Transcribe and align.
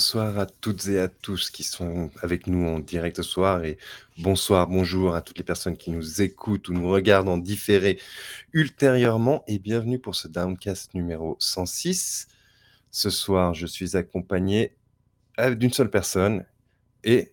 Bonsoir 0.00 0.38
à 0.38 0.46
toutes 0.46 0.88
et 0.88 0.98
à 0.98 1.08
tous 1.08 1.50
qui 1.50 1.62
sont 1.62 2.10
avec 2.22 2.46
nous 2.46 2.66
en 2.66 2.78
direct 2.78 3.18
ce 3.18 3.22
soir 3.22 3.64
et 3.64 3.76
bonsoir, 4.16 4.66
bonjour 4.66 5.14
à 5.14 5.20
toutes 5.20 5.36
les 5.36 5.44
personnes 5.44 5.76
qui 5.76 5.90
nous 5.90 6.22
écoutent 6.22 6.70
ou 6.70 6.72
nous 6.72 6.88
regardent 6.88 7.28
en 7.28 7.36
différé 7.36 8.00
ultérieurement 8.54 9.44
et 9.46 9.58
bienvenue 9.58 9.98
pour 9.98 10.14
ce 10.14 10.26
Downcast 10.26 10.94
numéro 10.94 11.36
106. 11.38 12.28
Ce 12.90 13.10
soir, 13.10 13.52
je 13.52 13.66
suis 13.66 13.94
accompagné 13.94 14.74
euh, 15.38 15.54
d'une 15.54 15.70
seule 15.70 15.90
personne 15.90 16.46
et 17.04 17.32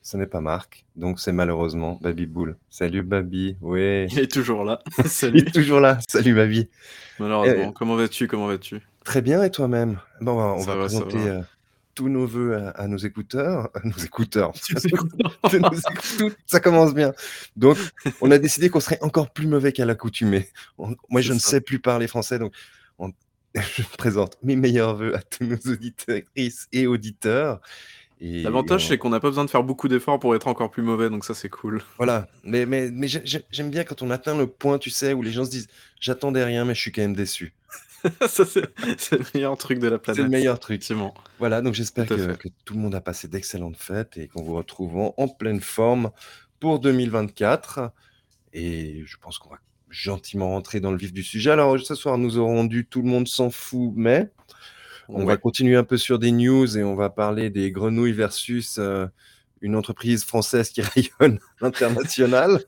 ce 0.00 0.16
n'est 0.16 0.26
pas 0.26 0.40
Marc, 0.40 0.86
donc 0.96 1.20
c'est 1.20 1.32
malheureusement 1.32 1.98
Baby 2.00 2.24
Boule. 2.24 2.56
Salut 2.70 3.02
Baby, 3.02 3.58
ouais. 3.60 4.06
Il 4.10 4.20
est 4.20 4.32
toujours 4.32 4.64
là. 4.64 4.80
Il 4.98 5.04
Salut. 5.10 5.40
est 5.40 5.52
toujours 5.52 5.80
là. 5.80 5.98
Salut 6.08 6.34
Baby. 6.34 6.70
Malheureusement. 7.18 7.68
Eh, 7.72 7.74
Comment 7.74 7.96
vas-tu? 7.96 8.26
Comment 8.26 8.46
vas-tu? 8.46 8.80
Très 9.04 9.20
bien 9.20 9.42
et 9.42 9.50
toi-même? 9.50 10.00
Bon, 10.22 10.40
on 10.40 10.60
Ça 10.60 10.66
va 10.66 10.74
va, 10.76 10.80
présenter, 10.86 11.18
va. 11.18 11.24
heu, 11.40 11.44
tous 11.96 12.08
nos 12.08 12.26
vœux 12.26 12.56
à 12.56 12.68
à 12.70 12.86
nos 12.86 12.98
écouteurs, 12.98 13.70
à 13.74 13.80
nos 13.84 13.96
écouteurs, 13.96 14.52
ça 16.46 16.60
commence 16.60 16.94
bien. 16.94 17.12
Donc, 17.56 17.76
on 18.20 18.30
a 18.30 18.38
décidé 18.38 18.68
qu'on 18.68 18.78
serait 18.78 19.02
encore 19.02 19.32
plus 19.32 19.48
mauvais 19.48 19.72
qu'à 19.72 19.84
l'accoutumée. 19.84 20.48
Moi, 20.78 21.20
je 21.20 21.32
ne 21.32 21.40
sais 21.40 21.60
plus 21.60 21.80
parler 21.80 22.06
français, 22.06 22.38
donc 22.38 22.52
on 23.00 23.12
je 23.54 23.82
présente 23.98 24.36
mes 24.42 24.54
meilleurs 24.54 24.94
vœux 24.94 25.16
à 25.16 25.22
tous 25.22 25.44
nos 25.44 25.56
auditrices 25.72 26.68
et 26.72 26.86
auditeurs 26.86 27.60
L'avantage, 28.20 28.84
on 28.84 28.88
c'est 28.88 28.98
qu'on 28.98 29.10
n'a 29.10 29.20
pas 29.20 29.28
besoin 29.28 29.44
de 29.44 29.50
faire 29.50 29.62
beaucoup 29.62 29.88
d'efforts 29.88 30.18
pour 30.18 30.34
être 30.34 30.46
encore 30.48 30.70
plus 30.70 30.82
mauvais, 30.82 31.10
donc 31.10 31.24
ça, 31.24 31.34
c'est 31.34 31.50
cool. 31.50 31.82
voilà, 31.98 32.28
mais 32.44 32.64
mais 32.64 32.90
mais 32.90 33.08
j'ai 33.08 33.20
j'ai 33.24 33.42
j'aime 33.50 33.70
bien 33.70 33.84
quand 33.84 34.00
on 34.00 34.10
atteint 34.10 34.36
le 34.36 34.46
point, 34.46 34.78
tu 34.78 34.88
sais, 34.88 35.12
où 35.12 35.20
les 35.20 35.32
gens 35.32 35.44
se 35.44 35.50
disent: 35.50 35.68
«J'attendais 36.00 36.44
rien, 36.44 36.64
mais 36.64 36.74
je 36.74 36.80
suis 36.80 36.92
quand 36.92 37.02
même 37.02 37.14
déçu». 37.14 37.52
Ça, 38.28 38.44
c'est 38.44 39.18
le 39.18 39.24
meilleur 39.34 39.56
truc 39.56 39.78
de 39.78 39.88
la 39.88 39.96
C'est 39.96 40.10
le 40.10 40.14
planète, 40.14 40.30
meilleur 40.30 40.58
truc. 40.60 40.76
effectivement. 40.76 41.14
Voilà, 41.38 41.60
donc 41.62 41.74
j'espère 41.74 42.06
que 42.06 42.48
tout 42.64 42.74
le 42.74 42.80
monde 42.80 42.94
a 42.94 43.00
passé 43.00 43.28
d'excellentes 43.28 43.76
fêtes 43.76 44.16
et 44.16 44.28
qu'on 44.28 44.42
vous 44.42 44.54
retrouve 44.54 44.96
en 44.96 45.14
en 45.16 45.28
pleine 45.28 45.60
forme 45.60 46.10
pour 46.60 46.78
2024 46.80 47.90
et 48.52 49.02
je 49.04 49.16
pense 49.18 49.38
qu'on 49.38 49.50
va 49.50 49.58
gentiment 49.90 50.50
rentrer 50.50 50.80
dans 50.80 50.90
le 50.90 50.98
vif 50.98 51.12
du 51.12 51.22
sujet. 51.22 51.50
Alors, 51.50 51.78
ce 51.78 51.94
soir, 51.94 52.18
nous 52.18 52.38
aurons 52.38 52.64
du 52.64 52.86
«Tout 52.86 53.02
le 53.02 53.08
monde 53.08 53.28
s'en 53.28 53.50
fout» 53.50 53.92
mais 53.94 54.30
on 55.08 55.24
va 55.24 55.36
continuer 55.36 55.76
un 55.76 55.84
peu 55.84 55.96
sur 55.96 56.18
des 56.18 56.32
news 56.32 56.76
et 56.76 56.82
on 56.82 56.96
va 56.96 57.10
parler 57.10 57.50
des 57.50 57.70
grenouilles 57.70 58.12
versus, 58.12 58.78
heu, 58.78 59.08
une 59.60 59.76
entreprise 59.76 60.24
française 60.24 60.70
qui 60.70 60.82
rayonne 61.20 61.38
à 61.60 61.64
l'international. 61.64 62.60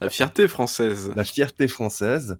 La 0.00 0.10
fierté 0.10 0.48
française. 0.48 1.10
La 1.16 1.24
fierté 1.24 1.68
française 1.68 2.38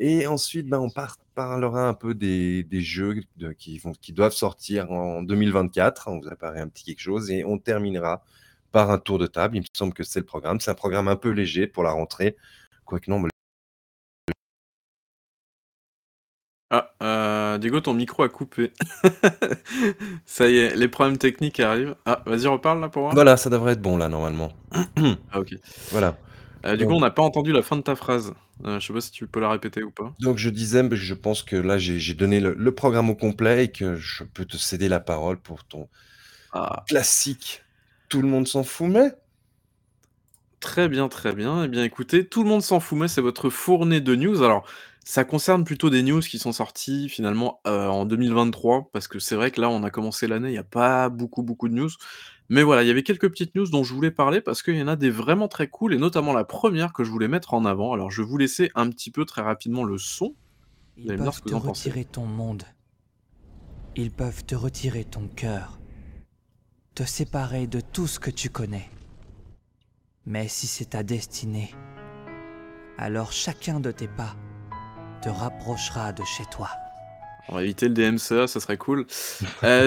et 0.00 0.26
ensuite, 0.26 0.66
ben, 0.66 0.80
on 0.80 0.90
par 0.90 1.18
parlera 1.34 1.86
un 1.88 1.94
peu 1.94 2.14
des 2.14 2.64
des 2.64 2.80
jeux 2.80 3.22
de 3.36 3.52
qui 3.52 3.78
vont 3.78 3.92
qui 3.92 4.12
doivent 4.12 4.32
sortir 4.32 4.90
en 4.90 5.22
2024. 5.22 6.08
On 6.08 6.18
vous 6.18 6.26
a 6.26 6.30
préparé 6.30 6.60
un 6.60 6.68
petit 6.68 6.84
quelque 6.84 7.00
chose 7.00 7.30
et 7.30 7.44
on 7.44 7.58
terminera 7.58 8.24
par 8.72 8.90
un 8.90 8.98
tour 8.98 9.18
de 9.18 9.26
table. 9.26 9.56
Il 9.56 9.60
me 9.60 9.66
semble 9.74 9.92
que 9.92 10.02
c'est 10.02 10.20
le 10.20 10.26
programme. 10.26 10.58
C'est 10.60 10.70
un 10.70 10.74
programme 10.74 11.08
un 11.08 11.16
peu 11.16 11.30
léger 11.30 11.66
pour 11.66 11.82
la 11.82 11.92
rentrée, 11.92 12.36
quoique 12.86 13.10
non, 13.10 13.20
me 13.20 13.28
Ah, 16.70 17.58
Diego, 17.58 17.80
ton 17.80 17.94
micro 17.94 18.22
a 18.22 18.28
coupé. 18.28 18.72
Ça 20.24 20.48
y 20.48 20.58
est, 20.58 20.76
les 20.76 20.88
problèmes 20.88 21.18
techniques 21.18 21.58
arrivent. 21.58 21.96
Ah, 22.06 22.22
vas-y, 22.26 22.46
reparle 22.46 22.80
là 22.80 22.88
pour 22.88 23.02
voir. 23.02 23.14
Voilà, 23.14 23.36
ça 23.36 23.50
devrait 23.50 23.72
être 23.72 23.82
bon 23.82 23.96
là, 23.96 24.08
normalement. 24.08 24.52
Ah 25.32 25.40
OK. 25.40 25.54
Voilà, 25.90 26.16
Heu, 26.64 26.76
du 26.76 26.86
coup, 26.86 26.94
donc 26.94 26.96
on 26.96 27.00
n'a 27.00 27.10
pas 27.10 27.22
entendu 27.22 27.52
la 27.52 27.62
fin 27.62 27.76
de 27.76 27.82
ta 27.82 27.96
phrase. 27.96 28.34
Heu, 28.64 28.80
je 28.80 28.86
sais 28.86 28.92
pas 28.94 29.00
si 29.00 29.10
tu 29.12 29.26
peux 29.28 29.40
la 29.40 29.50
répéter 29.50 29.82
ou 29.82 29.90
pas? 29.90 30.14
donc 30.20 30.36
je 30.38 30.50
disais, 30.50 30.82
beh, 30.82 30.96
je 30.96 31.14
pense 31.14 31.42
que 31.42 31.56
là, 31.56 31.78
j'ai 31.78 31.98
j'ai 31.98 32.14
donné 32.14 32.40
le 32.40 32.54
le 32.54 32.74
programme 32.74 33.10
au 33.10 33.16
complet 33.16 33.64
et 33.64 33.72
que 33.72 33.96
je 33.96 34.24
peux 34.24 34.44
te 34.44 34.56
céder 34.56 34.88
la 34.88 35.00
parole 35.00 35.40
pour 35.40 35.64
ton 35.64 35.88
Ah. 36.52 36.86
classique 36.86 37.64
«Tout 38.08 38.22
le 38.22 38.28
monde 38.28 38.46
s'en 38.48 38.64
fout» 38.64 38.88
mais 38.90 39.12
Très 40.60 40.88
bien, 40.88 41.08
très 41.08 41.32
bien. 41.32 41.64
Eh 41.64 41.68
bien, 41.68 41.84
écoutez, 41.84 42.28
tout 42.28 42.42
le 42.42 42.48
monde 42.48 42.62
s'en 42.62 42.80
fout, 42.80 42.98
mais 42.98 43.08
c'est 43.08 43.22
votre 43.22 43.48
fournée 43.48 44.00
de 44.02 44.14
news. 44.14 44.42
Alors, 44.42 44.66
ça 45.06 45.24
concerne 45.24 45.64
plutôt 45.64 45.88
des 45.88 46.02
news 46.02 46.20
qui 46.20 46.38
sont 46.38 46.52
sorties 46.52 47.08
finalement, 47.08 47.60
heu, 47.66 47.70
en 47.88 48.04
2023 48.04 48.90
parce 48.92 49.08
que 49.08 49.18
c'est 49.18 49.36
vrai 49.36 49.50
que 49.50 49.60
là, 49.60 49.70
on 49.70 49.82
a 49.84 49.90
commencé 49.90 50.26
l'année, 50.26 50.50
il 50.50 50.54
y 50.54 50.58
a 50.58 50.62
pas 50.64 51.08
beaucoup, 51.08 51.42
beaucoup 51.42 51.68
de 51.70 51.74
news. 51.74 51.88
Mais 52.50 52.64
voilà, 52.64 52.82
il 52.82 52.88
y 52.88 52.90
avait 52.90 53.04
quelques 53.04 53.30
petites 53.30 53.54
news 53.54 53.68
dont 53.70 53.84
je 53.84 53.94
voulais 53.94 54.10
parler 54.10 54.40
parce 54.40 54.62
qu'il 54.62 54.74
y 54.76 54.82
en 54.82 54.88
a 54.88 54.96
des 54.96 55.10
vraiment 55.10 55.46
très 55.48 55.68
cool 55.68 55.94
et 55.94 55.98
notamment 55.98 56.32
la 56.32 56.44
première 56.44 56.92
que 56.92 57.04
je 57.04 57.10
voulais 57.10 57.28
mettre 57.28 57.54
en 57.54 57.64
avant. 57.64 57.92
Alors, 57.92 58.10
je 58.10 58.22
vais 58.22 58.28
vous 58.28 58.38
laisser 58.38 58.70
un 58.74 58.90
petit 58.90 59.12
peu 59.12 59.24
très 59.24 59.40
rapidement 59.42 59.84
le 59.84 59.98
son. 59.98 60.34
Vous 60.96 61.06
Ils 61.06 61.10
allez 61.10 61.18
me 61.18 61.22
dire 61.22 61.32
peuvent 61.32 61.34
ce 61.34 61.42
que 61.42 61.48
te 61.48 61.54
vous 61.54 61.58
en 61.58 61.60
pensez. 61.60 61.90
retirer 61.90 62.04
ton 62.04 62.26
monde. 62.26 62.64
Ils 63.96 64.10
peuvent 64.10 64.44
te 64.44 64.54
retirer 64.56 65.04
ton 65.04 65.28
cœur. 65.28 65.80
Te 66.94 67.04
séparer 67.04 67.66
de 67.68 67.80
tout 67.80 68.06
ce 68.08 68.18
que 68.18 68.30
tu 68.30 68.50
connais. 68.50 68.90
Mais 70.26 70.48
si 70.48 70.66
c'est 70.66 70.90
ta 70.90 71.02
destinée, 71.02 71.72
alors 72.98 73.32
chacun 73.32 73.80
de 73.80 73.90
tes 73.90 74.08
pas 74.08 74.36
te 75.22 75.28
rapprochera 75.28 76.12
de 76.12 76.24
chez 76.24 76.44
toi. 76.46 76.70
On 77.52 77.56
va 77.56 77.64
éviter 77.64 77.88
le 77.88 77.94
DMCA, 77.94 78.46
ça 78.46 78.60
serait 78.60 78.76
cool. 78.76 79.06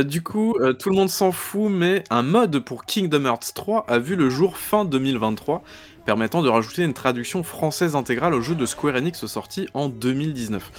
Du 0.05 0.21
coup, 0.21 0.57
tout 0.79 0.89
le 0.89 0.95
monde 0.95 1.09
s'en 1.09 1.31
fout, 1.31 1.71
mais 1.71 2.03
un 2.09 2.21
mode 2.21 2.59
pour 2.59 2.85
Kingdom 2.85 3.25
Hearts 3.25 3.53
3 3.55 3.85
a 3.87 3.99
vu 3.99 4.17
le 4.17 4.29
jour 4.29 4.57
fin 4.57 4.83
2023, 4.83 5.63
permettant 6.05 6.41
de 6.41 6.49
rajouter 6.49 6.83
une 6.83 6.93
traduction 6.93 7.41
française 7.41 7.95
intégrale 7.95 8.33
au 8.33 8.41
jeu 8.41 8.55
de 8.55 8.65
Square 8.65 8.95
Enix 8.95 9.25
sorti 9.25 9.69
en 9.73 9.87
2019. 9.87 10.71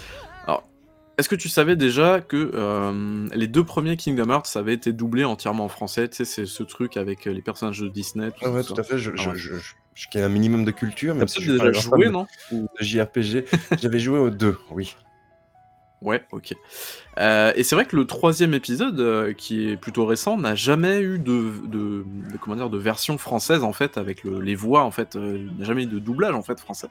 Alors, 0.46 0.68
est-ce 1.16 1.30
que 1.30 1.36
tu 1.36 1.48
savais 1.48 1.74
déjà 1.74 2.20
que, 2.20 2.50
les 3.34 3.46
2 3.46 3.64
premiers 3.64 3.96
Kingdom 3.96 4.28
Hearts 4.30 4.54
avaient 4.56 4.74
été 4.74 4.92
doublés 4.92 5.24
entièrement 5.24 5.64
en 5.64 5.68
français? 5.68 6.06
Tu 6.08 6.16
sais, 6.16 6.24
c'est 6.26 6.44
ce 6.44 6.62
truc 6.62 6.98
avec, 6.98 7.24
les 7.24 7.40
personnages 7.40 7.80
de 7.80 7.88
Disney, 7.88 8.30
tout 8.30 8.44
ouais, 8.44 8.50
ça, 8.50 8.56
ouais, 8.56 8.62
tout 8.62 8.74
tout 8.74 8.80
à 8.82 8.84
fait, 8.84 8.98
je 8.98 9.10
Ah 9.16 9.30
ouais. 9.30 9.36
je 9.36 9.54
je 9.54 9.74
je 9.94 10.18
un 10.18 10.28
minimum 10.28 10.66
de 10.66 10.70
culture, 10.70 11.14
Tu 11.14 11.18
même 11.18 11.24
as 11.24 11.28
si 11.28 11.46
peut-être 11.46 11.64
déjà 11.64 11.80
joué, 11.80 12.10
non? 12.10 12.26
De 12.52 12.66
JRPG. 12.80 13.46
J'avais 13.80 14.00
joué 14.00 14.18
aux 14.18 14.28
2, 14.28 14.58
oui. 14.72 14.96
Ouais, 16.02 16.22
OK. 16.32 16.52
Heu 17.18 17.52
et 17.56 17.62
c'est 17.62 17.74
vrai 17.74 17.86
que 17.86 17.96
le 17.96 18.04
3e 18.04 18.52
épisode, 18.52 19.00
heu, 19.00 19.32
qui 19.32 19.70
est 19.70 19.76
plutôt 19.76 20.04
récent, 20.04 20.36
n'a 20.36 20.54
jamais 20.54 21.00
eu 21.00 21.18
de 21.18 21.52
de 21.66 22.04
comment 22.40 22.56
dire? 22.56 22.68
De 22.68 22.78
version 22.78 23.16
française, 23.16 23.62
en 23.62 23.72
fait, 23.72 23.96
avec 23.96 24.22
le 24.22 24.40
les 24.40 24.54
voix, 24.54 24.82
en 24.84 24.90
fait, 24.90 25.16
heu, 25.16 25.38
il 25.38 25.56
n'y 25.56 25.62
a 25.62 25.64
jamais 25.64 25.84
eu 25.84 25.86
de 25.86 25.98
doublage, 25.98 26.34
en 26.34 26.42
fait, 26.42 26.60
français. 26.60 26.88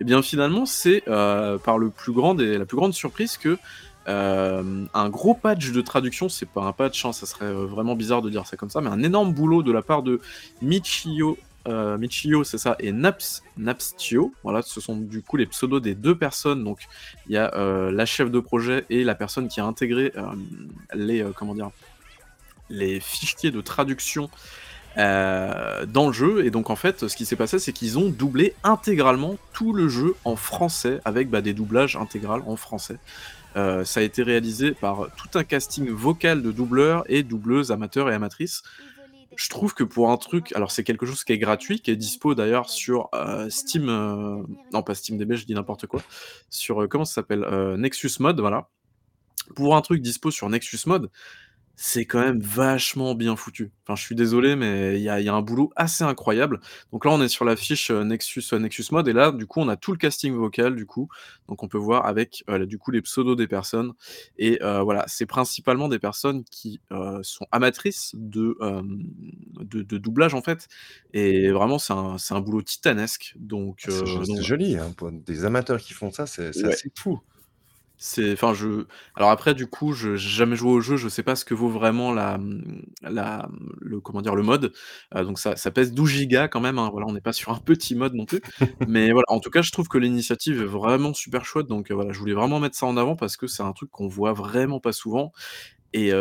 Et 0.00 0.04
bien, 0.04 0.22
finalement, 0.22 0.64
c'est, 0.66 1.02
par 1.06 1.78
le 1.78 1.90
plus 1.90 2.14
la 2.14 2.64
plus 2.66 2.76
grande 2.76 2.94
surprise 2.94 3.36
que, 3.36 3.58
un 4.06 5.08
gros 5.10 5.34
patch 5.34 5.72
de 5.72 5.80
traduction, 5.82 6.28
c'est 6.28 6.48
pas 6.48 6.62
un 6.62 6.72
patch, 6.72 7.04
hein, 7.04 7.12
ça 7.12 7.26
serait, 7.26 7.52
vraiment 7.52 7.94
bizarre 7.96 8.22
de 8.22 8.30
dire 8.30 8.46
ça 8.46 8.56
comme 8.56 8.70
ça, 8.70 8.80
mais 8.80 8.88
un 8.90 9.02
énorme 9.02 9.32
boulot 9.34 9.62
de 9.62 9.72
la 9.72 9.82
part 9.82 10.02
de 10.02 10.20
Michio, 10.62 11.36
heu, 11.66 11.98
Michio, 11.98 12.44
c'est 12.44 12.58
ça, 12.58 12.76
et 12.78 12.92
Naps 12.92 13.42
Napstio. 13.56 14.32
Voilà, 14.42 14.62
ce 14.62 14.80
sont 14.80 14.96
du 14.96 15.22
coup 15.22 15.36
les 15.36 15.46
pseudos 15.46 15.80
des 15.80 15.94
2 15.94 16.16
personnes, 16.16 16.64
donc 16.64 16.80
il 17.28 17.32
y 17.32 17.36
a, 17.38 17.52
heu, 17.56 17.90
la 17.90 18.06
chef 18.06 18.30
de 18.30 18.40
projet 18.40 18.84
et 18.90 19.04
la 19.04 19.14
personne 19.14 19.48
qui 19.48 19.60
a 19.60 19.64
intégré, 19.64 20.12
hem, 20.14 20.46
les, 20.94 21.24
comment 21.36 21.54
dire? 21.54 21.70
Les 22.68 22.98
fichiers 23.00 23.50
de 23.50 23.60
traduction, 23.60 24.28
dans 24.96 26.06
le 26.06 26.12
jeu 26.12 26.46
et 26.46 26.50
donc 26.50 26.70
en 26.70 26.76
fait, 26.76 27.06
ce 27.06 27.14
qui 27.14 27.26
s'est 27.26 27.36
passé, 27.36 27.58
c'est 27.58 27.74
qu'ils 27.74 27.98
ont 27.98 28.08
doublé 28.08 28.54
intégralement 28.64 29.36
tout 29.52 29.74
le 29.74 29.88
jeu 29.88 30.14
en 30.24 30.36
français 30.36 31.00
avec, 31.04 31.28
bah, 31.28 31.42
des 31.42 31.52
doublages 31.52 31.96
intégral 31.96 32.40
en 32.46 32.56
français. 32.56 32.96
Ça 33.54 34.00
a 34.00 34.02
été 34.02 34.22
réalisé 34.22 34.72
par 34.72 35.08
tout 35.16 35.38
un 35.38 35.44
casting 35.44 35.90
vocal 35.90 36.42
de 36.42 36.50
doubleurs 36.50 37.04
et 37.08 37.22
doubleuses 37.22 37.72
amateurs 37.72 38.10
et 38.10 38.14
amatrices. 38.14 38.62
Je 39.36 39.48
trouve 39.50 39.74
que 39.74 39.84
pour 39.84 40.10
un 40.10 40.16
truc 40.16 40.52
alors 40.54 40.70
c'est 40.72 40.84
quelque 40.84 41.06
chose 41.06 41.24
qui 41.24 41.32
est 41.32 41.38
gratuit, 41.38 41.80
qui 41.80 41.90
est 41.90 41.96
dispo 41.96 42.34
d'ailleurs 42.34 42.70
sur, 42.70 43.08
heu, 43.14 43.48
Steam, 43.50 43.88
heu, 43.90 44.44
non 44.72 44.82
pas 44.82 44.94
SteamDB, 44.94 45.36
je 45.36 45.46
dis 45.46 45.54
n'importe 45.54 45.86
quoi, 45.86 46.02
sur, 46.50 46.82
heu, 46.82 46.88
comment 46.88 47.04
ça 47.04 47.14
s'appelle? 47.16 47.46
Nexus 47.78 48.12
Mode, 48.20 48.40
voilà. 48.40 48.68
Pour 49.56 49.76
un 49.76 49.82
truc 49.82 50.02
dispo 50.02 50.30
sur 50.30 50.48
Nexus 50.50 50.80
Mode, 50.86 51.10
c'est 51.76 52.06
quand 52.06 52.20
même 52.20 52.40
vachement 52.40 53.14
bien 53.14 53.36
foutu. 53.36 53.72
Enfin, 53.86 53.96
je 53.96 54.02
suis 54.02 54.14
désolé, 54.14 54.56
mais 54.56 54.96
il 54.96 55.02
y 55.02 55.08
a 55.10 55.20
il 55.20 55.26
y 55.26 55.28
a 55.28 55.34
un 55.34 55.42
boulot 55.42 55.70
assez 55.76 56.04
incroyable. 56.04 56.60
Donc 56.92 57.04
là, 57.04 57.10
on 57.12 57.20
est 57.22 57.28
sur 57.28 57.44
la 57.44 57.56
fiche, 57.56 57.90
heu, 57.90 58.02
Nexus, 58.04 58.42
heu, 58.52 58.58
Nexus 58.58 58.86
Mode 58.92 59.08
et 59.08 59.12
là, 59.12 59.30
du 59.32 59.46
coup, 59.46 59.60
on 59.60 59.68
a 59.68 59.76
tout 59.76 59.92
le 59.92 59.98
casting 59.98 60.34
vocal, 60.34 60.74
du 60.76 60.86
coup. 60.86 61.08
Donc 61.48 61.62
on 61.62 61.68
peut 61.68 61.78
voir 61.78 62.06
avec, 62.06 62.44
heu, 62.50 62.66
du 62.66 62.78
coup, 62.78 62.90
les 62.90 63.02
pseudos 63.02 63.36
des 63.36 63.46
personnes 63.48 63.92
et 64.38 64.58
voilà, 64.62 65.04
c'est 65.08 65.26
principalement 65.26 65.88
des 65.88 65.98
personnes 65.98 66.44
qui, 66.50 66.80
sont 67.22 67.46
amatrices 67.52 68.12
de, 68.14 68.56
de 69.60 69.82
de 69.82 69.98
doublage, 69.98 70.34
en 70.34 70.42
fait 70.42 70.68
et 71.12 71.50
vraiment, 71.50 71.78
c'est 71.78 71.92
un 71.92 72.16
un 72.30 72.40
boulot 72.40 72.62
titanesque 72.62 73.34
donc 73.36 73.84
Ah, 73.84 74.22
c'est 74.24 74.42
joli, 74.42 74.76
hein, 74.76 74.92
pour 74.92 75.12
des 75.12 75.44
amateurs 75.44 75.80
qui 75.80 75.92
font 75.92 76.10
ça, 76.10 76.26
c'est 76.26 76.52
c'est 76.52 76.66
Ouais. 76.66 76.68
assez 76.68 76.88
fou. 76.98 77.20
C'est 77.98 78.32
enfin 78.34 78.52
je 78.52 78.84
alors 79.14 79.30
après 79.30 79.54
du 79.54 79.66
coup, 79.66 79.92
je 79.94 80.16
j'ai 80.16 80.28
jamais 80.28 80.54
joué 80.54 80.70
au 80.70 80.80
jeu, 80.82 80.96
je 80.98 81.08
sais 81.08 81.22
pas 81.22 81.34
ce 81.34 81.46
que 81.46 81.54
vaut 81.54 81.70
vraiment 81.70 82.12
la, 82.12 82.38
la, 83.02 83.48
le 83.80 84.00
comment 84.00 84.20
dire? 84.20 84.34
Le 84.34 84.42
mode, 84.42 84.72
heu, 85.14 85.24
donc 85.24 85.38
ça 85.38 85.56
ça 85.56 85.70
pèse 85.70 85.92
12 85.94 86.10
gigas 86.10 86.48
quand 86.48 86.60
même, 86.60 86.78
hein, 86.78 86.90
voilà, 86.92 87.06
on 87.08 87.12
n'est 87.14 87.22
pas 87.22 87.32
sur 87.32 87.52
un 87.52 87.58
petit 87.58 87.94
mode 87.94 88.12
non 88.14 88.26
plus. 88.26 88.42
Mais 88.86 89.12
voilà, 89.12 89.24
en 89.28 89.40
tout 89.40 89.48
cas, 89.50 89.62
je 89.62 89.72
trouve 89.72 89.88
que 89.88 89.96
l'initiative 89.96 90.60
est 90.60 90.64
vraiment 90.66 91.14
super 91.14 91.46
chouette, 91.46 91.68
donc 91.68 91.90
heu, 91.90 91.94
voilà, 91.94 92.12
je 92.12 92.18
voulais 92.18 92.34
vraiment 92.34 92.60
mettre 92.60 92.76
ça 92.76 92.84
en 92.86 92.98
avant 92.98 93.16
parce 93.16 93.38
que 93.38 93.46
c'est 93.46 93.62
un 93.62 93.72
truc 93.72 93.90
qu'on 93.90 94.08
voit 94.08 94.34
vraiment 94.34 94.78
pas 94.78 94.92
souvent 94.92 95.32
Et 95.94 96.12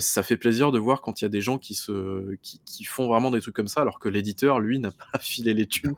ça 0.00 0.22
fait 0.22 0.36
plaisir 0.38 0.72
de 0.72 0.78
voir 0.78 1.02
quand 1.02 1.20
il 1.22 1.24
y 1.24 1.26
a 1.26 1.30
des 1.30 1.42
gens 1.42 1.58
qui 1.58 1.74
se 1.74 2.36
qui 2.42 2.60
qui 2.66 2.84
font 2.84 3.08
vraiment 3.08 3.30
des 3.32 3.40
trucs 3.40 3.56
comme 3.56 3.68
ça, 3.68 3.82
alors 3.82 3.98
que 4.00 4.08
l'éditeur, 4.08 4.60
lui, 4.60 4.78
n'a 4.80 4.92
pas 4.92 5.18
filé 5.20 5.54
les 5.54 5.66
thunes 5.68 5.96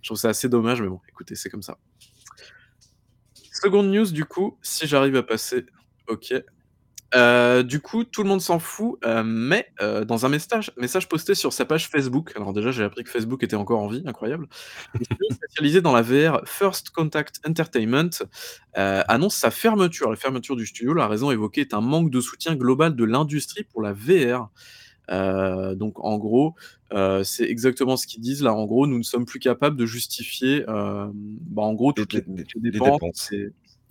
Je 0.00 0.08
trouve 0.08 0.18
ça 0.18 0.30
assez 0.30 0.48
dommage, 0.48 0.82
mais 0.82 0.88
bon, 0.88 1.00
écoutez, 1.08 1.34
c'est 1.34 1.50
comme 1.50 1.62
ça. 1.62 1.78
Seconde 3.62 3.92
news, 3.92 4.10
du 4.10 4.24
coup, 4.24 4.58
si 4.60 4.88
j'arrive 4.88 5.14
à 5.14 5.22
passer 5.22 5.66
OK. 6.08 6.34
Heu, 7.14 7.64
du 7.64 7.80
coup, 7.80 8.04
tout 8.04 8.22
le 8.24 8.28
monde 8.28 8.40
s'en 8.40 8.58
fout, 8.58 8.98
heu, 9.04 9.22
mais 9.24 9.68
heu, 9.82 10.04
dans 10.04 10.26
un 10.26 10.30
message 10.30 10.72
message 10.76 11.08
posté 11.08 11.34
sur 11.34 11.52
sa 11.52 11.64
page 11.64 11.88
Facebook, 11.88 12.32
alors 12.36 12.52
déjà, 12.52 12.72
j'ai 12.72 12.84
appris 12.84 13.04
que 13.04 13.10
Facebook 13.10 13.42
était 13.44 13.56
encore 13.56 13.80
en 13.80 13.88
vie, 13.88 14.02
incroyable. 14.06 14.48
Spécialisé 15.30 15.80
dans 15.80 15.92
la 15.92 16.02
VR, 16.02 16.42
First 16.46 16.90
Contact 16.90 17.40
Entertainment, 17.46 18.10
annonce 18.74 19.36
sa 19.36 19.50
fermeture. 19.52 20.10
La 20.10 20.16
fermeture 20.16 20.56
du 20.56 20.66
studio, 20.66 20.94
la 20.94 21.08
raison 21.08 21.30
évoquée 21.30 21.62
est 21.62 21.74
un 21.74 21.80
manque 21.82 22.10
de 22.10 22.20
soutien 22.20 22.56
global 22.56 22.96
de 22.96 23.04
l'industrie 23.04 23.64
pour 23.64 23.82
la 23.82 23.92
VR. 23.92 24.50
Donc 25.76 26.04
en 26.04 26.18
gros, 26.18 26.54
heu, 26.94 27.24
c'est 27.24 27.44
exactement 27.44 27.96
ce 27.96 28.06
qu'ils 28.06 28.20
disent 28.22 28.42
là. 28.42 28.54
En 28.54 28.66
gros, 28.66 28.86
nous 28.86 28.98
ne 28.98 29.02
sommes 29.02 29.26
plus 29.26 29.40
capables 29.40 29.76
de 29.76 29.86
justifier, 29.86 30.62
hem, 30.68 31.12
bah, 31.14 31.62
en 31.62 31.74
gros, 31.74 31.92
toutes 31.92 32.14
Les 32.72 32.80
dépenses 32.80 33.00
dépenses. 33.00 33.32
et 33.32 33.48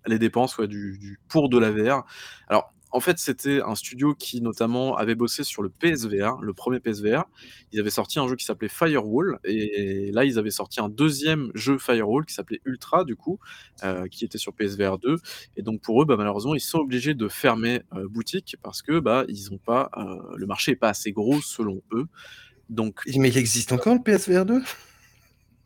les 0.07 0.19
dépenses, 0.19 0.57
ouais, 0.57 0.67
du 0.67 0.97
du 0.99 1.19
pour 1.29 1.49
de 1.49 1.57
la 1.59 1.71
VR. 1.71 2.05
Alors, 2.47 2.73
en 2.93 2.99
fait, 2.99 3.19
c'était 3.19 3.61
un 3.61 3.75
studio 3.75 4.15
qui 4.15 4.41
notamment 4.41 4.97
avait 4.97 5.15
bossé 5.15 5.43
sur 5.45 5.61
le 5.63 5.69
PSVR, 5.69 6.39
le 6.41 6.53
1er 6.53 6.79
PSVR. 6.81 7.23
Ils 7.71 7.79
avaient 7.79 7.89
sorti 7.89 8.19
un 8.19 8.27
jeu 8.27 8.35
qui 8.35 8.43
s'appelait 8.45 8.67
Firewall 8.69 9.39
et 9.45 10.11
là, 10.11 10.25
ils 10.25 10.37
avaient 10.39 10.51
sorti 10.51 10.81
un 10.81 10.89
2e 10.89 11.51
jeu 11.55 11.77
Firewall 11.77 12.25
qui 12.25 12.33
s'appelait 12.33 12.59
Ultra 12.65 13.05
du 13.05 13.15
coup, 13.15 13.39
heu, 13.85 14.07
qui 14.09 14.25
était 14.25 14.37
sur 14.39 14.53
PSVR 14.53 14.97
2 14.97 15.17
et 15.55 15.61
donc 15.61 15.81
pour 15.81 16.01
eux, 16.01 16.05
bah, 16.05 16.17
malheureusement, 16.17 16.55
ils 16.55 16.59
sont 16.61 16.79
obligés 16.79 17.13
de 17.13 17.27
fermer, 17.29 17.81
boutique 18.09 18.57
parce 18.61 18.81
que, 18.81 18.99
bah, 18.99 19.23
ils 19.29 19.53
ont 19.53 19.57
pas, 19.59 19.89
le 20.35 20.45
marché 20.47 20.71
est 20.73 20.75
pas 20.75 20.89
assez 20.89 21.11
gros 21.13 21.41
selon 21.41 21.81
eux. 21.93 22.07
Donc 22.71 23.01
Mais 23.17 23.29
il 23.29 23.37
existe 23.37 23.71
encore 23.73 23.95
le 23.95 24.01
PSVR 24.01 24.45
2? 24.45 24.63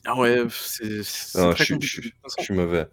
Ah 0.05 0.17
ouais, 0.17 0.43
c'est 0.49 1.03
je 1.03 1.49
très 1.51 1.65
suis 1.65 1.81
je 1.81 2.01
je 2.01 2.09
façon 2.23 2.43
suis 2.43 2.53
mauvais. 2.53 2.87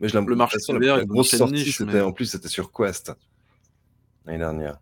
Mais 0.00 0.08
je 0.08 0.18
l'ai 0.18 0.24
le 0.26 0.36
marché 0.36 0.58
de 0.68 0.78
la 0.78 0.96
la 0.98 1.04
grosse 1.04 1.30
sortie, 1.30 1.54
niche, 1.54 1.76
c'était 1.78 1.92
mais 1.92 2.00
en 2.00 2.12
plus, 2.12 2.26
c'était 2.26 2.48
sur 2.48 2.72
Quest 2.72 3.12
l'année 4.24 4.38
dernière. 4.38 4.78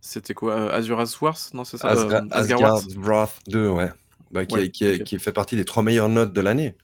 C'était 0.00 0.34
quoi, 0.34 0.56
heu, 0.58 0.72
Asura's 0.72 1.20
Wars? 1.20 1.38
Non, 1.54 1.64
c'est 1.64 1.76
ça? 1.78 1.94
Wars? 1.94 2.22
Asgard's 2.30 2.96
Wrath 2.96 3.38
2, 3.48 3.68
ouais. 3.68 3.90
Bah, 4.30 4.46
qui 4.46 4.54
Ouais, 4.56 4.66
est 4.66 4.70
qui 4.70 4.84
est 4.84 5.00
OK. 5.00 5.04
qui 5.04 5.18
fait 5.18 5.32
partie 5.32 5.56
des 5.56 5.64
3 5.64 5.82
meilleures 5.82 6.08
notes 6.08 6.32
de 6.32 6.40
l'année. 6.40 6.74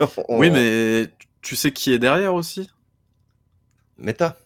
Oui, 0.28 0.50
mais 0.50 1.10
tu 1.42 1.56
sais 1.56 1.72
qui 1.72 1.92
est 1.92 1.98
derrière 1.98 2.34
aussi? 2.34 2.70
Meta. 3.98 4.36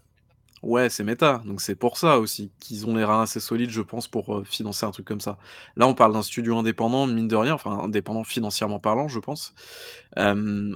Ouais, 0.65 0.89
c'est 0.89 1.05
Meta, 1.05 1.43
donc 1.45 1.61
c'est 1.61 1.75
pour 1.75 1.99
ça 1.99 2.19
aussi 2.19 2.51
qu'ils 2.59 2.87
ont 2.87 2.97
les 2.97 3.05
reins 3.05 3.23
assez 3.23 3.39
solides, 3.41 3.71
je 3.71 3.83
pense, 3.83 4.09
pour, 4.09 4.35
heu, 4.39 4.45
financer 4.45 4.87
un 4.87 4.91
truc 4.93 5.07
comme 5.07 5.21
ça. 5.21 5.37
Là, 5.77 5.87
on 5.87 5.95
parle 5.95 6.15
d'un 6.15 6.23
studio 6.23 6.57
indépendant, 6.57 7.07
mine 7.07 7.29
de 7.29 7.37
rien, 7.37 7.53
enfin 7.55 7.79
indépendant 7.85 8.25
financièrement 8.25 8.79
parlant, 8.81 9.07
je 9.09 9.19
pense. 9.21 9.55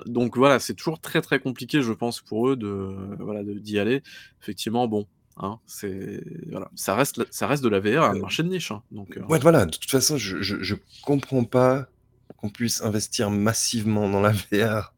Donc 0.06 0.36
voilà, 0.36 0.58
c'est 0.58 0.74
toujours 0.74 1.00
très, 1.00 1.20
très 1.22 1.40
compliqué, 1.40 1.82
je 1.82 1.92
pense, 1.92 2.20
pour 2.20 2.48
eux 2.48 2.56
de 2.56 3.16
voilà, 3.20 3.42
d'y 3.44 3.78
aller. 3.78 4.02
Effectivement, 4.42 4.88
bon, 4.88 5.06
hein, 5.36 5.58
c'est 5.66 6.22
voilà, 6.50 6.70
ça 6.74 6.94
reste 6.94 7.26
ça 7.32 7.46
reste 7.46 7.62
de 7.62 7.68
la 7.68 7.80
VR, 7.80 8.04
un 8.04 8.14
Heu, 8.14 8.20
marché 8.20 8.42
de 8.42 8.48
niche, 8.48 8.70
hein, 8.72 8.82
donc 8.90 9.18
ouais, 9.28 9.38
voilà, 9.38 9.66
de 9.66 9.70
toute 9.76 9.90
façon, 9.90 10.16
je 10.16 10.40
je 10.42 10.62
je 10.62 10.74
comprends 11.02 11.44
pas 11.44 11.88
qu'on 12.36 12.50
puisse 12.50 12.82
investir 12.82 13.30
massivement 13.30 14.08
dans 14.08 14.20
la 14.20 14.32
VR. 14.32 14.94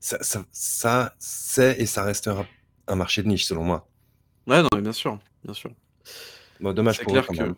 Ça 0.00 0.18
ça 0.22 0.44
ça 0.52 1.14
c'est 1.18 1.80
et 1.80 1.86
ça 1.86 2.04
restera 2.04 2.46
un 2.88 2.96
marché 2.96 3.22
de 3.22 3.28
niche, 3.28 3.46
selon 3.46 3.64
moi. 3.64 3.91
Ouais, 4.46 4.62
non, 4.62 4.68
mais 4.74 4.82
bien 4.82 4.92
sûr, 4.92 5.18
bien 5.44 5.54
sûr. 5.54 5.70
Bon, 6.60 6.72
dommage 6.72 7.00
pour 7.00 7.12
eux 7.12 7.14
clair 7.14 7.26
quand 7.26 7.34
que 7.34 7.42
même. 7.42 7.54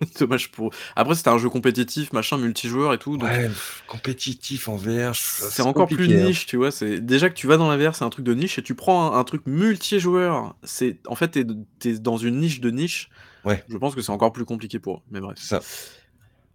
dommage 0.18 0.50
pour 0.50 0.68
eux. 0.68 0.70
Après, 0.94 1.14
c'était 1.14 1.30
un 1.30 1.38
jeu 1.38 1.48
compétitif, 1.48 2.12
machin, 2.12 2.36
multijoueur 2.38 2.92
et 2.92 2.98
tout, 2.98 3.16
donc 3.16 3.28
Ouais, 3.28 3.50
compétitif 3.86 4.68
en 4.68 4.76
VR, 4.76 5.14
c'est 5.14 5.62
encore 5.62 5.88
plus 5.88 6.04
hein. 6.04 6.26
niche, 6.26 6.46
tu 6.46 6.56
vois? 6.56 6.70
C'est 6.70 7.00
déjà 7.00 7.30
que 7.30 7.34
tu 7.34 7.46
vas 7.46 7.56
dans 7.56 7.70
la 7.70 7.76
VR, 7.76 7.94
c'est 7.94 8.04
un 8.04 8.10
truc 8.10 8.24
de 8.24 8.34
niche 8.34 8.58
et 8.58 8.62
tu 8.62 8.74
prends 8.74 9.12
un 9.14 9.18
un 9.18 9.24
truc 9.24 9.42
multijoueur, 9.46 10.54
c'est 10.62 10.98
en 11.06 11.14
fait, 11.14 11.38
tu 11.80 11.88
es 11.88 11.98
dans 11.98 12.18
une 12.18 12.38
niche 12.40 12.60
de 12.60 12.70
niche. 12.70 13.08
Ouais. 13.44 13.64
Je 13.68 13.76
pense 13.78 13.94
que 13.94 14.02
c'est 14.02 14.12
encore 14.12 14.32
plus 14.32 14.44
compliqué 14.44 14.78
pour 14.78 14.96
eux, 14.96 15.00
mais 15.10 15.20
bref. 15.20 15.38
Ça. 15.38 15.60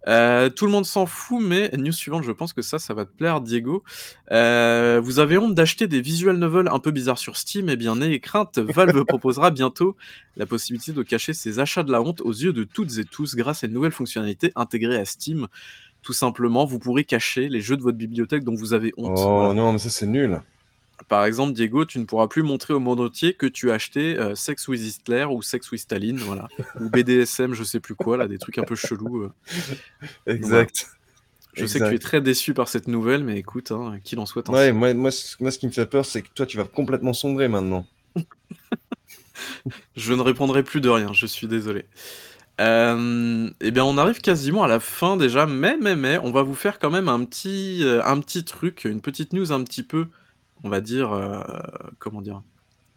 Heu, 0.08 0.50
tout 0.50 0.66
le 0.66 0.72
monde 0.72 0.86
s'en 0.86 1.06
fout, 1.06 1.42
mais 1.44 1.70
news 1.78 1.92
suivante, 1.92 2.24
je 2.24 2.32
pense 2.32 2.54
que 2.54 2.62
ça, 2.62 2.80
ça 2.80 2.94
va 2.94 3.06
te 3.06 3.12
plaire, 3.16 3.40
Diego. 3.42 3.84
Heu, 4.32 5.00
vous 5.04 5.20
avez 5.20 5.38
honte 5.38 5.54
d'acheter 5.54 5.88
des 5.88 6.02
visual 6.02 6.38
novels 6.38 6.68
un 6.72 6.80
peu 6.80 6.92
bizarres 6.92 7.20
sur 7.20 7.38
Steam? 7.38 7.70
Eh 7.70 7.76
bien, 7.76 7.96
n'ayez 7.96 8.20
crainte, 8.20 8.58
Valve 8.58 9.06
proposera 9.06 9.52
bientôt 9.52 9.96
la 10.36 10.46
possibilité 10.46 10.92
de 10.92 11.04
cacher 11.04 11.34
ses 11.34 11.60
achats 11.60 11.84
de 11.84 11.92
la 11.92 12.02
honte 12.02 12.22
aux 12.22 12.32
yeux 12.32 12.54
de 12.54 12.64
toutes 12.64 12.98
et 12.98 13.06
tous 13.06 13.36
grâce 13.36 13.64
à 13.64 13.68
une 13.68 13.74
nouvelle 13.74 13.92
fonctionnalité 13.92 14.52
intégrée 14.56 14.98
à 14.98 15.06
Steam. 15.06 15.48
Tout 16.02 16.14
simplement, 16.14 16.66
vous 16.66 16.80
pourrez 16.80 17.04
cacher 17.04 17.48
les 17.48 17.62
jeux 17.62 17.78
de 17.78 17.84
votre 17.84 17.98
bibliothèque 17.98 18.44
dont 18.44 18.56
vous 18.56 18.74
avez 18.74 18.92
honte, 18.98 19.12
Oh 19.20 19.30
voilà. 19.38 19.54
non, 19.54 19.72
mais 19.74 19.78
ça, 19.78 19.92
c'est 19.92 20.08
nul. 20.08 20.42
Par 21.08 21.26
exemple, 21.26 21.54
Diego, 21.54 21.86
tu 21.86 22.00
ne 22.00 22.06
pourras 22.06 22.28
plus 22.28 22.44
montrer 22.44 22.74
au 22.74 22.80
monde 22.80 23.00
entier 23.00 23.34
que 23.34 23.46
tu 23.46 23.72
as 23.72 23.76
acheté, 23.76 24.18
heu, 24.18 24.36
Sex 24.36 24.68
with 24.68 24.82
Hitler 24.82 25.26
ou 25.26 25.42
Sex 25.42 25.72
with 25.72 25.82
Staline, 25.82 26.18
voilà, 26.18 26.48
ou 26.80 26.90
BDSM, 26.90 27.54
je 27.54 27.64
sais 27.64 27.80
plus 27.80 27.96
quoi 27.96 28.18
là, 28.18 28.28
des 28.28 28.38
trucs 28.38 28.58
un 28.58 28.64
peu 28.64 28.76
chelous, 28.76 29.10
voilà. 29.10 29.34
Exact. 30.28 30.88
Je 31.54 31.66
sais 31.66 31.80
que 31.80 31.90
tu 31.90 31.96
es 31.96 32.00
très 32.00 32.22
déçu 32.22 32.54
par 32.54 32.70
cette 32.70 32.88
nouvelle, 32.88 33.24
mais 33.24 33.38
écoute, 33.38 33.72
hein, 33.72 34.00
qu'il 34.04 34.20
en 34.20 34.26
soit 34.26 34.48
Ouais, 34.50 34.70
ainsi. 34.70 34.72
moi 34.72 34.94
moi 34.94 35.12
ce 35.12 35.36
moi 35.42 35.52
ce 35.52 35.60
qui 35.60 35.68
me 35.68 35.72
fait 35.72 35.86
peur, 35.86 36.06
c'est 36.06 36.22
que 36.22 36.30
toi, 36.34 36.46
tu 36.46 36.58
vas 36.58 36.64
complètement 36.64 37.14
sombrer 37.14 37.48
maintenant. 37.48 37.86
Je 39.96 40.14
ne 40.14 40.22
répondrai 40.22 40.64
plus 40.64 40.82
de 40.82 40.90
rien, 40.90 41.14
je 41.14 41.26
suis 41.26 41.48
désolé. 41.48 41.86
Hem, 42.58 43.52
et 43.60 43.72
bien, 43.72 43.84
on 43.84 43.98
arrive 43.98 44.22
quasiment 44.22 44.64
à 44.64 44.68
la 44.68 44.80
fin 44.80 45.18
déjà, 45.18 45.46
mais, 45.46 45.78
mais, 45.82 45.96
mais, 45.96 46.20
on 46.20 46.32
va 46.32 46.44
vous 46.44 46.54
faire 46.54 46.80
quand 46.80 46.92
même 46.92 47.10
un 47.10 47.24
petit, 47.26 47.84
un 48.06 48.20
petit 48.20 48.44
truc, 48.44 48.86
une 48.86 49.02
petite 49.02 49.34
news 49.34 49.52
un 49.52 49.64
petit 49.64 49.84
peu, 49.84 50.08
on 50.64 50.70
va 50.70 50.82
dire, 50.82 51.14
heu, 51.14 51.42
comment 52.00 52.22
dire? 52.22 52.42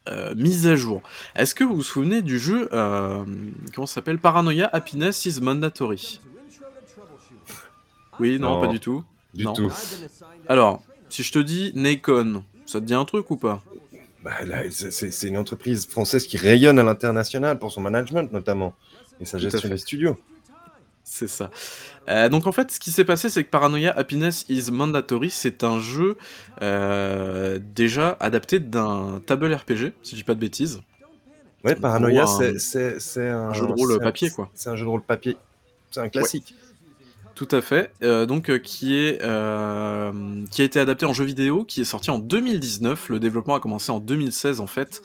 Heu, 0.09 0.35
mise 0.35 0.67
à 0.67 0.77
jour. 0.77 1.03
Est-ce 1.37 1.55
que 1.55 1.65
vous 1.65 1.77
vous 1.77 1.83
souvenez 1.83 2.23
du 2.23 2.39
jeu, 2.39 2.69
hem, 2.73 3.55
comment 3.75 3.87
ça 3.87 3.97
s'appelle? 3.97 4.19
Paranoia 4.21 4.69
Happiness 4.73 5.27
is 5.27 5.41
Mandatory? 5.41 6.21
Oui, 8.21 8.39
non, 8.39 8.57
pas 8.59 8.69
du 8.69 8.81
tout? 8.81 9.03
du 9.35 9.45
Non? 9.45 9.55
tout. 9.55 9.73
Alors, 10.49 10.85
si 11.09 11.23
je 11.23 11.33
te 11.33 11.39
dis 11.39 11.73
Nacon, 11.75 12.45
ça 12.67 12.81
te 12.81 12.85
dit 12.85 12.95
un 12.95 13.05
truc 13.05 13.31
ou 13.31 13.37
pas? 13.37 13.65
Bah, 14.23 14.43
là, 14.45 14.63
c'est 14.71 15.29
une 15.29 15.37
entreprise 15.37 15.87
française 15.87 16.27
qui 16.27 16.37
rayonne 16.39 16.79
à 16.79 16.83
l'international 16.83 17.59
pour 17.59 17.73
son 17.73 17.81
management 17.81 18.33
notamment 18.33 18.75
et 19.21 19.25
sa 19.25 19.39
gestion 19.39 19.69
des 19.69 19.79
studios. 19.79 20.17
C'est 21.07 21.29
ça. 21.29 21.51
Heu, 22.09 22.29
donc 22.31 22.47
en 22.47 22.53
fait, 22.53 22.71
ce 22.71 22.81
qui 22.81 22.91
s'est 22.91 23.05
passé, 23.05 23.29
c'est 23.29 23.45
que 23.45 23.51
Paranoia 23.51 23.93
Happiness 23.93 24.47
is 24.49 24.71
Mandatory, 24.71 25.31
c'est 25.31 25.63
un 25.63 25.79
jeu, 25.79 26.17
heu, 26.63 27.61
déjà 27.75 28.17
adapté 28.21 28.59
d'un 28.59 29.21
table 29.27 29.53
RPG, 29.53 29.93
si 30.03 30.13
je 30.13 30.17
dis 30.17 30.25
pas 30.25 30.35
de 30.35 30.41
bêtises. 30.41 30.81
Ouais, 31.63 31.75
Paranoia, 31.75 32.25
un 32.25 32.59
c'est 32.59 32.99
c'est 33.01 33.29
un 33.29 33.53
jeu 33.53 33.67
de 33.67 33.73
un 33.73 33.75
rôle, 33.75 33.93
un 33.93 33.99
papier, 33.99 34.31
quoi. 34.31 34.51
c'est 34.55 34.71
un 34.71 34.77
jeu 34.77 34.85
de 34.85 34.91
rôle 34.91 35.03
papier. 35.03 35.37
C'est 35.91 36.01
un 36.01 36.05
Ouais. 36.05 36.11
classique. 36.11 36.55
Tout 37.35 37.49
à 37.51 37.61
fait, 37.61 37.91
heu, 38.03 38.27
donc 38.27 38.59
qui 38.61 38.95
est, 38.97 39.19
qui 39.19 40.63
a 40.63 40.65
été 40.65 40.79
adapté 40.81 41.05
en 41.05 41.13
jeu 41.13 41.25
vidéo, 41.25 41.65
qui 41.65 41.81
est 41.81 41.85
sorti 41.85 42.11
en 42.11 42.19
2019. 42.19 43.09
Le 43.09 43.19
développement 43.19 43.57
a 43.57 43.61
commencé 43.61 43.91
en 43.91 43.99
2016 43.99 44.61
en 44.61 44.67
fait, 44.67 45.03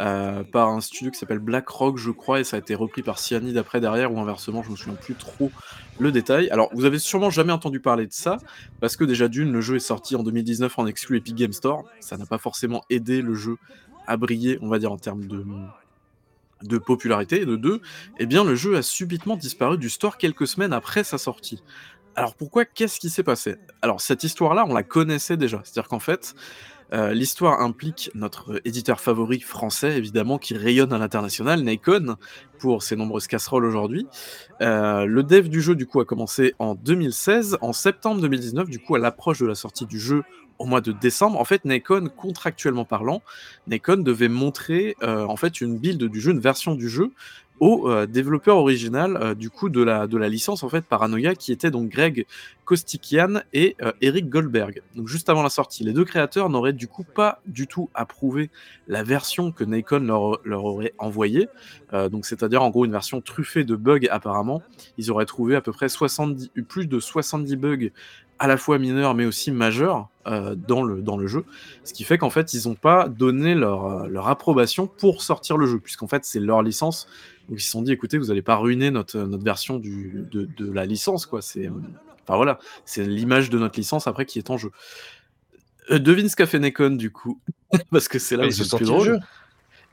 heu, 0.00 0.44
par 0.52 0.68
un 0.68 0.80
studio 0.80 1.10
qui 1.10 1.18
s'appelle 1.18 1.38
BlackRock, 1.38 1.98
je 1.98 2.10
crois 2.10 2.40
et 2.40 2.44
ça 2.44 2.56
a 2.56 2.60
été 2.60 2.74
repris 2.74 3.02
par 3.02 3.18
Cyanide 3.18 3.56
après 3.56 3.80
derrière 3.80 4.12
ou 4.12 4.20
inversement, 4.20 4.62
je 4.62 4.70
me 4.70 4.76
souviens 4.76 4.96
plus 4.96 5.16
trop 5.16 5.52
le 5.98 6.12
détail. 6.12 6.50
Alors, 6.50 6.68
vous 6.74 6.84
avez 6.84 6.98
sûrement 6.98 7.30
jamais 7.30 7.52
entendu 7.52 7.80
parler 7.80 8.06
de 8.06 8.12
ça, 8.12 8.38
parce 8.80 8.96
que 8.96 9.04
déjà 9.04 9.28
d'une, 9.28 9.52
le 9.52 9.60
jeu 9.60 9.76
est 9.76 9.80
sorti 9.80 10.16
en 10.16 10.22
2019 10.22 10.78
en 10.78 10.86
exclu 10.86 11.16
Epic 11.18 11.34
Games 11.34 11.52
Store. 11.52 11.84
Ça 12.00 12.16
n'a 12.16 12.26
pas 12.26 12.38
forcément 12.38 12.82
aidé 12.90 13.22
le 13.22 13.34
jeu 13.34 13.56
à 14.06 14.16
briller, 14.16 14.58
on 14.62 14.68
va 14.68 14.78
dire 14.78 14.92
en 14.92 14.98
termes 14.98 15.26
de, 15.26 15.44
de 16.62 16.78
popularité 16.78 17.42
et 17.42 17.46
de 17.46 17.56
2, 17.56 17.80
eh 18.18 18.26
bien 18.26 18.44
le 18.44 18.54
jeu 18.54 18.76
a 18.76 18.82
subitement 18.82 19.36
disparu 19.36 19.78
du 19.78 19.90
store 19.90 20.16
quelques 20.16 20.46
semaines 20.46 20.72
après 20.72 21.04
sa 21.04 21.18
sortie. 21.18 21.62
Alors 22.14 22.34
pourquoi? 22.34 22.64
Qu'est-ce 22.64 22.98
qui 22.98 23.10
s'est 23.10 23.22
passé? 23.22 23.56
Alors 23.82 24.00
cette 24.00 24.24
histoire-là, 24.24 24.64
on 24.66 24.72
la 24.72 24.82
connaissait 24.82 25.36
déjà. 25.36 25.60
C'est-à-dire 25.64 25.88
qu'en 25.88 25.98
fait, 25.98 26.34
heu, 26.94 27.12
l'histoire 27.12 27.60
implique 27.60 28.10
notre 28.14 28.60
éditeur 28.64 29.00
favori 29.00 29.40
français 29.40 29.96
évidemment, 29.96 30.38
qui 30.38 30.56
rayonne 30.56 30.92
à 30.92 30.98
l'international, 30.98 31.62
Nacon, 31.62 32.16
pour 32.58 32.82
ses 32.82 32.96
nombreuses 32.96 33.26
casseroles 33.26 33.64
aujourd'hui. 33.64 34.08
Heu, 34.62 35.06
le 35.06 35.22
dev 35.22 35.48
du 35.48 35.60
jeu 35.60 35.74
du 35.74 35.86
coup 35.86 36.00
a 36.00 36.04
commencé 36.04 36.54
en 36.58 36.74
2016. 36.74 37.58
En 37.60 37.72
septembre 37.72 38.20
2019, 38.20 38.68
du 38.68 38.80
coup 38.80 38.94
à 38.96 38.98
l'approche 38.98 39.40
de 39.40 39.46
la 39.46 39.54
sortie 39.54 39.86
du 39.86 39.98
jeu 40.00 40.24
au 40.58 40.66
mois 40.66 40.80
de 40.80 40.92
décembre, 40.92 41.38
en 41.38 41.44
fait 41.44 41.64
Nacon, 41.66 42.08
contractuellement 42.16 42.86
parlant, 42.86 43.22
Nacon 43.66 43.98
devait 43.98 44.28
montrer, 44.28 44.96
heu, 45.02 45.26
en 45.26 45.36
fait 45.36 45.60
une 45.60 45.78
build 45.78 46.02
du 46.04 46.20
jeu, 46.20 46.32
une 46.32 46.40
version 46.40 46.74
du 46.74 46.88
jeu, 46.88 47.12
au 47.60 47.88
euh, 47.88 48.06
développeur 48.06 48.58
original 48.58 49.16
euh, 49.16 49.34
du 49.34 49.50
coup 49.50 49.68
de 49.68 49.82
la, 49.82 50.06
licence 50.28 50.62
en 50.62 50.68
fait 50.68 50.84
Paranoia 50.84 51.34
qui 51.34 51.52
était 51.52 51.70
donc 51.70 51.88
Greg 51.88 52.26
Kostikian 52.64 53.40
et 53.52 53.76
euh, 53.82 53.92
Eric 54.00 54.28
Goldberg. 54.28 54.82
Donc 54.94 55.08
juste 55.08 55.28
avant 55.28 55.42
la 55.42 55.48
sortie, 55.48 55.84
les 55.84 55.92
deux 55.92 56.04
créateurs 56.04 56.50
n'auraient 56.50 56.72
du 56.72 56.88
coup 56.88 57.04
pas 57.04 57.40
du 57.46 57.66
tout 57.66 57.88
approuvé 57.94 58.50
la 58.88 59.02
version 59.02 59.52
que 59.52 59.64
Nikon 59.64 60.00
leur, 60.44 60.64
aurait 60.64 60.94
envoyée. 60.98 61.48
donc 62.10 62.26
c'est-à-dire 62.26 62.62
en 62.62 62.70
gros 62.70 62.84
une 62.84 62.92
version 62.92 63.20
truffée 63.20 63.64
de 63.64 63.76
bugs 63.76 64.06
apparemment. 64.10 64.62
Ils 64.98 65.10
auraient 65.10 65.26
trouvé 65.26 65.56
à 65.56 65.60
peu 65.60 65.72
près 65.72 65.88
70, 65.88 66.50
plus 66.68 66.86
de 66.86 66.98
70 66.98 67.56
bugs 67.56 67.90
à 68.38 68.48
la 68.48 68.56
fois 68.56 68.78
mineurs 68.78 69.14
mais 69.14 69.24
aussi 69.24 69.50
majeurs 69.50 70.08
dans, 70.26 70.82
le, 70.82 71.02
dans 71.02 71.16
le 71.16 71.26
jeu. 71.26 71.44
Ce 71.84 71.92
qui 71.92 72.04
fait 72.04 72.18
qu'en 72.18 72.30
fait 72.30 72.52
ils 72.52 72.68
n'ont 72.68 72.74
pas 72.74 73.08
donné 73.08 73.54
leur, 73.54 74.08
leur 74.08 74.28
approbation 74.28 74.86
pour 74.86 75.22
sortir 75.22 75.56
le 75.56 75.66
jeu 75.66 75.78
puisqu'en 75.78 76.08
fait 76.08 76.24
c'est 76.24 76.40
leur 76.40 76.62
licence 76.62 77.06
donc 77.48 77.60
ils 77.60 77.62
se 77.64 77.70
sont 77.70 77.82
dit, 77.82 77.92
écoutez, 77.92 78.18
vous 78.18 78.26
n'allez 78.26 78.42
pas 78.42 78.56
ruiner 78.56 78.90
notre, 78.90 79.18
notre 79.18 79.44
version 79.44 79.78
du, 79.78 80.26
de, 80.30 80.44
de, 80.44 80.72
la 80.72 80.84
licence, 80.84 81.26
quoi. 81.26 81.42
C'est, 81.42 81.68
enfin 81.68 82.36
voilà, 82.36 82.58
c'est 82.84 83.04
l'image 83.04 83.50
de 83.50 83.58
notre 83.58 83.78
licence 83.78 84.06
après 84.06 84.26
qui 84.26 84.38
est 84.38 84.50
en 84.50 84.58
jeu. 84.58 84.70
Euh, 85.90 85.98
devine 85.98 86.28
ce 86.28 86.34
qu'a 86.34 86.46
fait 86.46 86.58
Nekon 86.58 86.90
du 86.90 87.10
coup, 87.10 87.40
parce 87.90 88.08
que 88.08 88.18
c'est 88.18 88.36
là 88.36 88.46
où 88.46 88.50
c'est 88.50 88.70
le 88.70 88.76
plus 88.76 88.86
drôle 88.86 89.20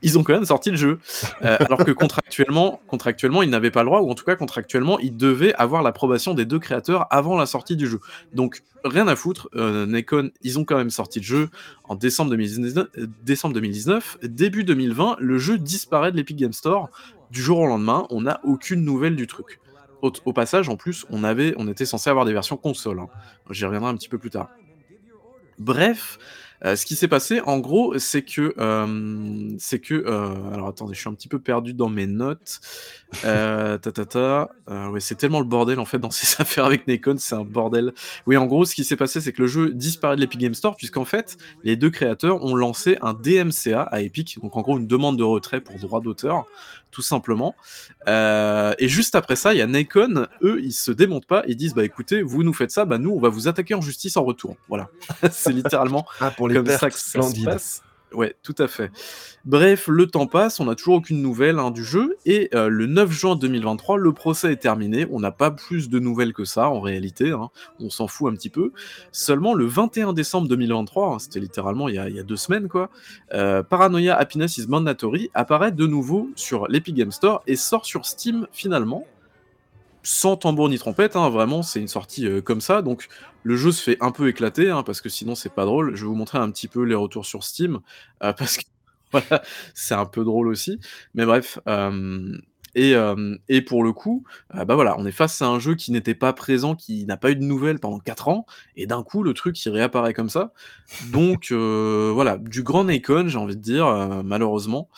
ils 0.04 0.18
ont 0.18 0.22
quand 0.22 0.34
même 0.34 0.44
sorti 0.44 0.70
le 0.70 0.76
jeu. 0.76 1.00
Euh, 1.42 1.56
alors 1.60 1.84
que 1.84 1.90
contractuellement, 1.90 2.80
contractuellement, 2.86 3.42
ils 3.42 3.50
n'avaient 3.50 3.70
pas 3.70 3.82
le 3.82 3.86
droit, 3.86 4.00
ou 4.00 4.10
en 4.10 4.14
tout 4.14 4.24
cas 4.24 4.36
contractuellement, 4.36 4.98
ils 5.00 5.16
devaient 5.16 5.54
avoir 5.54 5.82
l'approbation 5.82 6.34
des 6.34 6.44
deux 6.44 6.58
créateurs 6.58 7.06
avant 7.10 7.36
la 7.36 7.46
sortie 7.46 7.74
du 7.74 7.88
jeu. 7.88 8.00
Donc 8.32 8.62
rien 8.84 9.08
à 9.08 9.16
foutre, 9.16 9.48
euh, 9.56 9.86
Nikon, 9.86 10.30
ils 10.42 10.58
ont 10.58 10.64
quand 10.64 10.76
même 10.76 10.90
sorti 10.90 11.18
le 11.18 11.24
jeu 11.24 11.48
en 11.84 11.96
décembre 11.96 12.30
2019, 12.30 12.86
décembre 13.24 13.54
2019. 13.54 14.18
Début 14.22 14.62
2020, 14.62 15.16
le 15.18 15.38
jeu 15.38 15.58
disparaît 15.58 16.12
de 16.12 16.16
l'Epic 16.16 16.36
Game 16.36 16.52
Store. 16.52 16.90
Du 17.30 17.42
jour 17.42 17.58
au 17.58 17.66
lendemain, 17.66 18.06
on 18.10 18.22
n'a 18.22 18.40
aucune 18.44 18.84
nouvelle 18.84 19.16
du 19.16 19.26
truc. 19.26 19.58
Au, 20.02 20.34
passage, 20.34 20.68
en 20.68 20.76
plus, 20.76 21.06
on, 21.08 21.24
avait, 21.24 21.54
on 21.56 21.66
était 21.66 21.86
censé 21.86 22.10
avoir 22.10 22.26
des 22.26 22.34
versions 22.34 22.58
console. 22.58 22.98
Hein. 22.98 23.08
J'y 23.48 23.64
reviendrai 23.64 23.88
un 23.88 23.96
petit 23.96 24.10
peu 24.10 24.18
plus 24.18 24.28
tard. 24.28 24.50
Bref, 25.58 26.18
euh, 26.64 26.76
ce 26.76 26.86
qui 26.86 26.96
s'est 26.96 27.08
passé, 27.08 27.40
en 27.40 27.58
gros, 27.58 27.98
c'est 27.98 28.22
que, 28.22 28.54
euh, 28.58 29.54
c'est 29.58 29.80
que, 29.80 29.94
euh, 29.94 30.52
alors 30.52 30.68
attendez, 30.68 30.94
je 30.94 31.00
suis 31.00 31.08
un 31.08 31.14
petit 31.14 31.28
peu 31.28 31.38
perdu 31.38 31.74
dans 31.74 31.88
mes 31.88 32.06
notes. 32.06 32.60
ta, 33.22 33.78
ta, 33.78 34.04
ta, 34.04 34.50
ouais, 34.90 35.00
c'est 35.00 35.14
tellement 35.14 35.38
le 35.40 35.46
bordel 35.46 35.78
en 35.78 35.84
fait 35.84 35.98
dans 35.98 36.10
ces 36.12 36.40
affaires 36.40 36.64
avec 36.64 36.86
Nikon, 36.88 37.16
c'est 37.18 37.34
un 37.34 37.44
bordel. 37.44 37.92
Oui, 38.26 38.36
en 38.36 38.46
gros, 38.46 38.64
ce 38.64 38.74
qui 38.74 38.84
s'est 38.84 38.96
passé, 38.96 39.20
c'est 39.20 39.32
que 39.32 39.42
le 39.42 39.48
jeu 39.48 39.70
disparaît 39.72 40.16
de 40.16 40.20
l'Epic 40.20 40.40
Game 40.40 40.54
Store, 40.54 40.76
puisqu'en 40.76 41.04
fait, 41.04 41.36
les 41.62 41.76
deux 41.76 41.90
créateurs 41.90 42.42
ont 42.42 42.54
lancé 42.54 42.98
un 43.02 43.14
DMCA 43.14 43.82
à 43.82 44.00
Epic, 44.00 44.38
donc 44.40 44.56
en 44.56 44.62
gros 44.62 44.78
une 44.78 44.86
demande 44.86 45.18
de 45.18 45.24
retrait 45.24 45.60
pour 45.60 45.78
droit 45.78 46.00
d'auteur, 46.00 46.46
tout 46.94 47.02
simplement. 47.02 47.54
Euh, 48.08 48.72
et 48.78 48.88
juste 48.88 49.16
après 49.16 49.36
ça, 49.36 49.52
il 49.52 49.58
y 49.58 49.62
a 49.62 49.66
Nikon, 49.66 50.28
eux, 50.42 50.60
ils 50.62 50.72
se 50.72 50.92
démontent 50.92 51.26
pas, 51.26 51.42
ils 51.46 51.56
disent 51.56 51.74
bah 51.74 51.84
écoutez, 51.84 52.22
vous 52.22 52.44
nous 52.44 52.54
faites 52.54 52.70
ça, 52.70 52.84
bah 52.84 52.98
nous, 52.98 53.10
on 53.10 53.20
va 53.20 53.28
vous 53.28 53.48
attaquer 53.48 53.74
en 53.74 53.80
justice 53.80 54.16
en 54.16 54.24
retour. 54.24 54.56
Voilà, 54.68 54.88
c'est 55.30 55.52
littéralement 55.52 56.06
ah, 56.20 56.30
pour 56.30 56.48
les 56.48 56.54
comme 56.54 56.66
ça 56.66 56.88
que 56.88 56.98
ça 56.98 57.20
se 57.20 57.44
passe. 57.44 57.82
Ouais, 58.14 58.36
tout 58.42 58.54
à 58.58 58.68
fait. 58.68 58.90
Bref, 59.44 59.88
le 59.88 60.06
temps 60.06 60.26
passe, 60.26 60.60
on 60.60 60.66
n'a 60.66 60.74
toujours 60.74 60.94
aucune 60.94 61.20
nouvelle 61.20 61.58
hein, 61.58 61.70
du 61.70 61.84
jeu, 61.84 62.16
et 62.24 62.48
euh, 62.54 62.68
le 62.68 62.86
9 62.86 63.10
juin 63.10 63.36
2023, 63.36 63.98
le 63.98 64.12
procès 64.12 64.52
est 64.52 64.56
terminé. 64.56 65.06
On 65.10 65.20
n'a 65.20 65.32
pas 65.32 65.50
plus 65.50 65.88
de 65.88 65.98
nouvelles 65.98 66.32
que 66.32 66.44
ça 66.44 66.70
en 66.70 66.80
réalité, 66.80 67.32
hein. 67.32 67.50
on 67.80 67.90
s'en 67.90 68.06
fout 68.06 68.32
un 68.32 68.36
petit 68.36 68.50
peu. 68.50 68.72
Seulement 69.10 69.52
le 69.54 69.66
21 69.66 70.12
décembre 70.12 70.48
2023, 70.48 71.14
hein, 71.14 71.18
c'était 71.18 71.40
littéralement 71.40 71.88
il 71.88 71.96
y, 71.96 71.98
a, 71.98 72.22
deux 72.22 72.36
semaines 72.36 72.68
quoi, 72.68 72.90
euh, 73.32 73.62
Paranoia 73.62 74.14
Happiness 74.14 74.58
is 74.58 74.66
Mandatory 74.68 75.30
apparaît 75.34 75.72
de 75.72 75.86
nouveau 75.86 76.30
sur 76.36 76.68
l'Epic 76.68 76.94
Game 76.94 77.12
Store 77.12 77.42
et 77.46 77.56
sort 77.56 77.84
sur 77.84 78.06
Steam 78.06 78.46
finalement 78.52 79.06
sans 80.04 80.36
tambour 80.36 80.68
ni 80.68 80.78
trompette, 80.78 81.16
hein, 81.16 81.30
vraiment, 81.30 81.62
c'est 81.62 81.80
une 81.80 81.88
sortie 81.88 82.26
euh, 82.28 82.40
comme 82.42 82.60
ça. 82.60 82.82
Donc, 82.82 83.08
le 83.42 83.56
jeu 83.56 83.72
se 83.72 83.82
fait 83.82 83.96
un 84.00 84.12
peu 84.12 84.28
éclater, 84.28 84.70
hein, 84.70 84.82
parce 84.84 85.00
que 85.00 85.08
sinon, 85.08 85.34
c'est 85.34 85.52
pas 85.52 85.64
drôle. 85.64 85.96
Je 85.96 86.02
vais 86.02 86.08
vous 86.08 86.14
montrer 86.14 86.38
un 86.38 86.50
petit 86.50 86.68
peu 86.68 86.82
les 86.84 86.94
retours 86.94 87.26
sur 87.26 87.42
Steam, 87.42 87.80
euh, 88.22 88.32
parce 88.38 88.58
que 88.58 88.64
voilà, 89.10 89.42
c'est 89.74 89.94
un 89.94 90.06
peu 90.06 90.22
drôle 90.22 90.48
aussi. 90.48 90.78
Mais 91.14 91.24
bref. 91.24 91.58
Euh, 91.66 92.38
et, 92.76 92.96
et, 93.48 93.62
pour 93.62 93.84
le 93.84 93.92
coup, 93.92 94.24
bah 94.52 94.74
voilà, 94.74 94.96
on 94.98 95.06
est 95.06 95.12
face 95.12 95.40
à 95.42 95.46
un 95.46 95.60
jeu 95.60 95.76
qui 95.76 95.92
n'était 95.92 96.16
pas 96.16 96.32
présent, 96.32 96.74
qui 96.74 97.06
n'a 97.06 97.16
pas 97.16 97.30
eu 97.30 97.36
de 97.36 97.44
nouvelles 97.44 97.78
pendant 97.78 98.00
4 98.00 98.26
ans, 98.26 98.46
et 98.74 98.88
d'un 98.88 99.04
coup, 99.04 99.22
le 99.22 99.32
truc, 99.32 99.64
il 99.64 99.68
réapparaît 99.70 100.12
comme 100.12 100.28
ça. 100.28 100.52
Donc, 101.12 101.52
voilà, 101.52 102.36
du 102.36 102.64
grand 102.64 102.82
Nikon, 102.82 103.28
j'ai 103.28 103.38
envie 103.38 103.54
de 103.54 103.62
dire, 103.62 103.86
malheureusement. 104.24 104.88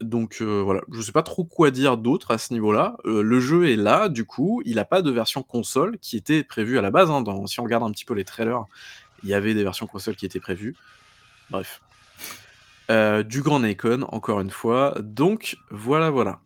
Donc 0.00 0.38
euh, 0.40 0.62
voilà, 0.62 0.82
je 0.92 1.00
sais 1.00 1.12
pas 1.12 1.22
trop 1.22 1.44
quoi 1.44 1.70
dire 1.70 1.96
d'autre 1.96 2.30
à 2.30 2.38
ce 2.38 2.52
niveau-là. 2.52 2.96
Euh, 3.04 3.22
le 3.22 3.40
jeu 3.40 3.68
est 3.68 3.76
là, 3.76 4.08
du 4.08 4.24
coup, 4.24 4.62
il 4.64 4.78
a 4.78 4.84
pas 4.84 5.02
de 5.02 5.10
version 5.10 5.42
console 5.42 5.98
qui 5.98 6.16
était 6.16 6.44
prévue 6.44 6.78
à 6.78 6.82
la 6.82 6.90
base, 6.90 7.10
hein, 7.10 7.24
si 7.46 7.60
on 7.60 7.64
regarde 7.64 7.82
un 7.82 7.90
petit 7.90 8.04
peu 8.04 8.14
les 8.14 8.24
trailers, 8.24 8.64
il 9.24 9.28
y 9.28 9.34
avait 9.34 9.54
des 9.54 9.64
versions 9.64 9.86
console 9.86 10.14
qui 10.16 10.26
étaient 10.26 10.40
prévues. 10.40 10.76
Bref. 11.50 11.80
Euh, 12.90 13.22
du 13.22 13.42
grand 13.42 13.60
Nikon, 13.60 14.06
encore 14.08 14.40
une 14.40 14.50
fois. 14.50 14.94
Donc 15.00 15.56
voilà, 15.70 16.10
voilà. 16.10 16.40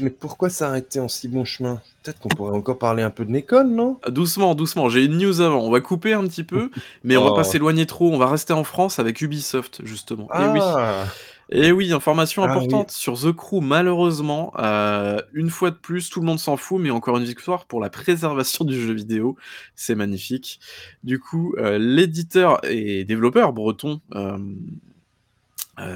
Mais, 0.00 0.10
pourquoi 0.10 0.50
s'arrêter 0.50 0.98
en 0.98 1.08
si 1.08 1.28
bon 1.28 1.44
chemin? 1.44 1.80
Peut-être 2.02 2.18
qu'on 2.18 2.28
pourrait 2.28 2.56
encore 2.56 2.78
parler 2.78 3.02
un 3.02 3.10
peu 3.10 3.24
de 3.24 3.30
Nikon, 3.30 3.64
non? 3.64 4.00
Doucement, 4.08 4.54
doucement, 4.54 4.88
j'ai 4.88 5.04
une 5.04 5.16
news 5.18 5.40
avant. 5.40 5.60
On 5.60 5.70
va 5.70 5.80
couper 5.80 6.12
un 6.12 6.26
petit 6.26 6.44
peu, 6.44 6.70
mais 7.04 7.16
on 7.16 7.24
va 7.24 7.34
pas 7.34 7.46
oh. 7.46 7.50
s'éloigner 7.50 7.86
trop. 7.86 8.12
On 8.12 8.18
va 8.18 8.28
rester 8.28 8.52
en 8.52 8.64
France 8.64 8.98
avec 8.98 9.20
Ubisoft, 9.20 9.80
justement. 9.84 10.28
Et 10.34 10.46
oui. 10.48 10.60
Et 11.52 11.72
oui, 11.72 11.92
information 11.92 12.44
ah 12.44 12.50
importante 12.50 12.92
sur 12.92 13.18
The 13.18 13.32
Crew, 13.32 13.60
malheureusement, 13.60 14.52
euh, 14.58 15.20
une 15.32 15.50
fois 15.50 15.72
de 15.72 15.76
plus, 15.76 16.08
tout 16.08 16.20
le 16.20 16.26
monde 16.26 16.38
s'en 16.38 16.56
fout, 16.56 16.80
mais 16.80 16.90
encore 16.90 17.18
une 17.18 17.24
victoire 17.24 17.66
pour 17.66 17.80
la 17.80 17.90
préservation 17.90 18.64
du 18.66 18.80
jeu 18.80 18.92
vidéo. 18.92 19.36
C'est 19.74 19.96
magnifique. 19.96 20.60
Du 21.02 21.18
coup, 21.18 21.54
euh, 21.58 21.76
l'éditeur 21.78 22.60
et 22.64 23.04
développeur 23.04 23.52
breton, 23.52 24.00
euh, 24.14 24.38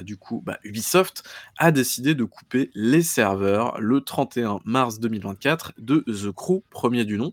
du 0.02 0.16
coup, 0.16 0.42
bah, 0.44 0.58
Ubisoft, 0.64 1.22
a 1.58 1.72
décidé 1.72 2.14
de 2.14 2.24
couper 2.24 2.70
les 2.74 3.02
serveurs 3.02 3.80
le 3.80 4.00
31 4.00 4.60
mars 4.64 5.00
2024 5.00 5.72
de 5.78 6.04
The 6.06 6.32
Crew, 6.32 6.62
premier 6.70 7.04
du 7.04 7.18
nom. 7.18 7.32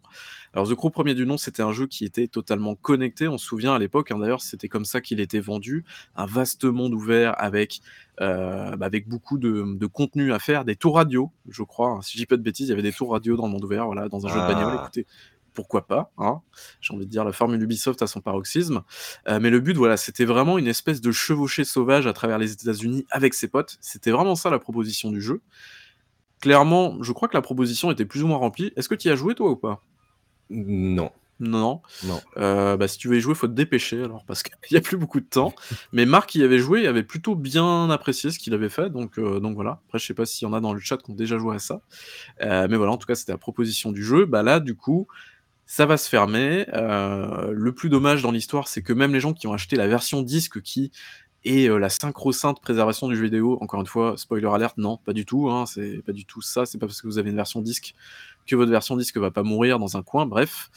Alors 0.53 0.67
The 0.67 0.75
Crew 0.75 0.89
premier 0.89 1.13
du 1.13 1.25
nom, 1.25 1.37
c'était 1.37 1.61
un 1.61 1.71
jeu 1.71 1.87
qui 1.87 2.03
était 2.03 2.27
totalement 2.27 2.75
connecté, 2.75 3.27
on 3.27 3.37
se 3.37 3.45
souvient 3.45 3.73
à 3.73 3.79
l'époque, 3.79 4.11
hein, 4.11 4.19
d'ailleurs 4.19 4.41
c'était 4.41 4.67
comme 4.67 4.83
ça 4.83 4.99
qu'il 4.99 5.21
était 5.21 5.39
vendu, 5.39 5.85
un 6.15 6.25
vaste 6.25 6.65
monde 6.65 6.93
ouvert 6.93 7.41
avec, 7.41 7.79
euh, 8.19 8.75
bah, 8.75 8.85
avec 8.85 9.07
beaucoup 9.07 9.37
de, 9.37 9.85
contenu 9.87 10.33
à 10.33 10.39
faire, 10.39 10.65
des 10.65 10.75
tours 10.75 10.95
radio, 10.95 11.31
je 11.49 11.63
crois, 11.63 11.91
hein. 11.91 12.01
si 12.01 12.13
je 12.13 12.17
dis 12.17 12.25
pas 12.25 12.35
de 12.35 12.41
bêtises, 12.41 12.67
il 12.67 12.71
y 12.71 12.73
avait 12.73 12.81
des 12.81 12.91
tours 12.91 13.11
radio 13.11 13.37
dans 13.37 13.45
le 13.45 13.51
monde 13.51 13.63
ouvert, 13.63 13.85
voilà, 13.85 14.09
dans 14.09 14.25
un 14.25 14.29
jeu 14.29 14.41
de 14.41 14.47
bagnole, 14.47 14.75
ah. 14.77 14.81
écoutez, 14.81 15.07
pourquoi 15.53 15.87
pas, 15.87 16.11
hein 16.17 16.41
j'ai 16.79 16.93
envie 16.93 17.05
de 17.05 17.11
dire 17.11 17.23
la 17.23 17.31
formule 17.31 17.61
Ubisoft 17.61 18.01
à 18.01 18.07
son 18.07 18.21
paroxysme. 18.21 18.83
Euh, 19.27 19.39
mais 19.41 19.49
le 19.49 19.59
but, 19.59 19.75
voilà, 19.75 19.97
c'était 19.97 20.25
vraiment 20.25 20.57
une 20.57 20.67
espèce 20.67 21.01
de 21.01 21.11
chevauchée 21.11 21.63
sauvage 21.63 22.07
à 22.07 22.13
travers 22.13 22.37
les 22.37 22.51
États-Unis 22.53 23.05
avec 23.11 23.33
ses 23.33 23.47
potes. 23.47 23.77
C'était 23.81 24.11
vraiment 24.11 24.35
ça 24.35 24.49
la 24.49 24.59
proposition 24.59 25.11
du 25.11 25.21
jeu. 25.21 25.41
Clairement, 26.41 27.01
je 27.03 27.11
crois 27.11 27.27
que 27.27 27.35
la 27.35 27.41
proposition 27.41 27.91
était 27.91 28.05
plus 28.05 28.23
ou 28.23 28.27
moins 28.27 28.37
remplie. 28.37 28.73
Est-ce 28.75 28.89
que 28.89 28.95
tu 28.95 29.09
y 29.09 29.11
as 29.11 29.15
joué 29.15 29.35
toi 29.35 29.51
ou 29.51 29.55
pas? 29.55 29.83
Non. 30.49 31.11
Non, 31.41 31.81
non. 32.03 32.21
Euh, 32.37 32.77
bah, 32.77 32.87
si 32.87 32.99
tu 32.99 33.07
veux 33.07 33.17
y 33.17 33.19
jouer, 33.19 33.33
faut 33.33 33.47
te 33.47 33.53
dépêcher 33.53 34.03
alors, 34.03 34.23
parce 34.25 34.43
qu'il 34.43 34.53
n'y 34.71 34.77
a 34.77 34.81
plus 34.81 34.95
beaucoup 34.95 35.19
de 35.19 35.25
temps. 35.25 35.55
Mais 35.91 36.05
Marc 36.05 36.35
y 36.35 36.43
avait 36.43 36.59
joué, 36.59 36.81
il 36.81 36.87
avait 36.87 37.01
plutôt 37.01 37.33
bien 37.33 37.89
apprécié 37.89 38.29
ce 38.29 38.37
qu'il 38.37 38.53
avait 38.53 38.69
fait, 38.69 38.91
donc, 38.91 39.17
euh, 39.17 39.39
donc 39.39 39.55
voilà. 39.55 39.81
Après, 39.87 39.97
je 39.97 40.05
sais 40.05 40.13
pas 40.13 40.27
s'il 40.27 40.47
y 40.47 40.51
en 40.51 40.53
a 40.53 40.59
dans 40.59 40.71
le 40.71 40.79
chat 40.79 40.97
qui 40.97 41.09
ont 41.09 41.15
déjà 41.15 41.39
joué 41.39 41.55
à 41.55 41.59
ça. 41.59 41.81
Euh, 42.41 42.67
mais 42.69 42.77
voilà, 42.77 42.91
en 42.91 42.97
tout 42.97 43.07
cas, 43.07 43.15
c'était 43.15 43.31
la 43.31 43.39
proposition 43.39 43.91
du 43.91 44.03
jeu. 44.03 44.25
Bah 44.25 44.43
là, 44.43 44.59
du 44.59 44.75
coup, 44.75 45.07
ça 45.71 45.85
va 45.85 45.95
se 45.95 46.09
fermer. 46.09 46.65
le 46.73 47.71
plus 47.71 47.87
dommage 47.87 48.21
dans 48.21 48.31
l'histoire, 48.31 48.67
c'est 48.67 48.81
que 48.81 48.91
même 48.91 49.13
les 49.13 49.21
gens 49.21 49.31
qui 49.31 49.47
ont 49.47 49.53
acheté 49.53 49.77
la 49.77 49.87
version 49.87 50.21
disque 50.21 50.61
qui 50.61 50.91
est 51.45 51.69
la 51.69 51.87
synchro-sainte 51.87 52.59
préservation 52.59 53.07
du 53.07 53.15
jeu 53.15 53.23
vidéo, 53.23 53.57
encore 53.61 53.79
une 53.79 53.87
fois, 53.87 54.17
spoiler 54.17 54.49
alert, 54.53 54.77
non, 54.77 54.97
pas 54.97 55.13
du 55.13 55.25
tout, 55.25 55.49
hein, 55.49 55.65
c'est 55.65 56.01
pas 56.05 56.11
du 56.11 56.25
tout 56.25 56.41
ça, 56.41 56.65
c'est 56.65 56.77
pas 56.77 56.87
parce 56.87 57.01
que 57.01 57.07
vous 57.07 57.19
avez 57.19 57.29
une 57.29 57.37
version 57.37 57.61
disque 57.61 57.95
que 58.45 58.57
votre 58.57 58.69
version 58.69 58.97
disque 58.97 59.15
va 59.15 59.31
pas 59.31 59.43
mourir 59.43 59.79
dans 59.79 59.95
un 59.95 60.03
coin, 60.03 60.25
bref. 60.25 60.69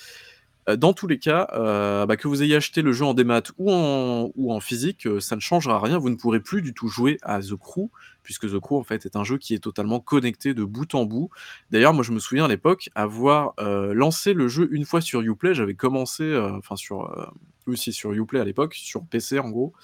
Euh, 0.69 0.77
dans 0.77 0.93
tous 0.93 1.07
les 1.07 1.19
cas, 1.19 1.49
euh, 1.53 2.07
bah, 2.07 2.17
que 2.17 2.29
vous 2.29 2.43
ayez 2.43 2.57
acheté 2.57 2.83
le 2.83 2.93
jeu 2.93 3.05
en 3.05 3.15
démat 3.15 3.43
ou 3.59 3.73
en, 3.73 4.61
physique, 4.61 5.07
euh, 5.07 5.21
ça 5.21 5.37
ne 5.37 5.41
changera 5.41 5.79
rien. 5.79 5.99
Vous 5.99 6.11
ne 6.11 6.17
pourrez 6.17 6.41
plus 6.41 6.63
du 6.63 6.73
tout 6.73 6.89
jouer 6.89 7.19
à 7.23 7.41
The 7.41 7.57
Crew, 7.57 7.91
puisque 8.23 8.51
The 8.51 8.59
Crew 8.59 8.75
en 8.75 8.85
fait 8.85 9.05
est 9.05 9.17
un 9.17 9.25
jeu 9.25 9.39
qui 9.39 9.55
est 9.55 9.59
totalement 9.59 10.01
connecté 10.01 10.55
de 10.55 10.65
bout 10.65 10.95
en 10.95 11.05
bout. 11.05 11.31
D'ailleurs, 11.71 11.93
moi 11.93 12.03
je 12.03 12.13
me 12.13 12.19
souviens 12.19 12.47
à 12.47 12.49
l'époque 12.49 12.89
avoir 12.95 13.55
lancé 13.59 14.33
le 14.33 14.49
jeu 14.49 14.69
une 14.73 14.85
fois 14.85 15.01
sur 15.01 15.21
Uplay. 15.21 15.55
J'avais 15.55 15.75
commencé, 15.75 16.37
enfin 16.57 16.77
sur 16.77 17.33
aussi 17.67 17.93
sur 17.93 18.13
Uplay 18.13 18.41
à 18.41 18.45
l'époque, 18.45 18.75
sur 18.75 19.05
PC 19.05 19.39
en 19.39 19.51
gros. 19.51 19.75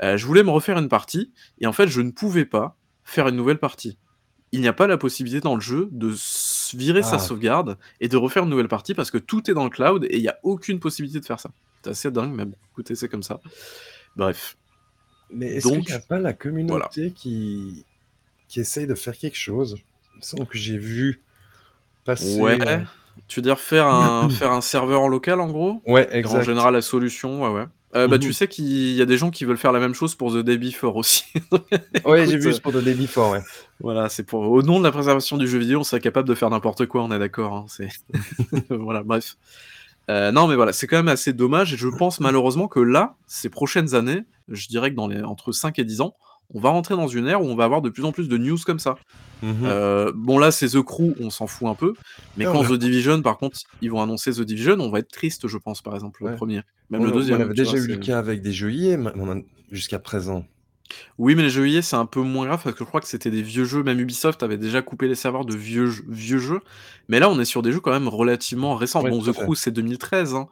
je 0.00 0.24
voulais 0.26 0.42
me 0.42 0.50
refaire 0.50 0.78
une 0.78 0.88
partie 0.88 1.32
et 1.58 1.66
en 1.66 1.72
fait 1.72 1.88
je 1.88 2.00
ne 2.00 2.10
pouvais 2.10 2.44
pas 2.44 2.76
faire 3.04 3.28
une 3.28 3.36
nouvelle 3.36 3.58
partie 3.58 3.98
il 4.52 4.60
n'y 4.60 4.68
a 4.68 4.72
pas 4.72 4.86
la 4.86 4.98
possibilité 4.98 5.40
dans 5.40 5.54
le 5.54 5.60
jeu 5.60 5.88
de 5.90 6.14
virer 6.74 7.02
sa 7.02 7.16
ah. 7.16 7.18
sauvegarde 7.18 7.78
et 8.00 8.08
de 8.08 8.16
refaire 8.16 8.44
une 8.44 8.50
nouvelle 8.50 8.68
partie 8.68 8.94
parce 8.94 9.10
que 9.10 9.18
tout 9.18 9.50
est 9.50 9.54
dans 9.54 9.64
le 9.64 9.70
cloud 9.70 10.04
et 10.04 10.16
il 10.16 10.22
n'y 10.22 10.28
a 10.28 10.38
aucune 10.42 10.78
possibilité 10.78 11.20
de 11.20 11.24
faire 11.24 11.40
ça. 11.40 11.50
C'est 11.82 11.90
assez 11.90 12.10
dingue, 12.10 12.32
mais 12.34 12.44
écoutez, 12.70 12.94
c'est 12.94 13.08
comme 13.08 13.22
ça. 13.22 13.40
Bref. 14.14 14.56
Mais 15.30 15.46
est-ce 15.54 15.68
qu'il 15.68 15.80
n'y 15.80 15.92
a 15.92 16.00
pas 16.00 16.18
la 16.18 16.34
communauté 16.34 17.12
qui, 17.12 17.86
qui 18.48 18.60
essaye 18.60 18.86
de 18.86 18.94
faire 18.94 19.16
quelque 19.16 19.38
chose? 19.38 19.78
Il 20.14 20.18
me 20.18 20.22
semble 20.22 20.46
que 20.46 20.58
j'ai 20.58 20.76
vu 20.76 21.22
passer. 22.04 22.38
Ouais. 22.40 22.58
euh, 22.68 22.80
Tu 23.28 23.40
veux 23.40 23.42
dire 23.42 23.58
faire 23.58 23.86
un, 23.86 24.28
faire 24.30 24.52
un 24.52 24.60
serveur 24.60 25.08
local 25.08 25.40
en 25.40 25.48
gros? 25.48 25.82
Ouais, 25.86 26.06
En 26.10 26.14
exact. 26.14 26.42
général, 26.44 26.74
la 26.74 26.82
solution, 26.82 27.42
ouais, 27.42 27.60
ouais. 27.60 27.66
Euh, 27.94 28.08
bah, 28.08 28.16
Mhm. 28.16 28.22
tu 28.22 28.32
sais 28.32 28.48
qu'il 28.48 28.92
y 28.94 29.02
a 29.02 29.04
des 29.04 29.18
gens 29.18 29.30
qui 29.30 29.44
veulent 29.44 29.58
faire 29.58 29.72
la 29.72 29.78
même 29.80 29.92
chose 29.94 30.14
pour 30.14 30.32
The 30.32 30.38
Day 30.38 30.56
Before 30.56 30.96
aussi. 30.96 31.24
Ouais, 32.06 32.26
j'ai 32.26 32.38
vu 32.38 32.52
c'est 32.52 32.60
pour 32.62 32.72
The 32.72 32.82
Day 32.82 32.94
Before, 32.94 33.32
ouais. 33.32 33.42
Voilà, 33.80 34.08
c'est 34.08 34.22
pour 34.22 34.40
au 34.50 34.62
nom 34.62 34.78
de 34.78 34.84
la 34.84 34.92
préservation 34.92 35.36
du 35.36 35.46
jeu 35.46 35.58
vidéo, 35.58 35.80
on 35.80 35.84
serait 35.84 36.00
capable 36.00 36.26
de 36.28 36.34
faire 36.34 36.48
n'importe 36.50 36.86
quoi, 36.86 37.02
on 37.02 37.10
est 37.12 37.18
d'accord. 37.18 37.54
hein, 37.54 37.64
c'est 37.68 37.88
voilà, 38.70 39.02
bref. 39.02 39.36
Euh, 40.10 40.32
non, 40.32 40.48
mais 40.48 40.56
voilà, 40.56 40.72
c'est 40.72 40.86
quand 40.86 40.96
même 40.96 41.08
assez 41.08 41.32
dommage. 41.32 41.74
Et 41.74 41.76
je 41.76 41.86
pense 41.88 42.18
malheureusement 42.18 42.66
que 42.66 42.80
là, 42.80 43.14
ces 43.26 43.48
prochaines 43.50 43.94
années, 43.94 44.24
je 44.48 44.66
dirais 44.68 44.90
que 44.90 44.96
dans 44.96 45.06
les 45.06 45.22
entre 45.22 45.52
5 45.52 45.78
et 45.78 45.84
10 45.84 46.00
ans, 46.00 46.16
on 46.54 46.60
va 46.60 46.70
rentrer 46.70 46.94
dans 46.96 47.08
une 47.08 47.26
ère 47.26 47.42
où 47.42 47.46
on 47.46 47.54
va 47.56 47.64
avoir 47.64 47.82
de 47.82 47.88
plus 47.90 48.04
en 48.04 48.12
plus 48.12 48.28
de 48.28 48.36
news 48.38 48.58
comme 48.64 48.78
ça. 48.78 48.96
Mhm. 49.42 49.54
Euh, 49.64 50.12
bon, 50.14 50.38
là, 50.38 50.50
c'est 50.52 50.68
The 50.68 50.82
Crew, 50.82 51.14
on 51.20 51.30
s'en 51.30 51.46
fout 51.46 51.68
un 51.68 51.74
peu. 51.74 51.94
Mais 52.36 52.44
Ah, 52.46 52.52
quand 52.52 52.60
on 52.60 52.64
The 52.68 52.74
Division, 52.78 53.20
par 53.22 53.38
contre, 53.38 53.58
ils 53.80 53.90
vont 53.90 54.00
annoncer 54.02 54.32
The 54.32 54.42
Division, 54.42 54.76
on 54.78 54.90
va 54.90 55.00
être 55.00 55.10
triste, 55.10 55.48
je 55.48 55.58
pense, 55.58 55.82
par 55.82 55.94
exemple, 55.94 56.22
le 56.22 56.30
Ouais. 56.30 56.36
premier. 56.36 56.62
Même 56.90 57.00
on, 57.00 57.04
le 57.04 57.10
on 57.10 57.14
deuxième. 57.14 57.40
avait 57.40 57.54
tu 57.54 57.62
déjà 57.62 57.70
vois, 57.76 57.80
eu 57.80 57.86
le 57.88 57.96
cas 57.96 58.18
avec 58.18 58.42
des 58.42 58.52
jeux 58.52 58.70
on 59.16 59.42
jusqu'à 59.70 59.98
présent. 59.98 60.44
Oui, 61.16 61.34
mais 61.34 61.42
les 61.42 61.50
jeux 61.50 61.66
IA, 61.68 61.80
c'est 61.80 61.96
un 61.96 62.04
peu 62.04 62.20
moins 62.20 62.44
grave 62.46 62.60
parce 62.62 62.74
que 62.76 62.84
je 62.84 62.88
crois 62.88 63.00
que 63.00 63.06
c'était 63.08 63.30
des 63.30 63.40
vieux 63.42 63.64
jeux. 63.64 63.82
Même 63.82 63.98
Ubisoft 63.98 64.42
avait 64.42 64.58
déjà 64.58 64.82
coupé 64.82 65.08
les 65.08 65.14
serveurs 65.14 65.46
de 65.46 65.54
vieux, 65.56 65.86
jeux- 65.86 66.04
vieux 66.08 66.38
jeux. 66.38 66.60
Mais 67.08 67.18
là, 67.18 67.30
on 67.30 67.40
est 67.40 67.46
sur 67.46 67.62
des 67.62 67.72
jeux 67.72 67.80
quand 67.80 67.92
même 67.92 68.08
relativement 68.08 68.74
récents. 68.76 69.02
Ouais, 69.02 69.08
bon, 69.10 69.22
The. 69.22 69.32
Crew, 69.32 69.54
c'est 69.54 69.70
2013. 69.70 70.34
hein. 70.34 70.48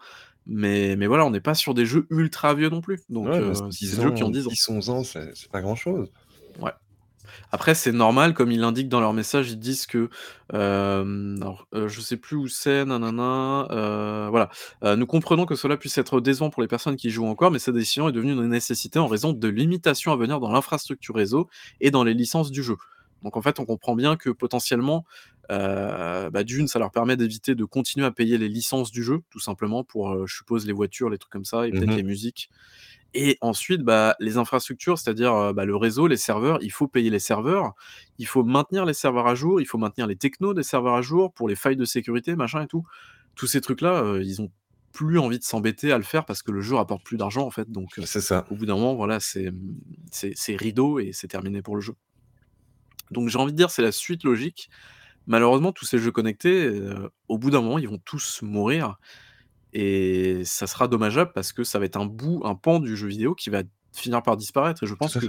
Mais, 0.47 0.97
mais 0.97 1.07
voilà, 1.07 1.27
on 1.27 1.31
n'est 1.31 1.41
pas 1.41 1.55
sur 1.55 1.75
des 1.75 1.87
jeux 1.87 2.07
ultra 2.11 2.55
vieux 2.55 2.71
non 2.71 2.81
plus. 2.81 3.01
Donc, 3.09 3.27
Ouais, 3.27 3.41
mais 3.41 3.55
c'est 3.55 3.69
10 3.69 3.97
des 3.97 4.03
jeux 4.03 4.13
qui 4.13 4.23
ont 4.23 4.27
ans, 4.27 4.31
10 4.31 4.47
ans. 4.47 4.51
10, 4.51 4.69
11 4.69 4.91
ans, 4.91 5.05
c'est 5.05 5.51
pas 5.51 5.61
grand 5.61 5.77
chose. 5.77 6.11
Après, 7.53 7.75
c'est 7.75 7.93
normal, 7.93 8.35
comme 8.35 8.53
ils 8.53 8.61
l'indiquent 8.61 8.89
dans 8.89 9.01
leur 9.01 9.13
message, 9.13 9.51
ils 9.51 9.59
disent 9.59 9.87
que, 9.87 10.09
euh, 10.55 11.37
alors, 11.41 11.67
euh, 11.75 11.89
je 11.89 12.01
sais 12.01 12.17
plus 12.17 12.37
où 12.37 12.49
c'est, 12.49 12.85
nanana, 12.85 13.67
euh, 13.71 14.29
voilà. 14.31 14.51
Euh, 14.85 14.97
nous 14.97 15.07
comprenons 15.07 15.47
que 15.47 15.55
cela 15.55 15.77
puisse 15.77 15.99
être 15.99 16.21
décevant 16.21 16.51
pour 16.51 16.63
les 16.63 16.69
personnes 16.69 16.97
qui 16.97 17.11
jouent 17.11 17.27
encore, 17.27 17.51
mais 17.51 17.59
cette 17.59 17.75
décision 17.75 18.09
est 18.09 18.13
devenue 18.13 18.33
une 18.33 18.47
nécessité 18.47 18.99
en 18.99 19.07
raison 19.07 19.33
de 19.33 19.49
limitations 19.49 20.13
à 20.13 20.17
venir 20.17 20.41
dans 20.41 20.53
l'infrastructure 20.53 21.15
réseau 21.15 21.49
et 21.81 21.91
dans 21.91 22.05
les 22.05 22.15
licences 22.15 22.51
du 22.51 22.63
jeu. 22.63 22.77
Donc 23.23 23.37
en 23.37 23.43
fait, 23.43 23.61
on 23.61 23.65
comprend 23.67 23.95
bien 23.95 24.17
que 24.17 24.31
potentiellement, 24.31 25.05
euh, 25.50 26.31
bah, 26.31 26.45
d'une, 26.45 26.69
ça 26.69 26.79
leur 26.79 26.91
permet 26.93 27.17
d'éviter 27.17 27.55
de 27.55 27.65
continuer 27.65 28.07
à 28.07 28.11
payer 28.12 28.39
les 28.39 28.49
licences 28.49 28.91
du 28.91 29.03
jeu, 29.03 29.21
tout 29.31 29.41
simplement 29.41 29.85
pour, 29.85 30.11
euh, 30.12 30.25
je 30.27 30.37
suppose, 30.37 30.67
les 30.67 30.73
voitures, 30.73 31.11
les 31.11 31.19
trucs 31.19 31.33
comme 31.33 31.45
ça, 31.45 31.67
et 31.67 31.73
peut-être 31.73 31.91
Mhm. 31.91 31.97
les 31.97 32.03
musiques. 32.03 32.50
Et 33.15 33.39
ensuite, 33.41 33.83
bah, 33.83 34.15
les 34.21 34.37
infrastructures, 34.39 34.99
c'est-à-dire 34.99 35.35
euh, 35.35 35.53
bah, 35.53 35.65
le 35.65 35.77
réseau, 35.77 36.07
les 36.07 36.17
serveurs, 36.17 36.59
il 36.62 36.71
faut 36.71 36.87
payer 36.89 37.11
les 37.11 37.19
serveurs, 37.19 37.75
il 38.19 38.27
faut 38.27 38.45
maintenir 38.45 38.85
les 38.87 38.95
serveurs 38.95 39.27
à 39.27 39.35
jour, 39.35 39.61
il 39.61 39.67
faut 39.67 39.79
maintenir 39.79 40.07
les 40.07 40.17
technos 40.17 40.55
des 40.55 40.62
serveurs 40.62 40.95
à 40.95 41.03
jour 41.03 41.33
pour 41.35 41.49
les 41.49 41.57
failles 41.57 41.77
de 41.77 41.85
sécurité, 41.85 42.37
machin 42.37 42.62
et 42.62 42.67
tout. 42.69 42.85
Tous 43.35 43.47
ces 43.49 43.61
trucs-là, 43.61 44.03
euh, 44.05 44.23
ils 44.23 44.41
ont 44.43 44.50
plus 44.93 45.19
envie 45.19 45.39
de 45.39 45.45
s'embêter 45.45 45.93
à 45.93 45.99
le 45.99 46.05
faire 46.05 46.25
parce 46.25 46.43
que 46.43 46.50
le 46.53 46.61
jeu 46.61 46.75
rapporte 46.77 47.05
plus 47.05 47.17
d'argent 47.17 47.47
en 47.47 47.50
fait. 47.50 47.71
Donc 47.71 48.00
C'est 48.05 48.21
ça. 48.21 48.47
au 48.50 48.57
bout 48.57 48.67
d'un 48.67 48.75
moment, 48.75 48.95
voilà, 48.97 49.21
c'est 49.21 49.53
c'est 50.11 50.57
rideau 50.57 50.99
et 50.99 51.11
c'est 51.12 51.28
terminé 51.28 51.63
pour 51.63 51.76
le 51.76 51.80
jeu. 51.80 51.95
Donc 53.11 53.29
j'ai 53.29 53.39
envie 53.39 53.53
de 53.53 53.57
dire, 53.57 53.71
c'est 53.71 53.83
la 53.83 53.93
suite 53.93 54.25
logique. 54.25 54.71
Malheureusement, 55.27 55.73
tous 55.73 55.85
ces 55.85 55.99
jeux 55.99 56.13
connectés, 56.13 56.67
euh, 56.67 57.11
au 57.29 57.39
bout 57.39 57.51
d'un 57.51 57.61
moment, 57.61 57.79
ils 57.79 57.89
vont 57.89 58.01
tous 58.05 58.41
mourir. 58.43 58.97
Et 59.73 60.43
ça 60.45 60.67
sera 60.67 60.89
dommageable 60.89 61.33
parce 61.33 61.53
que 61.53 61.63
ça 61.63 61.79
va 61.79 61.85
être 61.85 61.97
un 61.97 62.07
bout, 62.07 62.43
un 62.45 62.55
pan 62.55 62.81
du 62.81 62.97
jeu 62.97 63.07
vidéo 63.07 63.35
qui 63.35 63.51
va 63.51 63.63
finir 63.93 64.23
par 64.23 64.37
disparaître. 64.37 64.83
Et 64.83 64.87
je 64.87 64.95
pense 64.95 65.15
que 65.15 65.27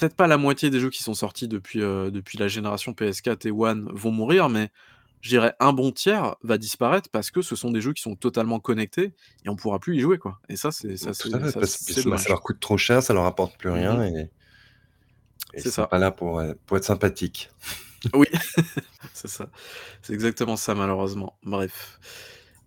peut-être 0.00 0.14
pas 0.14 0.26
la 0.26 0.38
moitié 0.38 0.70
des 0.70 0.80
jeux 0.80 0.90
qui 0.90 1.02
sont 1.02 1.14
sortis 1.14 1.48
depuis, 1.48 1.82
euh, 1.82 2.10
depuis 2.10 2.38
la 2.38 2.48
génération 2.48 2.92
PS4 2.92 3.46
et 3.46 3.50
One 3.50 3.90
vont 3.92 4.10
mourir, 4.10 4.48
mais 4.48 4.70
je 5.20 5.28
dirais 5.28 5.54
un 5.60 5.72
bon 5.72 5.92
tiers 5.92 6.36
va 6.42 6.56
disparaître 6.56 7.10
parce 7.10 7.30
que 7.30 7.42
ce 7.42 7.54
sont 7.54 7.70
des 7.70 7.80
jeux 7.80 7.92
qui 7.92 8.02
sont 8.02 8.16
totalement 8.16 8.60
connectés 8.60 9.12
et 9.44 9.48
on 9.48 9.56
pourra 9.56 9.78
plus 9.78 9.96
y 9.96 10.00
jouer 10.00 10.18
quoi. 10.18 10.38
Et 10.48 10.56
ça 10.56 10.72
c'est 10.72 10.96
ça 10.96 11.12
ça, 11.12 11.28
leur 12.28 12.40
coûte 12.40 12.60
trop 12.60 12.78
cher, 12.78 13.02
ça 13.02 13.12
leur 13.12 13.26
apporte 13.26 13.58
plus 13.58 13.68
rien 13.68 14.02
et, 14.02 14.30
et 15.54 15.60
C'est 15.60 15.70
ça. 15.70 15.86
pas 15.86 15.98
là 15.98 16.10
pour, 16.10 16.38
euh, 16.40 16.52
pour 16.66 16.76
être 16.76 16.84
sympathiques. 16.84 17.50
Oui, 18.14 18.26
c'est 19.12 19.28
ça. 19.28 19.48
C'est 20.00 20.14
exactement 20.14 20.56
ça 20.56 20.74
malheureusement. 20.74 21.36
Bref. 21.44 22.00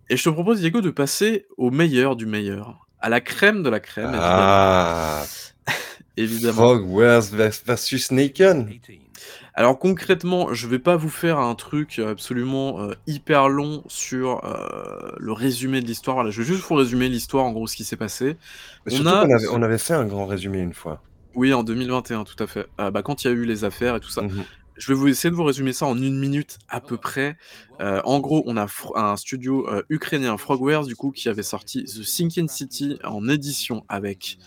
Et 0.08 0.16
je 0.16 0.24
te 0.24 0.30
propose 0.30 0.60
Diego 0.60 0.80
de 0.82 0.92
passer 0.92 1.48
au 1.58 1.72
meilleur 1.72 2.16
du 2.16 2.28
meilleur, 2.28 2.86
à 3.00 3.10
la 3.10 3.20
crème 3.20 3.64
de 3.64 3.70
la 3.72 3.80
crème. 3.80 4.12
Ah, 4.14 5.24
Évidemment. 6.18 6.54
Frogwares 6.54 7.22
vers- 7.32 7.52
versus 7.66 8.12
Naken. 8.12 8.70
Alors 9.56 9.80
concrètement, 9.80 10.54
je 10.54 10.68
vais 10.68 10.78
pas 10.78 10.98
vous 10.98 11.10
faire 11.10 11.40
un 11.40 11.56
truc 11.56 11.98
absolument 11.98 12.82
euh, 12.82 12.94
hyper 13.08 13.50
long 13.50 13.84
sur 13.88 14.46
euh, 14.46 15.12
le 15.18 15.32
résumé 15.32 15.82
de 15.82 15.88
l'histoire. 15.88 16.18
Voilà, 16.18 16.30
je 16.30 16.44
vais 16.44 16.48
juste 16.48 16.62
vous 16.68 16.76
résumer 16.76 17.10
l'histoire, 17.10 17.46
en 17.46 17.52
gros, 17.54 17.66
ce 17.66 17.76
qui 17.76 17.86
s'est 17.86 17.98
passé. 17.98 18.38
A 18.88 19.20
avait, 19.22 19.48
on 19.52 19.64
avait 19.64 19.80
fait 19.80 19.94
un 19.96 20.06
grand 20.06 20.28
résumé 20.28 20.60
une 20.60 20.74
fois. 20.74 21.02
Oui, 21.36 21.54
en 21.54 21.64
2021, 21.64 22.24
tout 22.24 22.42
à 22.42 22.48
fait. 22.48 22.68
Euh, 22.80 22.92
bah, 22.92 23.02
quand 23.02 23.24
il 23.24 23.28
y 23.28 23.30
a 23.30 23.34
eu 23.34 23.46
les 23.46 23.64
affaires 23.64 23.96
et 23.96 24.00
tout 24.00 24.10
ça. 24.10 24.22
Mhm. 24.24 24.44
Je 24.76 24.88
vais 24.88 24.96
vous 24.96 25.08
essayer 25.08 25.30
de 25.30 25.36
vous 25.36 25.44
résumer 25.44 25.72
ça 25.72 25.86
en 25.86 25.96
une 25.96 26.18
minute 26.18 26.58
à 26.68 26.82
peu 26.82 26.98
près. 26.98 27.38
Euh, 27.80 28.02
en 28.06 28.20
gros, 28.20 28.44
on 28.48 28.58
a 28.58 28.68
un 28.96 29.16
studio 29.18 29.70
euh, 29.70 29.84
ukrainien, 29.90 30.36
Frogwares, 30.38 30.86
du 30.86 30.96
coup, 30.96 31.12
qui 31.12 31.30
avait 31.30 31.44
sorti 31.44 31.84
The 31.84 32.02
Sinking 32.02 32.48
City 32.48 32.98
en 33.04 33.30
édition 33.30 33.86
avec 33.88 34.40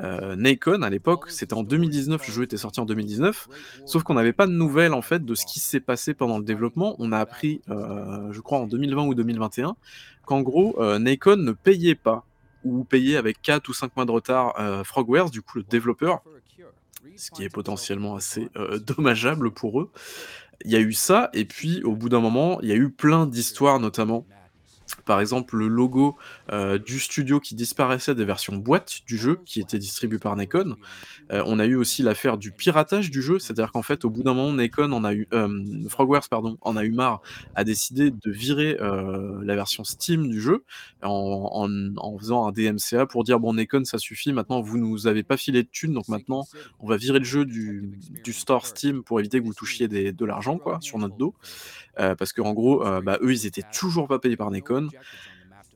euh, 0.00 0.36
Nacon 0.36 0.82
à 0.82 0.90
l'époque. 0.90 1.30
C'était 1.30 1.54
en 1.54 1.62
2019, 1.62 2.26
le 2.26 2.32
jeu 2.32 2.42
était 2.44 2.56
sorti 2.56 2.80
en 2.80 2.86
2019. 2.86 3.48
Sauf 3.86 4.02
qu'on 4.02 4.14
n'avait 4.14 4.32
pas 4.32 4.46
de 4.46 4.52
nouvelles 4.52 4.94
en 4.94 5.02
fait 5.02 5.24
de 5.24 5.34
ce 5.34 5.44
qui 5.46 5.60
s'est 5.60 5.80
passé 5.80 6.14
pendant 6.14 6.38
le 6.38 6.44
développement. 6.44 6.96
On 6.98 7.12
a 7.12 7.18
appris, 7.18 7.60
euh, 7.68 8.32
je 8.32 8.40
crois 8.40 8.58
en 8.58 8.66
2020 8.66 9.04
ou 9.06 9.14
2021, 9.14 9.76
qu'en 10.24 10.40
gros, 10.40 10.76
euh, 10.80 10.98
Nacon 10.98 11.36
ne 11.36 11.52
payait 11.52 11.94
pas 11.94 12.24
ou 12.64 12.84
payait 12.84 13.16
avec 13.16 13.40
4 13.42 13.68
ou 13.68 13.72
5 13.72 13.96
mois 13.96 14.04
de 14.04 14.10
retard 14.10 14.54
euh, 14.58 14.84
Frogwares, 14.84 15.30
du 15.30 15.42
coup 15.42 15.58
le 15.58 15.64
développeur, 15.64 16.22
ce 17.16 17.30
qui 17.30 17.44
est 17.44 17.48
potentiellement 17.48 18.16
assez 18.16 18.50
euh, 18.56 18.78
dommageable 18.96 19.50
pour 19.50 19.80
eux. 19.80 19.90
Il 20.64 20.70
y 20.70 20.76
a 20.76 20.80
eu 20.80 20.92
ça, 20.92 21.30
et 21.32 21.44
puis 21.44 21.82
au 21.82 21.96
bout 21.96 22.08
d'un 22.08 22.20
moment, 22.20 22.60
il 22.60 22.68
y 22.68 22.72
a 22.72 22.76
eu 22.76 22.90
plein 22.90 23.26
d'histoires, 23.26 23.80
notamment 23.80 24.24
par 25.04 25.20
exemple 25.20 25.56
le 25.56 25.68
logo 25.68 26.16
euh, 26.52 26.78
du 26.78 27.00
studio 27.00 27.40
qui 27.40 27.54
disparaissait 27.54 28.14
des 28.14 28.24
versions 28.24 28.56
boîte 28.56 29.00
du 29.06 29.16
jeu 29.18 29.40
qui 29.44 29.60
était 29.60 29.78
distribué 29.78 30.18
par 30.18 30.36
Nacon. 30.36 30.76
Euh, 31.32 31.42
on 31.46 31.58
a 31.58 31.66
eu 31.66 31.74
aussi 31.76 32.02
l'affaire 32.02 32.38
du 32.38 32.52
piratage 32.52 33.10
du 33.10 33.22
jeu, 33.22 33.38
c'est-à-dire 33.38 33.72
qu'en 33.72 33.82
fait 33.82 34.04
au 34.04 34.10
bout 34.10 34.22
d'un 34.22 34.34
moment 34.34 34.52
Nacon 34.52 34.92
en 34.92 35.04
a 35.04 35.12
eu 35.14 35.26
euh, 35.32 35.88
Frogwares 35.88 36.28
pardon 36.28 36.58
en 36.60 36.76
a 36.76 36.84
eu 36.84 36.92
marre, 36.92 37.22
a 37.54 37.64
décidé 37.64 38.10
de 38.10 38.30
virer 38.30 38.76
la 38.80 39.54
version 39.54 39.84
Steam 39.84 40.28
du 40.28 40.40
jeu 40.40 40.64
en, 41.02 41.08
en- 41.52 41.96
en 41.96 42.18
faisant 42.18 42.46
un 42.46 42.52
DMCA 42.52 43.06
pour 43.06 43.24
dire 43.24 43.40
bon 43.40 43.54
Nacon 43.54 43.84
ça 43.84 43.98
suffit, 43.98 44.32
maintenant 44.32 44.60
vous 44.60 44.78
nous 44.78 45.06
avez 45.06 45.22
pas 45.22 45.36
filé 45.36 45.62
de 45.62 45.68
thunes 45.68 45.92
donc 45.92 46.08
maintenant 46.08 46.48
on 46.80 46.86
va 46.88 46.96
virer 46.96 47.18
le 47.18 47.24
jeu 47.24 47.44
du, 47.44 47.98
store 48.32 48.66
Steam 48.66 49.02
pour 49.02 49.20
éviter 49.20 49.40
que 49.40 49.44
vous 49.44 49.54
touchiez 49.54 49.88
de 49.88 50.24
l'argent 50.24 50.58
quoi 50.58 50.78
sur 50.80 50.98
notre 50.98 51.16
dos. 51.16 51.34
Parce 51.96 52.32
qu'en 52.32 52.52
gros, 52.52 52.84
euh, 52.86 53.00
bah, 53.02 53.18
eux, 53.22 53.32
ils 53.32 53.46
étaient 53.46 53.62
toujours 53.72 54.08
pas 54.08 54.18
payés 54.18 54.36
par 54.36 54.50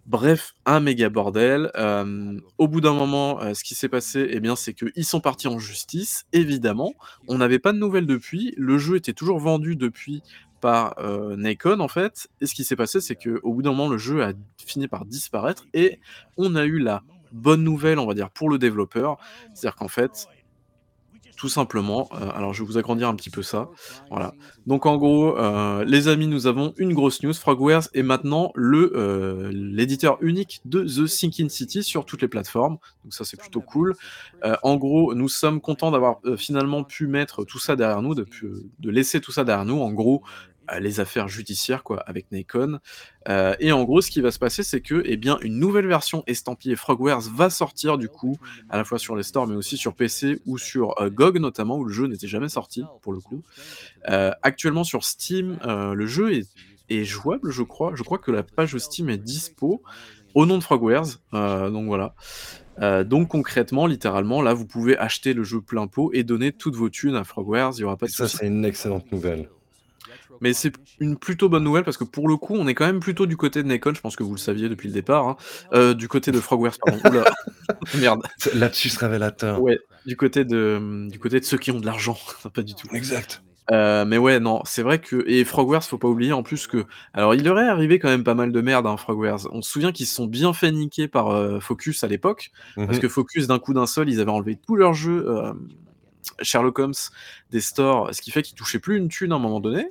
Bref, 0.06 0.54
un 0.66 0.78
méga 0.78 1.08
bordel. 1.08 1.72
Euh, 1.76 2.38
au 2.58 2.68
bout 2.68 2.80
d'un 2.80 2.92
moment, 2.92 3.40
euh, 3.42 3.54
ce 3.54 3.64
qui 3.64 3.74
s'est 3.74 3.88
passé, 3.88 4.28
eh 4.30 4.38
bien, 4.38 4.54
c'est 4.54 4.72
qu'ils 4.72 5.04
sont 5.04 5.20
partis 5.20 5.48
en 5.48 5.58
justice, 5.58 6.26
évidemment. 6.32 6.94
On 7.26 7.38
n'avait 7.38 7.58
pas 7.58 7.72
de 7.72 7.78
nouvelles 7.78 8.06
depuis. 8.06 8.54
Le 8.56 8.78
jeu 8.78 8.96
était 8.96 9.12
toujours 9.12 9.40
vendu 9.40 9.74
depuis 9.74 10.22
par 10.60 10.94
euh, 10.98 11.34
Nacon, 11.36 11.80
en 11.80 11.88
fait. 11.88 12.28
Et 12.40 12.46
ce 12.46 12.54
qui 12.54 12.62
s'est 12.62 12.76
passé, 12.76 13.00
c'est 13.00 13.16
qu'au 13.16 13.52
bout 13.52 13.62
d'un 13.62 13.70
moment, 13.70 13.88
le 13.88 13.98
jeu 13.98 14.22
a 14.22 14.32
fini 14.64 14.86
par 14.86 15.06
disparaître. 15.06 15.66
Et 15.74 15.98
on 16.36 16.54
a 16.54 16.64
eu 16.64 16.78
la 16.78 17.02
bonne 17.32 17.64
nouvelle, 17.64 17.98
on 17.98 18.06
va 18.06 18.14
dire, 18.14 18.30
pour 18.30 18.48
le 18.48 18.58
développeur. 18.58 19.16
C'est-à-dire 19.54 19.74
qu'en 19.74 19.88
fait, 19.88 20.28
tout 21.36 21.48
simplement, 21.48 22.08
euh, 22.14 22.30
alors 22.34 22.54
je 22.54 22.62
vais 22.62 22.66
vous 22.66 22.78
agrandir 22.78 23.08
un 23.08 23.14
petit 23.14 23.30
peu 23.30 23.42
ça. 23.42 23.68
Voilà. 24.10 24.34
Donc 24.66 24.86
en 24.86 24.96
gros, 24.96 25.38
euh, 25.38 25.84
les 25.84 26.08
amis, 26.08 26.26
nous 26.26 26.46
avons 26.46 26.72
une 26.78 26.94
grosse 26.94 27.22
news. 27.22 27.34
Frogwares 27.34 27.88
est 27.94 28.02
maintenant 28.02 28.52
le 28.54 28.92
euh, 28.96 29.50
l'éditeur 29.52 30.18
unique 30.22 30.60
de 30.64 30.82
The 30.84 31.06
Sinking 31.06 31.48
City 31.48 31.82
sur 31.82 32.06
toutes 32.06 32.22
les 32.22 32.28
plateformes. 32.28 32.78
Donc 33.04 33.14
ça 33.14 33.24
c'est 33.24 33.38
plutôt 33.38 33.60
cool. 33.60 33.94
En 34.62 34.76
gros, 34.76 35.14
nous 35.14 35.28
sommes 35.28 35.60
contents 35.60 35.90
d'avoir 35.90 36.20
finalement 36.36 36.84
pu 36.84 37.06
mettre 37.08 37.44
tout 37.44 37.58
ça 37.58 37.74
derrière 37.74 38.00
nous, 38.00 38.14
de, 38.14 38.26
laisser 38.84 39.20
tout 39.20 39.32
ça 39.32 39.44
derrière 39.44 39.64
nous. 39.64 39.80
En 39.80 39.92
gros, 39.92 40.22
les 40.80 41.00
affaires 41.00 41.28
judiciaires 41.28 41.82
quoi 41.82 42.00
avec 42.00 42.30
Nacon. 42.32 42.78
Euh, 43.28 43.54
et 43.60 43.72
en 43.72 43.84
gros, 43.84 44.00
ce 44.00 44.10
qui 44.10 44.20
va 44.20 44.30
se 44.30 44.38
passer, 44.38 44.62
c'est 44.62 44.80
que 44.80 45.02
eh 45.04 45.16
bien 45.16 45.38
une 45.42 45.58
nouvelle 45.58 45.86
version 45.86 46.22
estampillée 46.26 46.76
Frogwares 46.76 47.20
va 47.20 47.50
sortir 47.50 47.98
du 47.98 48.08
coup 48.08 48.36
à 48.68 48.76
la 48.76 48.84
fois 48.84 48.98
sur 48.98 49.16
les 49.16 49.22
stores 49.22 49.46
mais 49.46 49.56
aussi 49.56 49.76
sur 49.76 49.94
PC 49.94 50.40
ou 50.46 50.58
sur 50.58 51.00
euh, 51.00 51.10
GOG 51.10 51.38
notamment 51.38 51.76
où 51.76 51.84
le 51.84 51.92
jeu 51.92 52.06
n'était 52.06 52.28
jamais 52.28 52.48
sorti 52.48 52.84
pour 53.02 53.12
le 53.12 53.20
coup. 53.20 53.42
Euh, 54.08 54.30
actuellement 54.42 54.84
sur 54.84 55.04
Steam, 55.04 55.58
euh, 55.64 55.94
le 55.94 56.06
jeu 56.06 56.32
est, 56.34 56.48
est 56.88 57.04
jouable, 57.04 57.50
je 57.50 57.62
crois. 57.62 57.92
Je 57.94 58.02
crois 58.02 58.18
que 58.18 58.30
la 58.30 58.42
page 58.42 58.76
Steam 58.78 59.08
est 59.10 59.18
dispo 59.18 59.82
au 60.36 60.46
nom 60.46 60.58
de 60.58 60.62
Frogwares. 60.62 61.18
Euh, 61.34 61.70
donc 61.70 61.86
voilà. 61.86 62.14
Euh, 62.80 63.04
donc 63.04 63.28
concrètement, 63.28 63.86
littéralement, 63.86 64.42
là, 64.42 64.54
vous 64.54 64.66
pouvez 64.66 64.96
acheter 64.96 65.32
le 65.32 65.42
jeu 65.42 65.60
plein 65.60 65.86
pot 65.86 66.10
et 66.12 66.22
donner 66.22 66.52
toutes 66.52 66.76
vos 66.76 66.90
thunes 66.90 67.16
à 67.16 67.24
Frogwares, 67.24 67.72
il 67.76 67.80
y 67.80 67.84
aura 67.84 67.96
pas 67.96 68.06
de 68.06 68.10
ça, 68.12 68.28
c'est 68.28 68.46
une 68.46 68.64
excellente 68.64 69.10
nouvelle. 69.10 69.48
Mais 70.40 70.52
c'est 70.54 70.72
une 71.00 71.18
plutôt 71.18 71.48
bonne 71.48 71.64
nouvelle 71.64 71.84
parce 71.84 71.96
que 71.96 72.04
pour 72.04 72.28
le 72.28 72.36
coup, 72.36 72.54
on 72.56 72.66
est 72.68 72.74
quand 72.74 72.86
même 72.86 73.00
plutôt 73.00 73.26
du 73.26 73.36
côté 73.36 73.62
de 73.62 73.68
Nekon, 73.68 73.94
je 73.94 74.00
pense 74.00 74.16
que 74.16 74.22
vous 74.22 74.32
le 74.34 74.38
saviez 74.38 74.68
depuis 74.68 74.88
le 74.88 74.94
départ, 74.94 75.26
hein. 75.28 75.36
Heu, 75.74 75.94
du 75.94 76.08
côté 76.08 76.32
de 76.32 76.40
Frogwares, 76.40 76.76
pardon. 76.78 77.00
Merde. 77.94 78.22
C'est 78.38 78.54
lapsus 78.54 78.90
révélateur. 78.98 79.60
Ouais, 79.60 79.78
du 80.04 80.16
côté 80.16 80.44
de, 80.44 81.08
du 81.10 81.18
côté 81.18 81.40
de 81.40 81.44
ceux 81.44 81.58
qui 81.58 81.70
ont 81.70 81.80
de 81.80 81.86
l'argent, 81.86 82.16
pas 82.54 82.62
du 82.62 82.74
tout. 82.74 82.88
Exact. 82.92 83.42
Heu, 83.72 84.04
mais 84.04 84.16
ouais, 84.18 84.38
non, 84.38 84.62
c'est 84.64 84.82
vrai 84.82 85.00
que 85.00 85.24
et 85.26 85.44
Frogwares, 85.44 85.82
faut 85.84 85.98
pas 85.98 86.06
oublier 86.08 86.32
en 86.32 86.44
plus 86.44 86.68
que 86.68 86.86
alors 87.14 87.34
il 87.34 87.42
leur 87.44 87.58
est 87.58 87.66
arrivé 87.68 87.98
quand 87.98 88.08
même 88.08 88.22
pas 88.24 88.34
mal 88.34 88.52
de 88.52 88.60
merde, 88.60 88.86
hein, 88.86 88.96
Frogwares. 88.96 89.48
On 89.52 89.60
se 89.62 89.70
souvient 89.70 89.90
qu'ils 89.92 90.06
se 90.06 90.14
sont 90.14 90.26
bien 90.26 90.52
fait 90.52 90.70
niquer 90.70 91.08
par, 91.08 91.32
heu, 91.32 91.58
Focus 91.60 92.04
à 92.04 92.08
l'époque, 92.08 92.50
parce 92.86 92.98
Mmh 92.98 93.00
que 93.00 93.08
Focus, 93.08 93.46
d'un 93.48 93.58
coup 93.58 93.74
d'un 93.74 93.86
seul, 93.86 94.08
ils 94.08 94.20
avaient 94.20 94.30
enlevé 94.30 94.56
tous 94.66 94.76
leurs 94.76 94.94
jeux, 94.94 95.26
hem, 95.28 95.68
Sherlock 96.42 96.78
Holmes 96.78 96.94
des 97.50 97.60
stores, 97.60 98.14
ce 98.14 98.20
qui 98.22 98.30
fait 98.30 98.42
qu'ils 98.42 98.56
touchaient 98.56 98.78
plus 98.78 98.96
une 98.96 99.08
thune 99.08 99.32
à 99.32 99.36
un 99.36 99.38
moment 99.38 99.60
donné. 99.60 99.88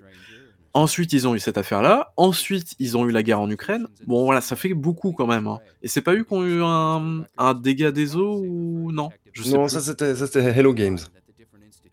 Ensuite, 0.73 1.13
ils 1.13 1.25
ont 1.25 1.35
eu 1.35 1.39
cette 1.39 1.57
affaire-là. 1.57 2.11
Ensuite, 2.17 2.75
ils 2.79 2.97
ont 2.97 3.07
eu 3.07 3.11
la 3.11 3.23
guerre 3.23 3.39
en 3.39 3.49
Ukraine. 3.49 3.87
Bon, 4.07 4.25
voilà, 4.25 4.41
ça 4.41 4.57
fait 4.57 4.73
beaucoup 4.73 5.13
quand 5.13 5.25
même, 5.25 5.47
hein. 5.47 5.59
Et 5.81 5.87
c'est 5.87 6.01
pas 6.01 6.13
eux 6.13 6.25
qui 6.25 6.33
ont 6.33 6.43
eu 6.45 6.61
un 6.61 7.23
un 7.37 7.53
dégât 7.53 7.91
des 7.93 8.17
eaux 8.17 8.41
ou 8.45 8.91
non? 8.91 9.09
Je 9.31 9.43
sais 9.43 9.51
Non, 9.53 9.63
plus. 9.63 9.69
ça 9.69 9.79
c'était 9.79 10.15
ça 10.15 10.27
c'était 10.27 10.43
Hello 10.43 10.73
Games. 10.73 10.97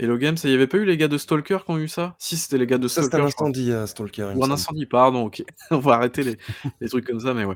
Hello 0.02 0.18
Games, 0.18 0.34
il 0.42 0.50
y 0.50 0.54
avait 0.54 0.66
pas 0.66 0.78
eu 0.78 0.84
les 0.84 0.96
gars 0.96 1.06
de 1.06 1.16
Stalker 1.16 1.58
qui 1.64 1.70
ont 1.70 1.78
eu 1.78 1.86
ça? 1.86 2.16
Si, 2.18 2.36
c'était 2.36 2.58
les 2.58 2.66
gars 2.66 2.76
de 2.78 2.88
Ça 2.88 3.02
Stalker, 3.02 3.28
c'était 3.28 3.42
un 3.42 3.46
incendie, 3.46 3.70
euh, 3.70 3.86
Stalker, 3.86 4.32
Ou 4.34 4.42
un 4.44 4.50
incendie, 4.50 4.84
pardon, 4.84 5.26
OK. 5.26 5.44
On 5.70 5.78
va 5.78 5.92
arrêter 5.94 6.24
les 6.24 6.38
les 6.80 6.88
trucs 6.88 7.06
comme 7.06 7.20
ça, 7.20 7.34
mais 7.34 7.44
ouais. 7.44 7.54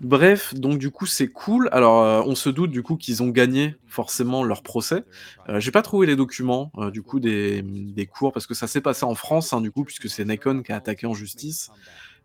Bref, 0.00 0.54
donc 0.54 0.78
du 0.78 0.90
coup, 0.90 1.04
c'est 1.04 1.28
cool. 1.28 1.68
Alors, 1.70 2.02
heu, 2.02 2.22
on 2.26 2.34
se 2.34 2.48
doute 2.48 2.70
du 2.70 2.82
coup 2.82 2.96
qu'ils 2.96 3.22
ont 3.22 3.28
gagné 3.28 3.76
forcément 3.86 4.42
leur 4.42 4.62
procès. 4.62 5.04
Heu, 5.50 5.60
j'ai 5.60 5.70
pas 5.70 5.82
trouvé 5.82 6.06
les 6.06 6.16
documents, 6.16 6.72
heu, 6.78 6.90
du 6.90 7.02
coup 7.02 7.20
des, 7.20 7.60
des 7.62 8.06
cours 8.06 8.32
parce 8.32 8.46
que 8.46 8.54
ça 8.54 8.66
s'est 8.66 8.80
passé 8.80 9.04
en 9.04 9.14
France, 9.14 9.52
hein, 9.52 9.60
du 9.60 9.70
coup, 9.70 9.84
puisque 9.84 10.08
c'est 10.08 10.24
Nekon 10.24 10.62
qui 10.62 10.72
a 10.72 10.76
attaqué 10.76 11.06
en 11.06 11.12
justice. 11.12 11.72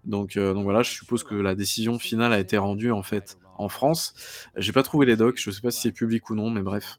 Donc 0.06 0.38
donc 0.38 0.64
voilà, 0.64 0.84
je 0.84 0.92
suppose 0.92 1.24
que 1.26 1.36
la 1.36 1.56
décision 1.56 2.00
finale 2.00 2.32
a 2.34 2.40
été 2.40 2.58
rendue, 2.58 2.92
en 2.92 3.04
fait, 3.04 3.38
en 3.56 3.68
France. 3.70 4.14
J'ai 4.56 4.72
pas 4.72 4.84
trouvé 4.84 5.06
les 5.06 5.18
docs, 5.18 5.40
je 5.42 5.52
sais 5.52 5.62
pas 5.62 5.72
si 5.72 5.82
c'est 5.82 5.92
public 5.92 6.30
ou 6.30 6.36
non, 6.36 6.50
mais 6.52 6.62
bref. 6.62 6.98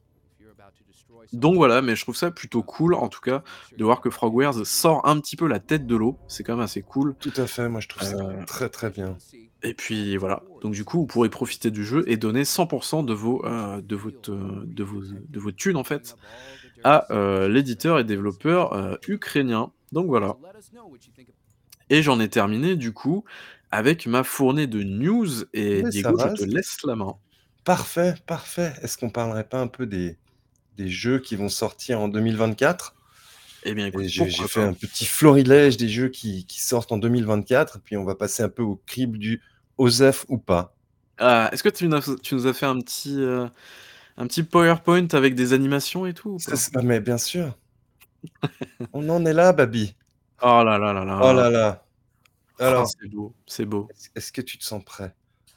Donc 1.33 1.55
voilà, 1.55 1.81
mais 1.81 1.95
je 1.95 2.01
trouve 2.03 2.15
ça 2.15 2.31
plutôt 2.31 2.63
cool, 2.63 2.93
en 2.93 3.07
tout 3.07 3.21
cas, 3.21 3.43
de 3.77 3.83
voir 3.83 4.01
que 4.01 4.09
Frogwares 4.09 4.65
sort 4.65 5.07
un 5.07 5.19
petit 5.19 5.35
peu 5.35 5.47
la 5.47 5.59
tête 5.59 5.85
de 5.85 5.95
l'eau. 5.95 6.17
C'est 6.27 6.43
quand 6.43 6.53
même 6.53 6.63
assez 6.63 6.81
cool. 6.81 7.15
Tout 7.19 7.33
à 7.37 7.45
fait, 7.45 7.69
moi 7.69 7.81
je 7.81 7.87
trouve 7.87 8.03
ça 8.03 8.17
Heu 8.17 8.45
très 8.45 8.69
très 8.69 8.89
bien. 8.89 9.17
Et 9.61 9.73
puis 9.73 10.15
voilà, 10.15 10.41
donc 10.61 10.73
du 10.73 10.85
coup, 10.85 10.99
vous 10.99 11.05
pourrez 11.05 11.29
profiter 11.29 11.69
du 11.69 11.83
jeu 11.83 12.03
et 12.07 12.15
donner 12.15 12.45
100 12.45 13.03
de 13.03 13.13
vos, 13.13 13.45
heu, 13.45 13.81
de 13.81 13.95
votre, 13.95 14.31
heu, 14.31 14.63
de 14.65 14.83
vos 14.83 15.01
de 15.01 15.39
vos 15.39 15.51
thunes, 15.51 15.75
en 15.75 15.83
fait, 15.83 16.15
à, 16.83 17.07
l'éditeur 17.47 17.99
et 17.99 18.03
développeur, 18.03 18.99
ukrainien. 19.07 19.71
Donc 19.91 20.07
voilà. 20.07 20.37
Et 21.89 22.03
j'en 22.03 22.19
ai 22.19 22.29
terminé, 22.29 22.75
du 22.75 22.93
coup, 22.93 23.25
avec 23.71 24.07
ma 24.07 24.23
fournée 24.23 24.67
de 24.67 24.83
news 24.83 25.43
et 25.53 25.83
Mais 25.83 25.89
Diego, 25.89 26.17
je 26.17 26.27
te 26.27 26.43
laisse 26.43 26.77
la 26.83 26.95
main. 26.95 27.15
parfait, 27.65 28.15
parfait. 28.25 28.73
Est-ce 28.81 28.97
qu'on 28.97 29.09
parlerait 29.09 29.47
pas 29.47 29.59
un 29.59 29.67
peu 29.67 29.85
des 29.85 30.17
des 30.79 30.89
jeux 30.89 31.19
qui 31.19 31.35
vont 31.35 31.49
sortir 31.49 31.99
en 31.99 32.07
2024? 32.07 32.95
Eh 33.63 33.73
bien, 33.73 33.91
j'ai 34.07 34.29
fait 34.29 34.63
un 34.63 34.73
petit 34.73 35.05
florilège 35.05 35.77
des 35.77 35.89
jeux 35.89 36.09
qui 36.09 36.45
qui 36.45 36.61
sortent 36.61 36.91
en 36.91 36.97
2024, 36.97 37.79
puis 37.83 37.97
on 37.97 38.05
va 38.05 38.15
passer 38.15 38.41
un 38.43 38.49
peu 38.49 38.63
au 38.63 38.81
crible 38.85 39.17
du 39.17 39.41
OSEF 39.77 40.25
ou 40.29 40.37
pas. 40.37 40.73
Ah, 41.17 41.49
est-ce 41.51 41.63
que 41.63 41.69
tu 41.69 41.87
nous 41.87 41.99
tu 42.17 42.35
nous 42.35 42.47
as 42.47 42.53
fait 42.53 42.65
un 42.65 42.79
petit, 42.79 43.17
heu, 43.19 43.49
un 44.17 44.27
petit 44.27 44.43
PowerPoint 44.43 45.07
avec 45.13 45.35
des 45.35 45.53
animations 45.53 46.05
et 46.05 46.13
tout 46.13 46.39
ça 46.39 46.81
mais 46.81 46.99
bien 47.01 47.17
sûr. 47.17 47.57
On 48.93 49.07
en 49.09 49.25
est 49.25 49.33
là, 49.33 49.53
Babi. 49.53 49.95
Oh 50.41 50.63
là 50.63 50.77
là 50.77 50.93
là 50.93 51.03
Oh 51.21 51.33
là! 51.33 51.33
là 51.33 51.49
là. 51.49 51.85
Ah, 52.59 52.67
Alors, 52.67 52.87
c'est 52.87 53.07
beau, 53.09 53.33
c'est 53.45 53.65
beau. 53.65 53.87
est-ce 53.89 54.09
est-ce 54.15 54.31
que 54.31 54.41
tu 54.41 54.57
te 54.57 54.63
sens 54.63 54.83
prêt? 54.83 55.13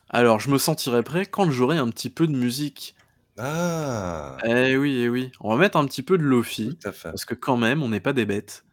Alors, 0.09 0.41
je 0.41 0.51
me 0.51 0.59
sentirai 0.59 1.03
prêt 1.03 1.27
quand 1.27 1.51
j'aurai 1.51 1.79
un 1.79 1.89
petit 1.89 2.11
peu 2.11 2.27
de 2.27 2.33
musique. 2.37 2.95
Ah! 3.39 4.37
Eh 4.45 4.77
oui, 4.77 5.03
eh 5.03 5.09
oui. 5.09 5.33
On 5.41 5.51
va 5.51 5.57
mettre 5.57 5.77
un 5.79 5.87
petit 5.87 6.03
peu 6.03 6.19
de 6.19 6.23
lo-fi, 6.23 6.77
Tout 6.81 6.89
à 6.89 6.93
fait. 6.93 7.09
parce 7.11 7.25
que 7.25 7.35
quand 7.35 7.57
même, 7.57 7.83
on 7.83 7.89
n'est 7.89 8.01
pas 8.01 8.13
des 8.13 8.27
bêtes. 8.27 8.65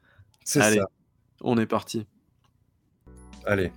C'est 0.44 0.62
Allez, 0.62 0.78
ça. 0.78 0.86
on 1.42 1.58
est 1.58 1.66
parti. 1.66 2.06
Allez. 3.46 3.72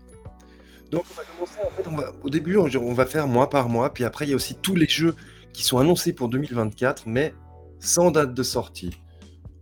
Donc 0.90 1.04
on 1.10 1.14
va 1.14 1.22
commencer 1.24 1.58
en 1.64 1.70
fait, 1.70 1.88
on 1.88 1.96
va 1.96 2.12
au 2.22 2.28
début, 2.28 2.56
on 2.56 2.68
on 2.76 2.92
va 2.92 3.06
faire 3.06 3.26
mois 3.26 3.48
par 3.48 3.68
mois, 3.70 3.94
puis 3.94 4.04
après 4.04 4.26
il 4.26 4.28
y 4.28 4.32
a 4.32 4.36
aussi 4.36 4.56
tous 4.56 4.74
les 4.74 4.86
jeux 4.86 5.14
qui 5.54 5.62
sont 5.62 5.78
annoncés 5.78 6.12
pour 6.12 6.28
2024, 6.28 7.04
mais 7.06 7.34
sans 7.78 8.10
date 8.10 8.34
de 8.34 8.42
sortie. 8.42 9.00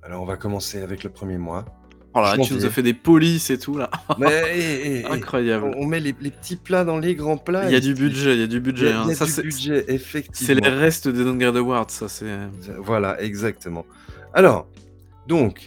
Alors 0.02 0.22
on 0.22 0.26
va 0.26 0.36
commencer 0.36 0.82
avec 0.82 1.04
le 1.04 1.10
premier 1.10 1.38
mois. 1.38 1.64
Oh 2.12 2.20
là 2.20 2.36
tu 2.36 2.54
nous 2.54 2.64
as 2.66 2.70
fait 2.70 2.82
des 2.82 2.92
polices 2.94 3.50
et 3.50 3.58
tout 3.58 3.76
là. 3.78 3.88
Mais 4.18 4.26
hé, 4.52 4.58
hé, 4.58 5.00
hé, 5.00 5.04
Incroyable. 5.06 5.72
on, 5.76 5.82
on 5.82 5.86
met 5.86 6.00
les, 6.00 6.12
les 6.20 6.30
petits 6.32 6.56
plats 6.56 6.84
dans 6.84 6.98
les 6.98 7.14
grands 7.14 7.36
plats. 7.36 7.66
Il 7.66 7.72
y 7.72 7.76
a 7.76 7.80
du 7.80 7.94
budget, 7.94 8.34
il 8.34 8.40
y 8.40 8.42
a 8.42 8.46
du 8.48 8.58
budget. 8.60 8.92
hein. 8.92 9.02
il 9.04 9.10
y 9.10 9.12
a 9.12 9.14
Ça, 9.14 9.42
du 9.42 9.50
c'est 10.32 10.54
les 10.54 10.68
restes 10.68 11.06
des 11.08 11.22
Downgrade 11.24 11.56
Awards, 11.56 11.90
ça 11.90 12.08
c'est. 12.08 12.26
Voilà, 12.78 13.20
exactement. 13.22 13.86
Alors, 14.34 14.66
donc, 15.28 15.62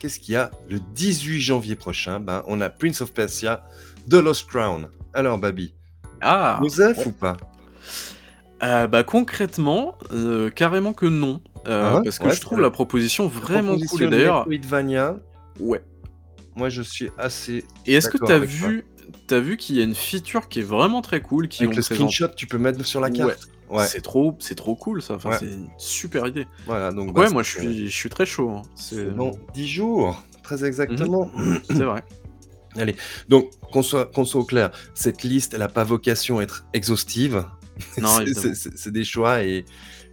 qu'est-ce 0.00 0.18
qu'il 0.18 0.34
y 0.34 0.36
a 0.36 0.50
le 0.68 0.80
18 0.94 1.40
janvier 1.40 1.76
prochain? 1.76 2.18
Ben, 2.18 2.42
On 2.48 2.60
a 2.60 2.68
Prince 2.70 3.00
of 3.00 3.12
Persia, 3.12 3.64
The 4.10 4.14
Lost 4.14 4.48
Crown. 4.48 4.88
Alors, 5.14 5.38
Babi, 5.38 5.74
Ah 6.20 6.58
Joseph 6.62 7.06
ou 7.06 7.12
pas? 7.12 7.36
Euh, 8.64 8.88
Bah 8.88 9.04
concrètement, 9.04 9.96
euh, 10.12 10.50
carrément 10.50 10.92
que 10.92 11.06
non. 11.06 11.40
Euh, 11.68 11.82
Ah 11.92 11.96
ouais? 11.98 12.02
parce 12.04 12.18
que 12.18 12.24
Ouais, 12.26 12.34
je 12.34 12.40
trouve 12.40 12.60
la 12.60 12.70
proposition 12.70 13.28
vraiment 13.28 13.72
Proposition 13.76 13.96
cool. 13.96 14.06
Et 14.06 14.10
d'ailleurs, 14.10 14.46
ouais. 15.60 15.82
moi 16.56 16.68
je 16.68 16.82
suis 16.82 17.10
assez. 17.18 17.64
Et 17.86 17.94
est-ce 17.94 18.08
que 18.08 18.18
t'as 18.18 18.38
vu, 18.38 18.84
t'as 19.26 19.40
vu 19.40 19.56
qu'il 19.56 19.76
y 19.76 19.80
a 19.80 19.84
une 19.84 19.94
feature 19.94 20.48
qui 20.48 20.60
est 20.60 20.62
vraiment 20.64 21.02
très 21.02 21.20
cool 21.20 21.48
qui 21.48 21.62
Avec 21.64 21.74
ont 21.74 21.76
le 21.76 21.82
screenshot, 21.82 22.28
tu 22.36 22.46
peux 22.46 22.58
mettre 22.58 22.84
sur 22.84 23.00
la 23.00 23.10
carte. 23.10 23.48
Ouais, 23.70 23.86
C'est 23.86 24.00
trop, 24.00 24.34
c'est 24.40 24.54
trop 24.54 24.74
cool 24.74 25.02
ça. 25.02 25.14
Enfin, 25.14 25.30
Ouais. 25.30 25.36
c'est 25.40 25.46
une 25.46 25.68
super 25.76 26.26
idée. 26.26 26.46
voilà. 26.64 26.90
Donc, 26.90 27.08
Donc 27.08 27.16
bah, 27.16 27.22
ouais, 27.22 27.30
moi 27.30 27.42
je 27.42 27.50
suis, 27.50 27.86
je 27.88 27.94
suis 27.94 28.08
très 28.08 28.24
chaud. 28.24 28.48
hein. 28.50 28.62
C'est 28.74 29.14
dans 29.14 29.32
10 29.52 29.68
jours, 29.68 30.22
très 30.42 30.64
exactement. 30.64 31.30
c'est 31.66 31.74
vrai. 31.84 32.02
Donc, 33.28 33.50
qu'on 33.72 33.82
soit, 33.82 34.06
qu'on 34.06 34.24
soit 34.24 34.40
au 34.40 34.44
clair, 34.44 34.70
cette 34.94 35.22
liste, 35.22 35.52
elle 35.52 35.60
n'a 35.60 35.68
pas 35.68 35.84
vocation 35.84 36.38
à 36.38 36.42
être 36.42 36.64
exhaustive. 36.72 37.44
Non, 38.00 38.18
c'est 38.76 38.90
des 38.92 39.04
choix 39.04 39.42
et, 39.42 39.64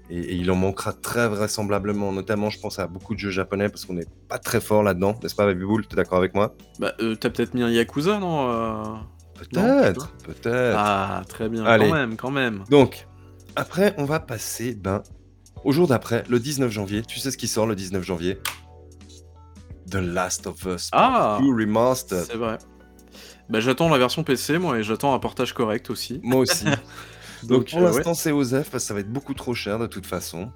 et- 0.09 0.17
et 0.19 0.35
il 0.35 0.49
en 0.51 0.55
manquera 0.55 0.93
très 0.93 1.27
vraisemblablement. 1.27 2.11
Notamment, 2.11 2.49
je 2.49 2.59
pense 2.59 2.79
à 2.79 2.87
beaucoup 2.87 3.13
de 3.15 3.19
jeux 3.19 3.31
japonais 3.31 3.69
parce 3.69 3.85
qu'on 3.85 3.93
n'est 3.93 4.05
pas 4.29 4.37
très 4.39 4.61
fort 4.61 4.83
là-dedans, 4.83 5.17
n'est-ce 5.23 5.35
pas, 5.35 5.45
Baby 5.45 5.65
Bull 5.65 5.87
Tu 5.87 5.93
es 5.93 5.95
d'accord 5.95 6.17
avec 6.19 6.33
moi? 6.35 6.55
Bah, 6.79 6.93
euh, 7.01 7.15
t'as 7.15 7.29
peut-être 7.29 7.53
mis 7.53 7.63
un 7.63 7.69
Yakuza, 7.69 8.19
non 8.19 8.49
euh, 8.51 8.83
Peut-être, 9.37 10.11
peut-être. 10.23 10.77
Ah, 10.77 11.21
très 11.27 11.49
bien. 11.49 11.65
Allez. 11.65 11.87
Quand 11.89 11.93
même, 11.93 12.15
quand 12.15 12.31
même. 12.31 12.63
Donc, 12.69 13.07
après, 13.55 13.93
on 13.97 14.05
va 14.05 14.19
passer 14.21 14.73
ben, 14.75 15.03
au 15.65 15.71
jour 15.73 15.87
d'après, 15.87 16.23
le 16.29 16.39
19 16.39 16.71
janvier. 16.71 17.01
Tu 17.01 17.19
sais 17.19 17.31
ce 17.31 17.37
qui 17.37 17.47
sort 17.49 17.65
le 17.67 17.75
19 17.75 18.03
janvier? 18.03 18.39
The 19.89 19.95
Last 19.95 20.47
of 20.47 20.63
Us 20.65 20.89
Ah, 20.93 21.37
Part 21.37 21.41
2 21.41 21.49
Remastered. 21.53 22.23
c'est 22.25 22.37
vrai. 22.37 22.57
Bah, 23.49 23.59
j'attends 23.59 23.89
la 23.89 23.97
version 23.97 24.23
PC, 24.23 24.57
moi, 24.57 24.79
et 24.79 24.83
j'attends 24.83 25.13
un 25.13 25.19
portage 25.19 25.53
correct 25.53 25.89
aussi. 25.89 26.19
Moi 26.23 26.39
aussi. 26.41 26.65
Donc, 27.47 27.69
pour 27.69 27.79
euh, 27.79 27.83
l'instant, 27.83 28.13
c'est 28.13 28.31
OZEF 28.31 28.69
parce 28.69 28.83
que 28.83 28.87
ça 28.87 28.93
va 28.93 28.99
être 29.01 29.11
beaucoup 29.11 29.33
trop 29.33 29.53
cher 29.53 29.79
de 29.79 29.87
toute 29.87 30.05
façon. 30.05 30.51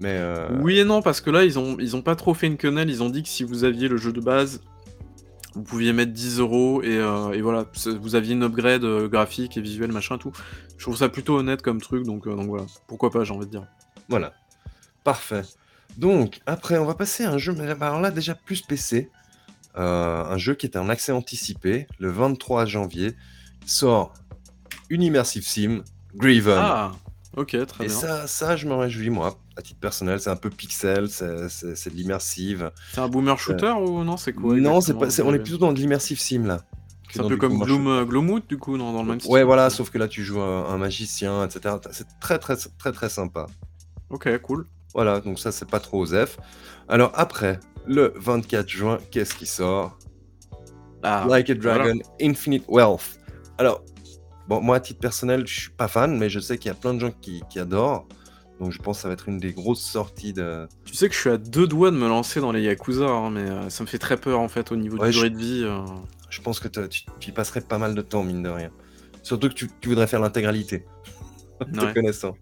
Mais 0.00 0.16
euh, 0.16 0.48
Oui 0.62 0.78
et 0.78 0.84
non, 0.84 1.02
parce 1.02 1.20
que 1.20 1.30
là, 1.30 1.44
ils 1.44 1.58
ont, 1.58 1.76
ils 1.78 1.94
ont 1.94 2.02
pas 2.02 2.16
trop 2.16 2.34
fait 2.34 2.46
une 2.46 2.56
quenelle. 2.56 2.88
Ils 2.90 3.02
ont 3.02 3.10
dit 3.10 3.22
que 3.22 3.28
si 3.28 3.44
vous 3.44 3.64
aviez 3.64 3.86
le 3.86 3.98
jeu 3.98 4.12
de 4.12 4.20
base, 4.20 4.62
vous 5.54 5.62
pouviez 5.62 5.92
mettre 5.92 6.12
10 6.12 6.38
euros 6.38 6.82
et, 6.82 6.96
euh, 6.96 7.32
et 7.32 7.42
voilà, 7.42 7.66
vous 8.00 8.14
aviez 8.14 8.32
une 8.32 8.42
upgrade 8.42 8.84
euh, 8.84 9.08
graphique 9.08 9.56
et 9.58 9.60
visuel, 9.60 9.92
machin 9.92 10.16
tout. 10.16 10.32
Je 10.78 10.84
trouve 10.84 10.96
ça 10.96 11.10
plutôt 11.10 11.36
honnête 11.36 11.60
comme 11.60 11.80
truc, 11.80 12.04
donc, 12.04 12.26
donc 12.26 12.46
voilà. 12.46 12.64
Pourquoi 12.86 13.10
pas, 13.10 13.24
j'ai 13.24 13.34
envie 13.34 13.46
de 13.46 13.50
dire. 13.50 13.66
voilà. 14.08 14.32
Parfait. 15.04 15.42
Donc, 15.98 16.40
après, 16.46 16.78
on 16.78 16.86
va 16.86 16.94
passer 16.94 17.24
à 17.24 17.32
un 17.32 17.38
jeu, 17.38 17.52
mais 17.52 17.68
alors 17.68 18.00
là, 18.00 18.10
déjà 18.10 18.34
plus 18.34 18.62
PC. 18.62 19.10
Un 19.74 20.36
jeu 20.36 20.54
qui 20.54 20.66
est 20.66 20.76
en 20.76 20.88
accès 20.88 21.12
anticipé. 21.12 21.86
Le 21.98 22.10
23 22.10 22.66
janvier 22.66 23.14
sort 23.64 24.14
une 24.88 25.02
immersive 25.02 25.46
sim, 25.46 25.82
Griven. 26.14 26.58
Ah, 26.58 26.92
ok, 27.36 27.56
très 27.66 27.84
Et 27.84 27.88
bien. 27.88 27.96
ça, 27.96 28.26
ça, 28.26 28.56
je 28.56 28.66
me 28.66 28.74
réjouis, 28.74 29.10
moi, 29.10 29.36
à 29.56 29.62
titre 29.62 29.80
personnel. 29.80 30.20
C'est 30.20 30.30
un 30.30 30.36
peu 30.36 30.50
pixel, 30.50 31.08
c'est 31.08 31.26
de 31.26 31.94
l'immersive. 31.94 32.70
C'est 32.92 33.00
un 33.00 33.08
boomer 33.08 33.38
shooter 33.38 33.72
ou 33.80 34.04
non 34.04 34.16
C'est 34.16 34.32
quoi 34.32 34.56
non, 34.56 34.80
c'est 34.80 34.94
pas, 34.94 35.06
on 35.24 35.34
est 35.34 35.38
plutôt 35.38 35.58
dans 35.58 35.72
de 35.72 35.78
l'immersive 35.78 36.18
sim, 36.20 36.44
là. 36.46 36.62
C'est 37.12 37.20
un 37.20 37.28
peu 37.28 37.36
comme 37.36 37.58
Gloom, 37.58 37.88
euh, 37.88 38.04
Gloomwood, 38.04 38.46
du 38.48 38.56
coup, 38.56 38.78
dans, 38.78 38.92
dans 38.92 39.02
le 39.02 39.08
même 39.08 39.20
style. 39.20 39.32
Ouais, 39.32 39.42
voilà, 39.42 39.68
sauf 39.68 39.90
que 39.90 39.98
là, 39.98 40.06
tu 40.06 40.22
joues 40.22 40.40
un, 40.40 40.66
un 40.66 40.78
magicien, 40.78 41.44
etc. 41.44 41.74
C'est 41.90 42.06
très, 42.20 42.38
très, 42.38 42.56
très, 42.56 42.92
très 42.92 43.08
sympa. 43.08 43.46
Ok, 44.10 44.38
cool. 44.42 44.64
Voilà, 44.94 45.20
donc 45.20 45.38
ça, 45.40 45.50
c'est 45.50 45.68
pas 45.68 45.80
trop 45.80 46.02
OZEF. 46.02 46.38
Alors, 46.88 47.10
après, 47.14 47.58
le 47.84 48.12
24 48.16 48.68
juin, 48.68 48.98
qu'est-ce 49.10 49.34
qui 49.34 49.46
sort? 49.46 49.98
Ah, 51.02 51.26
Like 51.28 51.50
a 51.50 51.54
voilà. 51.54 51.84
Dragon 51.84 51.98
Infinite 52.20 52.64
Wealth. 52.68 53.18
Alors, 53.58 53.82
Bon, 54.50 54.60
moi, 54.60 54.76
à 54.76 54.80
titre 54.80 54.98
personnel, 55.00 55.46
je 55.46 55.60
suis 55.60 55.70
pas 55.70 55.86
fan, 55.88 56.18
mais 56.18 56.28
je 56.28 56.40
sais 56.40 56.58
qu'il 56.58 56.68
y 56.68 56.72
a 56.72 56.74
plein 56.74 56.92
de 56.92 56.98
gens 56.98 57.12
qui, 57.20 57.42
qui 57.48 57.58
adorent. 57.60 58.06
Donc 58.60 58.72
je 58.72 58.78
pense 58.78 58.98
que 58.98 59.02
ça 59.02 59.08
va 59.08 59.14
être 59.14 59.28
une 59.28 59.38
des 59.38 59.52
grosses 59.52 59.80
sorties 59.80 60.32
de. 60.34 60.66
Tu 60.84 60.94
sais 60.94 61.08
que 61.08 61.14
je 61.14 61.20
suis 61.20 61.30
à 61.30 61.38
deux 61.38 61.66
doigts 61.68 61.90
de 61.92 61.96
me 61.96 62.08
lancer 62.08 62.40
dans 62.40 62.52
les 62.52 62.60
Yakuza, 62.62 63.06
hein, 63.08 63.30
mais 63.30 63.40
euh, 63.48 63.70
ça 63.70 63.84
me 63.84 63.88
fait 63.88 63.98
très 63.98 64.16
peur 64.18 64.38
en 64.40 64.48
fait 64.48 64.70
au 64.72 64.76
niveau 64.76 64.98
Ouais, 64.98 65.06
du 65.06 65.12
je- 65.12 65.18
durée 65.20 65.30
de 65.30 65.38
vie. 65.38 65.62
euh. 65.64 65.80
Je 66.28 66.42
pense 66.42 66.60
que 66.60 66.68
tu, 66.68 66.80
tu 67.20 67.28
y 67.30 67.32
passerais 67.32 67.60
pas 67.62 67.78
mal 67.78 67.94
de 67.94 68.02
temps, 68.02 68.22
mine 68.22 68.42
de 68.42 68.48
rien. 68.50 68.70
Surtout 69.22 69.48
que 69.48 69.54
tu, 69.54 69.70
tu 69.80 69.88
voudrais 69.88 70.06
faire 70.08 70.20
l'intégralité. 70.20 70.84
Te 71.60 71.80
Ouais. 71.80 71.94
connaissant. 71.94 72.34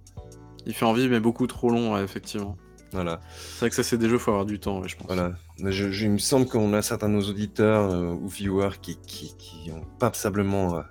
Il 0.67 0.75
fait 0.75 0.87
envie, 0.87 1.09
mais 1.09 1.21
beaucoup 1.21 1.47
trop 1.47 1.71
long, 1.71 1.95
ouais, 1.95 2.03
effectivement. 2.03 2.57
Voilà. 2.93 3.21
C'est 3.31 3.61
vrai 3.61 3.69
que 3.71 3.77
ça, 3.77 3.83
c'est 3.83 3.99
des 3.99 4.09
jeux, 4.09 4.19
faut 4.19 4.31
avoir 4.31 4.47
du 4.47 4.59
temps, 4.59 4.81
ouais, 4.81 4.89
je 4.89 4.97
pense. 4.97 5.07
voilà. 5.07 5.33
Je- 5.63 6.05
il 6.05 6.11
me 6.11 6.19
semble 6.19 6.47
qu'on 6.47 6.73
a 6.73 6.81
certains 6.83 7.09
de 7.11 7.15
nos 7.15 7.29
auditeurs 7.29 7.91
euh, 7.93 8.13
ou 8.15 8.29
viewers 8.29 8.79
qui, 8.81 8.97
qui, 9.07 9.35
qui 9.37 9.71
ont 9.71 9.83
passablement 9.99 10.79
euh, 10.79 10.83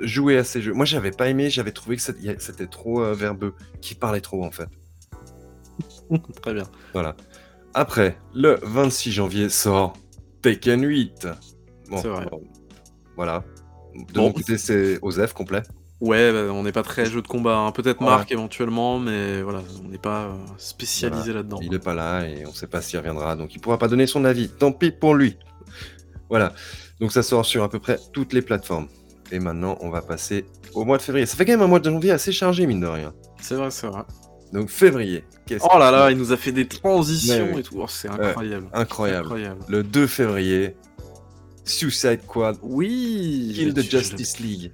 joué 0.00 0.36
à 0.38 0.44
ces 0.44 0.60
jeux. 0.62 0.72
Moi, 0.72 0.84
j'avais 0.84 1.10
pas 1.10 1.28
aimé, 1.28 1.50
j'avais 1.50 1.72
trouvé 1.72 1.96
que 1.96 2.02
c'était- 2.02 2.66
trop 2.66 3.02
euh, 3.02 3.14
verbeux, 3.14 3.54
qui 3.80 3.94
parlait 3.94 4.20
trop 4.20 4.44
en 4.44 4.50
fait. 4.50 4.68
Très 6.42 6.54
bien. 6.54 6.64
Voilà. 6.92 7.16
Après, 7.74 8.18
le 8.34 8.58
26 8.62 9.12
janvier 9.12 9.48
sort 9.48 9.92
Tekken 10.42 10.82
8. 10.84 11.28
Bon, 11.90 11.98
C'est 12.02 12.08
vrai. 12.08 12.26
bon, 12.30 12.42
voilà. 13.16 13.44
De 13.94 14.12
Bon. 14.14 14.22
mon 14.22 14.32
côté, 14.32 14.58
c'est 14.58 14.98
Osef 15.02 15.32
complet. 15.32 15.62
Ouais, 16.00 16.32
bah, 16.32 16.52
on 16.52 16.62
n'est 16.62 16.72
pas 16.72 16.84
très 16.84 17.06
jeu 17.06 17.20
de 17.22 17.26
combat, 17.26 17.56
hein. 17.58 17.72
peut-être 17.72 18.00
Ouais. 18.00 18.06
Marc 18.06 18.30
éventuellement, 18.30 19.00
mais 19.00 19.42
voilà, 19.42 19.62
on 19.84 19.88
n'est 19.88 19.98
pas 19.98 20.26
euh, 20.26 20.34
spécialisé 20.56 21.32
là-dedans. 21.32 21.58
Il 21.60 21.74
est 21.74 21.78
pas 21.80 21.94
là 21.94 22.24
et 22.24 22.46
on 22.46 22.52
sait 22.52 22.68
pas 22.68 22.80
s'il 22.80 22.98
reviendra, 23.00 23.34
donc 23.34 23.54
il 23.54 23.60
pourra 23.60 23.78
pas 23.78 23.88
donner 23.88 24.06
son 24.06 24.24
avis. 24.24 24.48
Tant 24.48 24.70
pis 24.70 24.92
pour 24.92 25.14
lui. 25.16 25.36
Voilà. 26.30 26.52
Donc 27.00 27.10
ça 27.12 27.22
sort 27.24 27.44
sur 27.44 27.64
à 27.64 27.68
peu 27.68 27.80
près 27.80 27.98
toutes 28.12 28.32
les 28.32 28.42
plateformes. 28.42 28.86
Et 29.30 29.38
maintenant, 29.38 29.76
on 29.80 29.90
va 29.90 30.00
passer 30.02 30.46
au 30.74 30.84
mois 30.84 30.96
de 30.96 31.02
février. 31.02 31.26
Ça 31.26 31.36
fait 31.36 31.44
quand 31.44 31.52
même 31.52 31.62
un 31.62 31.66
mois 31.66 31.80
de 31.80 31.90
janvier 31.90 32.12
assez 32.12 32.32
chargé, 32.32 32.66
mine 32.66 32.80
de 32.80 32.86
rien. 32.86 33.12
C'est 33.40 33.54
vrai, 33.54 33.70
c'est 33.70 33.86
vrai. 33.86 34.02
Donc 34.52 34.70
février. 34.70 35.24
Oh 35.60 35.78
là 35.78 35.90
là, 35.90 36.10
il 36.10 36.16
nous 36.16 36.32
a 36.32 36.36
fait 36.36 36.52
des 36.52 36.66
transitions 36.66 37.58
et 37.58 37.62
tout, 37.62 37.76
Oh, 37.78 37.86
c'est 37.88 38.08
incroyable. 38.08 38.68
Incroyable. 38.72 39.26
Incroyable. 39.26 39.60
Le 39.68 39.82
2 39.82 40.06
février, 40.06 40.76
Suicide 41.64 42.20
Squad, 42.22 42.56
Oui 42.62 43.52
Kill 43.54 43.74
the 43.74 43.82
Justice 43.82 44.38
League. 44.38 44.72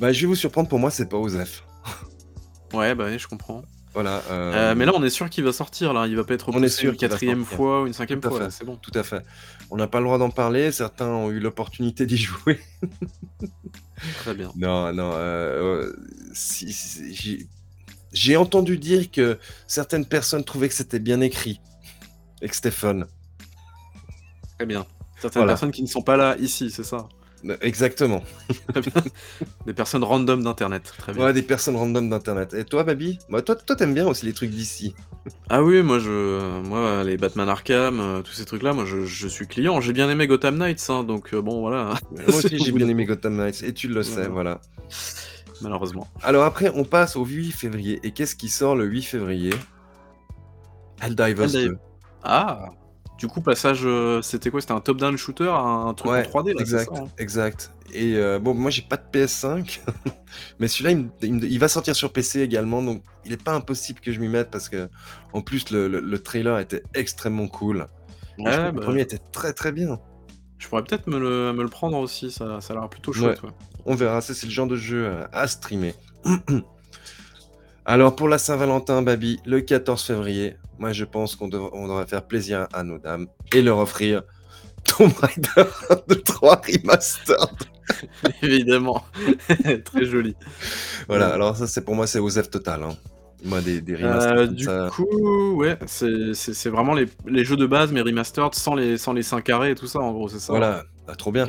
Bah, 0.00 0.12
je 0.12 0.20
vais 0.20 0.26
vous 0.26 0.34
surprendre, 0.36 0.68
pour 0.68 0.78
moi, 0.78 0.90
c'est 0.90 1.08
pas 1.08 1.16
Osef. 1.18 1.64
Ouais, 2.72 2.94
bah 2.94 3.04
oui, 3.08 3.18
je 3.18 3.28
comprends. 3.28 3.62
Voilà. 3.94 4.22
euh, 4.30 4.70
Euh, 4.70 4.74
mais 4.74 4.86
là, 4.86 4.92
on 4.94 5.02
est 5.02 5.10
sûr 5.10 5.28
qu'il 5.28 5.44
va 5.44 5.52
sortir, 5.52 5.92
là. 5.92 6.06
Il 6.06 6.16
va 6.16 6.24
pas 6.24 6.34
être 6.34 6.48
On 6.52 6.62
est 6.62 6.68
sûr 6.68 6.92
une 6.92 6.96
quatrième 6.96 7.44
fois 7.44 7.82
ou 7.82 7.86
une 7.86 7.92
cinquième 7.92 8.20
Tout 8.20 8.30
fois, 8.30 8.50
c'est 8.50 8.64
bon. 8.64 8.76
Tout 8.76 8.92
à 8.94 9.02
fait. 9.02 9.22
On 9.70 9.76
n'a 9.76 9.86
pas 9.86 9.98
le 9.98 10.04
droit 10.06 10.18
d'en 10.18 10.30
parler. 10.30 10.72
Certains 10.72 11.08
ont 11.08 11.30
eu 11.30 11.40
l'opportunité 11.40 12.06
d'y 12.06 12.16
jouer. 12.22 12.60
Très 14.20 14.34
bien. 14.34 14.50
Non, 14.56 14.92
non. 14.92 15.10
euh, 15.14 15.92
si- 16.32 16.72
si- 16.72 17.14
j'ai- 17.14 17.46
J'ai 18.12 18.36
entendu 18.36 18.76
dire 18.76 19.10
que 19.10 19.38
certaines 19.66 20.04
personnes 20.04 20.44
trouvaient 20.44 20.68
que 20.68 20.74
c'était 20.74 20.98
bien 20.98 21.20
écrit 21.22 21.60
et 22.42 22.48
que 22.48 22.54
c'était 22.54 22.70
fun. 22.70 23.04
Très 24.58 24.66
bien. 24.66 24.84
Certaines 25.20 25.40
Voilà. 25.40 25.52
personnes 25.52 25.70
qui 25.70 25.82
ne 25.82 25.86
sont 25.86 26.02
pas 26.02 26.16
là 26.18 26.36
ici, 26.38 26.70
c'est 26.70 26.84
ça. 26.84 27.08
Exactement. 27.60 28.22
Des 29.66 29.74
personnes 29.74 30.04
random 30.04 30.42
d'internet. 30.44 30.92
Très 30.98 31.12
bien. 31.12 31.24
Ouais, 31.24 31.32
des 31.32 31.42
personnes 31.42 31.76
random 31.76 32.08
d'internet. 32.08 32.54
Et 32.54 32.64
toi, 32.64 32.84
Babi? 32.84 33.18
Bah, 33.28 33.42
Toi, 33.42 33.56
toi, 33.56 33.74
t'aimes 33.76 33.94
bien 33.94 34.06
aussi 34.06 34.26
les 34.26 34.32
trucs 34.32 34.50
d'ici. 34.50 34.94
Ah 35.50 35.62
oui, 35.62 35.82
moi, 35.82 35.98
je, 35.98 36.60
moi, 36.62 37.02
les 37.04 37.16
Batman 37.16 37.48
Arkham, 37.48 38.00
euh, 38.00 38.22
tous 38.22 38.32
ces 38.32 38.44
trucs-là, 38.44 38.72
moi, 38.72 38.84
je, 38.84 39.04
je 39.04 39.28
suis 39.28 39.46
client. 39.46 39.80
J'ai 39.80 39.92
bien 39.92 40.08
aimé 40.10 40.26
Gotham 40.26 40.56
Knights, 40.56 40.86
hein, 40.88 41.02
donc 41.04 41.34
euh, 41.34 41.40
bon, 41.42 41.60
voilà. 41.60 41.94
Moi 42.12 42.36
aussi, 42.36 42.58
j'ai 42.64 42.72
bien 42.72 42.88
aimé 42.88 43.04
Gotham 43.06 43.36
Knights. 43.36 43.62
Et 43.64 43.72
tu 43.74 43.88
le 43.88 44.02
sais, 44.02 44.28
Voilà. 44.28 44.28
voilà. 44.28 44.60
Malheureusement. 45.62 46.08
Alors 46.22 46.44
après, 46.44 46.70
on 46.74 46.84
passe 46.84 47.14
au 47.16 47.24
8 47.24 47.52
février. 47.52 48.00
Et 48.02 48.10
qu'est-ce 48.12 48.34
qui 48.36 48.48
sort 48.48 48.74
le 48.76 48.84
8 48.84 49.02
février? 49.02 49.52
Helldivers 51.00 51.46
Helldiv- 51.48 51.68
2. 51.68 51.76
Ah. 52.24 52.70
Du 53.22 53.28
coup, 53.28 53.40
passage, 53.40 53.82
euh, 53.84 54.20
c'était 54.20 54.50
quoi? 54.50 54.60
C'était 54.60 54.72
un 54.72 54.80
top-down 54.80 55.16
shooter, 55.16 55.48
un 55.48 55.94
truc 55.94 56.10
Ouais, 56.10 56.26
en 56.26 56.40
3D, 56.40 56.48
là, 56.48 56.54
c'est 56.56 56.60
exact, 56.62 56.90
ça, 56.92 57.00
hein? 57.02 57.08
exact. 57.18 57.70
Et 57.94 58.16
euh, 58.16 58.40
bon, 58.40 58.52
moi 58.52 58.68
j'ai 58.72 58.82
pas 58.82 58.96
de 58.96 59.04
PS5, 59.12 59.80
mais 60.58 60.66
celui-là 60.66 61.00
il, 61.22 61.58
va 61.60 61.68
sortir 61.68 61.94
sur 61.94 62.12
PC 62.12 62.40
également, 62.40 62.82
donc 62.82 63.04
il 63.24 63.32
est 63.32 63.40
pas 63.40 63.52
impossible 63.52 64.00
que 64.00 64.10
je 64.10 64.18
m'y 64.18 64.26
mette 64.26 64.50
parce 64.50 64.68
que 64.68 64.88
en 65.32 65.40
plus 65.40 65.70
le, 65.70 65.86
le- 65.86 66.00
le 66.00 66.18
trailer 66.18 66.58
était 66.58 66.82
extrêmement 66.94 67.46
cool. 67.46 67.86
Ouais, 68.38 68.56
bah, 68.58 68.72
Le 68.74 68.80
premier 68.80 69.02
était 69.02 69.20
très 69.30 69.52
très 69.52 69.70
bien. 69.70 70.00
je 70.58 70.66
pourrais 70.66 70.82
peut-être 70.82 71.06
me 71.06 71.20
le, 71.20 71.52
me 71.52 71.62
le 71.62 71.68
prendre 71.68 71.98
aussi, 71.98 72.32
ça, 72.32 72.60
ça 72.60 72.72
a 72.74 72.76
l'air 72.76 72.88
plutôt 72.88 73.12
chouette. 73.12 73.40
ouais. 73.44 73.50
On 73.86 73.94
verra, 73.94 74.20
c'est 74.20 74.42
le 74.42 74.50
genre 74.50 74.66
de 74.66 74.74
jeu 74.74 75.06
euh, 75.06 75.24
à 75.32 75.46
streamer. 75.46 75.94
Alors 77.84 78.16
pour 78.16 78.28
la 78.28 78.38
Saint-Valentin, 78.38 79.02
Babi, 79.02 79.38
le 79.44 79.60
14 79.60 80.02
février, 80.02 80.56
moi 80.82 80.90
je 80.92 81.04
pense 81.04 81.36
qu'on 81.36 81.46
dev- 81.46 81.70
on 81.72 81.86
devrait 81.86 82.06
faire 82.08 82.24
plaisir 82.26 82.66
à 82.72 82.82
nos 82.82 82.98
dames 82.98 83.28
et 83.54 83.62
leur 83.62 83.78
offrir 83.78 84.22
Tomb 84.84 85.12
Raider 85.22 85.70
2 86.08 86.16
3 86.22 86.60
Remastered. 86.66 87.38
Évidemment. 88.42 89.04
Très 89.84 90.04
joli. 90.06 90.34
Voilà, 91.06 91.28
Ouais. 91.28 91.32
alors 91.34 91.56
ça 91.56 91.68
c'est 91.68 91.84
pour 91.84 91.94
moi 91.94 92.08
c'est 92.08 92.18
Osef 92.18 92.50
total. 92.50 92.82
Hein. 92.82 92.96
Moi 93.44 93.60
des, 93.60 93.80
des 93.80 93.94
Euh, 93.94 94.08
remasters 94.08 94.48
du 94.48 94.64
ça. 94.64 94.88
coup, 94.92 95.54
ouais, 95.54 95.78
c'est 95.86 96.68
vraiment 96.68 96.94
les, 96.94 97.06
les 97.26 97.44
jeux 97.44 97.56
de 97.56 97.66
base, 97.66 97.92
mais 97.92 98.00
remastered 98.00 98.54
sans 98.54 98.74
les, 98.74 98.98
sans 98.98 99.12
les 99.12 99.22
5 99.22 99.42
carrés 99.44 99.70
et 99.70 99.74
tout 99.76 99.86
ça, 99.86 100.00
en 100.00 100.12
gros, 100.12 100.28
c'est 100.28 100.38
ça 100.40 100.52
Voilà, 100.52 100.82
Ah, 101.08 101.14
trop 101.14 101.30
bien. 101.32 101.46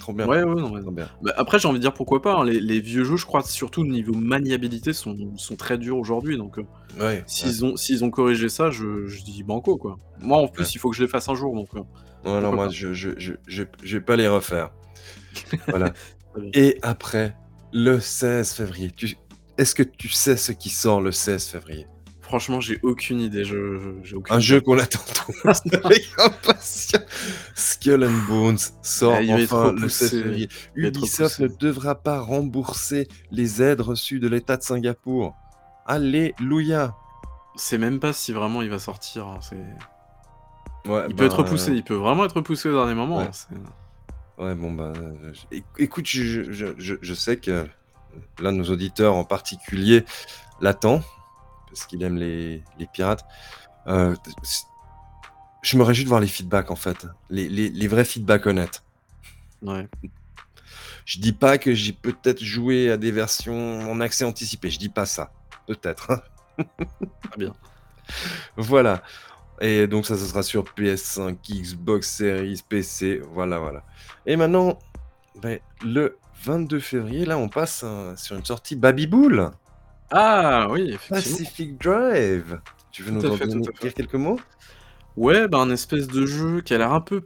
Trop 0.00 0.12
bien. 0.12 0.26
Ouais, 0.26 0.42
ouais, 0.42 0.60
non, 0.60 0.70
mais- 0.74 0.80
Trop 0.80 0.90
bien. 0.90 1.08
Bah, 1.22 1.32
après, 1.36 1.58
j'ai 1.60 1.68
envie 1.68 1.78
de 1.78 1.82
dire 1.82 1.92
pourquoi 1.94 2.20
pas. 2.20 2.34
hein, 2.38 2.44
Les, 2.44 2.58
les 2.58 2.80
vieux 2.80 3.04
jeux, 3.04 3.16
je 3.16 3.24
crois, 3.26 3.42
surtout 3.42 3.82
au 3.82 3.86
niveau 3.86 4.14
maniabilité, 4.14 4.92
sont, 4.92 5.16
sont 5.36 5.54
très 5.54 5.78
durs 5.78 5.96
aujourd'hui. 5.98 6.36
Donc, 6.36 6.58
euh, 6.58 6.62
Ouais. 6.98 7.04
ouais. 7.04 7.24
s'ils 7.26 7.64
ont, 7.64 7.76
s'ils 7.76 8.02
ont 8.04 8.10
corrigé 8.10 8.48
ça, 8.48 8.70
je, 8.72 9.06
je 9.06 9.22
dis 9.22 9.42
banco, 9.44 9.76
quoi. 9.76 9.98
Moi, 10.18 10.38
en 10.38 10.48
plus, 10.48 10.64
Ouais. 10.64 10.70
il 10.74 10.78
faut 10.78 10.90
que 10.90 10.96
je 10.96 11.02
les 11.02 11.08
fasse 11.08 11.28
un 11.28 11.34
jour. 11.36 11.54
Donc, 11.54 11.68
euh, 11.76 11.78
Non, 12.24 12.34
non, 12.34 12.40
pourquoi 12.40 12.50
moi 12.56 12.66
pas. 12.66 12.72
je, 12.72 12.92
je, 12.92 13.10
je, 13.18 13.32
je, 13.46 13.62
je 13.82 13.96
vais 13.98 14.04
pas 14.04 14.16
les 14.16 14.26
refaire. 14.26 14.70
voilà. 15.68 15.90
Très 16.32 16.40
bien. 16.40 16.50
Et 16.54 16.78
après, 16.82 17.36
le 17.72 18.00
16 18.00 18.52
février, 18.54 18.90
tu... 18.90 19.16
est-ce 19.58 19.74
que 19.74 19.82
tu 19.84 20.08
sais 20.08 20.36
ce 20.36 20.52
qui 20.52 20.70
sort 20.70 21.00
le 21.00 21.12
16 21.12 21.44
février? 21.46 21.86
Franchement, 22.30 22.60
j'ai 22.60 22.78
aucune 22.82 23.20
idée. 23.20 23.44
Je, 23.44 23.76
je- 23.78 24.04
j'ai 24.04 24.16
aucune 24.16 24.32
Un 24.34 24.38
idée. 24.38 24.46
jeu 24.46 24.60
qu'on 24.60 24.78
attend 24.78 25.00
tous 25.14 25.60
avec 25.84 26.08
impatience. 26.16 27.02
Skull 27.54 28.04
and 28.04 28.26
Bones 28.28 28.58
sort 28.82 29.14
Ah, 29.16 29.22
il 29.22 29.32
va 29.32 29.40
être 29.40 29.52
enfin 29.54 29.72
le 29.72 29.76
repoussé. 29.78 30.08
16 30.08 30.22
février. 30.22 30.48
Il 30.76 30.82
va 30.82 30.88
être 30.88 30.96
Ubisoft 30.98 31.40
ne 31.40 31.48
devra 31.48 31.94
pas 31.96 32.20
rembourser 32.20 33.08
les 33.32 33.60
aides 33.62 33.80
reçues 33.80 34.20
de 34.20 34.28
l'État 34.28 34.56
de 34.56 34.62
Singapour. 34.62 35.34
Alléluia. 35.86 36.94
C'est 37.56 37.78
même 37.78 37.98
pas 38.00 38.12
si 38.12 38.32
vraiment 38.32 38.62
il 38.62 38.70
va 38.70 38.78
sortir. 38.78 39.26
hein, 39.26 39.40
Ouais, 40.86 41.04
Il 41.08 41.14
peut 41.14 41.24
être 41.26 41.38
repoussé. 41.38 41.72
Il 41.72 41.82
peut 41.82 41.94
vraiment 41.94 42.24
être 42.24 42.36
repoussé 42.36 42.68
au 42.68 42.74
dernier 42.74 42.94
moment. 42.94 43.18
ouais. 43.18 43.30
hein, 44.38 44.54
bon, 44.54 44.70
bah. 44.72 44.92
euh, 44.96 45.32
Écoute, 45.78 46.06
je, 46.06 46.42
je, 46.78 47.14
sais 47.14 47.36
que 47.36 47.66
l'un 48.40 48.52
de 48.52 48.58
nos 48.58 48.70
auditeurs 48.70 49.14
en 49.14 49.24
particulier 49.24 50.04
l'attend, 50.60 51.02
parce 51.70 51.86
qu'il 51.86 52.02
aime 52.02 52.16
les, 52.16 52.62
les 52.78 52.86
pirates. 52.86 53.24
Euh, 53.86 54.14
je 55.62 55.76
me 55.76 55.82
réjouis 55.82 56.04
de 56.04 56.08
voir 56.08 56.20
les 56.20 56.26
feedbacks, 56.26 56.70
en 56.70 56.76
fait. 56.76 57.06
Les, 57.28 57.48
les, 57.48 57.68
les 57.70 57.88
vrais 57.88 58.04
feedbacks 58.04 58.46
honnêtes. 58.46 58.82
Ouais. 59.62 59.88
Je 61.04 61.18
dis 61.18 61.32
pas 61.32 61.58
que 61.58 61.74
j'ai 61.74 61.92
peut-être 61.92 62.42
joué 62.42 62.90
à 62.90 62.96
des 62.96 63.10
versions 63.10 63.90
en 63.90 64.00
accès 64.00 64.24
anticipé. 64.24 64.70
Je 64.70 64.78
dis 64.78 64.88
pas 64.88 65.06
ça. 65.06 65.32
Peut-être. 65.66 66.10
hein. 66.10 66.20
Très 67.30 67.38
bien. 67.38 67.54
Voilà. 68.56 69.02
Et 69.60 69.86
donc 69.86 70.06
ça, 70.06 70.16
ce 70.16 70.24
sera 70.24 70.42
sur 70.42 70.64
PS5, 70.64 71.36
Xbox 71.50 72.08
Series, 72.16 72.62
PC. 72.68 73.20
Voilà, 73.32 73.58
voilà. 73.58 73.84
Et 74.24 74.36
maintenant, 74.36 74.78
ben, 75.42 75.58
le 75.84 76.16
22 76.44 76.80
février, 76.80 77.26
là, 77.26 77.36
on 77.36 77.48
passe 77.48 77.82
euh, 77.84 78.16
sur 78.16 78.36
une 78.36 78.44
sortie 78.44 78.76
Babyboul. 78.76 79.50
Ah 80.10 80.68
oui, 80.70 80.90
effectivement. 80.92 81.38
Pacific 81.38 81.76
Drive. 81.78 82.60
Tu 82.92 83.02
veux 83.02 83.10
Tout 83.18 83.26
nous 83.26 83.30
en 83.30 83.38
fait, 83.38 83.50
dire 83.80 83.94
quelques 83.94 84.14
mots? 84.14 84.38
Ouais, 85.16 85.48
bah 85.48 85.58
un 85.58 85.70
espèce 85.70 86.08
de 86.08 86.24
jeu 86.26 86.60
qui 86.62 86.72
a 86.74 86.78
l'air 86.78 86.92
un 86.92 87.00
peu, 87.00 87.22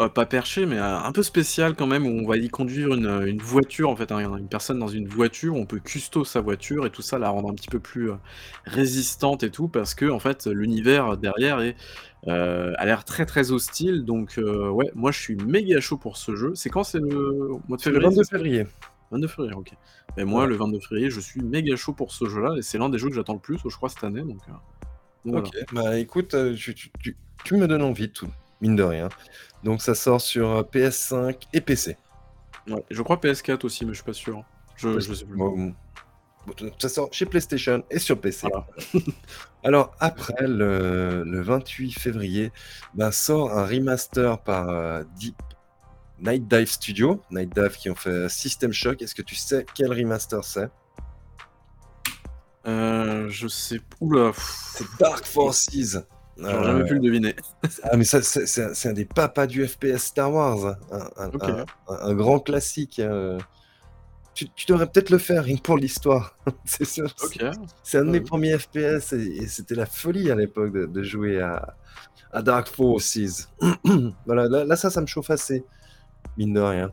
euh, 0.00 0.08
pas 0.08 0.26
perché, 0.26 0.64
mais 0.66 0.78
euh, 0.78 0.98
un 0.98 1.12
peu 1.12 1.22
spécial 1.22 1.74
quand 1.74 1.86
même, 1.86 2.06
où 2.06 2.10
on 2.10 2.26
va 2.26 2.36
y 2.36 2.48
conduire 2.48 2.94
une, 2.94 3.06
euh, 3.06 3.26
une 3.26 3.40
voiture, 3.42 3.90
en 3.90 3.96
fait, 3.96 4.12
un- 4.12 4.36
une 4.36 4.48
personne 4.48 4.78
dans 4.78 4.88
une 4.88 5.08
voiture, 5.08 5.54
on 5.56 5.66
peut 5.66 5.80
custo 5.80 6.24
sa 6.24 6.40
voiture 6.40 6.86
et 6.86 6.90
tout 6.90 7.02
ça, 7.02 7.18
la 7.18 7.28
rendre 7.30 7.50
un 7.50 7.54
petit 7.54 7.68
peu 7.68 7.80
plus 7.80 8.10
euh, 8.12 8.16
résistante 8.64 9.42
et 9.42 9.50
tout, 9.50 9.68
parce 9.68 9.94
que 9.94 10.06
en 10.10 10.20
fait, 10.20 10.46
l'univers 10.46 11.16
derrière 11.18 11.60
est, 11.60 11.76
a 12.26 12.84
l'air 12.86 13.04
très 13.04 13.26
très 13.26 13.50
hostile. 13.52 14.04
Donc 14.04 14.34
ouais, 14.38 14.90
moi 14.94 15.12
je 15.12 15.20
suis 15.20 15.36
méga 15.36 15.80
chaud 15.80 15.98
pour 15.98 16.16
ce 16.16 16.36
jeu. 16.36 16.54
C'est 16.54 16.70
quand 16.70 16.84
c'est 16.84 16.98
le 17.00 17.48
mois 17.68 17.76
de 17.78 17.82
C'est 17.82 17.90
le 17.90 18.00
février 18.00 18.00
22 18.00 18.24
c'est 18.24 18.24
ça? 18.24 18.38
février. 18.38 18.64
22 19.10 19.28
février, 19.28 19.54
ok. 19.54 19.72
Et 20.16 20.24
moi, 20.24 20.46
le 20.46 20.56
22 20.56 20.80
février, 20.80 21.10
je 21.10 21.20
suis 21.20 21.40
méga 21.42 21.76
chaud 21.76 21.92
pour 21.92 22.12
ce 22.12 22.26
jeu-là, 22.28 22.54
et 22.56 22.62
c'est 22.62 22.78
l'un 22.78 22.88
des 22.88 22.98
jeux 22.98 23.08
que 23.08 23.14
j'attends 23.14 23.34
le 23.34 23.38
plus, 23.40 23.58
je 23.64 23.76
crois, 23.76 23.88
cette 23.88 24.04
année. 24.04 24.22
Donc, 24.22 24.38
euh, 24.48 24.52
voilà. 25.24 25.46
Ok, 25.46 25.54
bah 25.72 25.98
écoute, 25.98 26.34
euh, 26.34 26.54
tu, 26.54 26.74
tu- 26.74 26.90
tu- 27.00 27.16
tu 27.44 27.56
me 27.56 27.66
donnes 27.68 27.82
envie, 27.82 28.10
tout, 28.10 28.28
mine 28.60 28.76
de 28.76 28.82
rien. 28.82 29.08
Donc 29.64 29.82
ça 29.82 29.94
sort 29.94 30.20
sur 30.20 30.48
euh, 30.50 30.62
PS5 30.62 31.46
et 31.52 31.60
PC. 31.60 31.96
Ouais, 32.68 32.82
je 32.90 33.02
crois 33.02 33.16
PS4 33.16 33.64
aussi, 33.64 33.84
mais 33.84 33.92
je 33.92 33.96
suis 33.96 34.04
pas 34.04 34.12
sûr. 34.12 34.42
Je, 34.76 34.98
je 34.98 35.14
sais 35.14 35.24
plus. 35.24 35.36
Bon, 35.36 35.74
ça 36.78 36.88
sort 36.88 37.08
chez 37.12 37.26
PlayStation 37.26 37.82
et 37.90 37.98
sur 37.98 38.20
PC. 38.20 38.46
Alors 39.64 39.92
après, 39.98 40.46
le, 40.46 41.24
le 41.24 41.40
28 41.42 41.92
février, 41.98 42.52
ben, 42.94 43.10
sort 43.10 43.52
un 43.56 43.66
remaster 43.66 44.38
par 44.42 44.68
euh, 44.68 45.02
Deep 45.18 45.36
Night 46.20 46.48
Dive 46.48 46.68
Studio. 46.70 47.20
Night 47.30 47.54
Dive 47.54 47.76
qui 47.76 47.90
ont 47.90 47.94
fait 47.94 48.28
System 48.28 48.72
Shock. 48.72 49.02
Est-ce 49.02 49.14
que 49.14 49.22
tu 49.22 49.34
sais 49.34 49.66
quel 49.74 49.92
remaster 49.92 50.42
c'est 50.44 50.68
Euh, 52.66 53.28
je 53.28 53.46
sais. 53.48 53.80
Oula. 54.00 54.32
C'est 54.72 54.84
Dark 54.98 55.24
Forces. 55.24 55.68
J'aurais 56.38 56.54
Euh, 56.54 56.62
jamais 56.64 56.84
pu 56.84 56.94
le 56.94 57.00
deviner. 57.00 57.34
Ah 57.84 57.96
mais 57.96 58.04
ça 58.04 58.20
c'est 58.22 58.86
un, 58.88 58.92
des 58.92 59.04
papas 59.06 59.46
du 59.46 59.66
FPS 59.66 59.98
Star 59.98 60.30
Wars, 60.32 60.66
hein. 60.66 61.08
un, 61.16 61.62
un- 61.88 62.14
grand 62.14 62.40
classique. 62.40 62.98
euh. 62.98 63.38
Tu, 64.34 64.50
tu 64.50 64.66
devrais 64.66 64.86
peut-être 64.86 65.08
le 65.08 65.16
faire 65.16 65.44
rien 65.44 65.56
pour 65.56 65.78
l'histoire. 65.78 66.36
c'est 66.66 66.84
sûr. 66.84 67.14
C'est 67.82 67.96
un 67.98 68.04
de 68.04 68.10
mes 68.10 68.18
Ouais. 68.18 68.24
premiers 68.24 68.58
FPS 68.58 69.14
et, 69.14 69.38
et 69.42 69.46
c'était 69.46 69.74
la 69.74 69.86
folie 69.86 70.30
à 70.30 70.34
l'époque 70.34 70.72
de, 70.72 70.84
de 70.84 71.02
jouer 71.02 71.40
à, 71.40 71.74
à 72.32 72.42
Dark 72.42 72.68
Forces. 72.68 73.48
voilà, 74.26 74.46
là, 74.48 74.64
là, 74.66 74.76
ça, 74.76 74.90
ça 74.90 75.00
me 75.00 75.06
chauffe 75.06 75.30
assez, 75.30 75.64
mine 76.36 76.54
de 76.54 76.60
rien, 76.60 76.92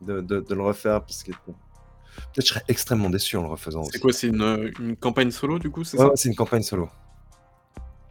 de, 0.00 0.20
de- 0.20 0.40
de 0.40 0.54
le 0.54 0.62
refaire 0.62 1.00
parce 1.02 1.22
que 1.22 1.32
peut-être 1.32 1.56
je 2.36 2.52
serais 2.52 2.62
extrêmement 2.68 3.10
déçu 3.10 3.36
en 3.36 3.42
le 3.42 3.48
refaisant 3.48 3.84
C'est 3.84 3.98
quoi 3.98 4.12
C'est 4.12 4.28
une, 4.28 4.72
une 4.80 4.96
campagne 4.96 5.30
solo 5.30 5.58
du 5.58 5.70
coup 5.70 5.84
C'est 5.84 5.98
Ouais, 5.98 6.10
une 6.24 6.34
campagne 6.34 6.62
solo. 6.62 6.88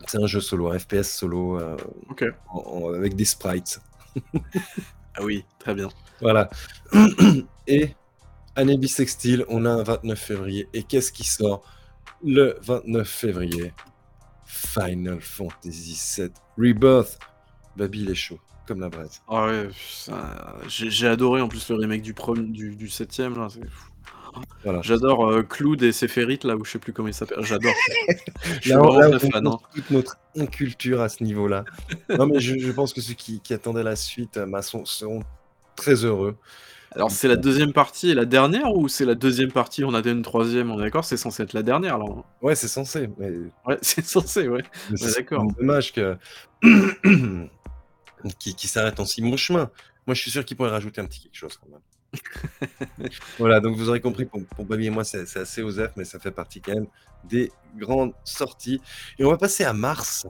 C'est 0.08 0.22
un 0.22 0.28
jeu 0.28 0.42
solo, 0.42 0.70
un 0.72 0.78
FPS 0.78 1.04
solo 1.18 1.60
euh, 1.60 1.78
Ok. 2.10 2.24
en- 2.50 2.60
en- 2.60 2.94
avec 2.94 3.16
des 3.16 3.26
sprites. 3.26 3.80
Ah 5.18 5.24
oui, 5.24 5.44
très 5.60 5.74
bien. 5.74 5.90
Voilà. 6.22 6.50
Et 7.68 7.96
année 8.56 8.78
bissextile, 8.78 9.46
on 9.50 9.66
a 9.66 9.70
un 9.70 9.84
29 9.84 10.20
février. 10.20 10.70
Et 10.74 10.84
qu'est-ce 10.84 11.12
qui 11.12 11.24
sort 11.26 11.64
le 12.24 12.58
29 12.62 13.08
février? 13.08 13.74
Final 14.46 15.20
Fantasy 15.22 16.00
VII 16.18 16.32
Rebirth. 16.58 17.18
Baby, 17.76 18.02
il 18.04 18.10
est 18.12 18.16
chaud, 18.16 18.40
comme 18.68 18.80
la 18.80 18.90
braise. 18.90 19.22
Ah 19.28 19.46
ouais, 19.48 19.70
ça- 19.90 20.56
j'ai 20.68 20.90
j'ai 20.90 21.08
adoré 21.08 21.42
en 21.42 21.48
plus 21.48 21.70
le 21.70 21.76
remake 21.76 22.02
du, 22.02 22.14
premier, 22.14 22.42
du, 22.48 22.76
du 22.76 22.88
7ème. 22.88 23.38
Là, 23.38 23.48
c'est 23.50 23.68
fou. 23.70 23.90
Voilà. 24.66 24.82
J'adore 24.82 25.30
euh, 25.30 25.44
Cloud 25.44 25.82
et 25.82 25.94
Séphérite, 25.94 26.44
là 26.44 26.58
où 26.58 26.66
je 26.66 26.72
sais 26.72 26.80
plus 26.80 26.92
comment 26.92 27.08
il 27.08 27.14
s'appelle. 27.14 27.38
J'adore. 27.44 27.72
Je 28.44 28.60
suis 28.60 28.70
Là, 28.72 28.78
vraiment 28.80 29.00
là, 29.00 29.18
très 29.18 29.28
on 29.28 29.32
fan. 29.32 29.48
hein. 29.48 29.50
montre 29.52 29.70
toute 29.74 29.90
notre 29.92 30.18
inculture 30.38 31.00
à 31.02 31.08
ce 31.08 31.24
niveau-là. 31.24 31.64
non, 32.10 32.26
mais 32.28 32.40
je, 32.42 32.58
je 32.60 32.72
pense 32.74 32.94
que 32.94 33.00
ceux 33.00 33.14
qui, 33.14 33.40
qui 33.40 33.54
attendaient 33.54 33.84
la 33.84 33.96
suite 33.96 34.36
euh, 34.36 34.46
bah, 34.46 34.62
sont- 34.62 34.84
seront 34.84 35.22
très 35.78 36.04
heureux. 36.04 36.36
Alors, 36.94 37.12
c'est 37.12 37.28
la 37.30 37.36
deuxième 37.38 37.72
partie 37.74 38.10
et 38.12 38.14
la 38.14 38.26
dernière 38.26 38.74
ou 38.76 38.88
c'est 38.90 39.04
la 39.06 39.16
deuxième 39.16 39.52
partie 39.52 39.84
On 39.86 39.94
a 39.94 40.00
une 40.06 40.22
troisième, 40.22 40.70
on 40.72 40.80
est 40.80 40.84
d'accord 40.84 41.04
C'est 41.06 41.18
censé 41.18 41.44
être 41.44 41.54
la 41.54 41.64
dernière, 41.64 41.98
là. 41.98 42.06
hein 42.10 42.24
Ouais, 42.42 42.56
c'est 42.56 42.68
censé, 42.70 43.10
mais, 43.18 43.32
Ouais, 43.66 43.78
c'est 43.82 44.06
censé, 44.06 44.48
ouais. 44.50 44.64
c'est 44.96 45.16
d'accord. 45.16 45.46
dommage 45.58 45.94
que 45.94 46.18
qui, 48.34 48.56
qui 48.56 48.68
s'arrête 48.68 49.00
en 49.00 49.06
si 49.06 49.22
bon 49.22 49.38
chemin. 49.38 49.70
Moi, 50.08 50.14
je 50.14 50.22
suis 50.22 50.32
sûr 50.32 50.46
qu'il 50.46 50.58
pourrait 50.58 50.70
rajouter 50.70 51.02
un 51.02 51.06
petit 51.06 51.22
quelque 51.22 51.36
chose 51.36 51.58
quand 51.58 51.70
même. 51.70 53.10
voilà, 53.40 53.60
donc 53.60 53.76
vous 53.76 53.90
aurez 53.90 54.02
compris, 54.02 54.26
pour, 54.26 54.44
pour 54.46 54.66
Baby 54.66 54.88
et 54.88 54.90
moi, 54.90 55.04
c'est 55.04 55.38
assez 55.38 55.62
osef, 55.62 55.92
mais 55.96 56.06
ça 56.06 56.20
fait 56.20 56.32
partie 56.32 56.62
quand 56.62 56.74
même 56.74 56.88
des 57.24 57.52
grandes 57.76 58.14
sorties. 58.24 58.82
Et 59.20 59.26
on 59.26 59.30
va 59.30 59.38
passer 59.38 59.64
à 59.64 59.74
Mars. 59.74 60.28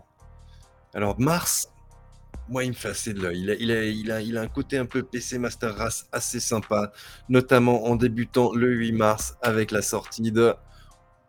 Alors, 0.93 1.19
Mars, 1.19 1.69
moi, 2.47 2.63
il 2.63 2.69
me 2.69 2.75
fait 2.75 2.89
assez 2.89 3.13
de 3.13 3.21
l'œil. 3.21 3.41
Il 3.41 3.49
a, 3.49 3.55
il, 3.55 3.71
a, 3.71 3.85
il, 3.85 4.11
a, 4.11 4.21
il 4.21 4.37
a 4.37 4.41
un 4.41 4.47
côté 4.47 4.77
un 4.77 4.85
peu 4.85 5.03
PC 5.03 5.39
Master 5.39 5.75
Race 5.75 6.07
assez 6.11 6.39
sympa, 6.39 6.91
notamment 7.27 7.85
en 7.85 7.95
débutant 7.95 8.53
le 8.53 8.71
8 8.71 8.91
mars 8.93 9.35
avec 9.41 9.71
la 9.71 9.81
sortie 9.81 10.31
de 10.31 10.53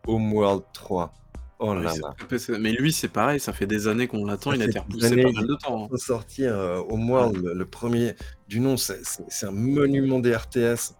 Homeworld 0.05 0.63
3. 0.73 1.13
Oh 1.59 1.73
là 1.73 1.81
là. 1.81 2.13
Mais 2.59 2.71
lui, 2.73 2.93
c'est 2.93 3.07
pareil, 3.07 3.39
ça 3.39 3.51
fait 3.51 3.65
des 3.65 3.87
années 3.87 4.07
qu'on 4.07 4.25
l'attend, 4.25 4.51
il 4.53 4.61
a 4.61 4.65
été 4.65 4.77
repoussé 4.79 5.07
années, 5.07 5.23
pas 5.23 5.31
mal 5.31 5.47
de 5.47 5.55
temps. 5.55 5.89
hein. 5.91 5.97
sortir 5.97 6.53
euh, 6.53 6.81
Homeworld, 6.89 7.37
le, 7.43 7.53
le 7.55 7.65
premier 7.65 8.15
du 8.47 8.59
nom, 8.59 8.77
c'est- 8.77 9.01
un 9.43 9.51
monument 9.51 10.19
des 10.19 10.35
RTS. 10.35 10.93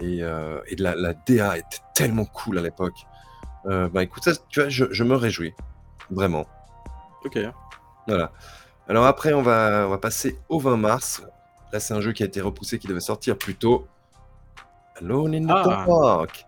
Et, 0.00 0.24
euh, 0.24 0.60
et 0.66 0.74
de 0.74 0.82
la, 0.82 0.96
la 0.96 1.14
DA 1.14 1.56
était 1.56 1.78
tellement 1.94 2.24
cool 2.24 2.58
à 2.58 2.62
l'époque. 2.62 2.96
Euh, 3.66 3.88
bah 3.88 4.02
écoute, 4.02 4.24
ça, 4.24 4.32
tu 4.48 4.58
vois, 4.60 4.68
je, 4.68 4.86
je 4.90 5.04
me 5.04 5.14
réjouis. 5.14 5.54
Vraiment. 6.10 6.46
Ok. 7.24 7.38
Voilà. 8.08 8.32
Alors 8.88 9.06
après, 9.06 9.32
on 9.32 9.42
va, 9.42 9.84
on 9.86 9.90
va 9.90 9.98
passer 9.98 10.36
au 10.48 10.58
20 10.58 10.76
mars. 10.76 11.22
Là, 11.72 11.78
c'est 11.78 11.94
un 11.94 12.00
jeu 12.00 12.12
qui 12.12 12.24
a 12.24 12.26
été 12.26 12.40
repoussé, 12.40 12.80
qui 12.80 12.88
devait 12.88 12.98
sortir 12.98 13.38
plus 13.38 13.54
tôt. 13.54 13.86
Alone 15.00 15.34
in 15.36 15.46
the 15.46 15.50
Ah. 15.50 15.84
Dark. 15.86 16.46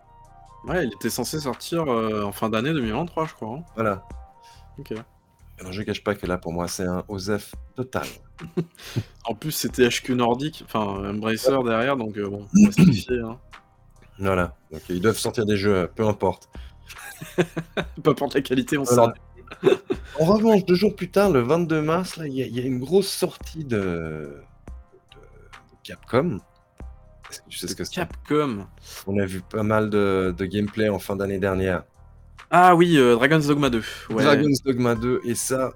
Ouais, 0.67 0.85
il 0.85 0.93
était 0.93 1.09
censé 1.09 1.39
sortir 1.39 1.83
euh, 1.91 2.23
en 2.23 2.31
fin 2.31 2.49
d'année 2.49 2.73
2023, 2.73 3.25
je 3.27 3.33
crois. 3.33 3.55
hein. 3.57 3.63
Voilà. 3.75 4.03
Ok. 4.79 4.93
Alors, 5.59 5.71
je 5.71 5.81
cache 5.81 6.03
pas 6.03 6.13
que 6.13 6.25
là, 6.27 6.37
pour 6.37 6.53
moi, 6.53 6.67
c'est 6.67 6.85
un 6.85 7.03
OSEF 7.07 7.55
total. 7.75 8.05
En 9.25 9.33
plus, 9.33 9.51
c'était 9.51 9.87
HQ 9.89 10.11
Nordique, 10.15 10.63
enfin 10.65 11.09
Embracer 11.09 11.51
derrière, 11.65 11.97
donc 11.97 12.17
euh, 12.17 12.29
bon, 12.29 12.47
on 12.55 12.65
va 12.65 12.71
se 12.71 12.81
méfier, 12.87 13.19
hein. 13.19 13.37
Voilà. 14.19 14.55
Donc, 14.71 14.81
ils 14.89 15.01
doivent 15.01 15.17
sortir 15.17 15.45
des 15.45 15.57
jeux, 15.57 15.75
euh, 15.75 15.87
peu 15.87 16.07
importe. 16.07 16.49
Peu 18.03 18.11
importe 18.11 18.35
la 18.35 18.41
qualité, 18.41 18.77
on 18.77 18.83
Voilà. 18.83 19.13
sort. 19.61 19.73
En 20.19 20.25
revanche, 20.25 20.63
deux 20.65 20.75
jours 20.75 20.95
plus 20.95 21.09
tard, 21.11 21.29
le 21.31 21.41
22 21.41 21.81
mars, 21.81 22.15
là, 22.17 22.27
il 22.27 22.33
y, 22.33 22.41
a- 22.43 22.45
il 22.45 22.55
y 22.55 22.59
a 22.59 22.63
une 22.63 22.79
grosse 22.79 23.09
sortie 23.09 23.65
de, 23.65 23.77
de- 23.77 24.43
de 25.15 25.77
Capcom. 25.83 26.39
Est-ce 27.29 27.41
que 27.41 27.49
tu 27.49 27.57
sais 27.57 27.67
ce 27.67 27.75
que 27.75 27.83
c'est 27.83 27.93
Capcom. 27.95 28.65
On 29.05 29.19
a 29.19 29.25
vu 29.25 29.41
pas 29.41 29.63
mal 29.63 29.89
de, 29.89 30.33
de 30.37 30.45
gameplay 30.45 30.89
en 30.89 30.99
fin 30.99 31.15
d'année 31.15 31.39
dernière. 31.39 31.83
Ah 32.49 32.75
oui, 32.75 32.97
euh, 32.97 33.15
Dragon's 33.15 33.45
Dogma 33.47 33.69
2. 33.69 33.83
Ouais. 34.11 34.23
Dragon's 34.23 34.63
Dogma 34.63 34.95
2, 34.95 35.21
et 35.25 35.35
ça, 35.35 35.67
ouais, 35.67 35.71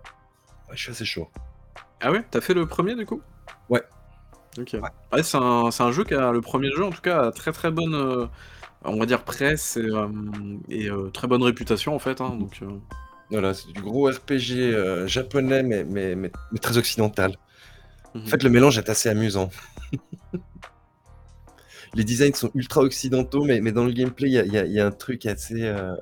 je 0.75 0.83
suis 0.83 0.91
assez 0.91 1.03
chaud. 1.05 1.27
Ah 1.99 2.11
ouais, 2.11 2.23
t'as 2.31 2.39
fait 2.41 2.53
le 2.53 2.65
premier 2.65 2.95
du 2.95 3.05
coup? 3.05 3.21
Ouais. 3.69 3.83
Ok. 4.57 4.77
Ouais, 5.11 5.23
c'est 5.23 5.37
un, 5.37 5.69
c'est 5.71 5.83
un 5.83 5.91
jeu 5.91 6.03
qui 6.05 6.13
a 6.13 6.31
le 6.31 6.41
premier 6.41 6.71
jeu 6.71 6.85
en 6.85 6.89
tout 6.91 7.01
cas 7.01 7.27
a 7.27 7.31
très 7.31 7.51
très 7.51 7.71
bonne, 7.71 7.93
euh, 7.93 8.25
on 8.83 8.97
va 8.97 9.05
dire 9.05 9.23
presse 9.23 9.77
et, 9.77 9.81
euh, 9.81 10.07
et, 10.69 10.89
très 11.13 11.27
bonne 11.27 11.43
réputation 11.43 11.93
en 11.95 11.99
fait. 11.99 12.21
hein, 12.21 12.35
donc 12.39 12.61
Voilà, 13.29 13.53
c'est 13.53 13.71
du 13.73 13.81
gros 13.81 14.09
RPG 14.09 15.07
japonais, 15.07 15.63
mais, 15.63 15.83
mais, 15.83 16.15
mais, 16.15 16.31
mais 16.51 16.59
très 16.59 16.77
occidental. 16.77 17.35
mhm. 18.15 18.23
En 18.23 18.27
fait, 18.27 18.43
le 18.43 18.49
mélange 18.49 18.77
est 18.77 18.89
assez 18.89 19.09
amusant. 19.09 19.49
Les 21.93 22.03
designs 22.03 22.33
sont 22.33 22.51
ultra 22.55 22.81
occidentaux, 22.81 23.43
mais, 23.43 23.59
mais 23.59 23.71
dans 23.71 23.83
le 23.83 23.91
gameplay, 23.91 24.27
il 24.29 24.33
y 24.33 24.39
a, 24.39 24.45
il 24.45 24.53
y 24.53 24.57
a- 24.57 24.65
il 24.65 24.71
y 24.71 24.79
a 24.79 24.85
un 24.87 24.91
truc 24.91 25.25
assez. 25.25 25.63
euh, 25.63 25.93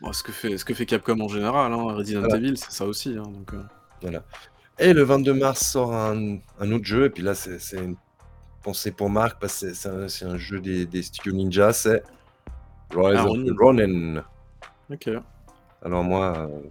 Bon, 0.00 0.12
ce 0.12 0.22
que 0.22 0.32
fait 0.32 0.56
ce 0.58 0.64
que 0.64 0.74
fait 0.74 0.86
Capcom 0.86 1.18
en 1.20 1.28
général, 1.28 1.72
hein, 1.72 1.82
Resident 1.94 2.20
Voilà. 2.20 2.36
Evil, 2.36 2.56
c'est 2.56 2.70
ça 2.72 2.84
aussi. 2.84 3.16
hein, 3.18 3.22
donc 3.24 3.52
euh, 3.54 3.62
Voilà. 4.02 4.22
Et 4.78 4.92
le 4.92 5.02
22 5.02 5.34
mars 5.34 5.60
sort 5.66 5.94
un, 5.94 6.36
un 6.60 6.72
autre 6.72 6.84
jeu, 6.84 7.06
et 7.06 7.10
puis 7.10 7.22
là, 7.22 7.34
c'est 7.34 7.58
une 7.76 7.96
pensée 8.62 8.90
pour 8.92 9.08
Marc, 9.10 9.38
parce 9.40 9.60
que 9.60 9.72
c'est- 10.08 10.24
un, 10.24 10.36
jeu 10.38 10.60
des, 10.60 10.86
des 10.86 11.02
studios 11.02 11.32
Ninja, 11.32 11.72
c'est 11.72 12.02
Rise 12.94 13.16
Ah, 13.18 13.24
of 13.24 13.30
Ronin. 13.30 13.54
Ronin. 13.58 14.24
ok. 14.92 15.10
Alors 15.82 16.02
moi, 16.04 16.48
euh, 16.50 16.68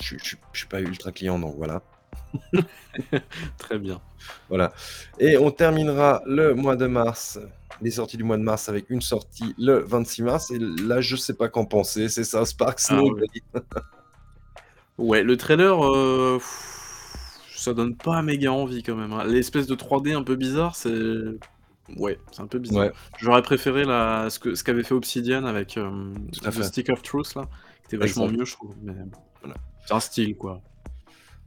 je 0.00 0.16
suis 0.52 0.66
pas 0.68 0.80
ultra 0.80 1.10
client, 1.12 1.38
donc 1.38 1.56
voilà. 1.56 1.82
Très 3.58 3.78
bien. 3.78 4.00
Voilà. 4.48 4.72
Et 5.18 5.36
on 5.36 5.50
terminera 5.50 6.22
le 6.26 6.54
mois 6.54 6.76
de 6.76 6.86
mars, 6.86 7.38
les 7.82 7.90
sorties 7.90 8.16
du 8.16 8.24
mois 8.24 8.36
de 8.36 8.42
mars, 8.42 8.68
avec 8.68 8.88
une 8.90 9.00
sortie 9.00 9.54
le 9.58 9.78
26 9.80 10.22
mars, 10.22 10.50
et 10.50 10.58
là, 10.58 11.00
je 11.00 11.16
sais 11.16 11.34
pas 11.34 11.48
qu'en 11.48 11.64
penser, 11.64 12.08
c'est 12.08 12.24
ça, 12.24 12.44
Spark 12.44 12.78
Ah, 12.90 13.02
ouais. 13.02 13.22
Ouais, 14.98 15.22
le 15.24 15.36
trailer, 15.36 15.84
euh, 15.84 16.38
ça 17.56 17.74
donne 17.74 17.96
pas 17.96 18.22
méga 18.22 18.52
envie 18.52 18.82
quand 18.82 18.94
même. 18.94 19.12
hein. 19.12 19.24
L'espèce 19.24 19.66
de 19.66 19.74
3D 19.74 20.14
un 20.14 20.22
peu 20.22 20.36
bizarre, 20.36 20.76
c'est. 20.76 20.94
Ouais, 21.98 22.18
c'est 22.32 22.40
un 22.42 22.46
peu 22.46 22.58
bizarre. 22.60 22.78
Ouais. 22.86 22.92
J'aurais 23.18 23.42
préféré 23.42 23.84
la... 23.84 24.30
ce 24.30 24.38
que- 24.38 24.54
ce 24.54 24.62
qu'avait 24.64 24.84
fait 24.84 24.94
Obsidian 24.94 25.44
avec 25.44 25.76
euh, 25.76 26.14
The 26.40 26.50
fait. 26.50 26.62
Stick 26.62 26.88
of 26.90 27.02
Truth, 27.02 27.34
là, 27.34 27.42
qui 27.80 27.86
était 27.88 27.96
vachement 27.96 28.28
mieux, 28.28 28.44
je 28.44 28.52
trouve. 28.54 28.74
Mais 28.82 28.94
Voilà. 29.42 29.56
C'est 29.86 29.94
un 29.94 30.00
style, 30.00 30.36
quoi. 30.36 30.62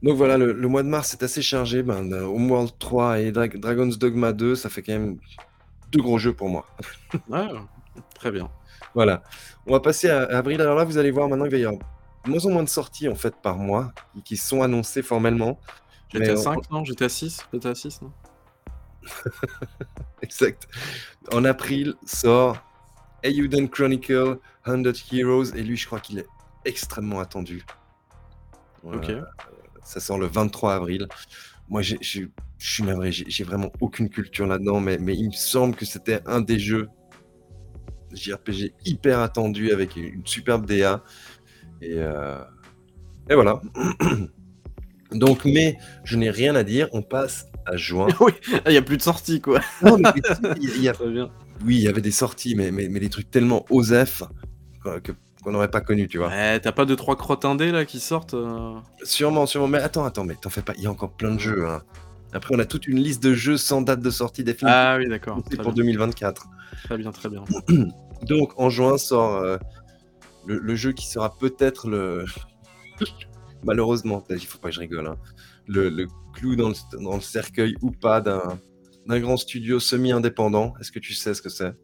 Donc 0.02 0.16
voilà, 0.16 0.36
le, 0.38 0.52
le 0.52 0.68
mois 0.68 0.84
de 0.84 0.88
mars 0.88 1.12
est 1.14 1.22
assez 1.24 1.42
chargé. 1.42 1.82
Ben, 1.82 2.12
euh, 2.12 2.22
Homeworld 2.24 2.70
3 2.78 3.18
et 3.20 3.32
Dra- 3.32 3.48
Dragon's 3.48 3.98
Dogma 3.98 4.32
2, 4.32 4.54
ça 4.54 4.68
fait 4.68 4.82
quand 4.82 4.92
même 4.92 5.18
deux 5.90 6.02
gros 6.02 6.18
jeux 6.18 6.32
pour 6.34 6.48
moi. 6.48 6.66
Ouais, 7.28 7.46
très 8.14 8.30
bien. 8.30 8.50
Voilà. 8.94 9.22
On 9.66 9.72
va 9.72 9.80
passer 9.80 10.08
à, 10.08 10.22
à 10.22 10.38
avril. 10.38 10.60
Alors 10.60 10.76
là, 10.76 10.84
vous 10.84 10.98
allez 10.98 11.10
voir 11.10 11.28
maintenant, 11.28 11.44
il 11.46 11.50
va 11.50 11.56
y 11.58 11.64
avoir 11.64 11.80
de 12.24 12.30
moins 12.30 12.44
en 12.46 12.50
moins 12.50 12.62
de 12.62 12.68
sorties 12.68 13.08
en 13.08 13.14
fait 13.14 13.34
par 13.36 13.56
mois 13.56 13.92
qui, 14.24 14.36
sont 14.36 14.62
annoncées 14.62 15.02
formellement. 15.02 15.58
J'étais 16.12 16.30
à 16.30 16.34
on- 16.34 16.36
5, 16.42 16.70
non? 16.70 16.84
J'étais 16.84 17.04
à 17.04 17.08
6 17.08 17.46
J'étais 17.52 17.68
à 17.68 17.74
6, 17.74 18.02
non? 18.02 18.12
Exact. 20.22 20.68
En 21.32 21.44
avril 21.44 21.94
sort 22.04 22.58
Ayuden 23.22 23.68
Chronicle 23.68 24.38
100 24.66 25.12
Heroes 25.12 25.54
et 25.54 25.62
lui, 25.62 25.76
je 25.76 25.86
crois 25.86 26.00
qu'il 26.00 26.18
est 26.18 26.26
extrêmement 26.64 27.20
attendu. 27.20 27.64
Voilà. 28.82 28.98
Ok. 29.00 29.12
Ça 29.84 30.00
sort 30.00 30.18
le 30.18 30.26
23 30.26 30.74
avril. 30.74 31.08
Moi, 31.68 31.82
j'ai- 31.82 31.98
je 32.58 32.72
suis 32.74 32.82
navré, 32.82 33.12
j'ai 33.12 33.24
j'ai 33.28 33.44
vraiment 33.44 33.70
aucune 33.80 34.08
culture 34.08 34.46
là-dedans, 34.46 34.80
mais, 34.80 34.98
mais 34.98 35.14
il 35.16 35.26
me 35.28 35.32
semble 35.32 35.74
que 35.76 35.84
c'était 35.84 36.20
un 36.26 36.40
des 36.40 36.58
jeux 36.58 36.88
JRPG 38.12 38.72
hyper 38.84 39.20
attendu 39.20 39.70
avec 39.70 39.96
une 39.96 40.26
superbe 40.26 40.66
DA. 40.66 41.02
Et, 41.82 41.94
euh, 41.98 42.38
et 43.30 43.34
voilà. 43.34 43.60
Donc, 45.12 45.44
mais 45.44 45.78
je 46.04 46.16
n'ai 46.16 46.30
rien 46.30 46.54
à 46.54 46.62
dire. 46.64 46.88
On 46.92 47.02
passe 47.02 47.46
à 47.66 47.76
juin. 47.76 48.08
oui, 48.20 48.32
il 48.66 48.70
n'y 48.72 48.76
a 48.76 48.82
plus 48.82 48.96
de 48.96 49.02
sortie, 49.02 49.40
quoi. 49.40 49.60
Non, 49.82 49.96
mais 49.98 50.10
il 50.60 50.82
y 50.82 50.88
a- 50.88 50.94
Oui, 51.64 51.76
il 51.76 51.80
y 51.82 51.88
avait 51.88 52.00
des 52.00 52.10
sorties, 52.12 52.54
mais, 52.54 52.70
mais, 52.70 52.88
mais 52.88 53.00
des 53.00 53.08
trucs 53.10 53.30
tellement 53.30 53.64
osef 53.70 54.22
qu'on 55.42 55.50
n'aurait 55.52 55.70
pas 55.70 55.80
connu, 55.80 56.06
tu 56.08 56.18
vois. 56.18 56.28
Ouais, 56.28 56.60
t'as 56.60 56.72
pas 56.72 56.84
deux 56.84 56.96
trois 56.96 57.16
crottes 57.16 57.44
indés 57.44 57.72
là 57.72 57.84
qui 57.84 58.00
sortent 58.00 58.34
euh? 58.34 58.74
Sûrement, 59.02 59.44
sûrement. 59.46 59.66
Mais 59.68 59.78
attends, 59.78 60.04
attends, 60.04 60.24
mais 60.24 60.34
t'en 60.34 60.50
fais 60.50 60.62
pas. 60.62 60.72
Il 60.76 60.82
y 60.84 60.86
a 60.86 60.90
encore 60.90 61.12
plein 61.12 61.34
de 61.34 61.40
jeux. 61.40 61.66
hein. 61.68 61.82
Après, 62.32 62.54
on 62.54 62.58
a 62.58 62.66
toute 62.66 62.86
une 62.86 62.98
liste 62.98 63.22
de 63.22 63.32
jeux 63.34 63.56
sans 63.56 63.80
date 63.82 64.00
de 64.00 64.10
sortie 64.10 64.44
définie 64.44 64.70
Ah 64.72 64.96
oui, 64.98 65.08
d'accord. 65.08 65.42
Très, 65.44 65.56
pour 65.56 65.72
bien, 65.72 65.84
2024. 65.84 66.46
très 66.84 66.98
bien, 66.98 67.10
très 67.10 67.28
bien. 67.28 67.44
Donc, 68.22 68.52
en 68.58 68.68
juin 68.70 68.98
sort 68.98 69.36
euh, 69.36 69.56
le, 70.46 70.58
le 70.58 70.74
jeu 70.74 70.92
qui 70.92 71.06
sera 71.06 71.36
peut-être 71.38 71.88
le. 71.88 72.24
Malheureusement, 73.64 74.22
il 74.30 74.40
faut 74.46 74.58
pas 74.58 74.68
que 74.68 74.74
je 74.74 74.80
rigole. 74.80 75.06
hein, 75.08 75.16
Le, 75.66 75.88
le 75.88 76.06
clou 76.34 76.54
dans 76.54 76.68
le, 76.68 76.74
dans 77.02 77.14
le 77.16 77.20
cercueil 77.22 77.74
ou 77.82 77.90
pas 77.90 78.20
d'un 78.20 79.20
grand 79.20 79.36
studio 79.36 79.80
semi-indépendant. 79.80 80.74
Est-ce 80.80 80.92
que 80.92 80.98
tu 81.00 81.14
sais 81.14 81.32
ce 81.34 81.42
que 81.42 81.48
c'est? 81.48 81.74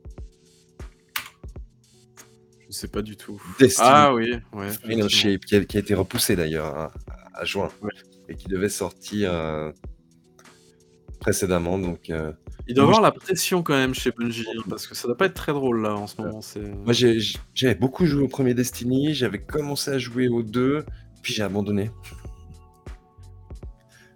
Je 2.68 2.72
sais 2.72 2.88
pas 2.88 3.03
du 3.03 3.16
tout. 3.16 3.40
Destiny. 3.59 3.86
Ah 3.90 4.14
oui, 4.14 4.34
ouais. 4.53 5.09
Shape, 5.09 5.40
qui 5.45 5.57
a, 5.57 5.64
qui 5.64 5.76
a 5.76 5.80
été 5.80 5.95
repoussé 5.95 6.36
d'ailleurs 6.36 6.66
à, 6.76 6.92
à 7.34 7.45
juin 7.45 7.68
Ouais. 7.82 7.90
et 8.28 8.34
qui 8.34 8.49
devait 8.49 8.68
sortir 8.68 9.32
euh, 9.32 9.70
précédemment. 11.25 11.79
Donc, 11.79 12.11
euh, 12.11 12.33
Il 12.68 12.75
doit 12.75 12.85
avoir 12.85 13.01
la 13.01 13.11
pression 13.11 13.62
quand 13.62 13.72
même 13.75 13.95
chez 13.95 14.11
Bungie, 14.12 14.45
hein, 14.57 14.62
parce 14.68 14.87
que 14.87 14.95
ça 14.95 15.09
doit 15.09 15.16
pas 15.16 15.25
être 15.27 15.35
très 15.35 15.53
drôle 15.53 15.81
là 15.83 15.95
en 15.95 16.07
ce 16.07 16.20
moment. 16.20 16.43
C'est... 16.43 16.61
moi, 16.61 16.93
j'avais 16.93 17.75
beaucoup 17.75 18.05
joué 18.05 18.22
au 18.22 18.29
premier 18.29 18.53
Destiny, 18.53 19.14
j'avais 19.14 19.41
commencé 19.43 19.91
à 19.91 19.99
jouer 19.99 20.29
au 20.29 20.43
2, 20.43 20.85
puis 21.22 21.33
j'ai 21.33 21.43
abandonné. 21.43 21.91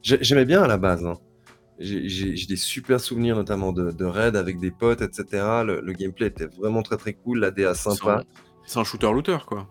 J'ai- 0.02 0.22
J'aimais 0.22 0.44
bien 0.44 0.62
à 0.62 0.66
la 0.68 0.76
base. 0.76 1.04
hein. 1.06 1.16
J'ai 1.78 2.46
des 2.46 2.56
super 2.56 3.00
souvenirs, 3.00 3.36
notamment 3.36 3.72
de, 3.72 3.90
de 3.92 4.04
raids 4.04 4.36
avec 4.36 4.58
des 4.58 4.70
potes, 4.72 5.00
etc. 5.00 5.24
Le, 5.64 5.80
le 5.80 5.92
gameplay 5.92 6.26
était 6.26 6.46
vraiment 6.46 6.82
très 6.82 6.96
très 6.96 7.12
cool, 7.14 7.38
la 7.40 7.50
DA 7.52 7.74
sympa. 7.74 8.22
C'est 8.66 8.78
un 8.80 8.84
shooter-looter 8.84 9.38
quoi. 9.46 9.66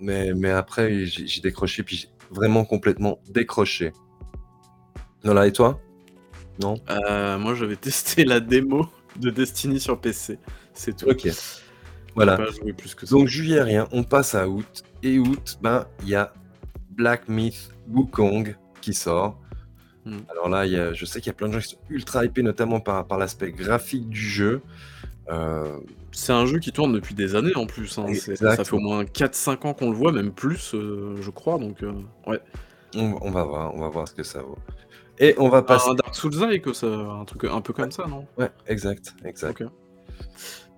Mais, 0.00 0.32
mais 0.34 0.50
après, 0.50 1.06
j'ai 1.06 1.26
j'ai 1.26 1.40
décroché, 1.40 1.82
puis 1.82 1.96
j'ai 1.96 2.08
vraiment 2.30 2.64
complètement 2.64 3.18
décroché. 3.30 3.92
Voilà, 5.24 5.46
et 5.48 5.52
toi? 5.52 5.80
Non 6.60 6.74
Euh, 6.90 7.38
moi 7.38 7.54
j'avais 7.54 7.76
testé 7.88 8.24
la 8.24 8.40
démo 8.40 8.86
de 9.16 9.30
Destiny 9.30 9.80
sur 9.80 10.00
PC. 10.00 10.38
C'est 10.74 10.96
tout. 10.96 11.08
Ok. 11.08 11.28
Voilà. 12.14 12.36
Plus 12.76 12.94
que 12.94 13.06
ça. 13.06 13.14
Donc 13.14 13.26
juillet, 13.28 13.62
rien. 13.62 13.86
On 13.92 14.02
passe 14.02 14.34
à 14.34 14.48
août. 14.48 14.82
Et 15.02 15.18
août, 15.18 15.58
ben, 15.62 15.86
il 16.02 16.08
y 16.08 16.14
a 16.16 16.32
Black 16.90 17.28
Myth 17.28 17.70
Wukong 17.88 18.56
qui 18.80 18.92
sort. 18.94 19.38
Hmm. 20.04 20.18
Alors 20.30 20.48
là, 20.48 20.66
il 20.66 20.72
y 20.72 20.76
a- 20.76 20.92
je 20.92 21.04
sais 21.04 21.20
qu'il 21.20 21.28
y 21.28 21.30
a 21.30 21.34
plein 21.34 21.48
de 21.48 21.52
gens 21.54 21.60
qui 21.60 21.68
sont 21.68 21.78
ultra 21.90 22.24
hypés, 22.24 22.42
notamment 22.42 22.80
par, 22.80 23.06
par 23.06 23.18
l'aspect 23.18 23.52
graphique 23.52 24.08
du 24.08 24.20
jeu. 24.20 24.62
Euh, 25.30 25.76
C'est 26.10 26.32
un 26.32 26.46
jeu 26.46 26.58
qui 26.58 26.72
tourne 26.72 26.92
depuis 26.92 27.14
des 27.14 27.36
années 27.36 27.54
en 27.54 27.66
plus. 27.66 27.98
hein. 27.98 28.06
Ça 28.14 28.56
fait 28.64 28.72
au 28.72 28.78
moins 28.80 29.04
4-5 29.04 29.66
ans 29.66 29.74
qu'on 29.74 29.90
le 29.90 29.96
voit, 29.96 30.10
même 30.10 30.32
plus, 30.32 30.72
euh, 30.74 31.16
je 31.20 31.30
crois. 31.30 31.58
Donc, 31.58 31.82
euh, 31.82 31.92
ouais. 32.26 32.40
on, 32.96 33.16
on 33.20 33.30
va 33.30 33.44
voir, 33.44 33.74
on 33.74 33.80
va 33.80 33.88
voir 33.88 34.08
ce 34.08 34.14
que 34.14 34.22
ça 34.24 34.40
vaut. 34.42 34.58
Et 35.20 35.34
on 35.38 35.48
va 35.48 35.62
passer. 35.62 35.90
Un 35.90 35.94
Dark 35.94 36.14
Souls-like, 36.14 36.74
ça, 36.74 36.86
un 36.86 37.24
truc 37.24 37.44
un 37.44 37.60
peu 37.60 37.72
comme 37.72 37.90
ça, 37.90 38.06
non? 38.06 38.26
Ouais, 38.36 38.50
exact, 38.66 39.14
exact. 39.24 39.64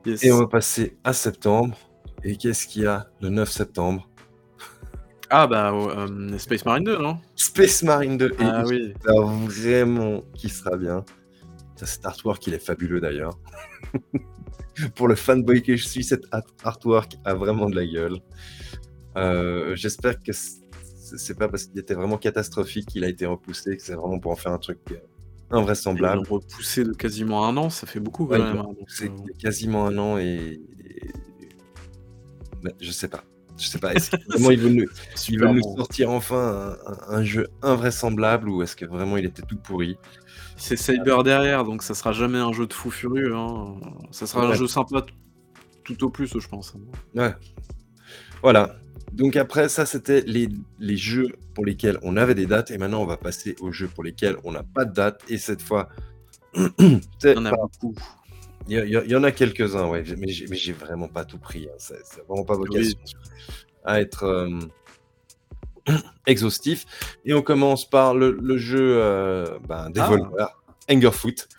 Yes. 0.06 0.24
Et 0.24 0.32
on 0.32 0.38
va 0.38 0.46
passer 0.46 0.96
à 1.04 1.12
septembre. 1.12 1.76
Et 2.24 2.36
qu'est-ce 2.36 2.66
qu'il 2.66 2.82
y 2.82 2.86
a 2.86 3.08
le 3.20 3.28
9 3.28 3.50
septembre? 3.50 4.08
Ah 5.30 5.46
bah, 5.46 5.72
euh, 5.72 6.38
Space 6.38 6.64
Marine 6.64 6.84
2, 6.84 6.98
non? 6.98 7.18
Space 7.36 7.82
Marine 7.82 8.16
2. 8.18 8.26
Et 8.30 8.34
Ah 8.40 8.64
oui. 8.66 8.94
vraiment 9.04 10.22
qui 10.34 10.48
sera 10.48 10.76
bien. 10.76 11.04
Ça, 11.76 11.86
Cet 11.86 12.04
artwork, 12.06 12.46
il 12.46 12.54
est 12.54 12.58
fabuleux 12.64 13.00
d'ailleurs. 13.00 13.38
Pour 14.96 15.08
le 15.08 15.14
fanboy 15.14 15.62
que 15.62 15.76
je 15.76 15.86
suis, 15.86 16.02
cet 16.04 16.24
art- 16.32 16.42
artwork 16.64 17.16
a 17.24 17.34
vraiment 17.34 17.68
de 17.70 17.76
la 17.76 17.86
gueule. 17.86 18.18
Euh, 19.16 19.74
J'espère 19.76 20.18
que 20.22 20.32
c'est 21.16 21.38
pas 21.38 21.48
parce 21.48 21.64
qu'il 21.64 21.78
était 21.78 21.94
vraiment 21.94 22.16
catastrophique 22.18 22.86
qu'il 22.88 23.04
a 23.04 23.08
été 23.08 23.26
repoussé, 23.26 23.76
que 23.76 23.82
c'est 23.82 23.94
vraiment 23.94 24.18
pour 24.18 24.32
en 24.32 24.36
faire 24.36 24.52
un 24.52 24.58
truc 24.58 24.78
euh, 24.90 24.96
Ils 25.50 25.56
invraisemblable. 25.56 26.26
repoussé 26.28 26.84
de 26.84 26.92
quasiment 26.92 27.46
un 27.46 27.56
an, 27.56 27.70
ça 27.70 27.86
fait 27.86 28.00
beaucoup 28.00 28.26
quand 28.26 28.32
Ouais, 28.32 28.38
même. 28.38 28.58
hein, 28.58 28.68
C'est 28.88 29.08
euh, 29.10 29.14
quasiment 29.38 29.86
un 29.86 29.98
an 29.98 30.18
et. 30.18 30.24
et- 30.24 31.12
Mais 32.62 32.74
je 32.80 32.90
sais 32.90 33.08
pas. 33.08 33.24
Je 33.56 33.66
sais 33.66 33.78
pas. 33.78 33.92
Vraiment 34.28 34.50
ils 34.50 34.58
veulent 34.60 34.72
nous, 34.72 34.86
ils 35.28 35.38
veulent 35.38 35.52
nous 35.56 35.76
sortir 35.76 36.10
enfin 36.10 36.76
un, 36.86 36.92
un- 36.92 37.18
un 37.18 37.24
jeu 37.24 37.46
invraisemblable 37.62 38.48
ou 38.48 38.62
est-ce 38.62 38.74
que 38.76 38.86
vraiment 38.86 39.16
il 39.18 39.26
était 39.26 39.42
tout 39.42 39.56
pourri? 39.58 39.98
C'est 40.56 40.76
Cyber 40.76 41.22
derrière, 41.24 41.64
donc 41.64 41.82
ça 41.82 41.94
sera 41.94 42.12
jamais 42.12 42.38
un 42.38 42.52
jeu 42.52 42.66
de 42.66 42.72
fou 42.72 42.90
furieux. 42.90 43.34
Hein. 43.34 43.76
Ça 44.10 44.26
sera 44.26 44.46
un 44.46 44.54
jeu 44.54 44.66
sympa 44.66 45.04
tout 45.84 46.04
au 46.04 46.10
plus, 46.10 46.38
je 46.38 46.48
pense. 46.48 46.74
Ouais. 47.14 47.34
Voilà. 48.42 48.76
Donc 49.12 49.36
après, 49.36 49.68
ça, 49.68 49.86
c'était 49.86 50.20
les, 50.22 50.48
les 50.78 50.96
jeux 50.96 51.28
pour 51.54 51.64
lesquels 51.64 51.98
on 52.02 52.16
avait 52.16 52.34
des 52.34 52.46
dates. 52.46 52.70
Et 52.70 52.78
maintenant, 52.78 53.02
on 53.02 53.06
va 53.06 53.16
passer 53.16 53.56
aux 53.60 53.72
jeux 53.72 53.88
pour 53.88 54.04
lesquels 54.04 54.36
on 54.44 54.52
n'a 54.52 54.62
pas 54.62 54.84
de 54.84 54.92
date. 54.94 55.22
Et 55.28 55.38
cette 55.38 55.62
fois, 55.62 55.88
Il 56.54 57.00
y 57.24 57.28
en 57.36 57.44
a 57.44 57.50
pas- 57.50 57.56
beaucoup. 57.56 57.94
il 58.68 58.78
y, 58.88 59.16
en 59.16 59.22
a 59.24 59.32
quelques-uns, 59.32 59.86
ouais. 59.88 60.04
Mais 60.18 60.28
j'ai 60.28 60.72
vraiment 60.72 61.08
pas 61.08 61.24
tout 61.24 61.38
pris. 61.38 61.66
hein. 61.68 61.74
C'est 61.78 61.96
vraiment 62.28 62.44
pas 62.44 62.56
vocation 62.56 62.98
à 63.84 64.00
être 64.00 64.24
euh, 64.24 64.58
exhaustif. 66.26 66.86
Et 67.24 67.34
on 67.34 67.42
commence 67.42 67.88
par 67.88 68.14
le, 68.14 68.32
le 68.40 68.56
jeu 68.58 68.96
euh, 69.00 69.58
ben, 69.68 69.90
Devolver, 69.90 70.48
Angerfoot. 70.90 71.48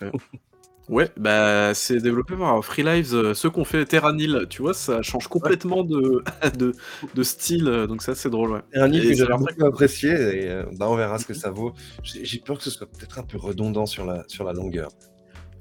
Ouais, 0.92 1.10
bah 1.16 1.72
c'est 1.72 2.00
développé 2.00 2.36
par 2.36 2.62
Free 2.62 2.82
Lives, 2.82 3.14
euh, 3.14 3.32
ceux 3.32 3.48
qu'on 3.48 3.64
fait 3.64 3.86
Terranil, 3.86 4.46
tu 4.50 4.60
vois, 4.60 4.74
ça 4.74 5.00
change 5.00 5.26
complètement 5.26 5.84
de, 5.84 6.22
de, 6.58 6.74
de 7.14 7.22
style, 7.22 7.66
euh, 7.66 7.86
donc 7.86 8.02
ça 8.02 8.14
c'est 8.14 8.28
drôle, 8.28 8.50
ouais. 8.52 8.60
Et 8.74 8.78
que 9.16 9.24
l'air 9.26 9.38
beaucoup 9.38 9.64
apprécié 9.64 10.10
et 10.10 10.50
euh, 10.50 10.64
bah, 10.76 10.86
on 10.90 10.94
verra 10.94 11.18
ce 11.18 11.24
que 11.24 11.32
ça 11.32 11.50
vaut. 11.50 11.72
J'ai 12.02 12.26
j'ai 12.26 12.38
peur 12.40 12.58
que 12.58 12.62
ce 12.64 12.70
soit 12.70 12.86
peut-être 12.86 13.18
un 13.18 13.22
peu 13.22 13.38
redondant 13.38 13.86
sur 13.86 14.04
la, 14.04 14.24
sur 14.28 14.44
la 14.44 14.52
longueur. 14.52 14.90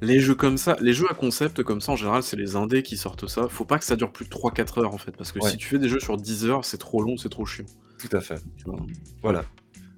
Les 0.01 0.19
jeux 0.19 0.35
comme 0.35 0.57
ça, 0.57 0.75
les 0.81 0.93
jeux 0.93 1.07
à 1.09 1.13
concept 1.13 1.63
comme 1.63 1.79
ça, 1.79 1.93
en 1.93 1.95
général, 1.95 2.23
c'est 2.23 2.35
les 2.35 2.57
indés 2.57 2.83
qui 2.83 2.97
sortent 2.97 3.27
ça. 3.29 3.47
Faut 3.47 3.63
pas 3.65 3.79
que 3.79 3.85
ça 3.85 3.95
dure 3.95 4.11
plus 4.11 4.25
de 4.25 4.31
3-4 4.31 4.81
heures 4.81 4.93
en 4.93 4.97
fait, 4.97 5.15
parce 5.15 5.31
que 5.31 5.39
Ouais. 5.39 5.49
si 5.49 5.55
tu 5.55 5.67
fais 5.69 5.79
des 5.79 5.87
jeux 5.87 6.01
sur 6.01 6.17
10 6.17 6.45
heures, 6.47 6.65
c'est 6.65 6.77
trop 6.77 7.01
long, 7.01 7.15
c'est 7.15 7.29
trop 7.29 7.45
chiant. 7.45 7.63
Tout 7.99 8.17
à 8.17 8.19
fait. 8.19 8.41
tu 8.57 8.65
vois. 8.65 8.79
Voilà. 9.21 9.45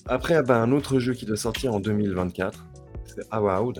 Après, 0.06 0.44
bah, 0.44 0.62
un 0.62 0.72
autre 0.74 1.00
jeu 1.00 1.14
qui 1.14 1.26
doit 1.26 1.38
sortir 1.38 1.74
en 1.74 1.80
2024, 1.80 2.66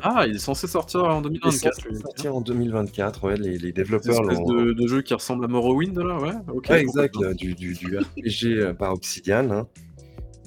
Ah, 0.04 0.26
il 0.28 0.36
est 0.36 0.40
censé 0.40 0.68
sortir 0.68 1.04
en 1.06 1.22
Il 1.22 1.28
est 1.28 1.40
2024, 1.40 1.76
censé 1.82 1.96
sortir 2.02 2.36
en 2.36 2.42
2024, 2.42 3.24
ouais, 3.24 3.38
les, 3.38 3.58
les 3.58 3.70
Une 3.70 3.74
développeurs 3.74 4.22
espèce 4.32 4.46
de, 4.46 4.74
de 4.74 4.88
jeu 4.88 5.02
qui 5.02 5.14
ressemble 5.14 5.46
à 5.46 5.48
Morrowind, 5.48 5.98
là, 5.98 6.20
ouais, 6.20 6.34
ok. 6.54 6.68
Ouais, 6.70 6.82
exact, 6.82 7.16
du, 7.36 7.54
du, 7.56 7.74
du 7.74 7.98
RPG 7.98 8.46
euh, 8.60 8.74
par 8.74 8.94
Obsidian. 8.94 9.50
hein. 9.52 9.68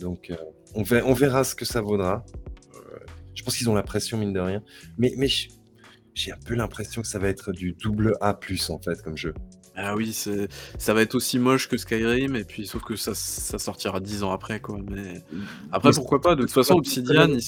Donc, 0.01 0.31
euh, 0.31 0.37
on, 0.75 0.83
ver- 0.83 1.07
on 1.07 1.15
verra 1.15 1.43
ce 1.45 1.55
que 1.55 1.65
ça 1.65 1.81
vaudra. 1.81 2.25
Euh, 2.75 2.99
je 3.35 3.43
pense 3.43 3.57
qu'ils 3.57 3.69
ont 3.71 3.75
la 3.75 3.83
pression, 3.83 4.19
mine 4.19 4.33
de 4.33 4.41
rien. 4.41 4.63
Mais, 4.99 5.13
mais 5.17 5.29
j'ai 6.15 6.33
un 6.33 6.39
peu 6.45 6.55
l'impression 6.55 7.03
que 7.03 7.09
ça 7.09 7.19
va 7.19 7.29
être 7.29 7.53
du 7.53 7.73
double 7.73 8.15
A+, 8.21 8.39
en 8.69 8.79
fait, 8.79 9.03
comme 9.03 9.17
jeu. 9.17 9.35
Ah 9.79 9.95
oui, 9.95 10.15
ça 10.79 10.95
va 10.95 11.03
être 11.03 11.15
aussi 11.15 11.39
moche 11.39 11.69
que 11.69 11.77
Skyrim, 11.77 12.35
et 12.35 12.45
puis 12.45 12.67
sauf 12.67 12.83
que 12.83 12.97
ça, 12.97 13.13
ça 13.15 13.59
sortira 13.59 14.01
10 14.01 14.23
ans 14.23 14.33
après, 14.33 14.59
quoi. 14.59 14.79
Mais 14.91 15.23
après, 15.71 15.91
Mais 15.91 15.95
pourquoi 15.97 16.21
pas 16.23 16.35
De 16.35 16.43
toute 16.43 16.51
façon, 16.53 16.77
Obsidian, 16.77 17.29
ils, 17.29 17.43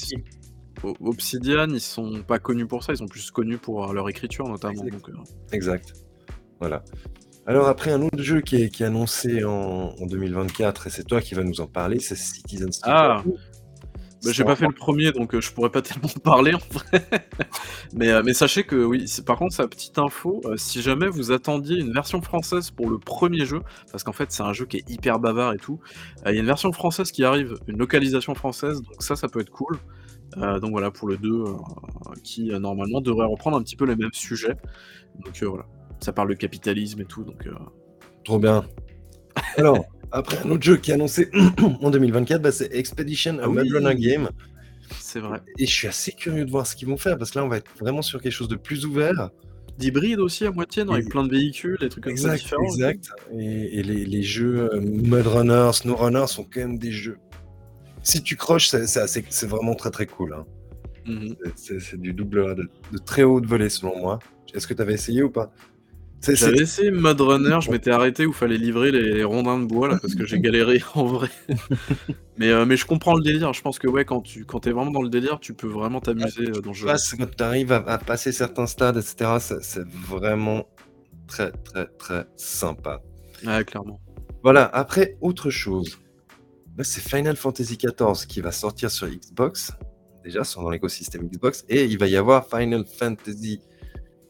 Obsidian, 1.01 1.68
ils 1.68 1.81
sont 1.81 2.22
pas 2.22 2.39
connus 2.39 2.66
pour 2.66 2.83
ça, 2.85 2.93
ils 2.93 2.99
sont 2.99 3.07
plus 3.07 3.31
connus 3.31 3.59
pour 3.59 3.89
euh, 3.89 3.93
leur 3.93 4.09
écriture, 4.09 4.49
notamment. 4.49 4.83
Exact. 4.85 4.93
Donc, 4.93 5.09
euh, 5.09 5.53
Exact. 5.53 5.93
Voilà. 6.61 6.83
Alors 7.47 7.66
après, 7.68 7.93
un 7.93 8.03
autre 8.03 8.22
jeu 8.22 8.43
qui 8.43 8.57
est, 8.62 8.68
qui 8.68 8.83
est 8.83 8.87
annoncé 8.87 9.43
en, 9.43 9.95
en 9.99 10.07
2024, 10.07 10.87
et 10.87 10.91
c'est 10.91 11.05
toi 11.05 11.22
qui 11.22 11.35
vas 11.35 11.45
nous 11.45 11.61
en 11.62 11.66
parler, 11.66 11.99
c'est 11.99 12.14
Citizen 12.14 12.70
Sleeper. 12.70 12.93
Ah 12.95 13.22
Bah, 14.24 14.33
j'ai 14.33 14.45
pas 14.45 14.57
fait 14.57 14.66
le 14.66 14.74
premier, 14.74 15.12
donc 15.12 15.35
euh, 15.35 15.41
je 15.41 15.53
pourrais 15.53 15.70
pas 15.70 15.81
tellement 15.83 16.09
parler 16.22 16.53
en 16.53 16.59
vrai. 16.59 17.07
mais, 17.95 18.11
euh, 18.11 18.22
mais 18.24 18.35
sachez 18.35 18.64
que 18.64 18.76
oui, 18.76 19.07
par 19.24 19.39
contre, 19.39 19.55
sa 19.55 19.68
petite 19.68 19.99
info, 19.99 20.43
euh, 20.45 20.57
si 20.57 20.83
jamais 20.83 21.09
vous 21.09 21.31
attendiez 21.31 21.79
une 21.79 21.93
version 21.93 22.20
française 22.20 22.70
pour 22.70 22.91
le 22.91 22.99
premier 22.99 23.47
jeu, 23.47 23.62
parce 23.93 24.03
qu'en 24.03 24.12
fait 24.12 24.31
c'est 24.33 24.43
un 24.43 24.53
jeu 24.53 24.66
qui 24.66 24.79
est 24.79 24.91
hyper 24.91 25.18
bavard 25.18 25.55
et 25.55 25.59
tout, 25.59 25.81
il 26.26 26.35
y 26.35 26.37
a 26.37 26.41
une 26.41 26.47
version 26.47 26.72
française 26.72 27.12
qui 27.12 27.24
arrive, 27.24 27.55
une 27.68 27.79
localisation 27.79 28.35
française, 28.35 28.83
donc 28.83 29.03
ça, 29.03 29.16
ça 29.16 29.29
peut 29.29 29.41
être 29.41 29.51
cool. 29.51 29.79
Euh, 30.37 30.61
donc 30.61 30.70
voilà, 30.72 30.91
pour 30.91 31.09
le 31.09 31.16
2, 31.16 31.31
euh, 31.33 31.55
qui 32.22 32.53
euh, 32.53 32.59
normalement 32.59 33.01
devrait 33.01 33.26
reprendre 33.26 33.57
un 33.57 33.62
petit 33.62 33.76
peu 33.76 33.87
les 33.87 33.97
mêmes 33.97 34.12
sujets. 34.12 34.57
Donc 35.24 35.43
euh, 35.43 35.47
voilà, 35.49 35.64
ça 36.01 36.12
parle 36.12 36.29
de 36.29 36.35
capitalisme 36.35 37.01
et 37.01 37.05
tout, 37.07 37.24
donc 37.24 37.47
euh, 37.47 37.53
Trop 38.24 38.39
bien. 38.39 38.64
Alors, 39.57 39.85
après, 40.12 40.39
un 40.45 40.51
autre 40.51 40.62
jeu 40.62 40.76
qui 40.76 40.91
est 40.91 40.95
annoncé 40.95 41.31
en 41.81 41.91
2024, 41.91 42.43
bah, 42.43 42.53
c'est 42.53 42.72
Expedition, 42.74 43.39
a 43.39 43.43
Ah 43.45 43.49
oui. 43.49 43.57
Mad 43.57 43.66
Runner 43.72 43.95
Game. 44.01 44.29
c'est 45.01 45.20
vrai. 45.20 45.41
Et 45.59 45.66
je 45.66 45.72
suis 45.72 45.89
assez 45.89 46.12
curieux 46.12 46.45
de 46.45 46.51
voir 46.51 46.66
ce 46.66 46.76
qu'ils 46.76 46.89
vont 46.89 46.97
faire, 46.99 47.16
parce 47.16 47.31
que 47.31 47.39
là, 47.39 47.45
on 47.45 47.49
va 47.49 47.57
être 47.57 47.70
vraiment 47.81 48.03
sur 48.03 48.20
quelque 48.20 48.33
chose 48.33 48.49
de 48.49 48.57
plus 48.57 48.85
ouvert. 48.85 49.31
d'hybride 49.79 50.18
aussi 50.18 50.45
à 50.45 50.51
moitié, 50.51 50.85
non, 50.85 50.93
avec 50.95 51.07
Et- 51.07 51.09
plein 51.09 51.22
de 51.24 51.31
véhicules, 51.31 51.76
des 51.81 51.89
trucs 51.89 52.03
comme 52.05 52.16
ça 52.16 52.33
Exact, 52.35 52.43
différents. 52.43 52.62
et 52.64 52.66
tout. 52.66 52.74
exact. 52.74 53.11
Et, 53.33 53.79
et 53.79 53.83
les, 53.85 54.05
les 54.05 54.22
jeux 54.24 54.68
euh, 54.74 54.81
Mud 54.81 55.26
Runner, 55.26 55.70
Snow 55.72 55.95
Runner 55.97 56.24
sont 56.26 56.43
quand 56.45 56.61
même 56.61 56.79
des 56.79 56.91
jeux. 56.91 57.16
Si 58.09 58.23
tu 58.23 58.37
croches, 58.37 58.69
c'est 58.69 59.47
vraiment 59.47 59.75
très 59.75 59.91
très 59.91 60.07
cool. 60.07 60.33
hein. 60.33 60.47
Mhm. 61.05 61.37
C'est- 61.57 61.97
du 62.01 62.15
double 62.15 62.55
de, 62.55 62.71
de 62.93 62.99
très 62.99 63.23
haute 63.23 63.45
volée 63.45 63.69
selon 63.69 63.99
moi. 63.99 64.19
Est-ce 64.55 64.67
que 64.67 64.73
tu 64.73 64.81
avais 64.81 64.95
essayé 64.95 65.23
ou 65.23 65.31
pas? 65.31 65.53
J'avais 66.27 66.63
essayé 66.63 66.91
Mud 66.91 67.21
Runner, 67.21 67.59
je 67.61 67.71
m'étais 67.71 67.91
arrêté 67.91 68.25
où 68.27 68.33
fallait 68.33 68.57
livrer 68.57 68.91
les 68.93 69.23
rondins 69.25 69.59
de 69.61 69.67
bois 69.67 69.89
là 69.89 69.99
parce 70.01 70.15
que 70.15 70.25
j'ai 70.25 70.41
galéré 70.47 70.83
en 70.95 71.05
vrai. 71.05 71.29
mais, 72.39 72.49
euh, 72.51 72.65
mais 72.65 72.77
je 72.79 72.87
comprends 72.87 73.15
le 73.15 73.23
délire. 73.23 73.53
Je 73.53 73.61
pense 73.61 73.79
que 73.79 73.87
ouais, 73.89 74.07
quand 74.07 74.23
tu 74.23 74.45
quand 74.47 74.67
es 74.67 74.73
vraiment 74.73 74.91
dans 74.91 75.03
le 75.03 75.11
délire, 75.11 75.39
tu 75.39 75.53
peux 75.53 75.69
vraiment 75.69 76.01
t'amuser 76.01 76.49
euh, 76.49 76.61
dans 76.63 76.71
le 76.71 76.75
jeu. 76.75 76.87
quand 77.19 77.37
tu 77.37 77.43
arrives 77.45 77.73
à, 77.73 77.85
à 77.87 77.99
passer 77.99 78.33
certains 78.33 78.67
stades, 78.67 78.97
etc., 78.97 79.39
c'est- 79.39 79.63
c'est 79.63 79.87
vraiment 79.87 80.67
très 81.27 81.53
très 81.53 81.87
très 81.99 82.25
sympa. 82.37 83.03
Ouais, 83.47 83.65
clairement. 83.65 84.01
Voilà, 84.43 84.65
après, 84.65 85.17
autre 85.21 85.51
chose. 85.51 85.99
Là, 86.79 86.85
c'est 86.85 87.01
Final 87.01 87.37
Fantasy 87.37 87.76
XIV 87.76 88.26
qui 88.29 88.41
va 88.41 88.53
sortir 88.53 88.91
sur 88.91 89.09
Xbox. 89.09 89.72
Déjà, 90.22 90.45
sont 90.45 90.62
dans 90.62 90.70
l'écosystème 90.70 91.29
Xbox. 91.29 91.64
Et 91.68 91.85
il 91.85 91.99
va 91.99 92.07
y 92.07 92.16
avoir 92.16 92.49
Final 92.49 92.85
Fantasy 92.87 93.61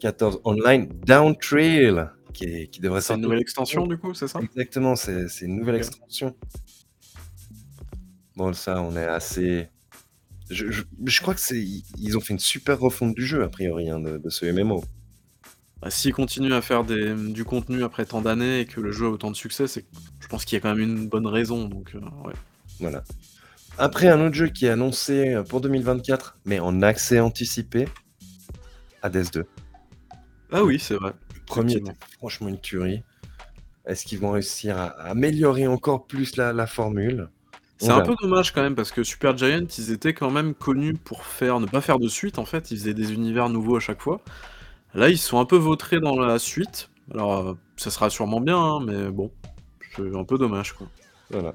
XIV 0.03 0.38
Online 0.44 0.88
Down 1.07 1.36
Trail 1.36 2.07
qui, 2.32 2.44
est- 2.44 2.68
qui 2.68 2.80
devrait 2.80 3.01
C'est 3.01 3.12
une 3.12 3.16
sortir. 3.16 3.22
nouvelle 3.24 3.40
extension 3.40 3.86
du 3.86 3.99
coup, 3.99 4.14
c'est 4.14 4.28
ça? 4.28 4.40
Exactement, 4.40 4.96
c'est 4.96 5.26
une 5.42 5.57
nouvelle 5.57 5.76
extension. 5.76 6.34
Bon, 8.36 8.53
ça, 8.53 8.80
on 8.82 8.96
est 8.96 9.05
assez. 9.07 9.68
Je, 10.51 10.70
je- 10.70 10.84
je 11.05 11.20
crois 11.20 11.34
que 11.34 11.40
c'est 11.40 11.61
ils 11.99 12.16
ont 12.16 12.20
fait 12.20 12.32
une 12.32 12.38
super 12.38 12.78
refonte 12.78 13.14
du 13.14 13.26
jeu, 13.26 13.42
a 13.42 13.49
priori, 13.49 13.90
hein, 13.90 13.99
de, 14.01 14.16
de 14.16 14.30
ce 14.30 14.46
MMO. 14.46 14.82
Bah, 15.82 15.90
S'ils 15.90 16.12
continuent 16.14 16.53
à 16.55 16.62
faire 16.62 16.84
des, 16.84 17.14
du 17.14 17.44
contenu 17.44 17.82
après 17.84 18.07
tant 18.07 18.22
d'années 18.22 18.61
et 18.61 18.64
que 18.66 18.80
le 18.80 18.90
jeu 18.92 19.07
a 19.07 19.11
autant 19.11 19.30
de 19.30 19.36
succès, 19.36 19.66
c'est 19.66 19.84
je 20.29 20.33
pense 20.33 20.45
qu'il 20.45 20.57
y 20.57 20.59
a 20.59 20.61
quand 20.61 20.74
même 20.74 20.83
une 20.83 21.09
bonne 21.09 21.26
raison. 21.26 21.64
Donc, 21.64 21.95
euh, 21.95 22.01
ouais. 22.26 22.35
Voilà. 22.81 23.03
Après, 23.79 24.09
un 24.09 24.20
autre 24.20 24.35
jeu 24.35 24.49
qui 24.49 24.66
est 24.66 24.68
annoncé 24.68 25.33
euh, 25.33 25.43
pour 25.43 25.62
2024, 25.62 26.37
mais 26.45 26.61
en 26.61 26.83
accès 26.83 27.18
anticipé, 27.18 27.89
Hades 29.01 29.31
2. 29.33 29.47
Ah 30.53 30.62
oui, 30.64 30.79
c'est 30.79 30.97
vrai. 30.97 31.14
Le 31.35 31.41
premier 31.47 31.76
était 31.76 31.93
franchement 32.18 32.49
une 32.49 32.61
tuerie. 32.61 33.03
Est-ce 33.87 34.05
qu'ils 34.05 34.18
vont 34.18 34.33
réussir 34.33 34.76
à 34.76 34.89
améliorer 35.09 35.66
encore 35.66 36.07
plus 36.07 36.37
la, 36.37 36.53
la 36.53 36.66
formule? 36.66 37.31
C'est 37.79 37.89
un 37.89 38.03
peu 38.03 38.14
dommage 38.20 38.53
quand 38.53 38.61
même 38.61 38.74
parce 38.74 38.93
que 38.93 39.03
Super 39.03 39.35
Giant, 39.35 39.64
ils 39.79 39.93
étaient 39.93 40.12
quand 40.12 40.31
même 40.31 40.53
connus 40.53 40.93
pour 40.93 41.24
faire 41.24 41.59
ne 41.59 41.64
pas 41.64 41.81
faire 41.81 41.99
de 41.99 42.09
suite 42.09 42.39
en 42.39 42.45
fait, 42.45 42.70
ils 42.70 42.76
faisaient 42.76 42.93
des 42.93 43.14
univers 43.14 43.49
nouveaux 43.49 43.76
à 43.76 43.81
chaque 43.81 44.03
fois. 44.03 44.20
Là, 44.93 45.09
ils 45.09 45.16
sont 45.16 45.39
un 45.39 45.47
peu 45.47 45.57
vautrés 45.57 46.01
dans 46.01 46.18
la 46.18 46.39
suite. 46.39 46.91
Alors, 47.14 47.49
euh, 47.49 47.55
ça 47.76 47.91
sera 47.91 48.11
sûrement 48.11 48.43
bien, 48.43 48.59
hein, 48.59 48.81
mais 48.85 49.11
bon, 49.11 49.31
c'est 49.99 50.16
un 50.16 50.24
peu 50.24 50.38
dommage 50.38 50.72
quoi. 50.72 50.86
Voilà. 51.30 51.55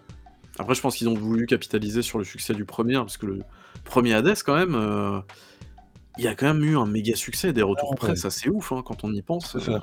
Après, 0.60 0.76
je 0.76 0.82
pense 0.82 0.96
qu'ils 0.98 1.10
ont 1.10 1.16
voulu 1.16 1.46
capitaliser 1.48 2.02
sur 2.04 2.20
le 2.20 2.24
succès 2.24 2.54
du 2.54 2.64
premier, 2.66 2.96
hein, 2.96 3.02
parce 3.06 3.18
que 3.18 3.26
le 3.26 3.40
premier 3.86 4.14
Hades, 4.14 4.38
quand 4.46 4.56
même, 4.56 4.76
euh, 4.76 5.20
il 6.20 6.24
y 6.24 6.28
a 6.28 6.36
quand 6.36 6.46
même 6.46 6.64
eu 6.64 6.78
un 6.78 6.86
méga 6.86 7.16
succès, 7.16 7.54
des 7.54 7.64
retours 7.64 7.90
Ah, 7.90 8.04
ouais. 8.04 8.10
presse 8.12 8.26
assez 8.26 8.50
ouf 8.50 8.72
hein, 8.72 8.84
quand 8.86 9.04
on 9.04 9.12
y 9.12 9.22
pense. 9.24 9.56
Euh. 9.56 9.80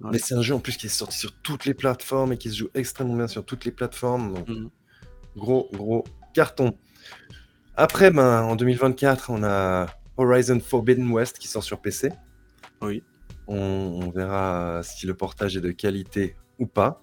Ouais. 0.00 0.10
Mais 0.10 0.18
c'est 0.18 0.34
un 0.34 0.42
jeu 0.42 0.52
en 0.54 0.58
plus 0.58 0.76
qui 0.76 0.86
est 0.86 0.88
sorti 0.88 1.16
sur 1.16 1.32
toutes 1.42 1.64
les 1.64 1.74
plateformes 1.74 2.32
et 2.32 2.36
qui 2.38 2.50
se 2.50 2.56
joue 2.56 2.68
extrêmement 2.74 3.14
bien 3.14 3.28
sur 3.28 3.44
toutes 3.44 3.64
les 3.64 3.70
plateformes. 3.70 4.34
Donc, 4.34 4.48
Mhm. 4.48 4.70
gros, 5.36 5.68
gros 5.72 6.02
carton. 6.34 6.76
Après, 7.76 8.10
ben, 8.10 8.42
en 8.42 8.56
2024, 8.56 9.30
on 9.30 9.44
a 9.44 9.86
Horizon 10.16 10.58
Forbidden 10.58 11.08
West 11.12 11.38
qui 11.38 11.46
sort 11.46 11.62
sur 11.62 11.80
PC. 11.80 12.10
Oui. 12.82 13.04
On, 13.46 13.56
on 14.02 14.10
verra 14.10 14.80
si 14.82 15.06
le 15.06 15.14
portage 15.14 15.56
est 15.56 15.60
de 15.60 15.70
qualité 15.70 16.34
ou 16.58 16.66
pas. 16.66 17.00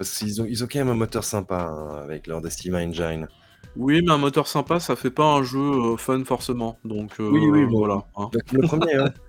Parce 0.00 0.16
qu'ils 0.16 0.40
ont, 0.40 0.46
ils 0.48 0.64
ont 0.64 0.66
quand 0.66 0.78
même 0.78 0.88
un 0.88 0.94
moteur 0.94 1.24
sympa 1.24 1.68
hein, 1.70 2.00
avec 2.02 2.26
leur 2.26 2.40
Decima 2.40 2.78
Engine. 2.78 3.28
Oui, 3.76 4.00
mais 4.02 4.12
un 4.12 4.16
moteur 4.16 4.48
sympa, 4.48 4.80
ça 4.80 4.96
fait 4.96 5.10
pas 5.10 5.26
un 5.26 5.42
jeu 5.42 5.58
euh, 5.60 5.96
fun 5.98 6.24
forcément. 6.24 6.80
Donc 6.86 7.12
euh, 7.20 7.28
Oui, 7.30 7.40
oui, 7.50 7.66
bon. 7.66 7.80
voilà. 7.80 8.06
hein. 8.16 8.30
Le 8.50 8.62
premier, 8.66 8.94
hein. 8.94 9.12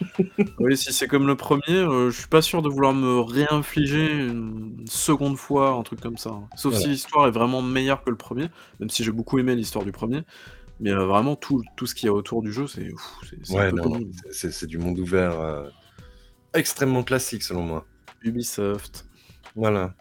Oui, 0.60 0.76
si 0.76 0.92
c'est 0.92 1.08
comme 1.08 1.26
le 1.26 1.34
premier, 1.34 1.62
euh, 1.70 2.10
je 2.10 2.18
suis 2.18 2.28
pas 2.28 2.42
sûr 2.42 2.60
de 2.60 2.68
vouloir 2.68 2.92
me 2.92 3.20
réinfliger 3.20 4.06
une 4.26 4.84
seconde 4.86 5.38
fois 5.38 5.70
un 5.70 5.82
truc 5.82 6.00
comme 6.00 6.18
ça. 6.18 6.28
hein. 6.30 6.46
Sauf 6.56 6.72
Voilà. 6.74 6.84
si 6.84 6.90
l'histoire 6.90 7.26
est 7.26 7.30
vraiment 7.30 7.62
meilleure 7.62 8.04
que 8.04 8.10
le 8.10 8.16
premier, 8.16 8.48
même 8.80 8.90
si 8.90 9.02
j'ai 9.04 9.12
beaucoup 9.12 9.38
aimé 9.38 9.56
l'histoire 9.56 9.86
du 9.86 9.92
premier. 9.92 10.20
Mais 10.80 10.90
euh, 10.92 11.06
vraiment, 11.06 11.36
tout, 11.36 11.62
tout 11.74 11.86
ce 11.86 11.94
qu'il 11.94 12.06
y 12.06 12.10
a 12.10 12.12
autour 12.12 12.42
du 12.42 12.52
jeu, 12.52 12.66
c'est 12.66 12.92
ouf, 12.92 13.02
c'est- 13.30 13.38
c'est 13.42 13.60
un 13.60 13.60
Ouais, 13.60 13.70
peu 13.70 13.76
non, 13.76 13.82
comme 13.84 13.92
non, 13.94 14.00
c'est- 14.12 14.32
c'est 14.32 14.52
c'est 14.52 14.66
du 14.66 14.76
monde 14.78 14.98
ouvert 14.98 15.40
euh, 15.40 15.70
extrêmement 16.54 17.02
classique 17.02 17.42
selon 17.42 17.62
moi. 17.62 17.86
Ubisoft. 18.22 19.07
Voilà. 19.58 19.92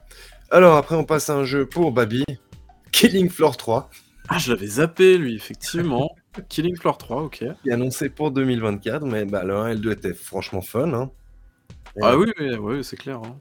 Alors 0.51 0.77
après, 0.77 0.95
on 0.95 1.03
passe 1.03 1.29
à 1.29 1.35
un 1.35 1.43
jeu 1.43 1.65
pour 1.65 1.91
Babi, 1.91 2.23
Killing 2.91 3.29
Floor 3.29 3.57
3, 3.57 3.89
Ah, 4.29 4.37
je 4.37 4.51
l'avais 4.53 4.67
zappé, 4.67 5.17
lui, 5.17 5.35
effectivement. 5.35 6.09
Killing 6.49 6.77
Floor 6.77 6.97
3, 6.97 7.23
ok. 7.23 7.43
qui 7.63 7.69
est 7.69 7.71
annoncé 7.73 8.09
pour 8.09 8.31
2024, 8.31 9.03
mais 9.05 9.25
bah, 9.25 9.43
le 9.43 9.55
1 9.57 9.67
et 9.69 9.73
le 9.73 9.79
2 9.79 9.91
étaient 9.91 10.13
franchement 10.13 10.61
fun. 10.61 10.93
hein. 10.93 11.09
Ah 12.01 12.11
euh, 12.11 12.17
oui, 12.17 12.31
oui, 12.39 12.55
oui, 12.59 12.83
c'est 12.83 12.95
clair. 12.97 13.17
hein. 13.25 13.35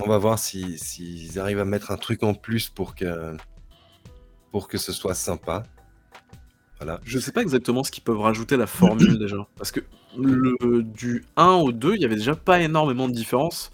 On 0.00 0.08
va 0.08 0.18
voir 0.18 0.38
s'ils 0.38 0.78
si, 0.78 1.18
s'ils 1.26 1.38
arrivent 1.40 1.58
à 1.58 1.64
mettre 1.64 1.90
un 1.90 1.96
truc 1.96 2.22
en 2.22 2.34
plus 2.34 2.68
pour 2.68 2.94
que, 2.94 3.36
pour 4.52 4.68
que 4.68 4.78
ce 4.78 4.92
soit 4.92 5.14
sympa. 5.14 5.64
Voilà. 6.78 7.00
Je 7.04 7.18
sais 7.18 7.32
pas 7.32 7.42
exactement 7.42 7.82
ce 7.82 7.90
qu'ils 7.90 8.04
peuvent 8.04 8.20
rajouter 8.20 8.56
la 8.56 8.68
formule 8.68 9.18
déjà. 9.24 9.36
Parce 9.56 9.72
que 9.72 9.80
le, 10.16 10.82
du 10.84 11.24
1 11.36 11.46
au 11.54 11.72
2, 11.72 11.96
il 11.96 12.00
y 12.00 12.04
avait 12.04 12.14
déjà 12.16 12.36
pas 12.36 12.60
énormément 12.60 13.08
de 13.08 13.14
différence. 13.14 13.70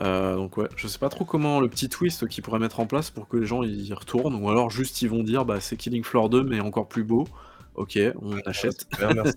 Euh, 0.00 0.36
donc 0.36 0.56
ouais, 0.56 0.68
je 0.76 0.88
sais 0.88 0.98
pas 0.98 1.10
trop 1.10 1.24
comment 1.26 1.60
le 1.60 1.68
petit 1.68 1.88
twist 1.90 2.26
qu'ils 2.28 2.42
pourraient 2.42 2.58
mettre 2.58 2.80
en 2.80 2.86
place 2.86 3.10
pour 3.10 3.28
que 3.28 3.36
les 3.36 3.46
gens 3.46 3.62
y 3.62 3.92
retournent. 3.92 4.34
Ou 4.34 4.48
alors 4.48 4.70
juste 4.70 5.02
ils 5.02 5.08
vont 5.10 5.22
dire 5.22 5.44
bah 5.44 5.60
c'est 5.60 5.76
Killing 5.76 6.04
Floor 6.04 6.30
2 6.30 6.42
mais 6.42 6.60
encore 6.60 6.88
plus 6.88 7.04
beau. 7.04 7.26
Ok, 7.74 7.98
on 8.22 8.38
achète. 8.46 8.80
Super, 8.92 9.14
merci. 9.14 9.36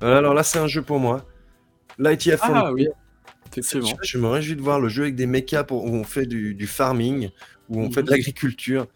Voilà, 0.00 0.18
alors 0.18 0.34
là, 0.34 0.42
c'est 0.42 0.58
un 0.58 0.66
jeu 0.66 0.82
pour 0.82 0.98
moi. 0.98 1.24
L'ITF 1.98 2.40
Ah 2.42 2.72
oui, 2.72 2.88
Je, 3.54 3.60
effectivement. 3.60 3.88
je 4.02 4.18
me 4.18 4.26
réjouis 4.28 4.56
de 4.56 4.60
voir 4.62 4.80
le 4.80 4.88
jeu 4.88 5.02
avec 5.04 5.14
des 5.14 5.26
mechas 5.26 5.64
où 5.70 5.74
on 5.76 6.04
fait 6.04 6.26
du, 6.26 6.54
du 6.54 6.66
farming, 6.66 7.30
où 7.68 7.80
on 7.80 7.90
fait 7.90 8.02
de 8.02 8.08
Mhm. 8.10 8.16
l'agriculture. 8.16 8.86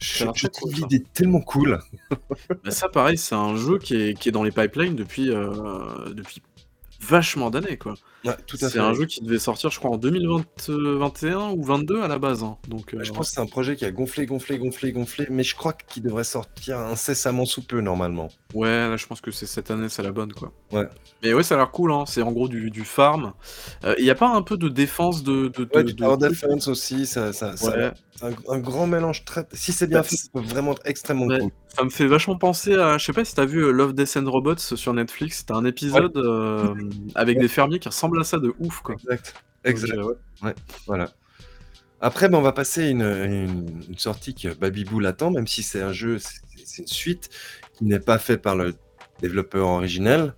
Je, 0.00 0.24
je 0.34 0.46
trouve 0.48 0.72
l'idée 0.74 1.04
tellement 1.14 1.40
cool. 1.42 1.78
Bah, 2.64 2.70
ça 2.70 2.88
pareil, 2.88 3.16
c'est 3.18 3.34
un 3.36 3.54
jeu 3.56 3.78
qui 3.78 3.94
est, 3.96 4.14
qui 4.18 4.28
est 4.28 4.32
dans 4.32 4.42
les 4.42 4.50
pipelines 4.50 4.96
depuis, 4.96 5.30
euh, 5.30 6.12
depuis 6.12 6.42
vachement 7.00 7.50
d'années 7.50 7.76
quoi. 7.76 7.94
Ouais, 8.24 8.34
C'est 8.54 8.78
un 8.78 8.92
jeu 8.94 9.06
qui 9.06 9.22
devait 9.22 9.38
sortir 9.38 9.70
je 9.70 9.78
crois 9.78 9.90
en 9.92 9.96
2021 9.96 11.50
ou 11.50 11.62
22 11.62 12.02
à 12.02 12.08
la 12.08 12.18
base. 12.18 12.42
hein. 12.42 12.56
Donc 12.68 12.94
euh, 12.94 13.02
Je 13.02 13.12
pense 13.12 13.28
que 13.28 13.34
c'est 13.34 13.40
un 13.40 13.46
projet 13.46 13.76
qui 13.76 13.84
a 13.84 13.90
gonflé, 13.90 14.26
gonflé, 14.26 14.58
gonflé, 14.58 14.92
gonflé, 14.92 15.26
mais 15.30 15.42
je 15.42 15.56
crois 15.56 15.72
qu'il 15.72 16.02
devrait 16.02 16.24
sortir 16.24 16.78
incessamment 16.78 17.44
sous 17.46 17.62
peu 17.62 17.80
normalement. 17.80 18.28
Ouais, 18.54 18.68
là 18.88 18.96
je 18.96 19.06
pense 19.06 19.20
que 19.20 19.30
c'est 19.30 19.46
cette 19.46 19.70
année, 19.70 19.88
c'est 19.88 20.02
la 20.02 20.12
bonne 20.12 20.32
quoi. 20.32 20.52
Ouais. 20.72 20.86
Mais 21.22 21.32
ouais, 21.34 21.42
ça 21.42 21.54
a 21.54 21.58
l'air 21.58 21.70
cool, 21.70 21.92
hein. 21.92 22.04
c'est 22.06 22.22
en 22.22 22.32
gros 22.32 22.48
du, 22.48 22.70
du 22.70 22.84
farm. 22.84 23.32
Il 23.98 24.04
y 24.04 24.10
a 24.10 24.14
pas 24.14 24.28
un 24.28 24.42
peu 24.42 24.56
de 24.56 24.68
défense 24.68 25.22
de. 25.22 25.48
de, 25.48 25.62
Ouais, 25.74 25.82
de- 25.82 25.88
du 25.88 25.94
de 25.94 25.98
Tower 26.04 26.16
Defense 26.16 26.68
aussi, 26.68 27.06
ça, 27.06 27.32
ça, 27.32 27.50
Ouais. 27.50 27.92
c'est 28.16 28.24
un, 28.26 28.32
un 28.48 28.58
grand 28.58 28.86
mélange 28.86 29.24
très. 29.24 29.46
Si 29.52 29.72
c'est 29.72 29.86
bien 29.86 30.02
fait, 30.02 30.16
ça 30.16 30.28
peut 30.32 30.40
vraiment 30.40 30.72
être 30.72 30.82
extrêmement 30.84 31.26
Ouais. 31.26 31.38
cool. 31.40 31.50
Ça 31.76 31.84
me 31.84 31.90
fait 31.90 32.06
vachement 32.06 32.36
penser 32.36 32.74
à. 32.74 32.98
Je 32.98 33.04
sais 33.04 33.12
pas 33.12 33.24
si 33.24 33.34
t'as 33.34 33.44
vu 33.44 33.60
euh, 33.64 33.70
Love, 33.70 33.94
Death 33.94 34.16
and 34.16 34.28
Robots 34.30 34.56
sur 34.58 34.92
Netflix, 34.92 35.38
c'était 35.38 35.52
un 35.52 35.64
épisode 35.64 36.16
euh, 36.16 36.74
avec 37.14 37.38
des 37.38 37.46
fermiers 37.48 37.78
qui 37.78 37.88
ressemblent 37.88 38.09
à 38.18 38.24
ça 38.24 38.38
de 38.38 38.52
ouf 38.58 38.80
quoi. 38.80 38.94
Exact. 38.94 39.34
Euh, 39.66 40.14
ouais. 40.42 40.54
Voilà. 40.86 41.12
Après, 42.00 42.30
ben, 42.30 42.38
on 42.38 42.42
va 42.42 42.52
passer 42.52 42.88
une, 42.88 43.02
une, 43.02 43.82
une 43.88 43.98
sortie 43.98 44.34
que 44.34 44.54
Babyboo 44.54 45.04
attend, 45.04 45.30
même 45.30 45.46
si 45.46 45.62
c'est 45.62 45.82
un 45.82 45.92
jeu, 45.92 46.18
c'est 46.18 46.40
c'est 46.70 46.82
une 46.82 46.88
suite 46.88 47.30
qui 47.74 47.84
n'est 47.84 48.00
pas 48.00 48.18
fait 48.18 48.38
par 48.38 48.56
le 48.56 48.74
développeur 49.20 49.68
originel, 49.68 50.34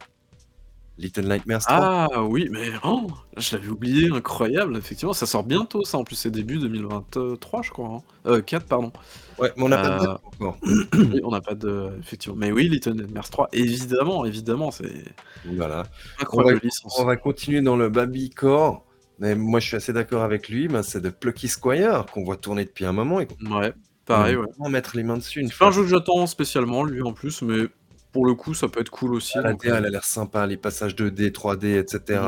Little 1.03 1.27
Nightmares 1.29 1.63
3. 1.67 1.77
Ah 2.15 2.23
oui, 2.23 2.49
mais 2.51 2.71
oh, 2.85 3.09
je 3.37 3.55
l'avais 3.57 3.69
oublié, 3.69 4.11
incroyable, 4.11 4.77
effectivement, 4.77 5.13
ça 5.13 5.27
sort 5.27 5.45
bientôt 5.45 5.85
ça, 5.85 5.99
en 5.99 6.05
plus 6.05 6.17
c'est 6.17 6.31
début 6.31 6.59
2023 6.59 7.63
je 7.63 7.71
crois. 7.71 7.89
hein. 7.89 8.03
Euh, 8.27 8.41
4 8.41 8.65
pardon. 8.67 8.93
Ouais, 9.39 9.53
mais 9.57 9.63
on 9.65 9.69
n'a 9.69 9.79
pas 9.79 9.89
de 9.99 10.05
Euh, 10.05 10.07
date 10.07 10.21
encore. 10.25 10.59
Oui, 11.13 11.21
on 11.25 11.31
n'a 11.31 11.41
pas 11.41 11.55
de... 11.55 11.91
Effectivement. 12.01 12.37
Mais 12.39 12.53
oui, 12.53 12.69
Little 12.69 12.95
Nightmares 12.95 13.29
3, 13.31 13.49
évidemment, 13.53 14.25
évidemment, 14.25 14.71
c'est 14.71 15.05
Voilà. 15.45 15.85
incroyable 16.21 16.59
Ouais, 16.59 16.65
licence. 16.65 16.97
On 17.01 17.05
va 17.05 17.17
continuer 17.17 17.61
dans 17.63 17.77
le 17.77 17.89
Babycore. 17.89 18.85
Mais 19.19 19.35
moi, 19.35 19.61
je 19.61 19.67
suis 19.69 19.77
assez 19.77 19.93
d'accord 19.93 20.23
avec 20.23 20.49
lui. 20.49 20.69
Ben, 20.69 20.83
c'est 20.83 21.01
de 21.01 21.11
Plucky 21.11 21.49
Squire 21.49 22.07
qu'on 22.13 22.25
voit 22.25 22.37
tourner 22.37 22.65
depuis 22.65 22.85
un 22.87 22.93
moment 22.93 23.21
et 23.21 23.29
Ouais, 23.51 23.73
pareil, 24.05 24.35
va 24.35 24.41
ouais. 24.43 24.47
vraiment 24.57 24.69
mettre 24.71 24.97
les 24.97 25.03
mains 25.05 25.17
dessus 25.17 25.41
une 25.41 25.51
un 25.61 25.71
jeu 25.71 25.83
que 25.83 25.89
j'attends 25.89 26.27
spécialement, 26.27 26.83
lui, 26.85 27.03
en 27.03 27.13
plus, 27.13 27.43
mais 27.43 27.67
pour 28.13 28.27
le 28.27 28.35
coup, 28.35 28.55
ça 28.55 28.69
peut 28.69 28.81
être 28.81 28.91
cool 28.91 29.15
aussi. 29.15 29.39
La 29.39 29.53
donc, 29.53 29.65
elle 29.65 29.73
euh, 29.73 29.87
a 29.87 29.91
l'air 29.91 30.05
sympa, 30.05 30.47
les 30.47 30.57
passages 30.57 30.95
2D, 30.95 31.33
3D, 31.33 31.79
etc. 31.79 32.21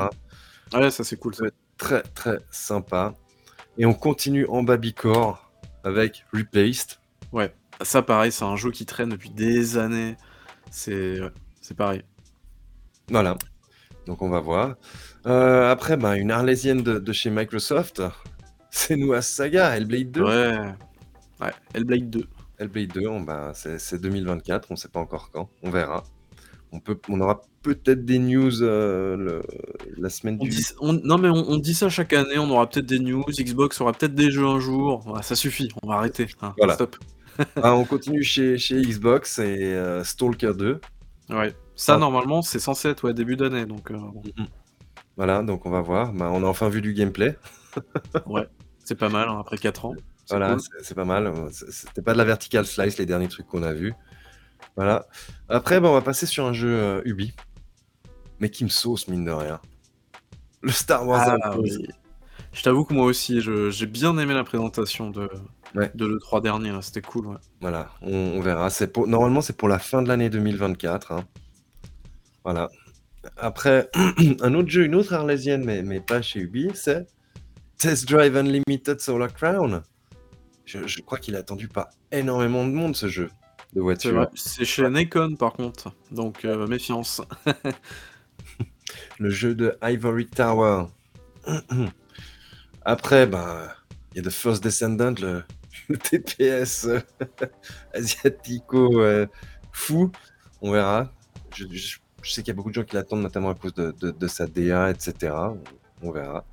Ouais, 0.72 0.91
ça 0.91 1.05
c'est 1.05 1.16
cool. 1.16 1.35
ça. 1.35 1.45
Très, 1.76 2.03
très 2.03 2.39
sympa. 2.51 3.14
Et 3.76 3.85
on 3.85 3.95
continue 3.95 4.47
en 4.47 4.62
Babycore 4.62 5.51
avec 5.82 6.24
Replaced. 6.32 6.99
Ouais, 7.32 7.53
ça 7.82 8.03
pareil, 8.03 8.32
c'est 8.32 8.45
un 8.45 8.57
jeu 8.57 8.70
qui 8.70 8.87
traîne 8.87 9.11
depuis 9.11 9.30
des 9.30 9.76
années. 9.76 10.16
C'est 10.70 11.20
ouais, 11.20 11.32
c'est 11.61 11.76
pareil. 11.76 12.03
Voilà. 13.09 13.37
Donc 14.07 14.22
on 14.22 14.30
va 14.30 14.41
voir. 14.41 14.76
Euh, 15.26 15.70
après, 15.70 15.97
bah, 15.97 16.16
une 16.16 16.30
arlésienne 16.30 16.82
de, 16.82 16.99
de 16.99 17.12
chez 17.12 17.30
Microsoft, 17.30 18.03
c'est 18.70 18.97
nous 18.97 19.12
à 19.12 19.22
Saga, 19.22 19.76
Hellblade 19.76 20.11
2. 20.11 20.22
Ouais. 20.22 20.59
Ouais, 21.41 21.53
Hellblade 21.74 22.11
2. 22.11 22.26
Hellblade 22.59 22.92
2, 22.92 23.07
on, 23.09 23.20
bah, 23.20 23.52
c'est 23.55 23.78
c'est 23.78 24.00
2024, 24.00 24.68
on 24.70 24.76
sait 24.76 24.88
pas 24.88 25.00
encore 25.00 25.30
quand, 25.32 25.48
on 25.62 25.70
verra. 25.70 26.05
On, 26.72 26.80
peut, 26.80 26.98
on 27.09 27.20
aura 27.20 27.40
peut-être 27.62 28.05
des 28.05 28.18
news 28.18 28.62
euh, 28.62 29.16
le- 29.16 29.42
la 29.96 30.09
semaine 30.11 30.38
On 30.40 30.44
du... 30.44 30.50
dit, 30.50 30.66
on- 30.80 30.92
non 30.92 31.18
mais 31.18 31.28
on, 31.28 31.48
on 31.50 31.57
dit 31.57 31.74
ça 31.74 31.88
chaque 31.88 32.12
année, 32.12 32.36
on 32.38 32.50
aura 32.50 32.68
peut-être 32.68 32.86
des 32.86 32.98
news, 32.98 33.24
Xbox 33.28 33.80
aura 33.80 33.92
peut-être 33.92 34.14
des 34.14 34.30
jeux 34.32 34.46
un 34.46 34.59
jour. 34.59 35.07
Ouais, 35.07 35.22
ça 35.22 35.36
suffit, 35.36 35.68
on 35.82 35.88
va 35.88 35.94
arrêter. 35.96 36.26
hein, 36.42 36.52
Voilà. 36.59 36.74
Stop. 36.74 36.96
Ah, 37.62 37.74
on 37.74 37.84
continue 37.84 38.22
chez, 38.22 38.59
chez 38.59 38.80
Xbox 38.80 39.40
et 39.40 39.74
euh, 39.74 40.05
Stalker 40.05 40.52
2. 40.57 40.80
Ouais. 41.30 41.52
Ça 41.74 41.94
Ah. 41.94 41.98
normalement 41.98 42.42
c'est 42.42 42.61
censé 42.61 42.88
être 42.88 43.05
ouais, 43.05 43.14
début 43.14 43.36
d'année 43.36 43.66
donc 43.66 43.90
euh, 43.90 43.96
bon, 43.96 44.22
Voilà, 45.16 45.42
donc 45.42 45.66
on 45.66 45.70
va 45.70 45.80
voir. 45.80 46.12
Bah, 46.12 46.30
on 46.32 46.42
a 46.44 46.46
enfin 46.46 46.68
vu 46.68 46.80
du 46.80 46.92
gameplay. 46.92 47.36
c'est 48.84 48.94
pas 48.98 49.09
mal 49.09 49.28
hein, 49.28 49.38
après 49.40 49.59
4 49.59 49.84
ans. 49.86 49.94
Voilà, 50.30 50.56
c'est 50.82 50.94
pas 50.94 51.04
mal. 51.04 51.32
C'était 51.52 52.02
pas 52.02 52.12
de 52.12 52.18
la 52.18 52.24
vertical 52.24 52.66
slice, 52.66 52.98
les 52.98 53.06
derniers 53.06 53.28
trucs 53.28 53.46
qu'on 53.46 53.62
a 53.62 53.72
vus. 53.72 53.94
Voilà. 54.76 55.06
Après, 55.48 55.80
bah, 55.80 55.88
on 55.88 55.92
va 55.94 56.00
passer 56.00 56.26
sur 56.26 56.46
un 56.46 56.52
jeu 56.52 56.68
euh, 56.74 57.02
Ubi. 57.04 57.34
Mais 58.40 58.48
qui 58.50 58.64
me 58.64 58.68
sauce, 58.68 59.06
mine 59.08 59.24
de 59.24 59.30
rien. 59.30 59.60
Le 60.62 60.70
Star 60.72 61.06
Wars 61.06 61.38
Ah, 61.42 61.56
oui. 61.58 61.86
Je 62.52 62.62
t'avoue 62.62 62.84
que 62.84 62.94
moi 62.94 63.04
aussi 63.06 63.40
j'ai 63.40 63.86
bien 63.86 64.16
aimé 64.18 64.32
la 64.32 64.44
présentation 64.44 65.10
de, 65.10 65.28
Ouais. 65.74 65.90
de 65.94 66.06
l'E3 66.06 66.40
dernier, 66.40 66.70
là, 66.70 66.82
c'était 66.82 67.02
cool. 67.02 67.26
Ouais. 67.26 67.36
Voilà, 67.60 67.90
on, 68.00 68.12
on 68.12 68.40
verra. 68.40 68.68
Pour... 68.92 69.08
Normalement, 69.08 69.40
c'est 69.40 69.56
pour 69.56 69.68
la 69.68 69.78
fin 69.80 70.02
de 70.02 70.08
l'année 70.08 70.30
2024. 70.30 71.12
hein. 71.12 71.24
Voilà. 72.44 72.68
Après, 73.36 73.90
un 74.40 74.54
autre 74.54 74.68
jeu, 74.68 74.84
une 74.84 74.94
autre 74.94 75.12
arlésienne, 75.14 75.64
mais, 75.64 75.82
mais 75.82 76.00
pas 76.00 76.22
chez 76.22 76.40
Ubi, 76.40 76.70
c'est 76.74 77.06
Test 77.78 78.08
Drive 78.08 78.36
Unlimited 78.36 79.00
Solar 79.00 79.32
Crown. 79.34 79.82
Je, 80.64 80.86
je 80.86 81.00
crois 81.02 81.18
qu'il 81.18 81.34
est 81.34 81.38
attendu 81.38 81.68
par 81.68 81.88
énormément 82.10 82.64
de 82.66 82.70
monde, 82.72 82.96
ce 82.96 83.08
jeu 83.08 83.30
de 83.74 83.80
voiture. 83.80 84.28
C'est 84.34 84.64
chez 84.64 84.88
Nikon 84.88 85.36
par 85.36 85.52
contre, 85.52 85.92
donc 86.10 86.44
euh, 86.44 86.66
méfiance. 86.66 87.20
Le 89.18 89.30
jeu 89.30 89.54
de 89.54 89.76
Ivory 89.82 90.26
Tower. 90.26 90.86
Après, 92.84 93.26
ben, 93.26 93.68
il 94.12 94.18
y 94.18 94.20
a 94.20 94.28
The 94.28 94.32
First 94.32 94.62
Descendant, 94.62 95.14
le, 95.20 95.42
le 95.88 95.96
TPS 95.96 96.86
euh, 96.86 97.00
asiatico 97.94 99.00
euh, 99.00 99.26
fou. 99.72 100.10
On 100.60 100.70
verra. 100.72 101.10
Je, 101.54 101.64
je- 101.72 101.98
je 102.22 102.32
sais 102.32 102.42
qu'il 102.42 102.48
y 102.48 102.52
a 102.52 102.54
beaucoup 102.54 102.70
de 102.70 102.74
gens 102.74 102.84
qui 102.84 102.96
l'attendent, 102.96 103.20
notamment 103.22 103.50
à 103.50 103.54
cause 103.54 103.74
de, 103.74 103.92
de- 104.00 104.10
de 104.10 104.26
sa 104.28 104.46
DA, 104.46 104.90
etc. 104.90 105.32
On, 105.34 105.58
on 106.08 106.10
verra. 106.10 106.44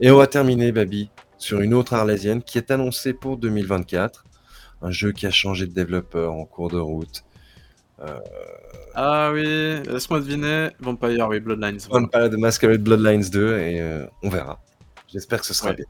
Et 0.00 0.10
on 0.10 0.16
va 0.18 0.26
terminer, 0.26 0.72
Babi, 0.72 1.10
sur 1.40 1.60
une 1.60 1.74
autre 1.74 1.94
arlésienne 1.94 2.42
qui 2.42 2.58
est 2.58 2.70
annoncée 2.70 3.12
pour 3.12 3.36
2024. 3.36 4.24
Un 4.82 4.90
jeu 4.92 5.10
qui 5.12 5.26
a 5.26 5.30
changé 5.30 5.66
de 5.66 5.72
développeur 5.72 6.32
en 6.32 6.44
cours 6.44 6.70
de 6.70 6.78
route. 6.78 7.24
Ah 8.94 9.30
oui, 9.32 9.42
laisse-moi 9.84 10.20
deviner, 10.20 10.68
Vampire, 10.80 11.28
oui, 11.28 11.40
Bloodlines. 11.40 11.78
voilà. 11.88 12.06
Vampire 12.06 12.30
the 12.30 12.40
Masquerade 12.40 12.82
Bloodlines 12.82 13.28
2 13.30 13.58
et 13.58 13.80
euh, 13.80 14.06
on 14.22 14.30
verra. 14.30 14.60
J'espère 15.08 15.40
que 15.40 15.46
ce 15.46 15.54
sera 15.54 15.70
Ouais. 15.70 15.76
bien. 15.76 15.84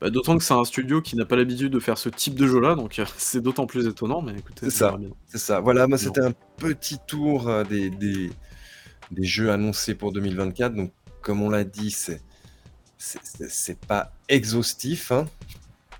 Bah, 0.00 0.10
d'autant 0.10 0.36
que 0.36 0.44
c'est 0.44 0.52
un 0.54 0.64
studio 0.64 1.00
qui 1.00 1.16
n'a 1.16 1.24
pas 1.24 1.34
l'habitude 1.34 1.72
de 1.72 1.80
faire 1.80 1.96
ce 1.96 2.08
type 2.10 2.34
de 2.34 2.46
jeu-là, 2.46 2.74
donc 2.74 2.98
euh, 2.98 3.04
c'est 3.16 3.40
d'autant 3.40 3.66
plus 3.66 3.86
étonnant, 3.86 4.20
mais 4.22 4.32
écoutez, 4.38 4.66
C'est 4.66 4.70
ça. 4.70 4.96
C'est 5.26 5.38
ça. 5.38 5.60
Voilà, 5.60 5.86
moi 5.86 5.98
c'était 5.98 6.20
un 6.20 6.32
petit 6.56 6.98
tour 7.06 7.48
euh, 7.48 7.64
des, 7.64 7.90
des, 7.90 8.30
des 9.10 9.24
jeux 9.24 9.50
annoncés 9.50 9.94
pour 9.94 10.12
2024. 10.12 10.74
Donc, 10.74 10.92
comme 11.20 11.42
on 11.42 11.50
l'a 11.50 11.64
dit, 11.64 11.90
c'est 11.90 12.20
c'est- 13.48 13.80
pas 13.86 14.12
exhaustif. 14.28 15.12
hein. 15.12 15.26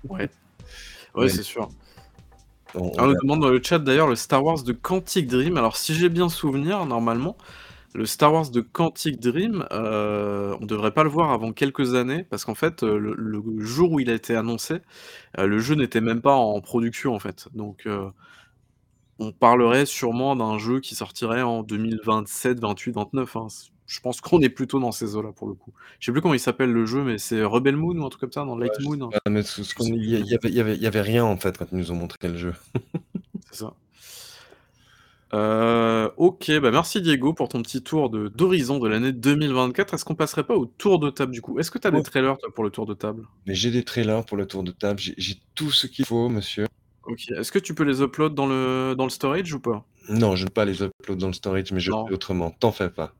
Ouais. 0.09 0.29
Ouais, 1.15 1.29
c'est 1.29 1.43
sûr. 1.43 1.69
On- 2.75 2.79
on 2.79 2.83
On 2.85 3.01
nous 3.03 3.07
verra. 3.09 3.13
demande 3.21 3.41
dans 3.41 3.49
le 3.49 3.61
chat 3.63 3.79
d'ailleurs 3.79 4.07
le 4.07 4.15
Star 4.15 4.43
Wars 4.43 4.63
de 4.63 4.73
Quantic 4.73 5.27
Dream. 5.27 5.57
Alors, 5.57 5.77
si 5.77 5.93
j'ai 5.93 6.09
bien 6.09 6.29
souvenir, 6.29 6.85
normalement, 6.87 7.37
le 7.93 8.05
Star 8.07 8.33
Wars 8.33 8.49
de 8.49 8.61
Quantic 8.61 9.19
Dream, 9.19 9.65
euh, 9.71 10.57
on 10.61 10.65
devrait 10.65 10.93
pas 10.93 11.03
le 11.03 11.09
voir 11.09 11.31
avant 11.31 11.51
quelques 11.53 11.95
années, 11.95 12.23
parce 12.23 12.45
qu'en 12.45 12.55
fait, 12.55 12.83
euh, 12.83 12.97
le, 12.97 13.13
le 13.15 13.63
jour 13.65 13.91
où 13.91 13.99
il 13.99 14.09
a 14.09 14.13
été 14.13 14.35
annoncé, 14.35 14.79
euh, 15.39 15.45
le 15.47 15.59
jeu 15.59 15.75
n'était 15.75 16.01
même 16.01 16.21
pas 16.21 16.35
en 16.35 16.59
production, 16.61 17.13
en 17.15 17.19
fait. 17.19 17.47
Donc, 17.53 17.83
euh, 17.85 18.09
on 19.19 19.31
parlerait 19.31 19.85
sûrement 19.85 20.35
d'un 20.35 20.57
jeu 20.57 20.79
qui 20.79 20.95
sortirait 20.95 21.43
en 21.43 21.63
2027, 21.63 22.59
28, 22.59 22.91
29. 22.93 23.35
hein. 23.35 23.47
Je 23.85 23.99
pense 23.99 24.21
qu'on 24.21 24.39
est 24.41 24.49
plutôt 24.49 24.79
dans 24.79 24.91
ces 24.91 25.15
eaux-là 25.15 25.31
pour 25.33 25.47
le 25.47 25.53
coup. 25.53 25.73
Je 25.99 26.05
sais 26.05 26.11
plus 26.11 26.21
comment 26.21 26.33
il 26.33 26.39
s'appelle 26.39 26.71
le 26.71 26.85
jeu, 26.85 27.03
mais 27.03 27.17
c'est 27.17 27.43
Rebel 27.43 27.75
Moon 27.75 27.95
ou 27.97 28.05
un 28.05 28.09
truc 28.09 28.21
comme 28.21 28.31
ça, 28.31 28.45
dans 28.45 28.57
Light 28.57 28.79
Moon. 28.81 29.09
hein. 29.13 29.31
il 29.79 30.03
y, 30.05 30.15
il 30.19 30.25
y 30.25 30.35
avait, 30.35 30.49
y 30.51 30.59
avait- 30.61 30.75
il 30.75 30.81
y 30.81 30.87
avait 30.87 31.01
rien 31.01 31.25
en 31.25 31.37
fait 31.37 31.57
quand 31.57 31.65
ils 31.71 31.77
nous 31.77 31.91
ont 31.91 31.95
montré 31.95 32.27
le 32.29 32.37
jeu. 32.37 32.53
C'est 33.51 33.59
ça. 33.59 33.73
Euh, 35.33 36.11
ok, 36.17 36.51
bah 36.61 36.69
merci 36.69 37.01
Diego 37.01 37.33
pour 37.33 37.49
ton 37.49 37.63
petit 37.63 37.81
tour 37.81 38.11
de 38.11 38.27
d'horizon 38.27 38.77
de 38.77 38.87
l'année 38.87 39.11
2024. 39.11 39.95
Est-ce 39.95 40.05
qu'on 40.05 40.13
passerait 40.13 40.43
pas 40.43 40.55
au 40.55 40.65
tour 40.67 40.99
de 40.99 41.09
table 41.09 41.31
du 41.31 41.41
coup? 41.41 41.57
Est-ce 41.59 41.71
que 41.71 41.79
tu 41.79 41.87
as 41.87 41.91
des 41.91 42.03
trailers 42.03 42.37
toi, 42.37 42.49
pour 42.53 42.63
le 42.63 42.69
tour 42.69 42.85
de 42.85 42.93
table? 42.93 43.25
Mais 43.47 43.55
j'ai 43.55 43.71
des 43.71 43.83
trailers 43.83 44.23
pour 44.25 44.37
le 44.37 44.45
tour 44.45 44.61
de 44.61 44.71
table. 44.71 44.99
J'ai 44.99 45.37
tout 45.55 45.71
ce 45.71 45.87
qu'il 45.87 46.05
faut, 46.05 46.29
monsieur. 46.29 46.67
Ok. 47.05 47.31
Est-ce 47.31 47.51
que 47.51 47.57
tu 47.59 47.73
peux 47.73 47.83
les 47.83 48.01
upload 48.03 48.35
dans 48.35 48.45
le, 48.45 48.93
dans 48.95 49.05
le 49.05 49.09
storage 49.09 49.51
ou 49.53 49.59
pas? 49.59 49.83
Non, 50.07 50.35
je 50.35 50.43
ne 50.43 50.49
peux 50.49 50.53
pas 50.53 50.65
les 50.65 50.83
upload 50.83 51.17
dans 51.17 51.27
le 51.27 51.33
storage, 51.33 51.71
mais 51.71 51.79
je 51.79 51.89
Non. 51.89 52.05
fais 52.07 52.13
autrement. 52.13 52.51
T'en 52.51 52.71
fais 52.71 52.89
pas. 52.91 53.13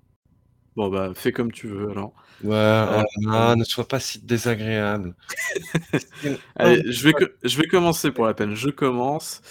Bon 0.76 0.90
bah 0.90 1.12
fais 1.16 1.32
comme 1.32 1.52
tu 1.52 1.68
veux 1.68 1.90
alors. 1.92 2.14
Ouais, 2.44 2.54
Euh, 2.56 3.02
oh 3.26 3.30
là 3.32 3.56
ne 3.56 3.64
sois 3.64 3.88
pas 3.88 4.00
si 4.00 4.20
désagréable. 4.20 5.16
Allez, 6.56 6.84
je 6.92 7.08
vais, 7.08 7.14
je 7.44 7.58
vais 7.58 7.68
commencer 7.68 8.12
pour 8.12 8.26
la 8.26 8.34
peine. 8.34 8.56
Je 8.56 8.70
commence. 8.70 9.42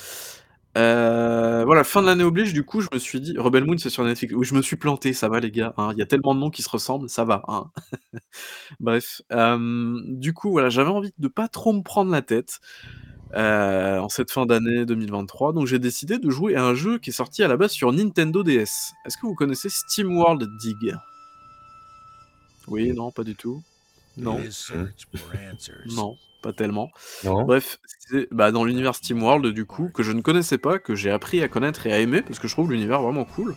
Euh, 0.78 1.64
voilà, 1.66 1.84
fin 1.84 2.00
de 2.00 2.06
l'année 2.06 2.24
oblige, 2.24 2.54
du 2.54 2.64
coup, 2.64 2.80
je 2.80 2.88
me 2.92 2.98
suis 2.98 3.20
dit, 3.20 3.34
Rebel 3.36 3.64
Moon, 3.64 3.76
c'est 3.76 3.90
sur 3.90 4.04
Netflix. 4.04 4.32
Oui, 4.34 4.46
je 4.46 4.54
me 4.54 4.62
suis 4.62 4.76
planté, 4.76 5.12
ça 5.12 5.28
va, 5.28 5.38
les 5.38 5.50
gars. 5.50 5.74
hein. 5.76 5.90
Il 5.92 5.98
y 5.98 6.02
a 6.02 6.06
tellement 6.06 6.34
de 6.34 6.40
noms 6.40 6.48
qui 6.50 6.62
se 6.62 6.70
ressemblent, 6.70 7.10
ça 7.10 7.24
va. 7.24 7.42
hein. 7.46 7.70
Bref, 8.80 9.20
euh, 9.32 10.00
du 10.06 10.32
coup, 10.32 10.50
voilà, 10.50 10.70
j'avais 10.70 10.90
envie 10.90 11.12
de 11.18 11.28
pas 11.28 11.48
trop 11.48 11.74
me 11.74 11.82
prendre 11.82 12.10
la 12.10 12.22
tête 12.22 12.60
euh, 13.34 13.98
en 13.98 14.08
cette 14.08 14.30
fin 14.30 14.46
d'année 14.46 14.86
2023, 14.86 15.52
donc 15.52 15.66
j'ai 15.66 15.78
décidé 15.78 16.18
de 16.18 16.30
jouer 16.30 16.56
à 16.56 16.64
un 16.64 16.74
jeu 16.74 16.98
qui 16.98 17.10
est 17.10 17.14
sorti 17.14 17.42
à 17.42 17.48
la 17.48 17.56
base 17.58 17.72
sur 17.72 17.92
Nintendo 17.92 18.42
DS. 18.42 18.92
Est-ce 19.06 19.16
que 19.18 19.26
vous 19.26 19.34
connaissez 19.34 19.68
Steam 19.68 20.16
World 20.16 20.48
Dig? 20.58 20.94
Oui, 22.68 22.92
non, 22.92 23.10
pas 23.10 23.24
du 23.24 23.34
tout. 23.34 23.62
Non, 24.16 24.38
non, 25.94 26.16
pas 26.42 26.52
tellement. 26.52 26.90
Non 27.24 27.44
Bref, 27.44 27.78
c'est 27.86 28.28
bah, 28.30 28.52
dans 28.52 28.64
l'univers 28.64 28.94
SteamWorld, 28.94 29.46
du 29.46 29.64
coup, 29.64 29.90
que 29.92 30.02
je 30.02 30.12
ne 30.12 30.20
connaissais 30.20 30.58
pas, 30.58 30.78
que 30.78 30.94
j'ai 30.94 31.10
appris 31.10 31.42
à 31.42 31.48
connaître 31.48 31.86
et 31.86 31.92
à 31.92 31.98
aimer, 31.98 32.20
parce 32.20 32.38
que 32.38 32.46
je 32.46 32.52
trouve 32.52 32.70
l'univers 32.70 33.00
vraiment 33.00 33.24
cool. 33.24 33.56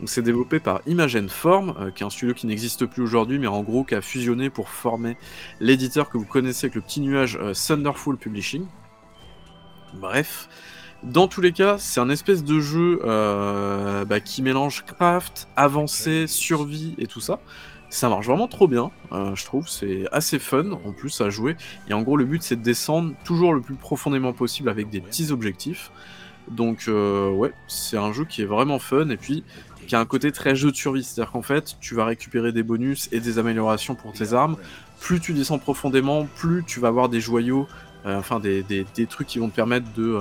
Donc 0.00 0.08
c'est 0.08 0.22
développé 0.22 0.58
par 0.58 0.80
Imagen 0.86 1.28
Form, 1.28 1.74
euh, 1.78 1.90
qui 1.90 2.02
est 2.02 2.06
un 2.06 2.10
studio 2.10 2.34
qui 2.34 2.46
n'existe 2.46 2.84
plus 2.84 3.02
aujourd'hui, 3.02 3.38
mais 3.38 3.46
en 3.46 3.62
gros 3.62 3.84
qui 3.84 3.94
a 3.94 4.02
fusionné 4.02 4.50
pour 4.50 4.68
former 4.68 5.16
l'éditeur 5.60 6.10
que 6.10 6.18
vous 6.18 6.26
connaissez 6.26 6.66
avec 6.66 6.74
le 6.74 6.80
petit 6.82 7.00
nuage 7.00 7.38
euh, 7.40 7.54
Thunderful 7.54 8.16
Publishing. 8.16 8.66
Bref, 9.94 10.48
dans 11.04 11.28
tous 11.28 11.40
les 11.40 11.52
cas, 11.52 11.76
c'est 11.78 12.00
un 12.00 12.08
espèce 12.08 12.42
de 12.42 12.60
jeu 12.60 13.00
euh, 13.04 14.04
bah, 14.04 14.20
qui 14.20 14.42
mélange 14.42 14.84
craft, 14.84 15.48
avancée, 15.54 16.26
survie 16.26 16.94
et 16.98 17.06
tout 17.06 17.20
ça. 17.20 17.40
Ça 17.94 18.08
marche 18.08 18.26
vraiment 18.26 18.48
trop 18.48 18.66
bien, 18.66 18.90
euh, 19.12 19.36
je 19.36 19.44
trouve. 19.44 19.68
C'est 19.68 20.08
assez 20.10 20.40
fun 20.40 20.72
en 20.72 20.90
plus 20.90 21.20
à 21.20 21.30
jouer. 21.30 21.56
Et 21.88 21.94
en 21.94 22.02
gros, 22.02 22.16
le 22.16 22.24
but 22.24 22.42
c'est 22.42 22.56
de 22.56 22.62
descendre 22.62 23.14
toujours 23.24 23.54
le 23.54 23.60
plus 23.60 23.76
profondément 23.76 24.32
possible 24.32 24.68
avec 24.68 24.90
des 24.90 25.00
petits 25.00 25.30
objectifs. 25.30 25.92
Donc, 26.50 26.86
euh, 26.88 27.30
ouais, 27.30 27.52
c'est 27.68 27.96
un 27.96 28.12
jeu 28.12 28.24
qui 28.24 28.42
est 28.42 28.46
vraiment 28.46 28.80
fun 28.80 29.08
et 29.10 29.16
puis 29.16 29.44
qui 29.86 29.94
a 29.94 30.00
un 30.00 30.06
côté 30.06 30.32
très 30.32 30.56
jeu 30.56 30.72
de 30.72 30.76
survie. 30.76 31.04
C'est-à-dire 31.04 31.30
qu'en 31.30 31.42
fait, 31.42 31.76
tu 31.80 31.94
vas 31.94 32.04
récupérer 32.04 32.50
des 32.50 32.64
bonus 32.64 33.08
et 33.12 33.20
des 33.20 33.38
améliorations 33.38 33.94
pour 33.94 34.12
tes 34.12 34.32
armes. 34.32 34.56
Plus 35.00 35.20
tu 35.20 35.32
descends 35.32 35.58
profondément, 35.58 36.26
plus 36.34 36.64
tu 36.66 36.80
vas 36.80 36.88
avoir 36.88 37.08
des 37.08 37.20
joyaux, 37.20 37.68
euh, 38.06 38.18
enfin 38.18 38.40
des, 38.40 38.64
des- 38.64 38.84
des 38.96 39.06
trucs 39.06 39.28
qui 39.28 39.38
vont 39.38 39.48
te 39.50 39.54
permettre 39.54 39.86
de, 39.96 40.18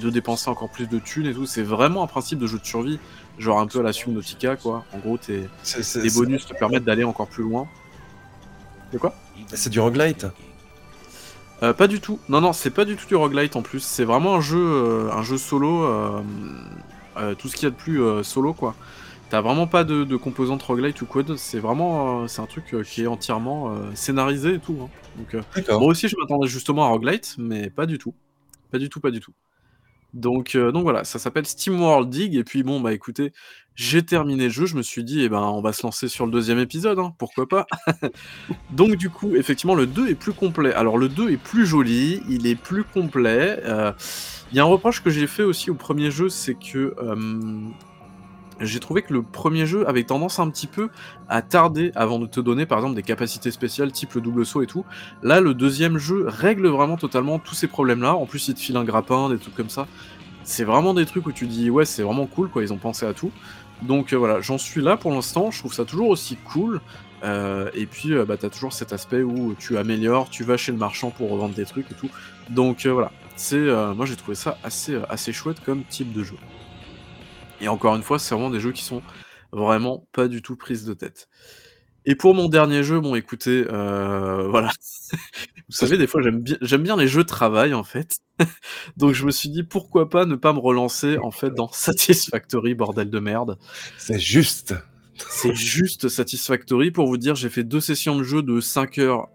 de 0.00 0.10
dépenser 0.10 0.50
encore 0.50 0.70
plus 0.70 0.88
de 0.88 0.98
thunes 0.98 1.26
et 1.26 1.32
tout. 1.32 1.46
C'est 1.46 1.62
vraiment 1.62 2.02
un 2.02 2.06
principe 2.08 2.40
de 2.40 2.46
jeu 2.48 2.58
de 2.58 2.66
survie, 2.66 2.98
genre 3.38 3.60
un 3.60 3.66
peu 3.66 3.80
à 3.80 3.82
la 3.82 3.92
Subnautica, 3.92 4.56
quoi. 4.56 4.84
En 4.92 4.98
gros, 4.98 5.18
tes, 5.18 5.48
C'est- 5.62 5.82
c'est- 5.82 6.02
tes 6.02 6.08
c'est- 6.08 6.18
bonus 6.18 6.46
te 6.46 6.54
permettent 6.54 6.84
d'aller 6.84 7.04
encore 7.04 7.26
plus 7.28 7.42
loin. 7.44 7.66
De 8.92 8.98
quoi? 8.98 9.14
C'est 9.54 9.70
du 9.70 9.80
roguelite 9.80 10.26
Euh, 11.62 11.72
pas 11.72 11.86
du 11.88 12.00
tout. 12.00 12.18
Non, 12.28 12.40
non, 12.42 12.52
c'est 12.52 12.70
pas 12.70 12.84
du 12.84 12.96
tout 12.96 13.06
du 13.06 13.14
roguelite 13.16 13.56
en 13.56 13.62
plus. 13.62 13.80
C'est 13.80 14.04
vraiment 14.04 14.34
un 14.36 14.40
jeu, 14.42 14.58
euh, 14.60 15.10
un 15.12 15.22
jeu 15.22 15.38
solo. 15.38 15.84
euh, 15.84 17.34
tout 17.38 17.48
ce 17.48 17.56
qu'il 17.56 17.64
y 17.64 17.66
a 17.66 17.70
de 17.70 17.74
plus 17.76 18.02
solo, 18.24 18.52
quoi. 18.52 18.74
T'as 19.30 19.40
vraiment 19.40 19.66
pas 19.66 19.84
de, 19.84 20.04
de 20.04 20.16
composante 20.16 20.62
roguelite 20.62 21.00
ou 21.00 21.06
quoi. 21.06 21.22
C'est 21.38 21.58
vraiment, 21.58 22.28
c'est 22.28 22.42
un 22.42 22.46
truc 22.46 22.74
qui 22.84 23.02
est 23.02 23.06
entièrement 23.06 23.74
scénarisé 23.94 24.54
et 24.54 24.58
tout. 24.58 24.76
hein. 24.82 24.88
Donc, 25.16 25.34
euh, 25.34 25.78
moi 25.78 25.88
aussi, 25.88 26.08
je 26.08 26.16
m'attendais 26.20 26.46
justement 26.46 26.84
à 26.84 26.88
roguelite, 26.88 27.36
mais 27.38 27.70
pas 27.70 27.86
du 27.86 27.96
tout. 27.98 28.12
Pas 28.70 28.78
du 28.78 28.90
tout, 28.90 29.00
pas 29.00 29.10
du 29.10 29.20
tout. 29.20 29.32
Donc, 30.16 30.54
euh, 30.54 30.72
donc 30.72 30.82
voilà, 30.82 31.04
ça 31.04 31.18
s'appelle 31.18 31.46
SteamWorld 31.46 32.08
Dig. 32.08 32.34
Et 32.36 32.42
puis 32.42 32.62
bon, 32.62 32.80
bah 32.80 32.94
écoutez, 32.94 33.32
j'ai 33.74 34.02
terminé 34.02 34.44
le 34.44 34.50
jeu. 34.50 34.64
Je 34.64 34.74
me 34.74 34.82
suis 34.82 35.04
dit, 35.04 35.20
eh 35.22 35.28
ben, 35.28 35.42
on 35.42 35.60
va 35.60 35.74
se 35.74 35.82
lancer 35.82 36.08
sur 36.08 36.24
le 36.24 36.32
deuxième 36.32 36.58
épisode, 36.58 36.98
hein, 36.98 37.12
pourquoi 37.18 37.46
pas? 37.46 37.66
donc 38.70 38.96
du 38.96 39.10
coup, 39.10 39.36
effectivement, 39.36 39.74
le 39.74 39.86
2 39.86 40.08
est 40.08 40.14
plus 40.14 40.32
complet. 40.32 40.72
Alors 40.72 40.96
le 40.96 41.10
2 41.10 41.30
est 41.30 41.36
plus 41.36 41.66
joli, 41.66 42.22
il 42.30 42.46
est 42.46 42.54
plus 42.56 42.82
complet. 42.82 43.60
Euh, 43.64 43.92
Il 44.52 44.56
y 44.56 44.60
a 44.60 44.62
un 44.62 44.66
reproche 44.66 45.02
que 45.02 45.10
j'ai 45.10 45.26
fait 45.26 45.42
aussi 45.42 45.70
au 45.70 45.74
premier 45.74 46.10
jeu, 46.10 46.30
c'est 46.30 46.54
que 46.54 46.94
euh, 46.98 47.14
j'ai 48.60 48.80
trouvé 48.80 49.02
que 49.02 49.12
le 49.12 49.22
premier 49.22 49.66
jeu 49.66 49.88
avait 49.88 50.04
tendance 50.04 50.38
un 50.38 50.48
petit 50.50 50.66
peu 50.66 50.88
à 51.28 51.42
tarder 51.42 51.92
avant 51.94 52.18
de 52.18 52.26
te 52.26 52.40
donner 52.40 52.66
par 52.66 52.78
exemple 52.78 52.94
des 52.94 53.02
capacités 53.02 53.50
spéciales 53.50 53.92
type 53.92 54.14
le 54.14 54.20
double 54.20 54.46
saut 54.46 54.62
et 54.62 54.66
tout. 54.66 54.84
Là, 55.22 55.40
le 55.40 55.54
deuxième 55.54 55.98
jeu 55.98 56.24
règle 56.26 56.68
vraiment 56.68 56.96
totalement 56.96 57.38
tous 57.38 57.54
ces 57.54 57.66
problèmes-là. 57.66 58.14
En 58.14 58.26
plus, 58.26 58.48
il 58.48 58.54
te 58.54 58.60
file 58.60 58.76
un 58.76 58.84
grappin, 58.84 59.28
des 59.28 59.38
trucs 59.38 59.54
comme 59.54 59.70
ça. 59.70 59.86
C'est 60.44 60.64
vraiment 60.64 60.94
des 60.94 61.06
trucs 61.06 61.26
où 61.26 61.32
tu 61.32 61.46
dis 61.46 61.70
ouais, 61.70 61.84
c'est 61.84 62.02
vraiment 62.02 62.26
cool 62.26 62.48
quoi, 62.48 62.62
ils 62.62 62.72
ont 62.72 62.78
pensé 62.78 63.04
à 63.04 63.12
tout. 63.12 63.32
Donc 63.82 64.12
euh, 64.12 64.16
voilà, 64.16 64.40
j'en 64.40 64.58
suis 64.58 64.80
là 64.80 64.96
pour 64.96 65.10
l'instant, 65.10 65.50
je 65.50 65.58
trouve 65.58 65.74
ça 65.74 65.84
toujours 65.84 66.08
aussi 66.08 66.36
cool. 66.36 66.80
Euh, 67.24 67.70
et 67.74 67.86
puis 67.86 68.12
euh, 68.12 68.24
bah, 68.24 68.36
t'as 68.36 68.50
toujours 68.50 68.72
cet 68.72 68.92
aspect 68.92 69.22
où 69.22 69.54
tu 69.58 69.76
améliores, 69.76 70.30
tu 70.30 70.44
vas 70.44 70.56
chez 70.56 70.70
le 70.70 70.78
marchand 70.78 71.10
pour 71.10 71.30
revendre 71.30 71.54
des 71.54 71.64
trucs 71.64 71.90
et 71.90 71.94
tout. 71.94 72.10
Donc 72.50 72.86
voilà, 72.86 73.10
c'est 73.34 73.58
moi 73.94 74.06
j'ai 74.06 74.16
trouvé 74.16 74.34
ça 74.34 74.56
assez, 74.62 74.98
assez 75.08 75.32
chouette 75.32 75.58
comme 75.64 75.82
type 75.84 76.12
de 76.12 76.22
jeu. 76.22 76.36
Et 77.60 77.68
encore 77.68 77.96
une 77.96 78.02
fois, 78.02 78.18
c'est 78.18 78.34
vraiment 78.34 78.50
des 78.50 78.60
jeux 78.60 78.72
qui 78.72 78.84
sont 78.84 79.02
vraiment 79.52 80.06
pas 80.12 80.28
du 80.28 80.42
tout 80.42 80.56
prises 80.56 80.84
de 80.84 80.94
tête. 80.94 81.28
Et 82.04 82.14
pour 82.14 82.34
mon 82.34 82.48
dernier 82.48 82.84
jeu, 82.84 83.00
bon 83.00 83.16
écoutez, 83.16 83.66
euh, 83.68 84.48
voilà. 84.50 84.70
Vous 85.68 85.74
savez, 85.74 85.98
des 85.98 86.06
fois 86.06 86.22
j'aime 86.22 86.40
bien, 86.40 86.56
j'aime 86.60 86.82
bien 86.82 86.96
les 86.96 87.08
jeux 87.08 87.24
de 87.24 87.28
travail 87.28 87.74
en 87.74 87.82
fait. 87.82 88.18
Donc 88.96 89.12
je 89.12 89.26
me 89.26 89.30
suis 89.32 89.48
dit 89.48 89.64
pourquoi 89.64 90.08
pas 90.08 90.24
ne 90.24 90.36
pas 90.36 90.52
me 90.52 90.60
relancer 90.60 91.18
en 91.18 91.32
fait 91.32 91.50
dans 91.50 91.68
Satisfactory, 91.72 92.74
bordel 92.74 93.10
de 93.10 93.18
merde. 93.18 93.58
C'est 93.98 94.20
juste. 94.20 94.74
C'est 95.30 95.54
juste 95.54 96.08
Satisfactory 96.08 96.90
pour 96.90 97.06
vous 97.06 97.16
dire, 97.16 97.34
j'ai 97.34 97.48
fait 97.48 97.64
deux 97.64 97.80
sessions 97.80 98.16
de 98.16 98.22
jeu 98.22 98.42
de 98.42 98.60
5 98.60 98.98
heures 98.98 99.28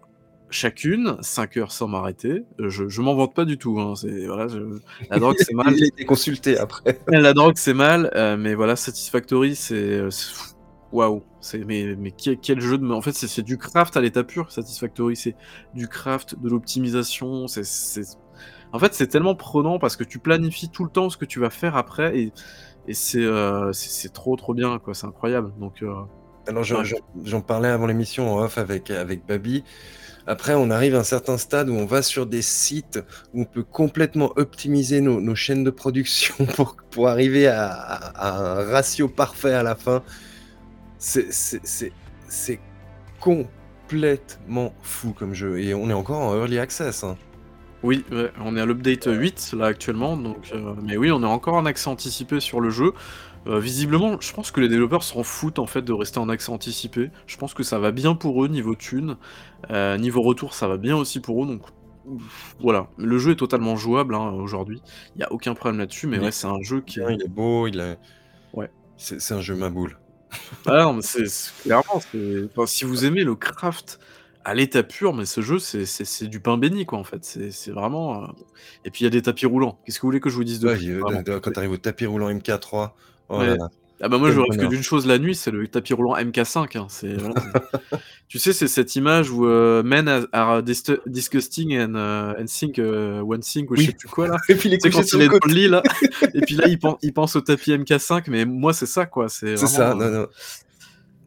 chacune, 0.52 1.16
5 1.20 1.56
heures 1.56 1.72
sans 1.72 1.88
m'arrêter. 1.88 2.44
Euh, 2.60 2.68
Je, 2.70 2.88
je 2.88 3.00
m'en 3.02 3.14
vante 3.14 3.34
pas 3.34 3.44
du 3.44 3.58
tout. 3.58 3.80
Hein. 3.80 3.94
C'est, 3.96 4.26
voilà, 4.26 4.48
je- 4.48 4.78
La 5.10 5.18
drogue 5.18 5.36
c'est 5.38 5.54
mal. 5.54 5.74
Il 5.76 5.84
a 5.84 5.86
été 5.86 6.04
consulté 6.04 6.58
après. 6.58 6.98
La 7.08 7.32
drogue 7.34 7.54
c'est 7.56 7.74
mal, 7.74 8.10
euh, 8.14 8.36
mais 8.36 8.54
voilà, 8.54 8.76
Satisfactory 8.76 9.56
c'est. 9.56 9.74
euh, 9.74 10.10
c'est- 10.10 10.52
Waouh! 10.92 11.22
C'est, 11.40 11.64
mais, 11.64 11.96
mais 11.98 12.10
quel, 12.12 12.38
quel 12.38 12.60
jeu 12.60 12.76
de. 12.76 12.86
En 12.90 13.00
fait, 13.00 13.12
c'est, 13.12 13.26
c'est 13.26 13.40
du 13.42 13.56
craft 13.56 13.96
à 13.96 14.02
l'état 14.02 14.24
pur, 14.24 14.52
Satisfactory. 14.52 15.16
C'est 15.16 15.34
du 15.74 15.88
craft, 15.88 16.38
de 16.38 16.48
l'optimisation. 16.50 17.48
C'est, 17.48 17.64
c'est- 17.64 18.18
En 18.72 18.78
fait, 18.78 18.92
c'est 18.94 19.06
tellement 19.06 19.34
prenant 19.34 19.78
parce 19.78 19.96
que 19.96 20.04
tu 20.04 20.18
planifies 20.18 20.68
tout 20.68 20.84
le 20.84 20.90
temps 20.90 21.08
ce 21.08 21.16
que 21.16 21.24
tu 21.24 21.40
vas 21.40 21.48
faire 21.50 21.76
après 21.76 22.18
et, 22.18 22.32
et 22.88 22.94
c'est, 22.94 23.24
euh, 23.24 23.72
c'est, 23.72 23.88
c'est 23.88 24.12
trop 24.12 24.36
trop 24.36 24.52
bien, 24.54 24.78
quoi. 24.78 24.92
C'est 24.94 25.06
incroyable. 25.06 25.52
Donc. 25.58 25.82
euh, 25.82 25.94
Alors, 26.48 26.64
j'en- 26.64 27.40
parlais 27.40 27.68
avant 27.68 27.86
l'émission 27.86 28.34
en 28.34 28.42
off 28.42 28.58
avec, 28.58 28.90
avec 28.90 29.26
Babi. 29.26 29.64
Après, 30.26 30.54
on 30.54 30.70
arrive 30.70 30.94
à 30.94 30.98
un 31.00 31.04
certain 31.04 31.36
stade 31.38 31.68
où 31.68 31.74
on 31.74 31.86
va 31.86 32.02
sur 32.02 32.26
des 32.26 32.42
sites 32.42 33.00
où 33.34 33.42
on 33.42 33.44
peut 33.44 33.64
complètement 33.64 34.32
optimiser 34.36 35.00
nos, 35.00 35.20
nos 35.20 35.34
chaînes 35.34 35.64
de 35.64 35.70
production 35.70 36.34
pour, 36.56 36.76
pour 36.90 37.08
arriver 37.08 37.46
à, 37.48 37.70
à- 37.70 38.28
à 38.28 38.60
un 38.60 38.70
ratio 38.70 39.08
parfait 39.08 39.52
à 39.54 39.62
la 39.62 39.74
fin. 39.74 40.02
C'est- 40.98 42.60
complètement 43.20 44.72
fou 44.82 45.12
comme 45.12 45.34
jeu. 45.34 45.60
Et 45.60 45.74
on 45.74 45.88
est 45.90 45.94
encore 45.94 46.20
en 46.20 46.36
early 46.36 46.58
access. 46.58 47.04
hein. 47.04 47.16
Oui, 47.82 48.04
ouais, 48.12 48.30
on 48.40 48.56
est 48.56 48.60
à 48.60 48.66
l'update 48.66 49.08
8 49.10 49.54
là 49.58 49.66
actuellement, 49.66 50.16
donc 50.16 50.52
euh, 50.54 50.74
mais 50.84 50.96
oui, 50.96 51.10
on 51.10 51.20
est 51.22 51.26
encore 51.26 51.54
en 51.54 51.66
accès 51.66 51.88
anticipé 51.88 52.38
sur 52.38 52.60
le 52.60 52.70
jeu. 52.70 52.92
Euh, 53.46 53.58
visiblement, 53.58 54.20
je 54.20 54.32
pense 54.32 54.50
que 54.52 54.60
les 54.60 54.68
développeurs 54.68 55.02
s'en 55.02 55.22
foutent 55.24 55.58
en 55.58 55.66
fait 55.66 55.82
de 55.82 55.92
rester 55.92 56.18
en 56.20 56.28
accès 56.28 56.50
anticipé. 56.50 57.10
Je 57.26 57.36
pense 57.36 57.54
que 57.54 57.62
ça 57.64 57.78
va 57.78 57.90
bien 57.90 58.14
pour 58.14 58.44
eux 58.44 58.48
niveau 58.48 58.74
thune, 58.74 59.16
Euh, 59.70 59.96
niveau 59.98 60.22
retour, 60.22 60.54
ça 60.54 60.68
va 60.68 60.76
bien 60.76 60.96
aussi 60.96 61.20
pour 61.20 61.42
eux. 61.42 61.46
Donc 61.46 61.62
voilà, 62.60 62.88
le 62.98 63.18
jeu 63.18 63.32
est 63.32 63.36
totalement 63.36 63.76
jouable 63.76 64.14
hein, 64.14 64.30
aujourd'hui. 64.32 64.82
Il 65.16 65.20
y 65.20 65.24
a 65.24 65.32
aucun 65.32 65.54
problème 65.54 65.78
là-dessus, 65.78 66.06
mais 66.06 66.16
Il 66.16 66.22
ouais, 66.22 66.28
est 66.28 66.32
c'est 66.32 66.46
un 66.48 66.60
jeu 66.62 66.80
qui. 66.80 67.00
Il 67.00 67.22
est 67.22 67.28
beau, 67.28 67.66
il 67.68 67.78
est... 67.80 67.98
Ouais. 68.52 68.70
C'est 68.96 69.20
c'est 69.20 69.34
un 69.34 69.40
jeu 69.40 69.54
ma 69.54 69.70
boule. 69.70 69.98
Ah 70.66 70.82
non, 70.84 70.94
mais 70.94 71.02
c'est 71.02 71.26
c'est- 71.28 71.52
clairement, 71.62 72.00
c'est- 72.10 72.44
enfin, 72.56 72.66
si 72.66 72.84
vous 72.84 73.04
aimez 73.04 73.22
le 73.24 73.34
craft 73.34 74.00
à 74.44 74.54
l'état 74.54 74.82
pur, 74.82 75.14
mais 75.14 75.26
ce 75.26 75.40
jeu, 75.40 75.58
c'est 75.58 75.84
c'est- 75.86 76.04
c'est 76.04 76.26
du 76.26 76.40
pain 76.40 76.56
béni, 76.58 76.86
quoi, 76.86 76.98
en 76.98 77.04
fait. 77.04 77.24
C'est 77.24 77.50
c'est 77.52 77.70
vraiment. 77.70 78.24
euh, 78.24 78.26
Et 78.84 78.90
puis 78.90 79.02
il 79.02 79.04
y 79.04 79.06
a 79.06 79.10
des 79.10 79.22
tapis 79.22 79.46
roulants. 79.46 79.78
Qu'est-ce 79.84 79.98
que 79.98 80.02
vous 80.02 80.08
voulez 80.08 80.20
que 80.20 80.30
je 80.30 80.36
vous 80.36 80.44
dise 80.44 80.58
de 80.60 80.68
Ouais, 80.68 80.76
plus 80.76 81.40
quand 81.40 81.52
tu 81.52 81.58
arrives 81.58 81.70
au 81.72 81.76
tapis 81.76 82.06
roulant 82.06 82.28
MK3, 82.30 82.92
oh 83.28 83.38
Ouais. 83.40 83.56
Ah 84.04 84.08
bah 84.08 84.18
moi 84.18 84.32
je 84.32 84.40
rêve 84.40 84.58
que 84.58 84.66
d'une 84.66 84.82
chose 84.82 85.06
la 85.06 85.16
nuit, 85.20 85.36
c'est 85.36 85.52
le 85.52 85.68
tapis 85.68 85.92
roulant 85.94 86.16
MK5. 86.16 86.76
hein, 86.76 86.86
c'est- 86.88 87.14
voilà, 87.14 87.36
c'est- 87.40 87.96
tu 88.28 88.40
sais, 88.40 88.52
c'est 88.52 88.66
cette 88.66 88.96
image 88.96 89.30
où 89.30 89.46
euh, 89.46 89.84
men 89.84 90.08
are, 90.08 90.26
are 90.32 90.62
dis- 90.64 90.82
disgusting 91.06 91.78
and, 91.78 91.94
euh, 91.94 92.34
and 92.36 92.46
think 92.46 92.80
euh, 92.80 93.20
one 93.20 93.38
thing 93.40 93.64
ou 93.70 93.76
je 93.76 93.80
Oui. 93.82 93.86
sais 93.86 93.92
plus 93.92 94.08
quoi 94.08 94.26
là. 94.26 94.38
Et 94.48 94.56
puis 94.56 94.76
quand 94.78 95.02
il 95.12 95.22
est 95.22 95.28
dans 95.28 95.38
le 95.46 95.52
lit 95.54 95.68
là, 95.68 95.84
et 96.34 96.40
puis 96.40 96.56
là 96.56 96.66
il 96.66 96.80
pense, 96.80 96.96
il 97.02 97.12
pense 97.12 97.36
au 97.36 97.42
tapis 97.42 97.70
MK5, 97.72 98.24
mais 98.28 98.44
moi 98.44 98.72
c'est 98.72 98.86
ça 98.86 99.06
quoi. 99.06 99.28
C'est 99.28 99.56
ça, 99.56 99.94
non, 99.94 100.00
euh, 100.00 100.22
non. 100.22 100.26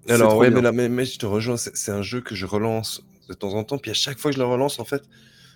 c'est 0.06 0.12
Alors, 0.14 0.36
ouais, 0.38 0.50
bien. 0.50 0.58
mais, 0.58 0.62
là, 0.62 0.72
mais, 0.74 0.90
mais 0.90 1.06
je 1.06 1.18
te 1.18 1.26
rejoins, 1.26 1.56
c'est 1.56 1.78
c'est 1.78 1.92
un 1.94 2.02
jeu 2.02 2.20
que 2.20 2.36
je 2.36 2.46
relance 2.46 3.06
de 3.30 3.34
temps 3.36 3.54
en 3.54 3.64
temps. 3.64 3.78
Puis 3.78 3.92
à 3.92 3.94
chaque 3.96 4.20
fois 4.20 4.32
que 4.32 4.36
je 4.36 4.42
le 4.42 4.48
relance, 4.48 4.80
en 4.80 4.86
fait, 4.86 5.04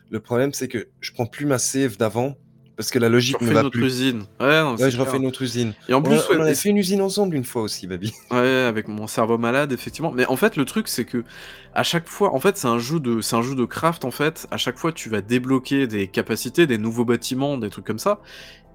le 0.09 0.21
problème, 0.21 0.53
c'est 0.53 0.69
que 0.69 0.87
je 1.01 1.11
prends 1.11 1.25
plus 1.25 1.45
ma 1.45 1.57
save 1.59 1.97
d'avant 1.97 2.37
parce 2.79 2.91
que 2.91 2.99
la 2.99 3.09
logique 3.09 3.35
ne 3.41 3.45
refais 3.45 3.55
va 3.55 3.63
notre 3.63 3.77
plus. 3.77 3.87
usine. 3.87 4.19
Ouais, 4.39 4.61
non, 4.61 4.71
Ouais, 4.71 4.77
c'est 4.77 4.91
je 4.91 4.97
refais 5.01 5.17
clair. 5.17 5.27
autre 5.27 5.41
usine. 5.41 5.73
Et 5.89 5.93
en 5.93 6.01
plus, 6.01 6.17
on 6.31 6.39
a 6.39 6.53
fait 6.55 6.69
une 6.69 6.77
usine 6.77 7.01
ensemble 7.01 7.35
une 7.35 7.43
fois 7.43 7.61
aussi, 7.61 7.87
Babi. 7.87 8.13
Ouais, 8.31 8.37
avec 8.67 8.87
mon 8.87 9.05
cerveau 9.05 9.37
malade, 9.37 9.73
effectivement. 9.73 10.13
Mais 10.13 10.25
en 10.27 10.37
fait, 10.37 10.55
le 10.55 10.63
truc, 10.63 10.87
c'est 10.87 11.03
que 11.03 11.25
à 11.73 11.83
chaque 11.83 12.07
fois, 12.07 12.33
en 12.33 12.39
fait, 12.39 12.55
c'est 12.55 12.69
un 12.69 12.79
jeu 12.79 13.01
de, 13.01 13.19
c'est 13.19 13.35
un 13.35 13.41
jeu 13.41 13.53
de 13.53 13.65
craft. 13.65 14.05
En 14.05 14.11
fait, 14.11 14.47
à 14.49 14.55
chaque 14.55 14.77
fois, 14.77 14.93
tu 14.93 15.09
vas 15.09 15.19
débloquer 15.19 15.87
des 15.87 16.07
capacités, 16.07 16.67
des 16.67 16.77
nouveaux 16.77 17.03
bâtiments, 17.03 17.57
des 17.57 17.69
trucs 17.69 17.85
comme 17.85 17.99
ça. 17.99 18.21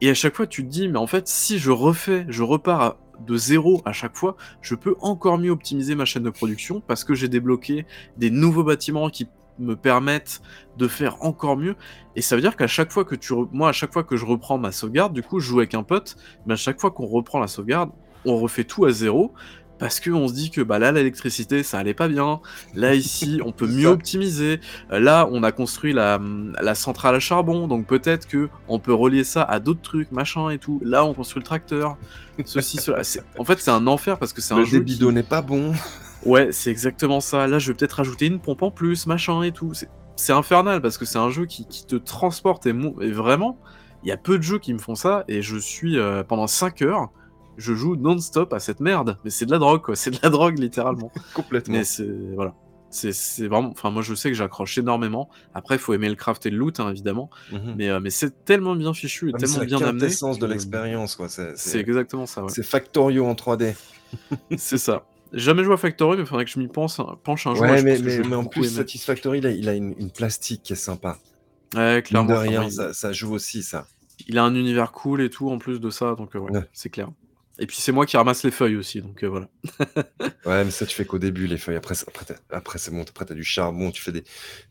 Et 0.03 0.11
à 0.11 0.15
chaque 0.15 0.35
fois, 0.37 0.47
tu 0.47 0.65
te 0.65 0.69
dis, 0.69 0.89
mais 0.89 0.99
en 0.99 1.07
fait, 1.07 1.27
si 1.27 1.59
je 1.59 1.71
refais, 1.71 2.27
je 2.29 2.43
repars 2.43 2.83
à- 2.83 2.97
de 3.27 3.37
zéro 3.39 3.81
à 3.87 3.93
chaque 3.93 4.17
fois, 4.17 4.37
je 4.61 4.75
peux 4.75 4.97
encore 5.01 5.39
mieux 5.39 5.51
optimiser 5.53 5.95
ma 5.95 6.05
chaîne 6.05 6.25
de 6.25 6.31
production 6.31 6.83
parce 6.87 7.05
que 7.05 7.15
j'ai 7.15 7.29
débloqué 7.29 7.87
des 8.19 8.29
nouveaux 8.29 8.65
bâtiments 8.65 9.09
qui 9.09 9.29
me 9.59 9.77
permettent 9.77 10.41
de 10.79 10.89
faire 10.89 11.17
encore 11.23 11.57
mieux. 11.57 11.77
Et 12.17 12.23
ça 12.23 12.37
veut 12.37 12.43
dire 12.43 12.57
qu'à 12.57 12.67
chaque 12.67 12.93
fois 12.93 13.05
que 13.05 13.15
tu, 13.15 13.33
re- 13.33 13.49
moi, 13.53 13.69
à 13.69 13.73
chaque 13.73 13.93
fois 13.93 14.05
que 14.05 14.17
je 14.17 14.25
reprends 14.25 14.59
ma 14.59 14.73
sauvegarde, 14.73 15.13
du 15.13 15.23
coup, 15.23 15.41
je 15.41 15.49
joue 15.49 15.59
avec 15.61 15.75
un 15.75 15.83
pote, 15.83 16.17
mais 16.47 16.55
à 16.55 16.57
chaque 16.57 16.81
fois 16.81 16.91
qu'on 16.91 17.07
reprend 17.07 17.39
la 17.41 17.49
sauvegarde, 17.49 17.91
on 18.25 18.39
refait 18.39 18.65
tout 18.65 18.85
à 18.85 18.91
zéro 18.93 19.33
parce 19.77 19.99
qu'on 19.99 20.29
se 20.29 20.33
dit 20.35 20.51
que 20.53 20.61
bah 20.61 20.79
là 20.79 20.93
l'électricité 20.93 21.65
ça 21.65 21.79
allait 21.79 21.95
pas 21.95 22.07
bien, 22.07 22.41
là 22.75 22.95
ici 22.95 23.41
on 23.45 23.51
peut 23.51 23.67
mieux 23.67 23.89
optimiser, 23.89 24.61
là 24.89 25.29
on 25.33 25.43
a 25.43 25.51
construit 25.51 25.93
la, 25.93 26.21
la 26.63 26.75
centrale 26.77 27.17
à 27.17 27.21
charbon 27.21 27.67
donc 27.67 27.87
peut-être 27.87 28.29
que 28.29 28.49
on 28.69 28.79
peut 28.79 28.95
relier 28.95 29.25
ça 29.25 29.43
à 29.43 29.59
d'autres 29.59 29.83
trucs 29.83 30.13
machin 30.13 30.51
et 30.51 30.59
tout, 30.59 30.81
là 30.85 31.05
on 31.05 31.13
construit 31.13 31.41
le 31.41 31.47
tracteur, 31.47 31.97
ceci 32.45 32.77
cela. 32.79 33.03
En 33.37 33.45
fait 33.45 33.59
c'est 33.59 33.73
un 33.73 33.87
enfer 33.89 34.17
parce 34.19 34.33
que 34.33 34.41
c'est 34.41 34.55
un 34.55 34.59
Le 34.59 34.65
jeu 34.65 34.79
débit 34.79 34.95
qui... 34.95 35.01
d'eau 35.01 35.11
n'est 35.11 35.25
pas 35.25 35.43
bon. 35.43 35.73
Ouais 36.27 36.53
c'est 36.53 36.71
exactement 36.71 37.21
ça, 37.21 37.47
là 37.47 37.59
je 37.59 37.69
vais 37.71 37.77
peut-être 37.77 37.93
rajouter 37.95 38.27
une 38.27 38.41
pompe 38.41 38.63
en 38.63 38.71
plus 38.71 39.07
machin 39.07 39.43
et 39.43 39.53
tout. 39.53 39.75
C'est- 39.75 39.89
C'est 40.17 40.33
infernal 40.33 40.81
parce 40.81 40.97
que 40.97 41.05
c'est 41.05 41.19
un 41.19 41.29
jeu 41.31 41.45
qui, 41.45 41.67
qui 41.67 41.85
te 41.87 41.97
transporte 41.97 42.67
et, 42.67 42.73
vraiment 42.73 43.59
il 44.05 44.09
y 44.09 44.13
a 44.13 44.17
peu 44.17 44.39
de 44.39 44.43
jeux 44.45 44.59
qui 44.61 44.73
me 44.73 44.79
font 44.79 44.95
ça 44.95 45.25
et 45.29 45.43
je 45.43 45.57
suis 45.57 45.99
euh, 45.99 46.23
pendant 46.23 46.47
5 46.47 46.83
heures 46.83 47.11
je 47.57 47.73
joue 47.75 47.95
non-stop 47.97 48.53
à 48.53 48.59
cette 48.59 48.81
merde. 48.81 49.17
Mais 49.25 49.31
c'est 49.31 49.47
de 49.47 49.53
la 49.53 49.59
drogue, 49.59 49.81
quoi. 49.83 49.95
C'est 50.03 50.11
de 50.11 50.19
la 50.25 50.29
drogue, 50.29 50.59
littéralement. 50.59 51.13
Complètement. 51.35 51.75
Mais 51.79 51.85
c'est. 51.85 52.09
Voilà. 52.35 52.53
C'est 52.91 53.13
c'est 53.13 53.47
vraiment. 53.47 53.71
Enfin, 53.71 53.91
moi, 53.93 54.03
je 54.03 54.13
sais 54.17 54.29
que 54.29 54.35
j'accroche 54.37 54.77
énormément. 54.77 55.29
Après, 55.55 55.77
il 55.77 55.79
faut 55.79 55.95
aimer 55.95 56.09
le 56.09 56.17
craft 56.17 56.45
et 56.47 56.51
le 56.51 56.57
loot, 56.57 56.81
hein, 56.81 56.91
évidemment. 56.91 57.31
Mhm. 57.53 57.75
Mais, 57.77 57.91
euh, 57.91 58.01
mais 58.01 58.11
c'est 58.11 58.45
tellement 58.45 58.75
bien 58.75 58.93
fichu 58.93 59.29
et 59.29 59.33
Ah, 59.35 59.39
C'est 59.39 59.47
tellement 59.47 59.65
bien 59.67 59.79
amené. 59.89 60.01
quintessence 60.01 60.41
de 60.41 60.47
que- 60.49 60.53
l'expérience, 60.53 61.15
quoi. 61.15 61.29
C'est- 61.29 61.53
C'est 61.57 61.71
C'est 61.71 61.79
exactement 61.81 62.27
ça, 62.27 62.43
ouais. 62.43 62.51
c'est 62.51 62.65
Factorio 62.65 63.25
en 63.25 63.35
3D. 63.37 63.75
C'est 64.59 64.79
ça. 64.79 65.05
Jamais 65.35 65.65
joué 65.65 65.75
à 65.75 65.77
Factory, 65.77 66.17
mais 66.17 66.23
il 66.23 66.27
faudrait 66.27 66.45
que 66.45 66.51
je 66.51 66.59
m'y 66.59 66.69
pense, 66.69 67.01
penche 67.25 67.47
un 67.47 67.55
jour. 67.55 67.63
Ouais, 67.65 67.83
mais, 67.83 68.35
en 68.35 68.45
plus. 68.45 68.77
Satisfactory, 68.77 69.39
il 69.39 69.47
a, 69.47 69.51
il 69.51 69.69
a 69.69 69.75
une, 69.75 69.95
une 69.99 70.11
plastique 70.11 70.63
qui 70.63 70.73
est 70.73 70.77
sympa. 70.77 71.19
Ouais, 71.75 72.03
clairement. 72.05 72.29
de 72.33 72.35
rien, 72.39 72.71
ça, 72.71 72.93
ça 72.95 73.13
joue 73.13 73.33
aussi, 73.35 73.63
ça. 73.63 73.87
Il 74.29 74.39
a 74.39 74.45
un 74.45 74.55
univers 74.55 74.93
cool 74.93 75.21
et 75.23 75.31
tout 75.31 75.51
en 75.51 75.59
plus 75.59 75.81
de 75.81 75.91
ça, 75.91 76.15
donc 76.17 76.37
euh, 76.37 76.39
ouais, 76.39 76.53
Ouais. 76.53 76.63
c'est 76.73 76.89
clair. 76.89 77.09
Et 77.59 77.67
puis 77.67 77.77
c'est 77.79 77.93
moi 77.93 78.05
qui 78.05 78.17
ramasse 78.17 78.43
les 78.43 78.51
feuilles 78.51 78.77
aussi, 78.77 79.01
donc 79.01 79.23
euh, 79.23 79.29
voilà. 79.29 79.49
Ouais, 80.47 80.65
mais 80.65 80.71
ça, 80.71 80.87
tu 80.87 80.95
fais 80.95 81.05
qu'au 81.05 81.19
début, 81.19 81.47
les 81.47 81.57
feuilles. 81.57 81.77
Après, 81.77 81.95
c'est- 81.95 82.09
après, 82.09 82.25
après 82.51 82.79
c'est 82.79 82.91
bon. 82.91 83.03
Après, 83.03 83.25
t'as 83.25 83.35
du 83.35 83.45
charbon, 83.45 83.91
tu 83.93 84.03
fais 84.03 84.13
des, 84.13 84.25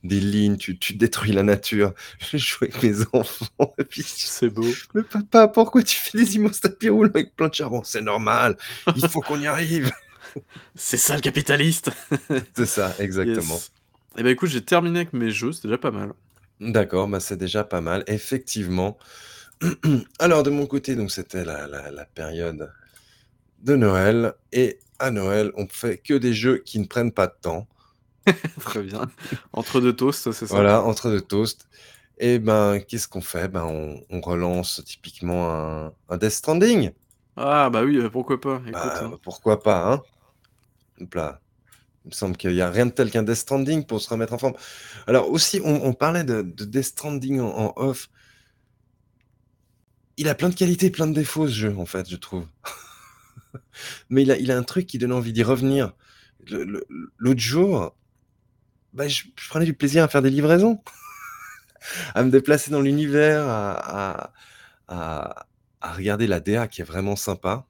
des 0.03 0.20
lignes, 0.20 0.57
tu, 0.57 0.78
tu 0.78 0.93
détruis 0.93 1.32
la 1.32 1.43
nature. 1.43 1.93
Je 2.32 2.38
joue 2.38 2.57
avec 2.64 2.82
mes 2.84 2.95
enfants. 3.14 3.74
Et 3.78 3.84
puis, 3.86 4.03
C'est 4.05 4.49
beau. 4.49 4.66
mais 4.93 5.03
papa, 5.03 5.47
pourquoi 5.47 5.82
tu 5.84 5.95
fais 5.97 6.18
des 6.18 6.36
immenses 6.36 6.59
tapis 6.61 6.89
roulants 6.89 7.09
avec 7.09 7.36
plein 7.36 7.47
de 7.49 7.53
charbon? 7.53 7.82
C'est 7.84 8.01
normal. 8.01 8.57
Il 8.95 9.07
faut 9.09 9.22
qu'on 9.22 9.39
y 9.41 9.47
arrive. 9.47 9.91
C'est 10.75 10.97
ça 10.97 11.15
le 11.15 11.21
capitaliste 11.21 11.91
C'est 12.55 12.65
ça, 12.65 12.95
exactement. 12.97 13.63
Yes. 13.63 13.71
Et 14.17 14.23
bah 14.23 14.31
écoute, 14.31 14.49
j'ai 14.49 14.63
terminé 14.63 14.99
avec 14.99 15.13
mes 15.13 15.31
jeux, 15.31 15.51
c'est 15.51 15.67
déjà 15.67 15.77
pas 15.77 15.91
mal. 15.91 16.13
D'accord, 16.59 17.07
bah 17.07 17.19
c'est 17.19 17.38
déjà 17.38 17.63
pas 17.63 17.81
mal. 17.81 18.03
Effectivement, 18.07 18.97
Alors, 20.19 20.43
de 20.43 20.49
mon 20.51 20.67
côté, 20.67 20.95
donc 20.95 21.11
c'était 21.11 21.45
la, 21.45 21.67
la- 21.67 21.91
la 21.91 22.05
période 22.05 22.71
de 23.59 23.75
Noël. 23.77 24.34
Et 24.53 24.79
à 24.99 25.11
Noël, 25.11 25.51
on 25.57 25.67
fait 25.69 25.99
que 25.99 26.13
des 26.15 26.34
jeux 26.34 26.59
qui 26.59 26.79
ne 26.79 26.86
prennent 26.88 27.13
pas 27.13 27.27
de 27.27 27.36
temps. 27.41 27.67
Très 28.59 28.84
bien. 28.84 29.11
Entre 29.53 29.81
deux 29.81 29.95
toasts, 29.95 30.31
c'est 30.31 30.47
ça 30.47 30.65
Voilà, 30.65 30.81
entre 30.84 31.09
deux 31.09 31.21
toasts. 31.21 31.67
Et 32.17 32.39
ben, 32.39 32.79
qu'est-ce 32.81 33.07
qu'on 33.07 33.21
fait? 33.21 33.47
Ben, 33.49 33.63
on, 33.65 34.05
on 34.09 34.21
relance 34.21 34.84
typiquement 34.86 35.51
un, 35.51 35.95
un 36.09 36.17
Death 36.17 36.31
Stranding. 36.34 36.91
Ah 37.36 37.69
bah 37.69 37.84
oui, 37.84 37.97
euh, 37.97 38.09
pourquoi 38.09 38.39
pas? 38.41 38.61
Écoute, 38.67 39.01
Bah, 39.01 39.03
hein. 39.03 39.15
pourquoi 39.23 39.61
pas, 39.63 39.91
hein? 39.93 40.03
Là. 41.14 41.41
Il 42.06 42.10
me 42.10 42.14
semble 42.14 42.36
qu'il 42.36 42.52
n'y 42.52 42.62
a 42.62 42.70
rien 42.70 42.86
de 42.86 42.91
tel 42.91 43.10
qu'un 43.10 43.24
Death 43.24 43.36
Stranding 43.36 43.86
pour 43.86 44.02
se 44.02 44.10
remettre 44.10 44.34
en 44.34 44.38
forme. 44.38 44.56
Alors 45.08 45.30
aussi, 45.30 45.62
on, 45.64 45.94
parlait 45.94 46.26
de, 46.26 46.41
de 46.41 46.66
Death 46.66 46.84
Stranding 46.84 47.39
en, 47.39 47.74
off. 47.78 48.10
Il 50.18 50.28
a 50.28 50.36
plein 50.36 50.50
de 50.50 50.56
qualités, 50.56 50.89
plein 50.89 51.08
de 51.08 51.14
défauts, 51.14 51.48
ce 51.48 51.54
jeu, 51.54 51.76
en 51.78 51.86
fait, 51.86 52.10
je 52.10 52.18
trouve. 52.18 52.46
Mais 54.10 54.24
il 54.24 54.32
a, 54.32 54.38
il 54.38 54.52
a 54.52 54.58
un 54.58 54.64
truc 54.64 54.86
qui 54.86 54.98
donne 54.98 55.14
envie 55.14 55.32
d'y 55.32 55.44
revenir. 55.44 55.94
L'autre 57.18 57.39
jour, 57.39 57.96
bah, 58.91 59.08
je, 59.08 59.24
prenais 59.50 59.66
du 59.66 59.74
plaisir 59.74 60.04
à 60.04 60.10
faire 60.10 60.22
des 60.22 60.30
livraisons, 60.30 60.84
à 62.16 62.24
me 62.24 62.32
déplacer 62.32 62.70
dans 62.70 62.82
l'univers, 62.82 63.48
à- 63.48 64.34
à- 64.89 65.46
à 65.84 65.94
regarder 65.94 66.28
la 66.28 66.39
DA 66.39 66.68
qui 66.68 66.82
est 66.82 66.86
vraiment 66.86 67.16
sympa. 67.16 67.68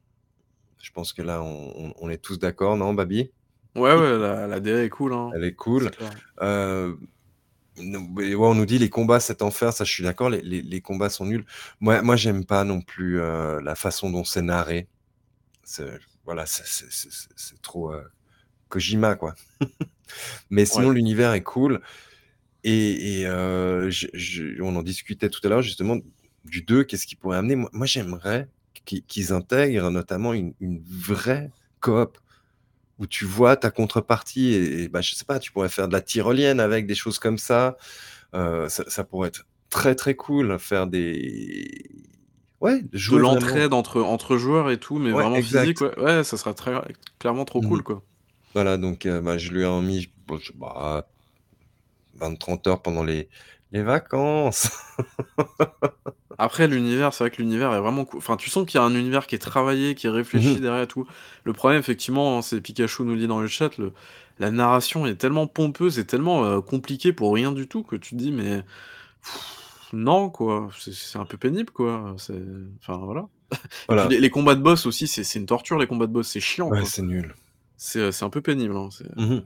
Je 0.83 0.91
pense 0.91 1.13
que 1.13 1.21
là, 1.21 1.41
on, 1.41 1.71
on- 1.77 1.93
on 1.97 2.09
est 2.09 2.17
tous 2.17 2.37
d'accord, 2.37 2.75
non, 2.75 2.93
Babi? 2.93 3.31
Ouais, 3.73 3.95
ouais, 3.95 4.17
la, 4.19 4.47
la 4.47 4.59
DA 4.59 4.83
est 4.83 4.89
cool. 4.89 5.13
Hein. 5.13 5.31
Elle 5.33 5.45
est 5.45 5.55
cool. 5.55 5.89
Euh, 6.41 6.93
ouais, 7.77 8.35
on 8.35 8.53
nous 8.53 8.65
dit 8.65 8.77
les 8.77 8.89
combats, 8.89 9.21
c'est 9.21 9.41
enfer, 9.41 9.71
ça 9.71 9.85
je 9.85 9.91
suis 9.91 10.03
d'accord, 10.03 10.29
les, 10.29 10.41
les- 10.41 10.61
les 10.61 10.81
combats 10.81 11.09
sont 11.09 11.25
nuls. 11.25 11.45
Moi, 11.79 12.01
moi 12.01 12.17
j'aime 12.17 12.43
pas 12.45 12.65
non 12.65 12.81
plus 12.81 13.21
euh, 13.21 13.61
la 13.61 13.75
façon 13.75 14.11
dont 14.11 14.25
c'est 14.25 14.41
narré. 14.41 14.87
C'est- 15.63 15.99
Voilà, 16.25 16.45
c'est- 16.45 16.65
trop 17.61 17.93
euh, 17.93 18.03
Kojima, 18.69 19.15
quoi. 19.15 19.35
Mais 20.49 20.65
sinon, 20.65 20.89
Ouais. 20.89 20.95
l'univers 20.95 21.31
est 21.33 21.43
cool. 21.43 21.81
Et, 22.65 23.21
et, 23.21 23.23
je- 23.23 24.07
je- 24.13 24.61
on 24.61 24.75
en 24.75 24.83
discutait 24.83 25.29
tout 25.29 25.39
à 25.45 25.49
l'heure, 25.49 25.61
justement, 25.61 25.97
du 26.45 26.61
2, 26.61 26.83
qu'est-ce 26.83 27.07
qu'il 27.07 27.17
pourrait 27.17 27.37
amener? 27.37 27.55
Moi, 27.55 27.69
moi, 27.73 27.85
j'aimerais 27.85 28.49
qu'ils 28.85 29.03
qu'ils 29.05 29.33
intègrent 29.33 29.89
notamment 29.91 30.33
une, 30.33 30.53
une 30.59 30.83
vraie 30.87 31.51
coop 31.81 32.17
où 32.99 33.07
tu 33.07 33.25
vois 33.25 33.57
ta 33.57 33.71
contrepartie 33.71 34.53
et, 34.53 34.83
et, 34.83 34.89
bah, 34.89 35.01
je 35.01 35.15
sais 35.15 35.25
pas, 35.25 35.39
tu 35.39 35.51
pourrais 35.51 35.69
faire 35.69 35.87
de 35.87 35.93
la 35.93 36.01
tyrolienne 36.01 36.59
avec 36.59 36.85
des 36.87 36.95
choses 36.95 37.19
comme 37.19 37.37
ça. 37.37 37.77
Euh, 38.35 38.69
ça, 38.69 38.83
ça 38.87 39.03
pourrait 39.03 39.29
être 39.29 39.45
très 39.69 39.95
très 39.95 40.15
cool, 40.15 40.59
faire 40.59 40.87
des... 40.87 41.83
Ouais, 42.61 42.81
De 42.81 43.17
l'entraide 43.17 43.73
entre, 43.73 44.01
entre 44.01 44.37
joueurs 44.37 44.71
et 44.71 44.79
tout, 44.79 44.97
mais 44.97 45.11
Ouais, 45.11 45.23
vraiment 45.23 45.37
exact. 45.37 45.65
physique, 45.65 45.81
ouais, 45.81 45.99
ouais, 45.99 46.23
ça 46.23 46.37
sera 46.37 46.53
très, 46.53 46.73
clairement 47.19 47.45
trop 47.45 47.61
Mhm. 47.61 47.67
cool, 47.69 47.83
quoi. 47.83 48.03
Voilà, 48.53 48.77
donc 48.77 49.05
euh, 49.05 49.19
bah, 49.21 49.37
je 49.37 49.51
lui 49.51 49.63
ai 49.63 50.07
pas, 50.59 51.07
20-30 52.15 52.67
heures 52.67 52.81
pendant 52.81 53.03
les, 53.03 53.29
les 53.73 53.83
vacances. 53.83 54.69
Après, 56.37 56.67
l'univers, 56.67 57.13
c'est 57.13 57.23
vrai 57.25 57.31
que 57.31 57.41
l'univers 57.41 57.73
est 57.73 57.79
vraiment 57.79 58.05
cool. 58.05 58.17
Enfin, 58.17 58.37
tu 58.37 58.49
sens 58.49 58.65
qu'il 58.65 58.79
y 58.79 58.81
a 58.81 58.85
un 58.85 58.95
univers 58.95 59.27
qui 59.27 59.35
est 59.35 59.39
travaillé, 59.39 59.93
qui 59.95 60.07
est 60.07 60.09
réfléchi 60.09 60.55
Mhm. 60.55 60.59
derrière 60.61 60.83
et 60.83 60.87
tout. 60.87 61.05
Le 61.43 61.53
problème, 61.53 61.79
effectivement, 61.79 62.37
hein, 62.37 62.41
c'est 62.41 62.59
Pikachu 62.59 63.03
nous 63.03 63.15
dit 63.15 63.27
dans 63.27 63.39
le 63.39 63.47
chat, 63.47 63.77
le, 63.77 63.93
la 64.39 64.49
narration 64.51 65.05
est 65.05 65.15
tellement 65.15 65.45
pompeuse 65.47 65.99
et 65.99 66.05
tellement 66.05 66.43
euh, 66.45 66.59
compliquée 66.61 67.13
pour 67.13 67.33
rien 67.33 67.51
du 67.51 67.67
tout 67.67 67.83
que 67.83 67.95
tu 67.95 68.11
te 68.11 68.15
dis, 68.15 68.31
mais 68.31 68.63
pff, 69.23 69.89
non, 69.93 70.29
quoi. 70.31 70.69
C'est 70.79 71.19
un 71.19 71.25
peu 71.25 71.37
pénible, 71.37 71.71
quoi. 71.71 72.15
C'est, 72.17 72.41
enfin, 72.79 72.97
voilà. 73.05 73.27
Et 73.53 73.57
Voilà. 73.87 74.07
puis 74.07 74.15
les, 74.15 74.21
les 74.21 74.29
combats 74.31 74.55
de 74.55 74.61
boss 74.61 74.87
aussi, 74.87 75.07
c'est 75.07 75.37
une 75.39 75.45
torture, 75.45 75.77
les 75.77 75.85
combats 75.87 76.07
de 76.07 76.11
boss, 76.13 76.27
c'est 76.27 76.39
chiant, 76.39 76.69
Ouais, 76.69 76.83
c'est 76.85 77.03
nul. 77.03 77.35
C'est 77.77 77.99
euh, 77.99 78.11
c'est 78.11 78.25
un 78.25 78.31
peu 78.31 78.41
pénible. 78.41 78.75
hein, 78.75 78.89
c'est- 78.91 79.15
Mhm. 79.15 79.45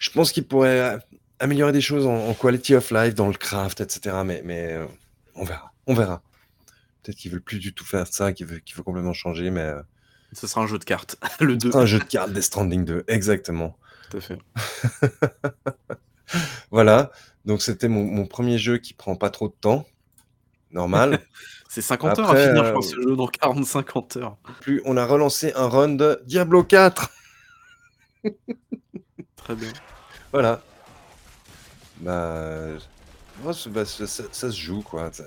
Je 0.00 0.10
pense 0.10 0.32
qu'il 0.32 0.44
pourrait 0.44 0.80
euh, 0.96 0.98
améliorer 1.40 1.72
des 1.72 1.80
choses 1.80 2.06
en, 2.06 2.28
en 2.28 2.34
quality 2.34 2.74
of 2.74 2.90
life, 2.90 3.14
dans 3.14 3.26
le 3.26 3.34
craft, 3.34 3.80
etc. 3.80 4.16
Mais, 4.24 4.42
mais 4.44 4.74
euh, 4.74 4.86
on 5.34 5.44
verra. 5.44 5.72
On 5.86 5.94
verra. 5.94 6.22
Peut-être 7.02 7.16
qu'ils 7.16 7.32
veulent 7.32 7.40
plus 7.40 7.58
du 7.58 7.74
tout 7.74 7.84
faire 7.84 8.06
ça, 8.06 8.32
qu'ils 8.32 8.46
veulent, 8.46 8.62
qu'il 8.62 8.76
faut 8.76 8.82
complètement 8.82 9.14
changer, 9.14 9.50
mais 9.50 9.62
euh, 9.62 9.82
Ce 10.32 10.46
sera 10.46 10.60
un 10.62 10.66
jeu 10.66 10.78
de 10.78 10.84
cartes, 10.84 11.16
le 11.40 11.56
2, 11.56 11.72
c'est 11.72 11.76
un 11.76 11.86
jeu 11.86 11.98
de 11.98 12.04
cartes 12.04 12.32
Death 12.32 12.42
Stranding 12.44 12.84
2, 12.84 13.04
exactement. 13.08 13.76
tout 14.10 14.18
à 14.18 14.20
fait. 14.20 14.38
Voilà. 16.70 17.10
Donc 17.44 17.60
c'était 17.60 17.88
mon, 17.88 18.04
mon 18.04 18.24
premier 18.24 18.56
jeu 18.56 18.78
qui 18.78 18.94
prend 18.94 19.16
pas 19.16 19.30
trop 19.30 19.48
de 19.48 19.54
temps. 19.60 19.84
Normal. 20.70 21.18
C'est 21.68 21.82
50 21.82 22.18
heures 22.20 22.30
à 22.30 22.36
finir, 22.36 22.64
je 22.64 22.70
euh, 22.70 22.72
pense, 22.72 22.90
ce 22.90 23.00
jeu 23.00 23.16
dans 23.16 23.26
40-50 23.26 24.18
heures. 24.18 24.36
Plus 24.60 24.82
on 24.84 24.96
a 24.96 25.06
relancé 25.06 25.52
un 25.54 25.68
run 25.68 25.90
de 25.90 26.20
Diablo 26.26 26.64
4. 26.64 27.10
Très 29.36 29.54
bien. 29.54 29.72
Voilà. 30.32 30.62
Bah, 32.00 32.66
moi, 33.42 33.52
bah, 33.68 33.84
ça, 33.84 34.06
ça- 34.06 34.22
ça 34.32 34.50
se 34.50 34.56
joue 34.56 34.82
quoi. 34.82 35.10
Ça- 35.12 35.24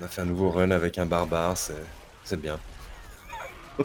On 0.00 0.04
a 0.04 0.08
fait 0.08 0.22
un 0.22 0.26
nouveau 0.26 0.50
run 0.50 0.70
avec 0.70 0.98
un 0.98 1.06
barbare, 1.06 1.56
c'est 1.56 1.74
c'est 2.24 2.40
bien. 2.40 2.58
on 3.78 3.82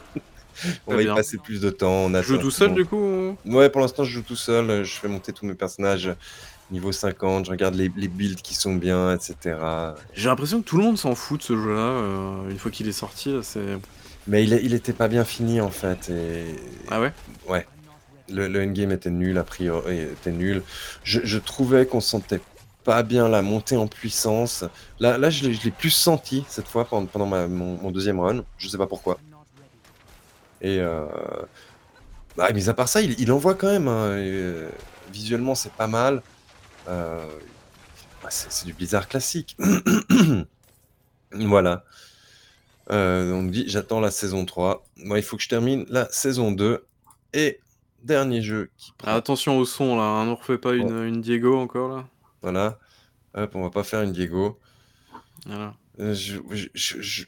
Très 0.91 0.95
va 0.95 1.01
y 1.01 1.05
bien. 1.05 1.15
passer 1.15 1.37
plus 1.37 1.61
de 1.61 1.69
temps. 1.69 1.91
On 2.05 2.13
a 2.13 2.21
Tu 2.21 2.27
joues 2.27 2.37
tout 2.37 2.51
seul, 2.51 2.73
du 2.73 2.85
coup 2.85 3.35
Ouais, 3.45 3.69
pour 3.69 3.81
l'instant, 3.81 4.03
je 4.03 4.11
joue 4.11 4.21
tout 4.21 4.35
seul. 4.35 4.83
Je 4.83 4.93
fais 4.93 5.07
monter 5.07 5.33
tous 5.33 5.45
mes 5.45 5.55
personnages 5.55 6.13
niveau 6.71 6.91
50. 6.91 7.45
Je 7.45 7.51
regarde 7.51 7.75
les, 7.75 7.91
les 7.95 8.07
builds 8.07 8.41
qui 8.41 8.55
sont 8.55 8.75
bien, 8.75 9.13
etc. 9.13 9.57
J'ai 10.13 10.29
l'impression 10.29 10.61
que 10.61 10.65
tout 10.67 10.77
le 10.77 10.83
monde 10.83 10.97
s'en 10.97 11.15
fout 11.15 11.39
de 11.39 11.43
ce 11.45 11.55
jeu-là, 11.55 11.79
euh, 11.81 12.49
une 12.49 12.57
fois 12.57 12.71
qu'il 12.71 12.87
est 12.87 12.91
sorti, 12.93 13.31
là, 13.33 13.41
c'est... 13.43 13.77
Mais 14.27 14.43
il, 14.43 14.53
est- 14.53 14.63
il 14.63 14.73
était 14.73 14.93
pas 14.93 15.07
bien 15.07 15.23
fini 15.23 15.61
en 15.61 15.69
fait. 15.69 16.09
Et... 16.09 16.55
Ah 16.89 16.99
ouais? 16.99 17.13
Ouais. 17.47 17.67
Le, 18.29 18.47
le 18.47 18.63
endgame 18.63 18.91
était 18.91 19.11
nul, 19.11 19.37
a 19.37 19.43
priori, 19.43 19.99
était 19.99 20.31
nul. 20.31 20.63
Je, 21.03 21.37
trouvais 21.37 21.85
qu'on 21.85 22.01
sentait 22.01 22.41
pas 22.83 23.03
bien 23.03 23.27
la 23.27 23.41
montée 23.41 23.77
en 23.77 23.87
puissance. 23.87 24.63
Là, 24.99 25.17
là 25.17 25.29
je 25.29 25.47
l'ai 25.47 25.71
plus 25.71 25.89
senti 25.89 26.45
cette 26.47 26.67
fois 26.67 26.85
pendant, 26.85 27.07
pendant 27.07 27.47
mon, 27.47 27.91
deuxième 27.91 28.19
run. 28.19 28.43
Je 28.57 28.67
sais 28.67 28.77
pas 28.77 28.87
pourquoi. 28.87 29.19
Et 30.61 30.79
euh... 30.79 31.05
bah, 32.37 32.51
mis 32.51 32.69
à 32.69 32.73
part 32.73 32.87
ça, 32.87 33.01
il, 33.01 33.19
il 33.19 33.31
envoie 33.31 33.55
quand 33.55 33.67
même. 33.67 33.87
hein, 33.87 34.09
euh, 34.11 34.69
visuellement, 35.11 35.55
c'est 35.55 35.71
pas 35.71 35.87
mal. 35.87 36.21
Euh, 36.87 37.25
bah, 38.23 38.29
c'est 38.29 38.65
du 38.65 38.73
Blizzard 38.73 39.07
classique. 39.07 39.57
voilà. 41.31 41.83
On 42.89 43.41
me 43.41 43.49
dit 43.51 43.65
j'attends 43.67 43.99
la 43.99 44.11
saison 44.11 44.45
3. 44.45 44.85
Moi, 44.97 45.19
il 45.19 45.23
faut 45.23 45.37
que 45.37 45.43
je 45.43 45.49
termine 45.49 45.85
la 45.89 46.07
saison 46.11 46.51
2. 46.51 46.85
Et 47.33 47.59
dernier 48.05 48.41
jeu 48.41 48.69
qui 48.77 48.91
prend. 48.97 49.11
Ah, 49.11 49.15
attention 49.15 49.57
au 49.57 49.65
son, 49.65 49.97
là, 49.97 50.03
hein, 50.03 50.25
ne 50.25 50.31
refais 50.31 50.57
pas 50.57 50.73
une, 50.75 51.03
une 51.03 51.21
Diego 51.21 51.57
encore, 51.57 51.89
là. 51.89 52.07
Voilà. 52.41 52.79
Hop, 53.33 53.51
on 53.55 53.63
va 53.63 53.69
pas 53.69 53.83
faire 53.83 54.01
une 54.01 54.13
Diego. 54.13 54.57
Voilà. 55.45 55.73
Euh, 55.99 56.13
je, 56.13 57.25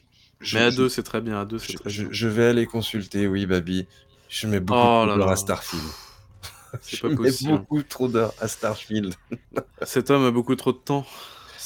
Mais 0.52 0.60
à 0.60 0.70
deux, 0.70 0.88
c'est 0.88 1.02
très 1.02 1.20
bien, 1.20 1.40
à 1.40 1.44
deux, 1.44 1.58
c'est 1.58 1.72
je, 1.72 1.78
très 1.78 1.90
bien. 1.90 2.08
je 2.10 2.28
vais 2.28 2.46
aller 2.46 2.66
consulter, 2.66 3.26
oui, 3.26 3.46
Babi. 3.46 3.86
Je 4.28 4.46
mets 4.46 4.60
beaucoup 4.60 4.80
Oh 4.80 5.06
trop 5.06 5.16
d'heures 5.16 5.30
à 5.30 5.36
Starfield. 5.36 5.84
C'est 6.82 6.96
Je 6.96 7.02
pas 7.02 7.08
mets 7.08 7.16
possible. 7.16 7.52
beaucoup 7.52 7.82
trop 7.82 8.08
d'heures 8.08 8.34
à 8.40 8.48
Starfield. 8.48 9.14
Cet 9.82 10.10
homme 10.10 10.24
a 10.24 10.30
beaucoup 10.30 10.54
trop 10.56 10.72
de 10.72 10.78
temps. 10.78 11.06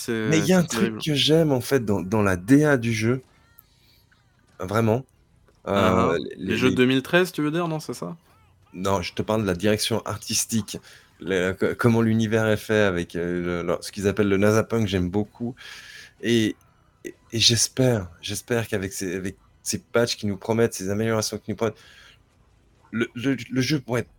Mais 0.08 0.38
il 0.38 0.46
y 0.46 0.52
a 0.52 0.58
un 0.58 0.64
truc 0.64 1.00
que 1.04 1.14
j'aime 1.14 1.52
en 1.52 1.60
fait 1.60 1.84
dans, 1.84 2.00
dans 2.02 2.22
la 2.22 2.36
DA 2.36 2.76
du 2.76 2.92
jeu. 2.92 3.22
Vraiment. 4.58 5.04
Euh, 5.68 6.14
ah. 6.14 6.16
Les 6.36 6.56
jeux 6.56 6.70
de 6.70 6.76
2013, 6.76 7.32
tu 7.32 7.42
veux 7.42 7.50
dire, 7.50 7.68
non, 7.68 7.80
c'est 7.80 7.94
ça? 7.94 8.16
Non, 8.72 9.02
je 9.02 9.12
te 9.12 9.22
parle 9.22 9.42
de 9.42 9.46
la 9.46 9.54
direction 9.54 10.00
artistique. 10.02 10.78
Comment 11.78 12.00
l'univers 12.00 12.46
est 12.48 12.56
fait 12.56 12.80
avec 12.80 13.14
euh, 13.16 13.76
ce 13.80 13.92
qu'ils 13.92 14.08
appellent 14.08 14.28
le 14.28 14.38
Nasapunk, 14.38 14.86
j'aime 14.86 15.10
beaucoup. 15.10 15.54
Et, 16.22 16.56
j'espère, 17.32 18.08
j'espère 18.20 18.66
qu'avec 18.66 18.92
ces, 18.92 19.78
patchs 19.92 20.16
qui 20.16 20.26
nous 20.26 20.36
promettent, 20.36 20.74
ces 20.74 20.90
améliorations 20.90 21.38
qui 21.38 21.50
nous 21.50 21.56
promettent, 21.56 21.78
le, 22.90 23.08
jeu 23.60 23.78
pourrait 23.80 24.00
être 24.00 24.10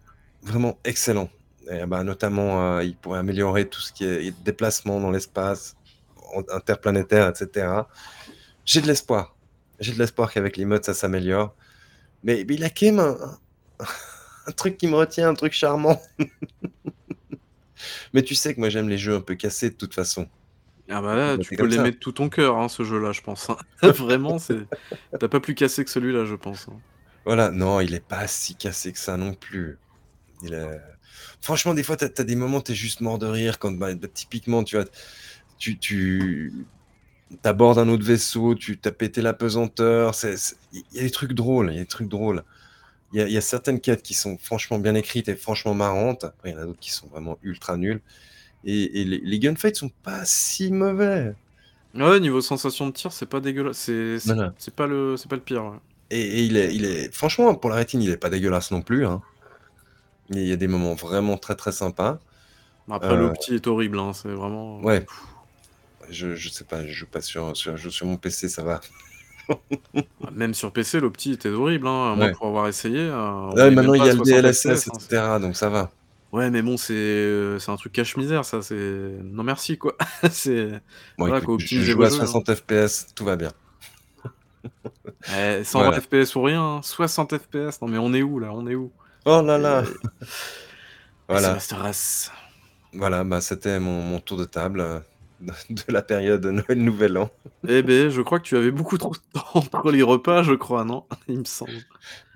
vraiment 0.43 0.78
excellent. 0.84 1.30
Et, 1.70 1.86
bah, 1.86 2.04
notamment, 2.04 2.78
euh, 2.78 2.84
il 2.84 2.95
pourrait 2.95 3.20
améliorer 3.20 3.68
tout 3.68 3.82
ce 3.82 3.91
qui 3.91 4.06
est 4.06 4.43
déplacement 4.43 4.99
dans 4.99 5.12
l'espace, 5.12 5.76
interplanétaire, 6.51 7.28
etc. 7.28 7.68
J'ai 8.66 8.82
de 8.82 8.88
l'espoir. 8.88 9.36
J'ai 9.80 9.93
de 9.93 9.99
l'espoir 9.99 10.32
qu'avec 10.32 10.58
les 10.58 10.66
modes, 10.66 10.86
ça 10.86 10.93
s'améliore. 10.93 11.56
Mais, 12.24 12.45
mais 12.47 12.56
il 12.56 12.64
a 12.64 12.70
quand 12.70 12.86
même 12.86 12.99
un, 12.99 13.38
un- 14.48 14.52
truc 14.52 14.78
qui 14.78 14.88
me 14.88 14.96
retient, 14.96 15.30
un 15.30 15.34
truc 15.34 15.54
charmant. 15.54 16.02
Mais 18.14 18.24
tu 18.24 18.36
sais 18.36 18.54
que 18.56 18.60
moi 18.60 18.70
j'aime 18.70 18.89
les 18.89 18.98
jeux 18.98 19.16
un 19.16 19.22
peu 19.22 19.36
cassés 19.36 19.70
de 19.70 19.76
toute 19.76 19.94
façon. 19.94 20.30
Ah 20.89 21.02
bah 21.02 21.16
là, 21.16 21.38
Bah, 21.38 21.39
tu 21.39 21.54
peux 21.54 21.66
l'aimer 21.66 21.91
de 21.91 21.98
tout 21.98 22.12
ton 22.12 22.30
cœur, 22.30 22.58
hein, 22.58 22.68
ce 22.70 22.84
jeu-là, 22.84 23.12
je 23.14 23.22
pense. 23.22 23.50
hein. 23.50 23.58
Vraiment, 23.82 24.38
c'est... 24.39 24.68
T'as 25.18 25.30
pas 25.30 25.39
plus 25.39 25.56
cassé 25.56 25.84
que 25.86 25.89
celui-là, 25.91 26.26
je 26.26 26.36
pense. 26.36 26.68
hein. 26.68 26.82
Voilà, 27.26 27.52
non, 27.52 27.80
il 27.80 27.94
est 27.94 28.02
pas 28.06 28.28
si 28.28 28.58
cassé 28.58 28.91
que 28.91 29.00
ça 29.00 29.18
non 29.18 29.34
plus. 29.34 29.80
Il 30.41 30.54
est... 30.54 30.80
Franchement, 31.41 31.74
des 31.76 31.84
fois, 31.84 31.98
t'as 31.98 32.08
as 32.18 32.26
des 32.26 32.36
moments, 32.36 32.62
t'es 32.62 32.76
juste 32.76 33.02
mort 33.02 33.20
de 33.20 33.28
rire 33.28 33.60
quand, 33.60 33.72
bah, 33.74 33.96
bah, 33.96 34.08
typiquement, 34.10 34.64
tu 34.64 34.78
vois, 34.78 34.86
tu, 35.60 35.80
tu... 35.80 36.68
t'abordes 37.44 37.80
un 37.80 37.89
autre 37.89 38.06
vaisseau, 38.06 38.56
tu 38.56 38.80
t'as 38.82 38.91
pété 38.91 39.22
la 39.22 39.34
pesanteur. 39.34 40.16
Il 40.74 40.84
y 40.94 41.00
a 41.00 41.04
des 41.04 41.12
trucs 41.12 41.34
drôles, 41.34 41.72
il 41.72 41.76
y 41.78 41.80
a 41.80 41.84
des 41.84 41.88
trucs 41.88 42.10
drôles. 42.10 42.44
Il 43.14 43.20
y 43.20 43.22
a, 43.22 43.28
il 43.28 43.34
y 43.34 43.38
a 43.38 43.41
certaines 43.41 43.80
quêtes 43.80 44.01
qui 44.03 44.14
sont 44.14 44.38
franchement 44.38 44.80
bien 44.80 44.95
écrites 44.95 45.30
et 45.30 45.36
franchement 45.36 45.74
marrantes. 45.74 46.24
Après, 46.26 46.49
il 46.49 46.53
y 46.53 46.55
en 46.57 46.61
a 46.61 46.66
d'autres 46.66 46.80
qui 46.80 46.91
sont 46.91 47.07
vraiment 47.07 47.38
ultra 47.43 47.78
nulles. 47.78 48.01
Et, 48.66 49.01
et 49.01 49.05
les, 49.05 49.20
les 49.20 49.39
gunfights 49.39 49.76
sont 49.76 49.91
pas 50.03 50.26
si 50.26 50.72
mauvais. 50.72 51.34
Ouais, 51.93 52.20
niveau 52.20 52.41
sensation 52.41 52.88
de 52.88 52.91
tir, 52.91 53.11
c'est 53.11 53.28
pas 53.28 53.39
dégueulasse. 53.39 53.78
C'est 53.78 54.18
Voilà. 54.26 54.53
pas, 54.76 54.88
le- 54.88 55.16
c'est 55.18 55.30
pas 55.30 55.36
le 55.36 55.41
pire. 55.43 55.64
ouais. 55.64 55.78
Et, 56.09 56.22
et 56.22 56.43
il, 56.43 56.57
est, 56.57 56.74
il 56.76 56.86
est, 56.86 57.14
franchement, 57.14 57.53
pour 57.55 57.70
la 57.70 57.76
rétine, 57.78 58.01
il 58.01 58.09
est 58.09 58.18
pas 58.18 58.30
dégueulasse 58.30 58.72
non 58.72 58.82
plus. 58.82 59.05
hein. 59.05 59.22
Il 60.30 60.39
y 60.47 60.51
a- 60.51 60.55
des 60.55 60.68
moments 60.68 60.95
vraiment 60.95 61.38
très 61.38 61.55
très 61.55 61.72
sympas. 61.72 62.20
Après, 62.89 63.14
Euh, 63.14 63.18
l'opti 63.18 63.55
est 63.55 63.68
horrible. 63.68 63.99
hein, 63.99 64.14
C'est 64.14 64.30
vraiment. 64.30 64.80
Ouais. 64.82 65.05
Je, 66.09 66.36
je 66.36 66.49
sais 66.49 66.64
pas, 66.66 66.86
je 66.86 66.91
joue 66.91 67.05
pas 67.07 67.22
sur, 67.22 67.55
sur, 67.55 67.78
je 67.78 67.84
joue 67.84 67.91
sur 67.91 68.05
mon 68.05 68.18
PC, 68.18 68.49
ça 68.49 68.64
va. 68.64 68.82
Même 70.34 70.54
sur 70.54 70.72
PC, 70.72 71.00
l'opti 71.00 71.34
était 71.34 71.50
horrible. 71.50 71.88
Hein. 71.88 72.16
Moi, 72.16 72.26
Ouais. 72.28 72.32
pour 72.32 72.48
avoir 72.48 72.68
essayé. 72.68 73.00
euh, 73.00 73.52
Ouais, 73.52 73.72
maintenant 73.72 73.94
il 73.94 74.04
y 74.06 74.10
a 74.10 74.14
le 74.14 74.24
60 74.24 74.26
DLSS, 74.26 74.60
FPS, 74.62 74.88
hein, 74.89 74.91
etc. 74.96 75.24
Donc 75.41 75.56
ça 75.56 75.70
va. 75.70 75.91
Ouais, 76.32 76.50
mais 76.50 76.62
bon, 76.64 76.78
c'est 76.78 76.94
euh, 76.96 77.60
un 77.68 77.76
truc 77.76 77.94
cache-misère, 77.94 78.44
ça. 78.46 78.62
C'est 78.62 78.76
non 79.24 79.44
merci, 79.44 79.78
quoi. 79.78 79.96
c'est 80.32 80.70
Bon, 81.18 81.28
Voilà, 81.28 81.41
quoi, 81.41 81.58
je 81.60 81.66
joue 81.82 82.02
à 82.04 82.10
jeux, 82.10 82.16
hein. 82.16 82.26
60 82.26 82.56
FPS, 82.56 83.08
tout 83.16 83.26
va 83.26 83.36
bien. 83.36 83.52
eh, 85.38 85.64
120 85.64 85.84
Voilà. 85.86 86.02
FPS 86.02 86.36
ou 86.36 86.41
rien. 86.41 86.62
hein. 86.78 86.82
60 86.82 87.38
FPS. 87.38 87.82
Non, 87.82 87.88
mais 87.88 87.98
on 87.98 88.14
est 88.14 88.24
où 88.24 88.39
là 88.39 88.50
On 88.54 88.66
est 88.68 88.76
où? 88.76 88.91
Oh 89.26 89.41
là 89.41 89.58
là. 89.58 89.84
Et- 89.84 90.28
Voilà. 91.30 91.58
Voilà, 92.94 93.24
bah, 93.24 93.41
c'était 93.41 93.80
mon, 93.80 94.02
mon 94.02 94.20
tour 94.20 94.38
de 94.38 94.46
table 94.46 95.04
de 95.70 95.91
la 95.91 96.02
période 96.02 96.46
Noël-Nouvel 96.46 97.18
An. 97.18 97.30
Eh 97.68 97.82
ben, 97.82 98.10
je 98.10 98.22
crois 98.22 98.39
que 98.39 98.46
tu 98.46 98.58
avais 98.58 98.72
beaucoup 98.72 98.98
trop 98.98 99.14
de 99.14 99.39
temps 99.39 99.46
entre 99.54 99.91
les 99.91 100.04
repas, 100.04 100.44
je 100.44 100.54
crois, 100.54 100.84
non? 100.84 101.06
Il 101.28 101.39
me 101.39 101.46
semble. 101.46 101.72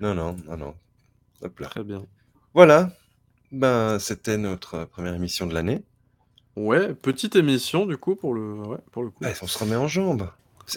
Non, 0.00 0.14
non, 0.14 0.36
non, 0.46 0.56
non. 0.56 0.74
Hop 1.42 1.60
là. 1.60 1.68
Très 1.68 1.84
bien. 1.84 2.04
Voilà, 2.54 2.90
ben, 3.52 3.98
c'était 3.98 4.38
notre 4.38 4.84
première 4.84 5.14
émission 5.14 5.46
de 5.46 5.54
l'année. 5.54 5.82
Ouais, 6.56 6.92
petite 6.92 7.36
émission 7.36 7.86
du 7.86 7.96
coup 7.96 8.16
pour 8.16 8.34
le, 8.34 8.54
ouais, 8.54 8.78
pour 8.90 9.04
le 9.04 9.10
coup. 9.10 9.22
Ouais, 9.22 9.34
on 9.40 9.46
se 9.46 9.58
remet 9.58 9.76
en 9.76 9.86
jambes. 9.86 10.28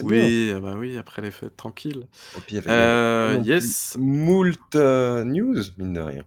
Oui, 0.02 0.52
ah 0.54 0.60
bah 0.60 0.74
oui, 0.76 0.96
après 0.96 1.20
les 1.20 1.30
fêtes, 1.30 1.56
tranquille. 1.56 2.06
Et 2.36 2.40
puis, 2.40 2.52
il 2.52 2.54
y 2.54 2.58
avait 2.58 2.70
Euh, 2.70 3.40
yes. 3.44 3.96
moult 3.98 4.74
euh, 4.74 5.24
news, 5.24 5.62
mine 5.76 5.92
de 5.92 6.00
rien. 6.00 6.24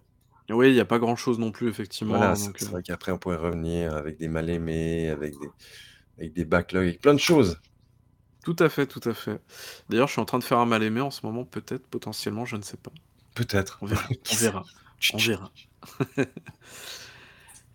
Oui, 0.50 0.68
il 0.68 0.74
n'y 0.74 0.80
a 0.80 0.84
pas 0.84 1.00
grand 1.00 1.16
chose 1.16 1.38
non 1.38 1.50
plus, 1.50 1.68
effectivement. 1.68 2.16
Voilà, 2.16 2.36
c'est 2.36 2.62
euh, 2.62 2.66
vrai 2.68 2.82
qu'après, 2.82 3.10
on 3.10 3.18
pourrait 3.18 3.36
revenir 3.36 3.96
avec 3.96 4.18
des 4.18 4.28
mal 4.28 4.48
aimés, 4.48 5.08
avec 5.08 5.32
des, 5.40 5.48
avec 6.18 6.32
des 6.32 6.44
backlogs, 6.44 6.88
avec 6.88 7.00
plein 7.00 7.14
de 7.14 7.20
choses. 7.20 7.58
Tout 8.44 8.56
à 8.60 8.68
fait, 8.68 8.86
tout 8.86 9.00
à 9.08 9.12
fait. 9.12 9.40
D'ailleurs, 9.88 10.06
je 10.06 10.12
suis 10.12 10.20
en 10.20 10.24
train 10.24 10.38
de 10.38 10.44
faire 10.44 10.58
un 10.58 10.66
mal 10.66 10.82
aimé 10.82 11.00
en 11.00 11.10
ce 11.10 11.26
moment, 11.26 11.44
peut-être, 11.44 11.86
potentiellement, 11.88 12.44
je 12.44 12.56
ne 12.56 12.62
sais 12.62 12.76
pas. 12.76 12.92
Peut-être. 13.34 13.78
On 13.82 13.86
verra. 13.86 14.08
On 14.32 14.36
verra. 14.36 14.64
On 15.14 15.18
verra. 15.18 15.50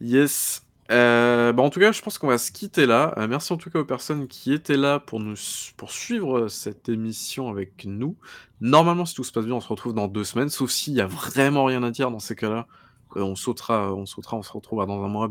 yes. 0.02 0.64
Euh, 0.92 1.54
bah 1.54 1.64
en 1.64 1.70
tout 1.70 1.80
cas, 1.80 1.92
je 1.94 2.02
pense 2.02 2.18
qu'on 2.18 2.28
va 2.28 2.38
se 2.38 2.52
quitter 2.52 2.86
là. 2.86 3.14
Euh, 3.18 3.28
merci 3.28 3.54
en 3.54 3.58
tout 3.58 3.70
cas 3.70 3.80
aux 3.80 3.86
personnes 3.86 4.28
qui 4.28 4.52
étaient 4.52 4.76
là 4.76 5.00
pour 5.00 5.22
nous 5.22 5.36
pour 5.78 5.92
suivre 5.92 6.50
cette 6.50 6.90
émission 6.90 7.50
avec 7.50 7.86
nous. 7.86 8.18
Normalement, 8.60 9.06
si 9.06 9.16
tout 9.16 9.24
se 9.24 9.32
passe 9.32 9.46
bien, 9.46 9.56
on 9.56 9.62
se 9.62 9.70
retrouve 9.70 9.94
dans 9.94 10.08
deux 10.08 10.26
semaines. 10.26 10.50
Sauf 10.50 10.70
s'il 10.70 10.94
y 10.94 11.02
a 11.02 11.08
vraiment 11.08 11.64
rien 11.66 11.84
à 11.84 11.92
dire 11.92 12.12
dans 12.12 12.20
ces 12.20 12.36
cas-là, 12.36 12.68
euh, 13.16 13.22
on 13.22 13.36
sautera, 13.36 13.94
on 13.94 14.06
sautera, 14.06 14.36
on 14.36 14.44
se 14.44 14.52
retrouvera 14.52 14.86
dans 14.86 15.04
un 15.04 15.08
mois. 15.08 15.30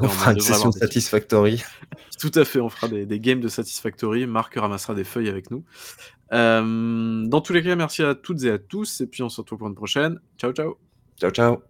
On 0.00 0.08
fera 0.08 0.32
une 0.32 0.40
session 0.40 0.72
Satisfactory. 0.72 1.62
tout 2.18 2.32
à 2.34 2.44
fait, 2.44 2.60
on 2.60 2.68
fera 2.68 2.88
des, 2.88 3.06
des 3.06 3.20
games 3.20 3.40
de 3.40 3.48
Satisfactory. 3.48 4.26
Marc 4.26 4.54
ramassera 4.54 4.94
des 4.94 5.04
feuilles 5.04 5.28
avec 5.28 5.50
nous. 5.50 5.64
Euh, 6.32 7.24
dans 7.26 7.40
tous 7.40 7.52
les 7.52 7.62
cas, 7.62 7.74
merci 7.76 8.02
à 8.02 8.14
toutes 8.14 8.42
et 8.44 8.50
à 8.50 8.58
tous. 8.58 9.00
Et 9.00 9.06
puis 9.06 9.22
on 9.22 9.28
se 9.28 9.40
retrouve 9.40 9.58
pour 9.58 9.68
une 9.68 9.74
prochaine. 9.74 10.20
Ciao, 10.38 10.52
ciao. 10.52 10.78
Ciao, 11.20 11.30
ciao. 11.30 11.69